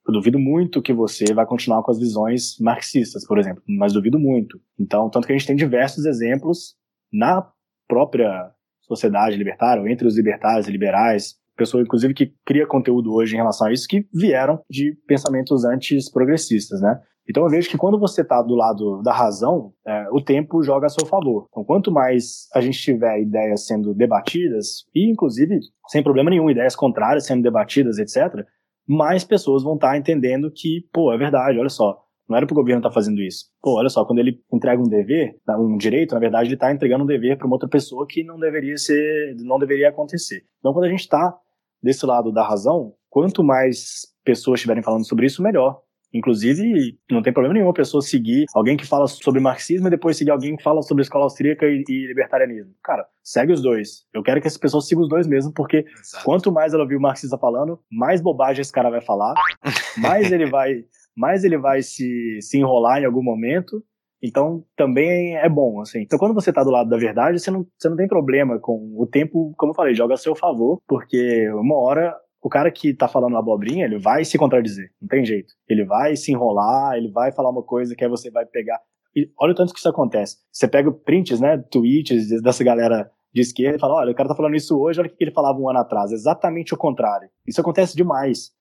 eu 0.08 0.14
duvido 0.14 0.38
muito 0.38 0.80
que 0.80 0.92
você 0.92 1.34
vai 1.34 1.44
continuar 1.44 1.82
com 1.82 1.90
as 1.90 1.98
visões 1.98 2.58
marxistas, 2.58 3.26
por 3.26 3.38
exemplo, 3.38 3.62
mas 3.68 3.92
duvido 3.92 4.18
muito. 4.18 4.58
Então, 4.80 5.10
tanto 5.10 5.26
que 5.26 5.32
a 5.34 5.36
gente 5.36 5.46
tem 5.46 5.54
diversos 5.54 6.06
exemplos 6.06 6.74
na 7.12 7.46
própria 7.86 8.50
sociedade 8.80 9.36
libertária, 9.36 9.82
ou 9.82 9.88
entre 9.88 10.06
os 10.06 10.16
libertários 10.16 10.66
e 10.66 10.72
liberais, 10.72 11.34
pessoa 11.54 11.82
inclusive 11.82 12.14
que 12.14 12.32
cria 12.46 12.66
conteúdo 12.66 13.12
hoje 13.12 13.34
em 13.34 13.36
relação 13.36 13.66
a 13.66 13.72
isso, 13.72 13.86
que 13.86 14.06
vieram 14.14 14.60
de 14.70 14.96
pensamentos 15.06 15.64
antes 15.64 16.10
progressistas, 16.10 16.80
né? 16.80 16.98
Então 17.28 17.42
eu 17.42 17.50
vejo 17.50 17.68
que 17.68 17.76
quando 17.76 17.98
você 17.98 18.22
está 18.22 18.40
do 18.40 18.54
lado 18.54 19.02
da 19.02 19.12
razão, 19.12 19.74
é, 19.86 20.08
o 20.10 20.22
tempo 20.22 20.62
joga 20.62 20.86
a 20.86 20.88
seu 20.88 21.06
favor. 21.06 21.46
Então 21.50 21.62
quanto 21.62 21.92
mais 21.92 22.48
a 22.54 22.60
gente 22.62 22.80
tiver 22.80 23.20
ideias 23.20 23.66
sendo 23.66 23.92
debatidas, 23.92 24.86
e 24.94 25.10
inclusive 25.10 25.60
sem 25.88 26.02
problema 26.02 26.30
nenhum, 26.30 26.48
ideias 26.48 26.74
contrárias 26.74 27.26
sendo 27.26 27.42
debatidas, 27.42 27.98
etc., 27.98 28.46
mais 28.88 29.22
pessoas 29.22 29.62
vão 29.62 29.74
estar 29.74 29.90
tá 29.90 29.98
entendendo 29.98 30.50
que, 30.50 30.88
pô, 30.92 31.12
é 31.12 31.18
verdade, 31.18 31.58
olha 31.58 31.68
só, 31.68 32.02
não 32.28 32.36
era 32.36 32.46
para 32.46 32.54
o 32.54 32.56
governo 32.56 32.80
estar 32.80 32.88
tá 32.88 32.94
fazendo 32.94 33.20
isso. 33.20 33.46
Pô, 33.62 33.78
olha 33.78 33.88
só, 33.88 34.04
quando 34.04 34.18
ele 34.18 34.40
entrega 34.52 34.80
um 34.80 34.88
dever, 34.88 35.36
um 35.58 35.76
direito, 35.76 36.14
na 36.14 36.20
verdade, 36.20 36.48
ele 36.48 36.54
está 36.54 36.72
entregando 36.72 37.04
um 37.04 37.06
dever 37.06 37.36
para 37.36 37.46
uma 37.46 37.56
outra 37.56 37.68
pessoa 37.68 38.06
que 38.06 38.24
não 38.24 38.38
deveria 38.38 38.76
ser, 38.76 39.36
não 39.40 39.58
deveria 39.58 39.90
acontecer. 39.90 40.44
Então, 40.58 40.72
quando 40.72 40.84
a 40.84 40.88
gente 40.88 41.00
está 41.00 41.36
desse 41.82 42.04
lado 42.04 42.32
da 42.32 42.46
razão, 42.46 42.94
quanto 43.08 43.44
mais 43.44 44.06
pessoas 44.24 44.58
estiverem 44.58 44.82
falando 44.82 45.06
sobre 45.06 45.26
isso, 45.26 45.42
melhor. 45.42 45.80
Inclusive, 46.12 46.98
não 47.10 47.22
tem 47.22 47.32
problema 47.32 47.54
nenhum 47.54 47.68
a 47.68 47.74
pessoa 47.74 48.00
seguir 48.00 48.46
alguém 48.54 48.76
que 48.76 48.86
fala 48.86 49.06
sobre 49.06 49.40
marxismo 49.40 49.88
e 49.88 49.90
depois 49.90 50.16
seguir 50.16 50.30
alguém 50.30 50.56
que 50.56 50.62
fala 50.62 50.82
sobre 50.82 51.02
escola 51.02 51.24
austríaca 51.24 51.66
e, 51.66 51.84
e 51.88 52.06
libertarianismo. 52.06 52.72
Cara, 52.82 53.06
segue 53.22 53.52
os 53.52 53.60
dois. 53.60 54.06
Eu 54.12 54.22
quero 54.22 54.40
que 54.40 54.46
essa 54.46 54.58
pessoa 54.58 54.80
siga 54.80 55.00
os 55.00 55.08
dois 55.08 55.26
mesmo, 55.26 55.52
porque 55.52 55.84
Exato. 56.00 56.24
quanto 56.24 56.50
mais 56.50 56.72
ela 56.72 56.86
viu 56.86 56.98
o 56.98 57.02
marxista 57.02 57.36
falando, 57.36 57.78
mais 57.90 58.20
bobagem 58.20 58.62
esse 58.62 58.72
cara 58.72 58.90
vai 58.90 59.02
falar, 59.02 59.34
mais 59.98 60.32
ele 60.32 60.46
vai, 60.46 60.84
mais 61.16 61.44
ele 61.44 61.58
vai 61.58 61.82
se, 61.82 62.38
se 62.40 62.58
enrolar 62.58 63.02
em 63.02 63.04
algum 63.04 63.22
momento. 63.22 63.82
Então, 64.22 64.64
também 64.76 65.36
é 65.36 65.48
bom, 65.48 65.80
assim. 65.80 66.00
Então, 66.00 66.18
quando 66.18 66.34
você 66.34 66.52
tá 66.52 66.64
do 66.64 66.70
lado 66.70 66.90
da 66.90 66.96
verdade, 66.96 67.38
você 67.38 67.50
não, 67.50 67.64
você 67.78 67.88
não 67.88 67.96
tem 67.96 68.08
problema 68.08 68.58
com 68.58 68.94
o 68.96 69.06
tempo, 69.06 69.54
como 69.56 69.70
eu 69.70 69.76
falei, 69.76 69.94
joga 69.94 70.14
a 70.14 70.16
seu 70.16 70.34
favor, 70.34 70.80
porque 70.88 71.48
uma 71.50 71.76
hora 71.76 72.16
o 72.42 72.48
cara 72.48 72.70
que 72.70 72.94
tá 72.94 73.08
falando 73.08 73.36
abobrinha, 73.36 73.84
ele 73.84 73.98
vai 73.98 74.24
se 74.24 74.38
contradizer, 74.38 74.90
não 75.00 75.08
tem 75.08 75.24
jeito. 75.24 75.54
Ele 75.68 75.84
vai 75.84 76.16
se 76.16 76.32
enrolar, 76.32 76.96
ele 76.96 77.10
vai 77.10 77.32
falar 77.32 77.50
uma 77.50 77.62
coisa 77.62 77.94
que 77.94 78.04
aí 78.04 78.10
você 78.10 78.30
vai 78.30 78.46
pegar. 78.46 78.80
E 79.14 79.30
olha 79.38 79.52
o 79.52 79.54
tanto 79.54 79.72
que 79.72 79.78
isso 79.78 79.88
acontece. 79.88 80.36
Você 80.52 80.68
pega 80.68 80.92
prints, 80.92 81.40
né, 81.40 81.58
tweets 81.70 82.40
dessa 82.42 82.62
galera 82.62 83.10
de 83.32 83.40
esquerda 83.40 83.76
e 83.76 83.80
fala, 83.80 83.94
olha, 83.94 84.12
o 84.12 84.14
cara 84.14 84.28
tá 84.28 84.34
falando 84.34 84.54
isso 84.54 84.78
hoje, 84.78 85.00
olha 85.00 85.08
o 85.08 85.10
que 85.14 85.22
ele 85.22 85.32
falava 85.32 85.58
um 85.58 85.68
ano 85.68 85.80
atrás. 85.80 86.12
Exatamente 86.12 86.74
o 86.74 86.76
contrário. 86.76 87.28
Isso 87.46 87.60
acontece 87.60 87.96
demais. 87.96 88.52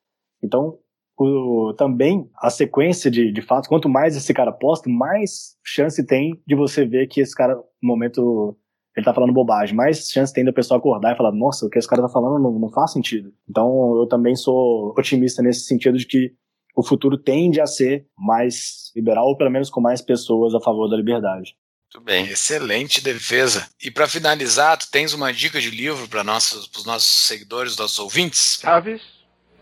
Então, 0.44 0.78
o, 1.18 1.74
também 1.78 2.30
a 2.38 2.50
sequência 2.50 3.10
de, 3.10 3.32
de 3.32 3.42
fatos, 3.42 3.68
quanto 3.68 3.90
mais 3.90 4.16
esse 4.16 4.34
cara 4.34 4.52
posta, 4.52 4.90
mais 4.90 5.56
chance 5.64 6.06
tem 6.06 6.42
de 6.46 6.56
você 6.56 6.86
ver 6.86 7.08
que 7.08 7.22
esse 7.22 7.36
cara, 7.36 7.56
no 7.56 7.64
momento 7.82 8.58
ele 8.98 9.06
tá 9.06 9.14
falando 9.14 9.32
bobagem, 9.32 9.76
mais 9.76 10.10
chance 10.10 10.34
tem 10.34 10.44
da 10.44 10.52
pessoa 10.52 10.80
acordar 10.80 11.14
e 11.14 11.18
falar, 11.18 11.32
nossa, 11.32 11.68
o 11.68 11.70
que 11.70 11.78
esse 11.78 11.88
cara 11.88 12.02
tá 12.02 12.10
falando 12.10 12.42
não, 12.42 12.58
não 12.58 12.70
faz 12.72 12.92
sentido. 12.92 13.32
Então 13.48 13.96
eu 13.96 14.08
também 14.08 14.36
sou 14.36 14.92
otimista 14.98 15.44
nesse 15.44 15.66
sentido 15.66 16.00
de 16.00 16.08
que 16.08 16.34
o 16.76 16.84
futuro 16.84 17.16
tende 17.16 17.62
a 17.62 17.68
ser 17.68 18.08
mais 18.18 18.92
liberal, 18.96 19.28
ou 19.28 19.38
pelo 19.38 19.52
menos 19.52 19.70
com 19.70 19.80
mais 19.80 20.02
pessoas 20.02 20.56
a 20.56 20.60
favor 20.60 20.90
da 20.90 20.98
liberdade. 20.98 21.56
Muito 21.94 22.04
bem. 22.04 22.26
Excelente 22.26 23.04
defesa. 23.04 23.68
E 23.84 23.92
para 23.92 24.08
finalizar, 24.08 24.76
tu 24.78 24.90
tens 24.92 25.14
uma 25.14 25.32
dica 25.32 25.62
de 25.62 25.70
livro 25.70 26.08
para 26.08 26.24
nossos, 26.24 26.68
os 26.76 26.86
nossos 26.86 27.28
seguidores, 27.28 27.78
nossos 27.78 28.00
ouvintes? 28.00 28.60
Chaves, 28.60 29.02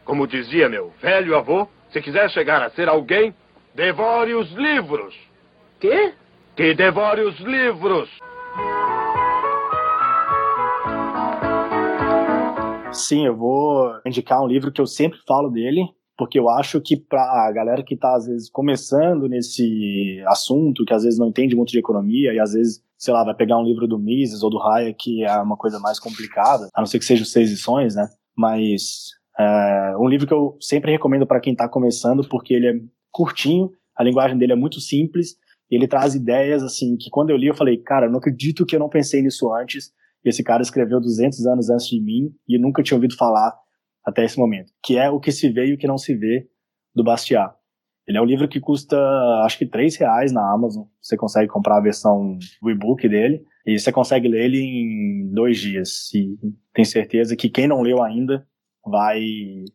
como 0.05 0.25
dizia 0.25 0.69
meu 0.69 0.93
velho 1.01 1.35
avô, 1.35 1.67
se 1.91 2.01
quiser 2.01 2.29
chegar 2.31 2.63
a 2.63 2.69
ser 2.71 2.87
alguém, 2.87 3.35
devore 3.73 4.33
os 4.33 4.49
livros. 4.53 5.13
Quê? 5.79 6.13
Que 6.55 6.73
devore 6.73 7.21
os 7.21 7.37
livros. 7.39 8.09
Sim, 12.95 13.25
eu 13.25 13.35
vou 13.35 13.91
indicar 14.05 14.41
um 14.41 14.47
livro 14.47 14.71
que 14.71 14.81
eu 14.81 14.87
sempre 14.87 15.19
falo 15.27 15.49
dele, 15.49 15.85
porque 16.17 16.39
eu 16.39 16.49
acho 16.49 16.79
que 16.81 16.95
para 16.95 17.21
a 17.21 17.51
galera 17.51 17.83
que 17.83 17.93
está 17.93 18.15
às 18.15 18.25
vezes 18.25 18.49
começando 18.49 19.27
nesse 19.27 20.23
assunto, 20.27 20.85
que 20.85 20.93
às 20.93 21.03
vezes 21.03 21.19
não 21.19 21.27
entende 21.27 21.55
muito 21.55 21.71
de 21.71 21.79
economia 21.79 22.33
e 22.33 22.39
às 22.39 22.53
vezes, 22.53 22.81
sei 22.97 23.13
lá, 23.13 23.23
vai 23.23 23.35
pegar 23.35 23.57
um 23.57 23.65
livro 23.65 23.87
do 23.87 23.99
Mises 23.99 24.41
ou 24.41 24.49
do 24.49 24.61
Hayek, 24.61 24.97
que 24.97 25.23
é 25.23 25.37
uma 25.37 25.57
coisa 25.57 25.79
mais 25.79 25.99
complicada, 25.99 26.69
a 26.73 26.81
não 26.81 26.85
ser 26.85 26.99
que 26.99 27.05
seja 27.05 27.25
seis 27.25 27.49
lições, 27.49 27.95
né? 27.95 28.07
Mas 28.35 29.09
é 29.37 29.95
um 29.99 30.07
livro 30.07 30.25
que 30.25 30.33
eu 30.33 30.57
sempre 30.61 30.91
recomendo 30.91 31.27
para 31.27 31.41
quem 31.41 31.53
está 31.53 31.67
começando, 31.67 32.27
porque 32.27 32.53
ele 32.53 32.67
é 32.67 32.73
curtinho, 33.11 33.71
a 33.95 34.03
linguagem 34.03 34.37
dele 34.37 34.53
é 34.53 34.55
muito 34.55 34.79
simples, 34.79 35.35
e 35.69 35.75
ele 35.75 35.87
traz 35.87 36.15
ideias 36.15 36.63
assim 36.63 36.95
que 36.95 37.09
quando 37.09 37.31
eu 37.31 37.37
li 37.37 37.47
eu 37.47 37.55
falei, 37.55 37.77
cara, 37.77 38.05
eu 38.05 38.11
não 38.11 38.19
acredito 38.19 38.65
que 38.65 38.75
eu 38.75 38.79
não 38.79 38.89
pensei 38.89 39.21
nisso 39.21 39.53
antes. 39.53 39.91
Esse 40.25 40.43
cara 40.43 40.61
escreveu 40.61 40.99
200 40.99 41.45
anos 41.45 41.69
antes 41.69 41.87
de 41.87 42.01
mim 42.01 42.33
e 42.47 42.57
nunca 42.57 42.81
tinha 42.81 42.97
ouvido 42.97 43.15
falar 43.15 43.55
até 44.03 44.25
esse 44.25 44.37
momento, 44.37 44.71
que 44.83 44.97
é 44.97 45.09
O 45.09 45.19
que 45.19 45.31
se 45.31 45.49
vê 45.49 45.67
e 45.67 45.73
o 45.73 45.77
que 45.77 45.87
não 45.87 45.97
se 45.97 46.15
vê, 46.15 46.47
do 46.93 47.03
Bastiat. 47.03 47.53
Ele 48.07 48.17
é 48.17 48.21
um 48.21 48.25
livro 48.25 48.47
que 48.47 48.59
custa, 48.59 48.97
acho 49.43 49.57
que, 49.57 49.65
três 49.65 49.95
reais 49.95 50.31
na 50.31 50.53
Amazon. 50.53 50.83
Você 51.01 51.17
consegue 51.17 51.47
comprar 51.47 51.77
a 51.77 51.81
versão 51.81 52.37
do 52.61 52.69
e-book 52.69 53.07
dele 53.09 53.43
e 53.65 53.79
você 53.79 53.91
consegue 53.91 54.27
ler 54.27 54.45
ele 54.45 54.59
em 54.59 55.31
dois 55.33 55.57
dias. 55.57 56.13
E 56.13 56.37
tenho 56.73 56.85
certeza 56.85 57.35
que 57.35 57.49
quem 57.49 57.67
não 57.67 57.81
leu 57.81 58.03
ainda 58.03 58.47
vai 58.85 59.19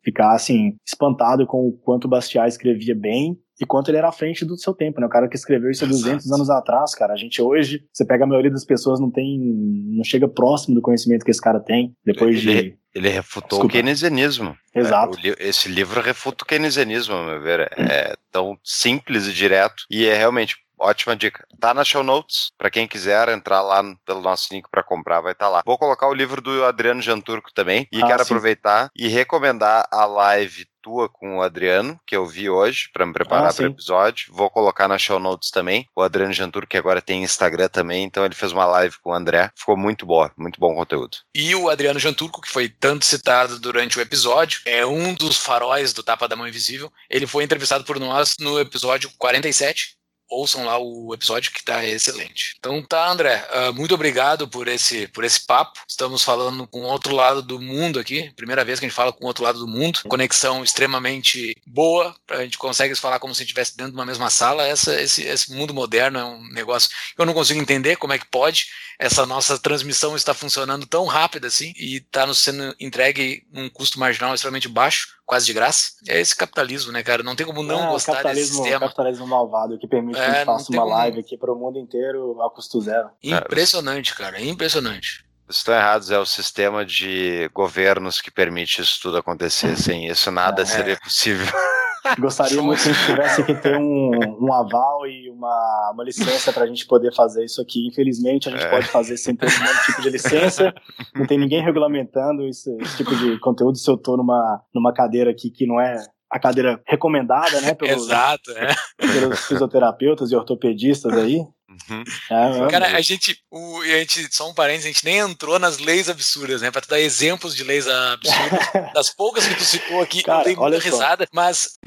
ficar, 0.05 0.35
assim, 0.35 0.77
espantado 0.87 1.45
com 1.45 1.67
o 1.67 1.73
quanto 1.73 2.05
o 2.05 2.09
Bastiat 2.09 2.49
escrevia 2.49 2.95
bem 2.95 3.37
e 3.61 3.67
quanto 3.67 3.89
ele 3.91 3.99
era 3.99 4.09
à 4.09 4.13
frente 4.13 4.45
do 4.45 4.57
seu 4.57 4.73
tempo, 4.75 5.01
né? 5.01 5.07
O 5.07 5.11
cara 5.11 5.29
que 5.29 5.37
escreveu 5.37 5.71
isso 5.71 5.85
há 5.85 5.89
200 5.89 6.25
Exato. 6.25 6.35
anos 6.35 6.51
atrás, 6.51 6.95
cara. 6.95 7.13
A 7.13 7.17
gente 7.17 7.41
hoje, 7.43 7.85
você 7.93 8.05
pega 8.05 8.25
a 8.25 8.27
maioria 8.27 8.51
das 8.51 8.65
pessoas, 8.65 8.99
não 9.01 9.11
tem, 9.11 9.39
não 9.39 10.05
chega 10.05 10.27
próximo 10.29 10.75
do 10.75 10.83
conhecimento 10.83 11.25
que 11.25 11.31
esse 11.31 11.41
cara 11.41 11.61
tem, 11.61 11.95
depois 12.05 12.37
Ele- 12.39 12.63
de... 12.63 12.81
Ele 12.93 13.09
refutou 13.09 13.51
Desculpa. 13.61 13.67
o 13.67 13.71
keynesianismo. 13.71 14.57
Exato. 14.75 15.17
É, 15.25 15.31
o 15.31 15.35
esse 15.39 15.69
livro 15.69 16.01
refuta 16.01 16.43
o 16.43 16.47
keynesianismo, 16.47 17.15
a 17.15 17.25
meu 17.25 17.41
ver. 17.41 17.61
É 17.79 18.17
tão 18.33 18.59
simples 18.65 19.29
e 19.29 19.33
direto. 19.33 19.85
E 19.89 20.07
é 20.07 20.17
realmente 20.17 20.57
ótima 20.77 21.15
dica. 21.15 21.47
Tá 21.61 21.73
na 21.73 21.85
show 21.85 22.03
notes. 22.03 22.51
Pra 22.59 22.69
quem 22.69 22.89
quiser 22.89 23.29
entrar 23.29 23.63
lá 23.63 23.81
pelo 24.05 24.21
nosso 24.21 24.53
link 24.53 24.67
pra 24.73 24.83
comprar, 24.83 25.21
vai 25.21 25.31
estar 25.33 25.49
lá. 25.49 25.63
Vou 25.65 25.79
colocar 25.79 26.09
o 26.09 26.15
livro 26.15 26.41
do 26.43 26.65
Adriano 26.65 27.01
Janturco 27.01 27.53
também. 27.55 27.87
E 27.93 28.03
Ah, 28.03 28.07
quero 28.09 28.25
sim. 28.25 28.33
aproveitar 28.33 28.91
e 28.97 29.07
recomendar 29.07 29.87
a 29.93 30.05
live 30.07 30.67
tua 30.83 31.09
com 31.09 31.39
o 31.39 31.43
Adriano, 31.43 31.99
que 32.07 32.17
eu 32.17 32.27
vi 32.27 32.49
hoje 32.49 32.89
pra 32.93 33.07
me 33.07 33.13
preparar 33.13 33.51
Ah, 33.51 33.55
para 33.55 33.65
o 33.65 33.71
episódio. 33.71 34.33
Vou 34.33 34.51
colocar 34.51 34.89
na 34.89 34.99
show 34.99 35.19
notes 35.19 35.51
também. 35.51 35.87
O 35.95 36.03
Adriano 36.03 36.33
Janturco, 36.33 36.69
que 36.69 36.77
agora 36.77 37.03
tem 37.03 37.23
Instagram 37.23 37.69
também, 37.69 38.05
então 38.05 38.25
ele 38.25 38.35
fez 38.35 38.53
uma 38.53 38.65
live 38.67 38.97
com 39.03 39.11
o 39.11 39.15
André. 39.15 39.51
Ficou 39.57 39.77
muito 39.77 40.07
boa, 40.07 40.31
muito 40.37 40.59
bom 40.59 40.75
conteúdo. 40.75 41.19
E 41.35 41.55
o 41.55 41.69
Adriano 41.69 41.99
Janturco, 42.01 42.41
que 42.41 42.49
foi 42.49 42.69
tanto 42.69 43.05
citado 43.05 43.59
durante 43.59 43.99
o 43.99 44.03
episódio, 44.03 44.61
é 44.65 44.85
um 44.87 45.15
dos 45.15 45.37
faróis 45.37 45.93
do 45.93 46.03
Tapa 46.03 46.27
da 46.29 46.37
Mão 46.37 46.49
Invisível. 46.49 46.93
Ele 47.09 47.27
foi 47.27 47.45
entrevistado 47.45 47.85
por 47.85 47.99
nós 47.99 48.35
no 48.41 48.59
episódio 48.59 49.11
47. 49.19 50.00
Ouçam 50.31 50.65
lá 50.65 50.79
o 50.79 51.13
episódio 51.13 51.51
que 51.51 51.63
tá 51.63 51.85
excelente. 51.85 52.55
Então 52.59 52.83
tá, 52.83 53.11
André, 53.11 53.47
ah, 53.51 53.73
muito 53.73 53.95
obrigado 53.95 54.47
por 54.49 54.69
esse, 54.69 55.09
por 55.09 55.25
esse 55.25 55.45
papo. 55.45 55.81
Estamos 55.89 56.23
falando 56.23 56.67
com 56.67 56.83
outro 56.83 57.15
lado 57.15 57.43
do 57.43 57.61
mundo 57.61 57.99
aqui. 57.99 58.31
Primeira 58.37 58.65
vez 58.65 58.79
que 58.79 58.87
a 58.87 58.89
gente 58.89 58.97
fala 58.97 59.13
com 59.13 59.27
outro 59.27 59.45
lado 59.45 59.59
do 59.59 59.67
mundo. 59.67 60.01
Conexão 60.09 60.63
extremamente 60.63 61.57
boa. 61.67 62.15
A 62.29 62.43
gente 62.43 62.59
consegue 62.59 62.95
falar 62.95 63.19
como 63.19 63.35
se 63.35 63.43
estivesse 63.43 63.77
dentro 63.77 63.93
de 63.93 63.99
uma 63.99 64.07
mesma 64.07 64.31
sala. 64.31 64.67
Essa, 64.67 65.01
esse, 65.01 65.23
esse 65.25 65.53
mundo 65.53 65.75
moderno 65.75 66.19
é 66.19 66.25
um 66.25 66.49
negócio 66.53 66.91
que 67.15 67.21
eu 67.21 67.27
não 67.27 67.35
consigo 67.35 67.61
entender 67.61 67.97
como 67.97 68.13
é 68.13 68.19
que 68.19 68.27
pode 68.27 68.67
essa 69.01 69.25
nossa 69.25 69.59
transmissão 69.59 70.15
está 70.15 70.35
funcionando 70.35 70.87
tão 70.87 71.07
rápido 71.07 71.47
assim 71.47 71.73
e 71.75 71.97
está 71.97 72.27
nos 72.27 72.39
sendo 72.39 72.77
entregue 72.79 73.47
num 73.51 73.71
custo 73.71 73.99
marginal 73.99 74.35
extremamente 74.35 74.69
baixo, 74.69 75.09
quase 75.31 75.47
de 75.47 75.53
graça. 75.53 75.93
É 76.09 76.21
esse 76.21 76.35
capitalismo, 76.35 76.91
né, 76.91 77.05
cara? 77.05 77.23
Não 77.23 77.37
tem 77.37 77.47
como 77.47 77.63
não 77.63 77.85
É, 77.85 77.89
o 77.89 77.91
gostar 77.93 78.15
desse 78.15 78.23
capitalismo, 78.25 78.57
sistema. 78.57 78.81
capitalismo 78.81 79.27
malvado 79.29 79.79
que 79.79 79.87
permite 79.87 80.17
que 80.17 80.21
É, 80.21 80.25
a 80.27 80.29
gente 80.35 80.39
não 80.47 80.59
faça 80.59 80.73
uma 80.73 80.83
como- 80.83 80.95
live 80.95 81.21
aqui 81.21 81.37
para 81.39 81.53
o 81.53 81.57
mundo 81.57 81.79
inteiro 81.79 82.43
a 82.43 82.51
custo 82.51 82.81
zero. 82.81 83.11
Impressionante, 83.23 84.13
cara, 84.17 84.41
impressionante. 84.43 85.25
Estão 85.49 85.73
errados, 85.75 86.11
é 86.11 86.19
o 86.19 86.27
sistema 86.27 86.85
de 86.85 87.49
governos 87.55 88.21
que 88.21 88.31
permite 88.31 88.83
isso 88.83 88.99
tudo 89.01 89.19
acontecer. 89.19 89.77
Sem 89.79 90.09
isso, 90.09 90.31
nada 90.33 90.63
É. 90.63 90.67
seria 90.67 90.97
possível. 90.99 91.47
Gostaria 92.19 92.61
muito 92.63 92.83
que 92.83 92.89
a 92.89 92.93
gente 92.93 93.07
tivesse 93.07 93.45
que 93.45 93.55
ter 93.55 93.77
um, 93.77 94.11
um 94.41 94.53
aval 94.53 95.07
e 95.07 95.31
uma, 95.31 95.91
uma 95.95 96.05
licença 96.05 96.53
para 96.53 96.65
a 96.65 96.67
gente 96.67 96.87
poder 96.87 97.15
fazer 97.15 97.45
isso 97.45 97.61
aqui. 97.61 97.87
Infelizmente, 97.87 98.49
a 98.49 98.53
gente 98.53 98.65
É. 98.65 98.71
pode 98.71 98.87
fazer 98.89 99.17
sem 99.17 99.35
ter 99.37 99.47
nenhum 99.47 99.75
tipo 99.87 100.03
de 100.03 100.11
licença. 100.11 100.73
Não 101.15 101.27
tem 101.27 101.39
ninguém 101.39 101.63
regulamentando 101.63 102.47
esse, 102.47 102.71
esse 102.81 102.97
tipo 102.97 103.15
de 103.17 103.39
conteúdo. 103.41 103.77
Se 103.79 103.91
eu 103.91 103.97
tô 103.97 104.17
numa, 104.17 104.63
numa 104.75 104.93
cadeira 104.93 105.31
aqui 105.31 105.51
que 105.51 105.67
não 105.67 105.81
é 105.81 105.97
a 106.31 106.39
cadeira 106.39 106.81
recomendada, 106.87 107.61
né, 107.61 107.75
pelos, 107.75 108.05
Exato, 108.05 108.53
é. 108.53 108.73
pelos 108.99 109.47
fisioterapeutas 109.47 110.31
e 110.31 110.37
ortopedistas 110.37 111.13
aí. 111.13 111.45
Uhum. 111.89 112.69
Cara, 112.69 112.97
a 112.97 113.01
gente, 113.01 113.39
o, 113.51 113.81
a 113.81 113.99
gente, 113.99 114.29
só 114.35 114.49
um 114.49 114.55
parênteses, 114.55 114.87
a 114.87 114.93
gente 114.93 115.05
nem 115.05 115.19
entrou 115.19 115.59
nas 115.59 115.79
leis 115.79 116.09
absurdas, 116.09 116.63
né? 116.63 116.71
Pra 116.71 116.81
tu 116.81 116.89
dar 116.89 117.01
exemplos 117.01 117.55
de 117.55 117.65
leis 117.65 117.87
absurdas. 117.89 118.61
das 118.95 119.11
poucas 119.11 119.47
que 119.47 119.55
tu 119.55 119.65
citou 119.65 120.01
aqui, 120.01 120.23
Cara, 120.23 120.39
não 120.39 120.45
tem 120.45 120.57
muita 120.57 120.65
olha 120.77 120.81
só. 120.81 120.91
risada, 120.91 121.29
mas. 121.33 121.79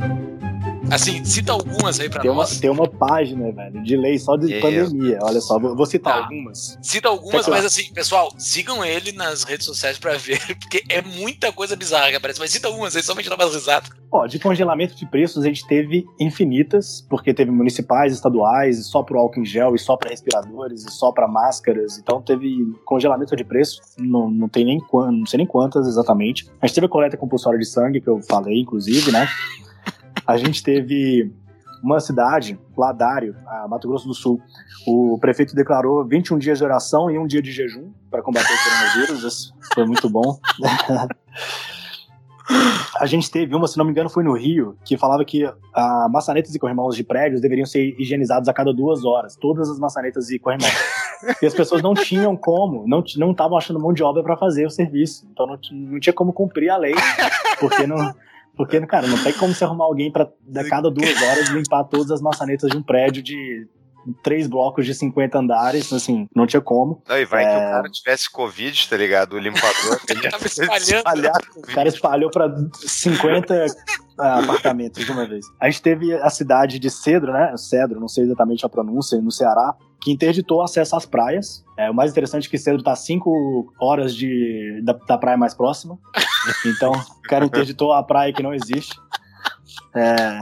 Assim, 0.91 1.23
cita 1.25 1.51
algumas 1.53 1.99
aí 1.99 2.09
pra 2.09 2.21
tem, 2.21 2.29
uma, 2.29 2.41
nós. 2.41 2.59
tem 2.59 2.69
uma 2.69 2.87
página, 2.87 3.51
velho, 3.51 3.81
de 3.83 3.95
lei 3.95 4.19
só 4.19 4.35
de 4.35 4.51
Isso. 4.51 4.61
pandemia. 4.61 5.17
Olha 5.21 5.41
só, 5.41 5.57
vou, 5.57 5.75
vou 5.75 5.85
citar 5.85 6.13
Tá. 6.13 6.19
algumas. 6.25 6.77
Cita 6.81 7.07
algumas, 7.09 7.47
mas 7.47 7.65
assim, 7.65 7.91
pessoal, 7.93 8.31
sigam 8.37 8.83
ele 8.85 9.11
nas 9.13 9.43
redes 9.43 9.65
sociais 9.65 9.97
pra 9.97 10.15
ver, 10.17 10.39
porque 10.59 10.83
é 10.89 11.01
muita 11.01 11.51
coisa 11.51 11.75
bizarra 11.75 12.09
que 12.09 12.15
aparece. 12.15 12.39
Mas 12.39 12.51
cita 12.51 12.67
algumas 12.67 12.95
aí, 12.95 13.01
somente 13.01 13.29
dá 13.29 13.37
mais 13.37 13.53
risada. 13.53 13.87
Ó, 14.11 14.27
de 14.27 14.37
congelamento 14.37 14.95
de 14.95 15.05
preços 15.07 15.43
a 15.43 15.47
gente 15.47 15.65
teve 15.65 16.05
infinitas, 16.19 17.03
porque 17.09 17.33
teve 17.33 17.49
municipais, 17.49 18.13
estaduais, 18.13 18.77
e 18.77 18.83
só 18.83 19.01
pro 19.01 19.17
álcool 19.17 19.39
em 19.39 19.45
gel, 19.45 19.73
e 19.73 19.79
só 19.79 19.97
para 19.97 20.11
respiradores, 20.11 20.85
e 20.85 20.91
só 20.91 21.11
para 21.11 21.27
máscaras. 21.27 21.97
Então 21.97 22.21
teve 22.21 22.57
congelamento 22.85 23.35
de 23.35 23.43
preço, 23.43 23.81
não, 23.97 24.29
não 24.29 24.47
tem 24.49 24.63
nem 24.65 24.79
não 24.91 25.25
sei 25.25 25.37
nem 25.37 25.47
quantas 25.47 25.87
exatamente. 25.87 26.47
A 26.61 26.67
gente 26.67 26.75
teve 26.75 26.85
a 26.85 26.89
coleta 26.89 27.17
compulsória 27.17 27.57
de 27.57 27.65
sangue, 27.65 27.99
que 28.01 28.07
eu 28.07 28.21
falei, 28.21 28.59
inclusive, 28.59 29.11
né? 29.11 29.27
A 30.25 30.37
gente 30.37 30.63
teve 30.63 31.31
uma 31.83 31.99
cidade, 31.99 32.57
Ladário, 32.77 33.35
Mato 33.69 33.87
Grosso 33.87 34.07
do 34.07 34.13
Sul. 34.13 34.41
O 34.87 35.17
prefeito 35.19 35.53
declarou 35.53 36.05
21 36.05 36.37
dias 36.37 36.57
de 36.57 36.63
oração 36.63 37.11
e 37.11 37.19
um 37.19 37.27
dia 37.27 37.41
de 37.41 37.51
jejum 37.51 37.91
para 38.09 38.21
combater 38.21 38.53
o 38.53 38.63
coronavírus. 38.63 39.23
Isso 39.23 39.53
foi 39.73 39.85
muito 39.85 40.09
bom. 40.09 40.39
A 42.99 43.05
gente 43.05 43.31
teve 43.31 43.55
uma, 43.55 43.67
se 43.67 43.77
não 43.77 43.85
me 43.85 43.91
engano, 43.91 44.09
foi 44.09 44.23
no 44.23 44.33
Rio, 44.33 44.77
que 44.83 44.97
falava 44.97 45.23
que 45.23 45.49
a 45.73 46.07
maçanetas 46.09 46.53
e 46.53 46.59
corrimãos 46.59 46.95
de 46.95 47.03
prédios 47.03 47.41
deveriam 47.41 47.65
ser 47.65 47.95
higienizados 47.99 48.49
a 48.49 48.53
cada 48.53 48.73
duas 48.73 49.03
horas. 49.05 49.35
Todas 49.35 49.69
as 49.69 49.79
maçanetas 49.79 50.29
e 50.29 50.37
corrimãos. 50.37 50.71
e 51.41 51.45
as 51.45 51.53
pessoas 51.53 51.81
não 51.81 51.93
tinham 51.93 52.35
como, 52.35 52.85
não 52.87 53.03
não 53.17 53.31
estavam 53.31 53.57
achando 53.57 53.79
mão 53.79 53.93
de 53.93 54.03
obra 54.03 54.21
para 54.23 54.37
fazer 54.37 54.65
o 54.65 54.69
serviço. 54.69 55.25
Então 55.31 55.47
não, 55.47 55.57
não 55.71 55.99
tinha 55.99 56.13
como 56.13 56.33
cumprir 56.33 56.69
a 56.69 56.77
lei, 56.77 56.93
porque 57.59 57.87
não. 57.87 58.13
Porque, 58.55 58.79
cara, 58.85 59.07
não 59.07 59.21
tem 59.23 59.33
como 59.33 59.53
você 59.53 59.63
arrumar 59.63 59.85
alguém 59.85 60.11
pra 60.11 60.23
a 60.55 60.69
cada 60.69 60.91
duas 60.91 61.21
horas 61.21 61.49
limpar 61.49 61.83
todas 61.85 62.11
as 62.11 62.21
maçanetas 62.21 62.69
de 62.69 62.77
um 62.77 62.83
prédio 62.83 63.23
de 63.23 63.67
três 64.21 64.47
blocos 64.47 64.85
de 64.85 64.93
50 64.93 65.37
andares, 65.37 65.91
assim, 65.93 66.27
não 66.35 66.45
tinha 66.45 66.61
como. 66.61 67.01
Não, 67.07 67.17
e 67.17 67.25
vai 67.25 67.43
É. 67.43 67.47
que 67.47 67.55
o 67.55 67.59
cara 67.59 67.89
tivesse 67.89 68.29
Covid, 68.29 68.89
tá 68.89 68.97
ligado? 68.97 69.33
O 69.33 69.39
limpador. 69.39 69.99
ele 70.09 70.29
Tava 70.29 70.45
espalhando. 70.45 70.81
espalhar 70.81 71.41
O 71.55 71.73
cara 71.73 71.89
espalhou 71.89 72.29
pra 72.29 72.53
50 72.73 73.65
ah, 74.19 74.39
apartamentos 74.39 75.03
de 75.03 75.11
uma 75.11 75.27
vez. 75.27 75.45
A 75.59 75.69
gente 75.69 75.81
teve 75.81 76.13
a 76.13 76.29
cidade 76.29 76.79
de 76.79 76.89
Cedro, 76.89 77.31
né? 77.31 77.55
Cedro, 77.57 77.99
não 77.99 78.07
sei 78.07 78.25
exatamente 78.25 78.65
a 78.65 78.69
pronúncia, 78.69 79.19
no 79.21 79.31
Ceará, 79.31 79.73
que 80.03 80.11
interditou 80.11 80.59
o 80.59 80.61
acesso 80.63 80.95
às 80.95 81.05
praias. 81.05 81.63
É, 81.77 81.89
o 81.89 81.93
mais 81.93 82.11
interessante 82.11 82.47
é 82.47 82.49
que 82.51 82.57
Cedro 82.57 82.83
tá 82.83 82.91
a 82.91 82.95
5 82.95 83.73
horas 83.79 84.13
de, 84.15 84.81
da, 84.83 84.93
da 84.93 85.17
praia 85.17 85.37
mais 85.37 85.53
próxima. 85.53 85.97
Então, 86.65 86.91
o 86.91 87.21
cara 87.23 87.45
interditou 87.45 87.93
a 87.93 88.03
praia 88.03 88.33
que 88.33 88.43
não 88.43 88.53
existe. 88.53 88.95
É, 89.95 90.39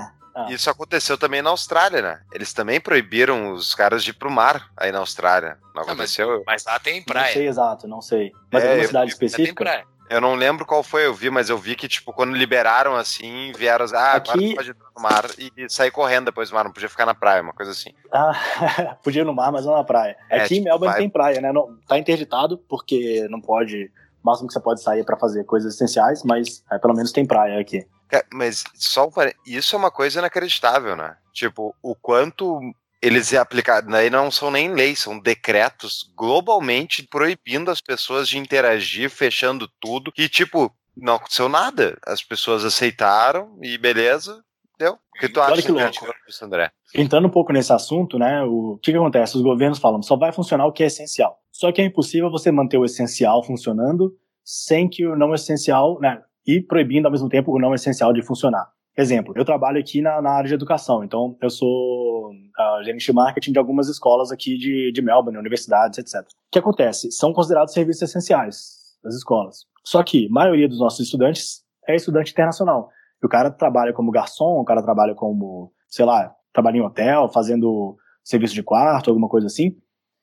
Isso 0.49 0.70
aconteceu 0.70 1.18
também 1.18 1.41
na 1.41 1.49
Austrália, 1.49 2.01
né? 2.01 2.20
Eles 2.34 2.53
também 2.53 2.80
proibiram 2.80 3.51
os 3.53 3.76
caras 3.76 4.03
de 4.03 4.09
ir 4.12 4.14
pro 4.14 4.32
mar 4.32 4.70
aí 4.76 4.91
na 4.91 4.99
Austrália. 4.99 5.57
Não 5.76 5.84
Ah, 5.84 5.86
mas- 5.86 5.88
aconteceu? 5.89 6.43
Mas 6.45 6.66
lá 6.66 6.80
tem 6.80 6.97
não 6.99 7.05
praia. 7.05 7.34
sei 7.34 7.47
exato, 7.47 7.88
não 7.88 8.01
sei. 8.01 8.32
Mas 8.51 8.64
É, 8.64 8.68
alguma 8.68 8.84
eu- 8.84 8.88
cidade 8.88 9.16
tem 9.18 9.28
específica? 9.28 9.64
praia. 9.64 9.86
Eu 10.12 10.20
não 10.20 10.36
lembro 10.36 10.66
qual 10.66 10.84
foi, 10.84 11.05
eu 11.05 11.14
vi, 11.14 11.30
mas 11.30 11.49
eu 11.49 11.57
vi 11.57 11.74
que, 11.74 11.88
tipo, 11.88 12.12
quando 12.12 12.36
liberaram 12.36 12.97
assim, 12.97 13.53
vieram. 13.55 13.86
Ah, 13.93 14.16
agora 14.16 14.18
Aqui- 14.18 14.49
tu 14.49 14.55
pode 14.57 14.70
entrar 14.72 14.89
no 14.93 15.01
mar 15.01 15.26
e 15.38 15.70
sair 15.70 15.89
correndo 15.89 16.26
depois 16.26 16.49
do 16.49 16.53
mar, 16.53 16.66
não 16.66 16.72
podia 16.74 16.89
ficar 16.89 17.05
na 17.05 17.16
praia, 17.16 17.41
uma 17.41 17.53
coisa 17.53 17.72
assim. 17.72 17.91
Ah, 18.12 18.34
podia 19.01 19.22
ir 19.22 19.26
no 19.26 19.34
mar, 19.34 19.53
mas 19.53 19.66
não 19.66 19.74
na 19.74 19.86
praia. 19.86 20.18
É, 20.30 20.41
Aqui 20.41 20.55
em 20.55 20.57
tipo, 20.57 20.66
Melbourne 20.66 20.91
vai- 20.93 20.99
tem 21.01 21.09
praia, 21.09 21.39
né? 21.39 21.53
Não, 21.53 21.78
tá 21.88 21.97
interditado, 21.97 22.57
porque 22.57 23.26
não 23.30 23.39
pode. 23.39 23.89
O 24.22 24.28
máximo 24.28 24.47
que 24.49 24.53
você 24.53 24.59
pode 24.59 24.82
sair 24.84 24.99
é 24.99 25.03
pra 25.05 25.18
fazer 25.18 25.45
coisas 25.45 25.74
essenciais, 25.74 26.24
mas 26.26 26.62
é, 26.70 26.78
pelo 26.78 26.93
menos 26.93 27.14
tem 27.14 27.26
praia 27.26 27.57
aqui. 27.57 27.88
Ca- 28.09 28.26
Mas 28.34 28.66
só 28.76 29.09
isso 29.47 29.74
é 29.78 29.80
uma 29.80 29.89
coisa 29.89 30.20
inacreditável, 30.20 30.97
né? 30.97 31.16
Tipo, 31.32 31.74
o 31.82 31.95
quanto 31.95 32.59
eles 33.02 33.34
aplicaram, 33.34 33.89
daí 33.89 34.10
não 34.10 34.30
são 34.30 34.52
nem 34.52 34.72
leis, 34.74 34.99
são 34.99 35.20
decretos 35.20 36.12
globalmente 36.16 37.04
proibindo 37.04 37.72
as 37.72 37.82
pessoas 37.82 38.30
de 38.30 38.38
interagir, 38.38 39.10
fechando 39.10 39.68
tudo. 39.80 40.14
E, 40.18 40.30
tipo, 40.30 40.72
não 40.95 41.16
aconteceu 41.16 41.49
nada. 41.49 41.97
As 42.06 42.22
pessoas 42.22 42.64
aceitaram 42.64 43.58
e 43.62 43.78
beleza, 43.78 44.43
deu. 44.78 44.93
O 44.93 45.20
que 45.20 45.30
tu 45.30 45.39
Olha 45.39 45.54
acha 45.54 45.62
que 45.64 45.72
louco. 45.72 45.91
Diante 45.91 46.16
disso, 46.28 46.45
André? 46.45 46.72
Entrando 46.93 47.28
um 47.28 47.32
pouco 47.32 47.52
nesse 47.52 47.74
assunto, 47.74 48.20
né? 48.20 48.43
O 48.43 48.78
que, 48.82 48.91
que 48.91 48.97
acontece? 48.97 49.36
Os 49.36 49.41
governos 49.41 49.80
falam 49.80 50.02
só 50.04 50.16
vai 50.16 50.32
funcionar 50.32 50.66
o 50.68 50.72
que 50.72 50.84
é 50.84 50.88
essencial. 50.88 51.39
Só 51.52 51.72
que 51.72 51.82
é 51.82 51.86
impossível 51.86 52.30
você 52.30 52.52
manter 52.52 52.78
o 52.78 52.86
essencial 52.86 53.43
funcionando 53.43 54.16
sem 54.43 54.89
que 54.89 55.06
o 55.06 55.16
não 55.16 55.34
essencial, 55.34 55.99
né? 55.99 56.22
E 56.45 56.62
proibindo 56.62 57.06
ao 57.06 57.12
mesmo 57.12 57.30
tempo 57.30 57.52
o 57.52 57.60
não 57.60 57.74
essencial 57.74 58.14
de 58.14 58.24
funcionar. 58.24 58.68
Exemplo, 59.02 59.34
eu 59.36 59.43
trabalho 59.43 59.80
aqui 59.80 59.99
na, 59.99 60.22
na 60.22 60.30
área 60.30 60.47
de 60.47 60.54
educação, 60.54 61.04
então 61.04 61.36
eu 61.41 61.49
sou 61.49 62.32
ah, 62.56 62.82
gerente 62.84 63.04
de 63.04 63.12
marketing 63.12 63.52
de 63.52 63.58
algumas 63.58 63.88
escolas 63.89 64.32
aqui 64.32 64.56
de, 64.60 64.91
de 64.91 65.02
Melbourne, 65.02 65.39
universidades, 65.39 65.97
etc. 65.97 66.22
O 66.22 66.52
que 66.52 66.60
acontece? 66.60 67.12
São 67.12 67.34
considerados 67.34 67.74
serviços 67.74 68.04
essenciais 68.04 68.99
das 69.04 69.16
escolas. 69.16 69.66
Só 69.84 70.04
que 70.04 70.28
a 70.28 70.32
maioria 70.32 70.70
dos 70.70 70.80
nossos 70.80 70.99
estudantes 70.99 71.64
é 71.88 71.95
estudante 71.95 72.32
internacional. 72.32 72.91
E 73.24 73.26
o 73.26 73.30
cara 73.30 73.49
trabalha 73.49 73.91
como 73.91 74.12
garçom, 74.12 74.60
o 74.60 74.64
cara 74.64 74.84
trabalha 74.84 75.16
como, 75.16 75.74
sei 75.88 76.06
lá, 76.06 76.36
trabalha 76.54 76.78
em 76.78 76.82
hotel, 76.82 77.28
fazendo 77.28 77.97
serviço 78.24 78.54
de 78.54 78.62
quarto, 78.62 79.10
alguma 79.10 79.28
coisa 79.28 79.47
assim. 79.47 79.76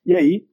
E 0.06 0.14
aí, 0.14 0.46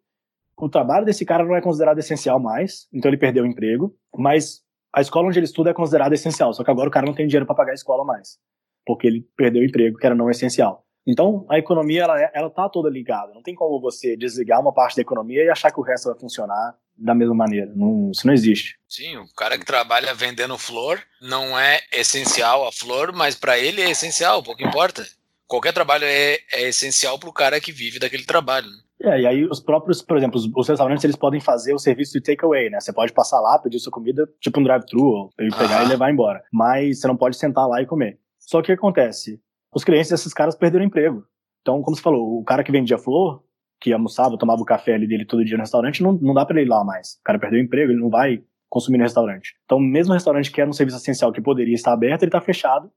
o 0.57 0.67
trabalho 0.67 1.05
desse 1.05 1.23
cara 1.23 1.45
não 1.45 1.55
é 1.55 1.61
considerado 1.61 1.99
essencial 1.99 2.39
mais, 2.39 2.87
então 2.91 3.07
ele 3.07 3.19
perdeu 3.19 3.43
o 3.43 3.47
emprego, 3.47 3.95
mas 4.17 4.64
a 4.95 5.01
escola 5.01 5.27
onde 5.27 5.37
ele 5.39 5.45
estuda 5.45 5.69
é 5.71 5.73
considerada 5.73 6.15
essencial, 6.15 6.53
só 6.53 6.63
que 6.63 6.71
agora 6.71 6.87
o 6.87 6.91
cara 6.91 7.05
não 7.05 7.13
tem 7.13 7.27
dinheiro 7.27 7.45
para 7.45 7.55
pagar 7.55 7.71
a 7.71 7.75
escola 7.75 8.03
mais, 8.05 8.37
porque 8.85 9.05
ele 9.07 9.27
perdeu 9.35 9.61
o 9.61 9.65
emprego 9.65 9.97
que 9.97 10.05
era 10.05 10.15
não 10.15 10.29
essencial. 10.29 10.83
Então, 11.07 11.45
a 11.51 11.59
economia, 11.59 12.01
ela, 12.03 12.19
é- 12.19 12.31
ela 12.33 12.49
tá 12.49 12.67
toda 12.67 12.89
ligada. 12.89 13.31
Não 13.31 13.43
tem 13.43 13.53
como 13.53 13.79
você 13.79 14.17
desligar 14.17 14.59
uma 14.59 14.73
parte 14.73 14.95
da 14.95 15.03
economia 15.03 15.43
e 15.43 15.49
achar 15.51 15.71
que 15.71 15.79
o 15.79 15.83
resto 15.83 16.09
vai 16.09 16.19
funcionar 16.19 16.75
da 16.97 17.13
mesma 17.13 17.35
maneira. 17.35 17.71
Não, 17.75 18.09
isso 18.09 18.25
não 18.25 18.33
existe. 18.33 18.75
Sim, 18.89 19.17
o 19.17 19.27
cara 19.35 19.55
que 19.59 19.65
trabalha 19.65 20.15
vendendo 20.15 20.57
flor 20.57 20.99
não 21.21 21.59
é 21.59 21.79
essencial 21.91 22.67
a 22.67 22.71
flor, 22.71 23.13
mas 23.13 23.35
pra 23.35 23.59
ele 23.59 23.81
é 23.81 23.89
essencial, 23.91 24.41
pouco 24.41 24.63
importa. 24.63 25.05
Qualquer 25.45 25.73
trabalho 25.73 26.05
é, 26.05 26.39
é 26.53 26.63
essencial 26.69 27.19
pro 27.19 27.31
cara 27.31 27.61
que 27.61 27.71
vive 27.71 27.99
daquele 27.99 28.25
trabalho. 28.25 28.65
né? 28.65 28.77
É, 29.05 29.21
e 29.21 29.27
aí 29.27 29.45
os 29.45 29.59
próprios, 29.59 30.01
por 30.01 30.17
exemplo, 30.17 30.37
os, 30.37 30.49
os 30.55 30.67
restaurantes 30.67 31.03
eles 31.03 31.15
podem 31.15 31.39
fazer 31.39 31.73
o 31.73 31.79
serviço 31.79 32.13
de 32.13 32.21
takeaway, 32.21 32.69
né? 32.71 32.79
Você 32.79 32.91
pode 32.91 33.13
passar 33.13 33.39
lá, 33.39 33.59
pedir 33.59 33.79
sua 33.79 33.91
comida, 33.91 34.27
tipo 34.39 34.59
um 34.59 34.63
drive-thru, 34.63 35.03
ou 35.03 35.29
pegar 35.37 35.77
Aham. 35.77 35.85
e 35.85 35.89
levar 35.89 36.11
embora. 36.11 36.43
Mas 36.51 36.99
você 36.99 37.07
não 37.07 37.15
pode 37.15 37.37
sentar 37.37 37.67
lá 37.67 37.81
e 37.81 37.85
comer. 37.85 38.19
Só 38.39 38.61
que 38.61 38.71
o 38.71 38.75
que 38.75 38.79
acontece? 38.79 39.39
Os 39.73 39.83
clientes 39.83 40.09
desses 40.09 40.33
caras 40.33 40.55
perderam 40.55 40.85
emprego. 40.85 41.23
Então, 41.61 41.81
como 41.81 41.95
você 41.95 42.01
falou, 42.01 42.39
o 42.39 42.43
cara 42.43 42.63
que 42.63 42.71
vendia 42.71 42.97
flor, 42.97 43.43
que 43.79 43.93
almoçava, 43.93 44.37
tomava 44.37 44.61
o 44.61 44.65
café 44.65 44.93
ali 44.93 45.07
dele 45.07 45.25
todo 45.25 45.45
dia 45.45 45.57
no 45.57 45.63
restaurante, 45.63 46.01
não, 46.01 46.13
não 46.13 46.33
dá 46.33 46.45
pra 46.45 46.59
ele 46.59 46.67
ir 46.67 46.69
lá 46.69 46.83
mais. 46.83 47.17
O 47.19 47.23
cara 47.23 47.37
perdeu 47.37 47.59
o 47.59 47.63
emprego, 47.63 47.91
ele 47.91 47.99
não 47.99 48.09
vai 48.09 48.41
consumir 48.69 48.97
no 48.97 49.03
restaurante. 49.03 49.55
Então, 49.65 49.79
mesmo 49.79 50.11
o 50.11 50.13
restaurante 50.15 50.51
que 50.51 50.61
era 50.61 50.69
um 50.69 50.73
serviço 50.73 50.97
essencial 50.97 51.31
que 51.31 51.41
poderia 51.41 51.73
estar 51.75 51.93
aberto, 51.93 52.23
ele 52.23 52.31
tá 52.31 52.41
fechado, 52.41 52.89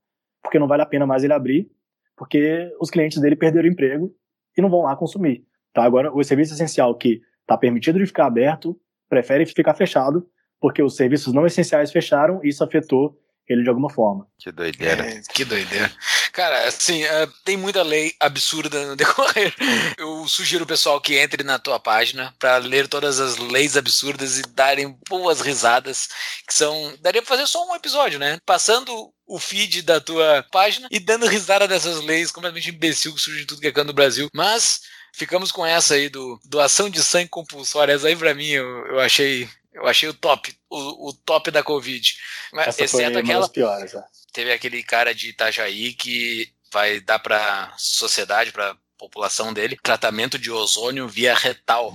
porque 0.43 0.59
não 0.59 0.69
vale 0.69 0.83
a 0.83 0.87
pena 0.87 1.07
mais 1.07 1.25
ele 1.25 1.33
abrir, 1.33 1.71
porque 2.17 2.71
os 2.81 2.91
clientes 2.91 3.21
dele 3.21 3.37
perderam 3.37 3.69
o 3.69 3.73
emprego 3.73 4.15
e 4.57 4.63
não 4.63 4.71
vão 4.71 4.83
lá 4.83 4.97
consumir. 4.97 5.48
Tá? 5.73 5.85
Agora, 5.85 6.13
o 6.13 6.23
serviço 6.23 6.55
essencial 6.55 6.95
que 6.95 7.21
está 7.43 7.57
permitido 7.57 7.99
de 7.99 8.07
ficar 8.07 8.27
aberto, 8.27 8.79
prefere 9.09 9.47
ficar 9.47 9.75
fechado, 9.75 10.27
porque 10.61 10.83
os 10.83 10.97
serviços 10.97 11.33
não 11.33 11.47
essenciais 11.47 11.91
fecharam 11.91 12.41
e 12.45 12.49
isso 12.49 12.63
afetou 12.63 13.17
ele 13.49 13.63
de 13.63 13.69
alguma 13.69 13.89
forma. 13.89 14.27
Que 14.39 14.53
doideira. 14.53 15.07
É, 15.07 15.23
que 15.33 15.45
doideira. 15.45 15.91
Cara, 16.33 16.69
assim, 16.69 17.03
é, 17.03 17.27
tem 17.45 17.57
muita 17.57 17.83
lei 17.83 18.13
absurda 18.21 18.87
no 18.87 18.95
decorrer. 18.97 19.55
Eu 19.97 20.29
sugiro 20.29 20.65
o 20.65 20.67
pessoal 20.67 21.01
que 21.01 21.17
entre 21.17 21.43
na 21.43 21.59
tua 21.59 21.81
página 21.81 22.35
para 22.39 22.59
ler 22.59 22.87
todas 22.87 23.19
as 23.19 23.39
leis 23.39 23.77
absurdas 23.77 24.39
e 24.39 24.43
darem 24.43 24.97
boas 25.09 25.41
risadas, 25.41 26.09
que 26.47 26.53
são. 26.53 26.95
Daria 27.01 27.23
pra 27.23 27.29
fazer 27.37 27.47
só 27.47 27.67
um 27.67 27.75
episódio, 27.75 28.19
né? 28.19 28.39
Passando 28.45 29.11
o 29.27 29.39
feed 29.39 29.83
da 29.83 30.01
tua 30.01 30.45
página 30.53 30.89
e 30.91 31.01
dando 31.01 31.27
risada 31.27 31.67
dessas 31.67 32.01
leis 32.03 32.31
completamente 32.31 32.71
imbecil 32.71 33.15
que 33.15 33.21
surgem 33.21 33.43
em 33.43 33.47
tudo 33.47 33.61
que 33.61 33.67
é 33.67 33.73
canto 33.73 33.89
do 33.89 33.95
Brasil. 33.95 34.29
Mas 34.35 34.81
ficamos 35.13 35.53
com 35.53 35.65
essa 35.65 35.95
aí 35.95 36.09
do 36.09 36.41
doação 36.45 36.89
de 36.89 37.03
sangue 37.03 37.29
compulsória. 37.29 37.93
Essa 37.93 38.09
aí 38.09 38.17
pra 38.17 38.35
mim 38.35 38.49
eu, 38.49 38.87
eu 38.87 39.01
achei. 39.01 39.49
Eu 39.71 39.87
achei 39.87 40.09
o 40.09 40.15
top, 40.15 40.53
o, 40.69 41.11
o 41.11 41.13
top 41.13 41.53
da 41.53 41.63
Covid. 41.63 42.17
Mas, 42.53 42.69
Essa 42.69 42.79
foi 42.79 42.85
exceto 42.87 43.11
uma 43.13 43.21
aquela 43.21 43.41
das 43.43 43.49
piores. 43.51 43.93
né? 43.93 44.03
teve 44.33 44.53
aquele 44.53 44.83
cara 44.83 45.15
de 45.15 45.31
Itajaí 45.31 45.93
que 45.93 46.49
vai 46.73 47.01
dar 47.01 47.19
para 47.19 47.73
sociedade, 47.77 48.53
para 48.53 48.77
população 48.99 49.53
dele, 49.53 49.79
tratamento 49.83 50.39
de 50.39 50.51
ozônio 50.51 51.09
via 51.09 51.35
retal. 51.35 51.95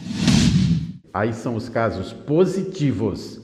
Aí 1.14 1.34
são 1.34 1.56
os 1.56 1.70
casos 1.70 2.12
positivos. 2.12 3.42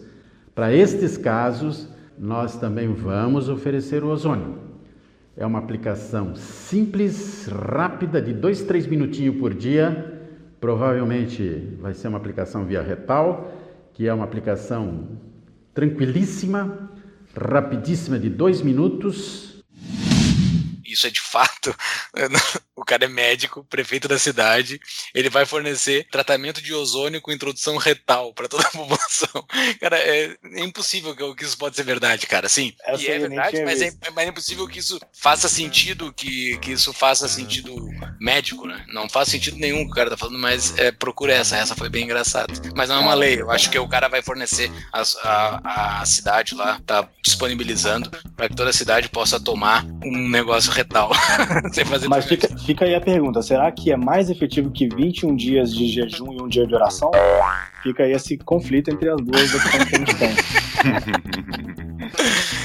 Para 0.55 0.73
estes 0.73 1.17
casos, 1.17 1.87
nós 2.17 2.57
também 2.57 2.93
vamos 2.93 3.47
oferecer 3.47 4.03
o 4.03 4.07
ozônio. 4.07 4.68
É 5.39 5.45
uma 5.45 5.59
aplicação 5.59 6.35
simples, 6.35 7.47
rápida, 7.47 8.21
de 8.21 8.33
dois, 8.33 8.61
três 8.61 8.85
minutinhos 8.85 9.37
por 9.37 9.53
dia. 9.53 10.21
Provavelmente 10.59 11.77
vai 11.79 11.93
ser 11.93 12.09
uma 12.09 12.17
aplicação 12.17 12.65
via 12.65 12.81
retal, 12.81 13.49
que 13.93 14.05
é 14.05 14.13
uma 14.13 14.25
aplicação 14.25 15.17
tranquilíssima, 15.73 16.91
rapidíssima, 17.33 18.19
de 18.19 18.29
dois 18.29 18.61
minutos. 18.61 19.63
Isso 20.85 21.07
é 21.07 21.09
de 21.09 21.21
fato. 21.21 21.73
O 22.79 22.85
cara 22.85 23.05
é 23.05 23.07
médico, 23.07 23.63
prefeito 23.69 24.07
da 24.07 24.17
cidade. 24.17 24.79
Ele 25.13 25.29
vai 25.29 25.45
fornecer 25.45 26.07
tratamento 26.11 26.61
de 26.61 26.73
ozônio 26.73 27.21
com 27.21 27.31
introdução 27.31 27.77
retal 27.77 28.33
para 28.33 28.47
toda 28.47 28.63
a 28.67 28.71
população. 28.71 29.45
Cara, 29.79 29.97
é, 29.97 30.35
é 30.55 30.59
impossível 30.63 31.15
que, 31.15 31.35
que 31.35 31.43
isso 31.45 31.57
pode 31.57 31.75
ser 31.75 31.83
verdade, 31.83 32.25
cara. 32.27 32.47
Sim, 32.49 32.73
Essa 32.85 33.03
e 33.03 33.07
é 33.07 33.19
verdade, 33.19 33.63
mas 33.63 33.81
é, 33.81 33.91
mas 34.15 34.25
é 34.25 34.29
impossível 34.29 34.67
que 34.67 34.79
isso 34.79 34.99
faça 35.13 35.47
sentido, 35.49 36.13
que, 36.13 36.57
que 36.59 36.71
isso 36.71 36.93
faça 36.93 37.27
sentido 37.27 37.75
médico, 38.19 38.67
né? 38.67 38.83
Não 38.93 39.09
faz 39.09 39.29
sentido 39.29 39.57
nenhum 39.57 39.81
o 39.81 39.85
que 39.85 39.91
o 39.91 39.95
cara 39.95 40.09
tá 40.09 40.17
falando, 40.17 40.39
mas 40.39 40.77
é, 40.77 40.91
procura 40.91 41.33
essa. 41.33 41.57
Essa 41.57 41.75
foi 41.75 41.89
bem 41.89 42.05
engraçada. 42.05 42.53
Mas 42.75 42.89
não 42.89 42.97
é 42.97 42.99
uma 42.99 43.13
lei. 43.13 43.41
Eu 43.41 43.51
acho 43.51 43.69
que 43.69 43.77
o 43.79 43.87
cara 43.87 44.07
vai 44.07 44.21
fornecer 44.21 44.71
as- 44.93 45.15
a, 45.17 45.99
a 46.01 46.05
cidade 46.05 46.55
lá, 46.55 46.79
tá 46.85 47.07
disponibilizando 47.23 48.09
para 48.35 48.47
que 48.49 48.55
toda 48.55 48.69
a 48.69 48.73
cidade 48.73 49.09
possa 49.09 49.39
tomar 49.39 49.85
um 50.03 50.29
negócio 50.29 50.71
retal. 50.71 51.11
Sem 51.73 51.85
fazer 51.85 52.07
Mas 52.07 52.25
tudo 52.25 52.35
isso. 52.35 52.47
fica, 52.47 52.57
fica 52.69 52.85
aí 52.85 52.93
a 52.93 53.01
pergunta: 53.01 53.41
será 53.41 53.71
que 53.71 53.91
é 53.91 53.97
mais 53.97 54.29
efetivo 54.29 54.69
que 54.69 54.87
21 54.87 55.35
dias 55.35 55.73
de 55.73 55.87
jejum 55.87 56.31
e 56.33 56.41
um 56.41 56.47
dia 56.47 56.67
de 56.67 56.75
oração? 56.75 57.09
Fica 57.81 58.03
aí 58.03 58.11
esse 58.11 58.37
conflito 58.37 58.91
entre 58.91 59.09
as 59.09 59.17
duas 59.21 59.55
opções 59.55 59.83
que 59.85 59.95
a 59.95 59.99
gente 59.99 60.15
tem. 60.15 60.29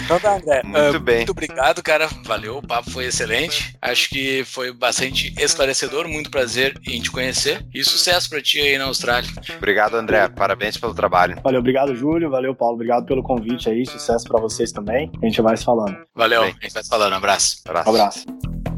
Então 0.04 0.20
tá, 0.20 0.36
André. 0.36 0.62
Muito 0.64 0.96
Uh, 0.96 1.00
bem. 1.00 1.16
Muito 1.16 1.30
obrigado, 1.30 1.82
cara. 1.82 2.08
Valeu, 2.24 2.58
o 2.58 2.62
papo 2.66 2.90
foi 2.90 3.06
excelente. 3.06 3.74
Acho 3.80 4.10
que 4.10 4.44
foi 4.44 4.70
bastante 4.70 5.34
esclarecedor. 5.38 6.06
Muito 6.06 6.30
prazer 6.30 6.78
em 6.86 7.00
te 7.00 7.10
conhecer. 7.10 7.64
E 7.74 7.82
sucesso 7.82 8.28
pra 8.28 8.42
ti 8.42 8.60
aí 8.60 8.76
na 8.76 8.84
Austrália. 8.84 9.28
Obrigado, 9.56 9.94
André. 9.96 10.28
Parabéns 10.28 10.76
pelo 10.76 10.94
trabalho. 10.94 11.38
Valeu, 11.42 11.60
obrigado, 11.60 11.94
Júlio. 11.94 12.28
Valeu, 12.28 12.54
Paulo. 12.54 12.74
Obrigado 12.74 13.06
pelo 13.06 13.22
convite 13.22 13.70
aí. 13.70 13.86
Sucesso 13.86 14.26
pra 14.28 14.38
vocês 14.38 14.72
também. 14.72 15.10
A 15.22 15.26
gente 15.26 15.40
vai 15.40 15.56
se 15.56 15.64
falando. 15.64 15.96
Valeu, 16.14 16.42
Bem. 16.42 16.50
a 16.60 16.64
gente 16.64 16.74
vai 16.74 16.82
se 16.82 16.90
falando. 16.90 17.12
Um 17.14 17.16
abraço. 17.16 17.62
Abraço. 17.66 17.88
Um 17.90 17.94
abraço. 17.94 18.73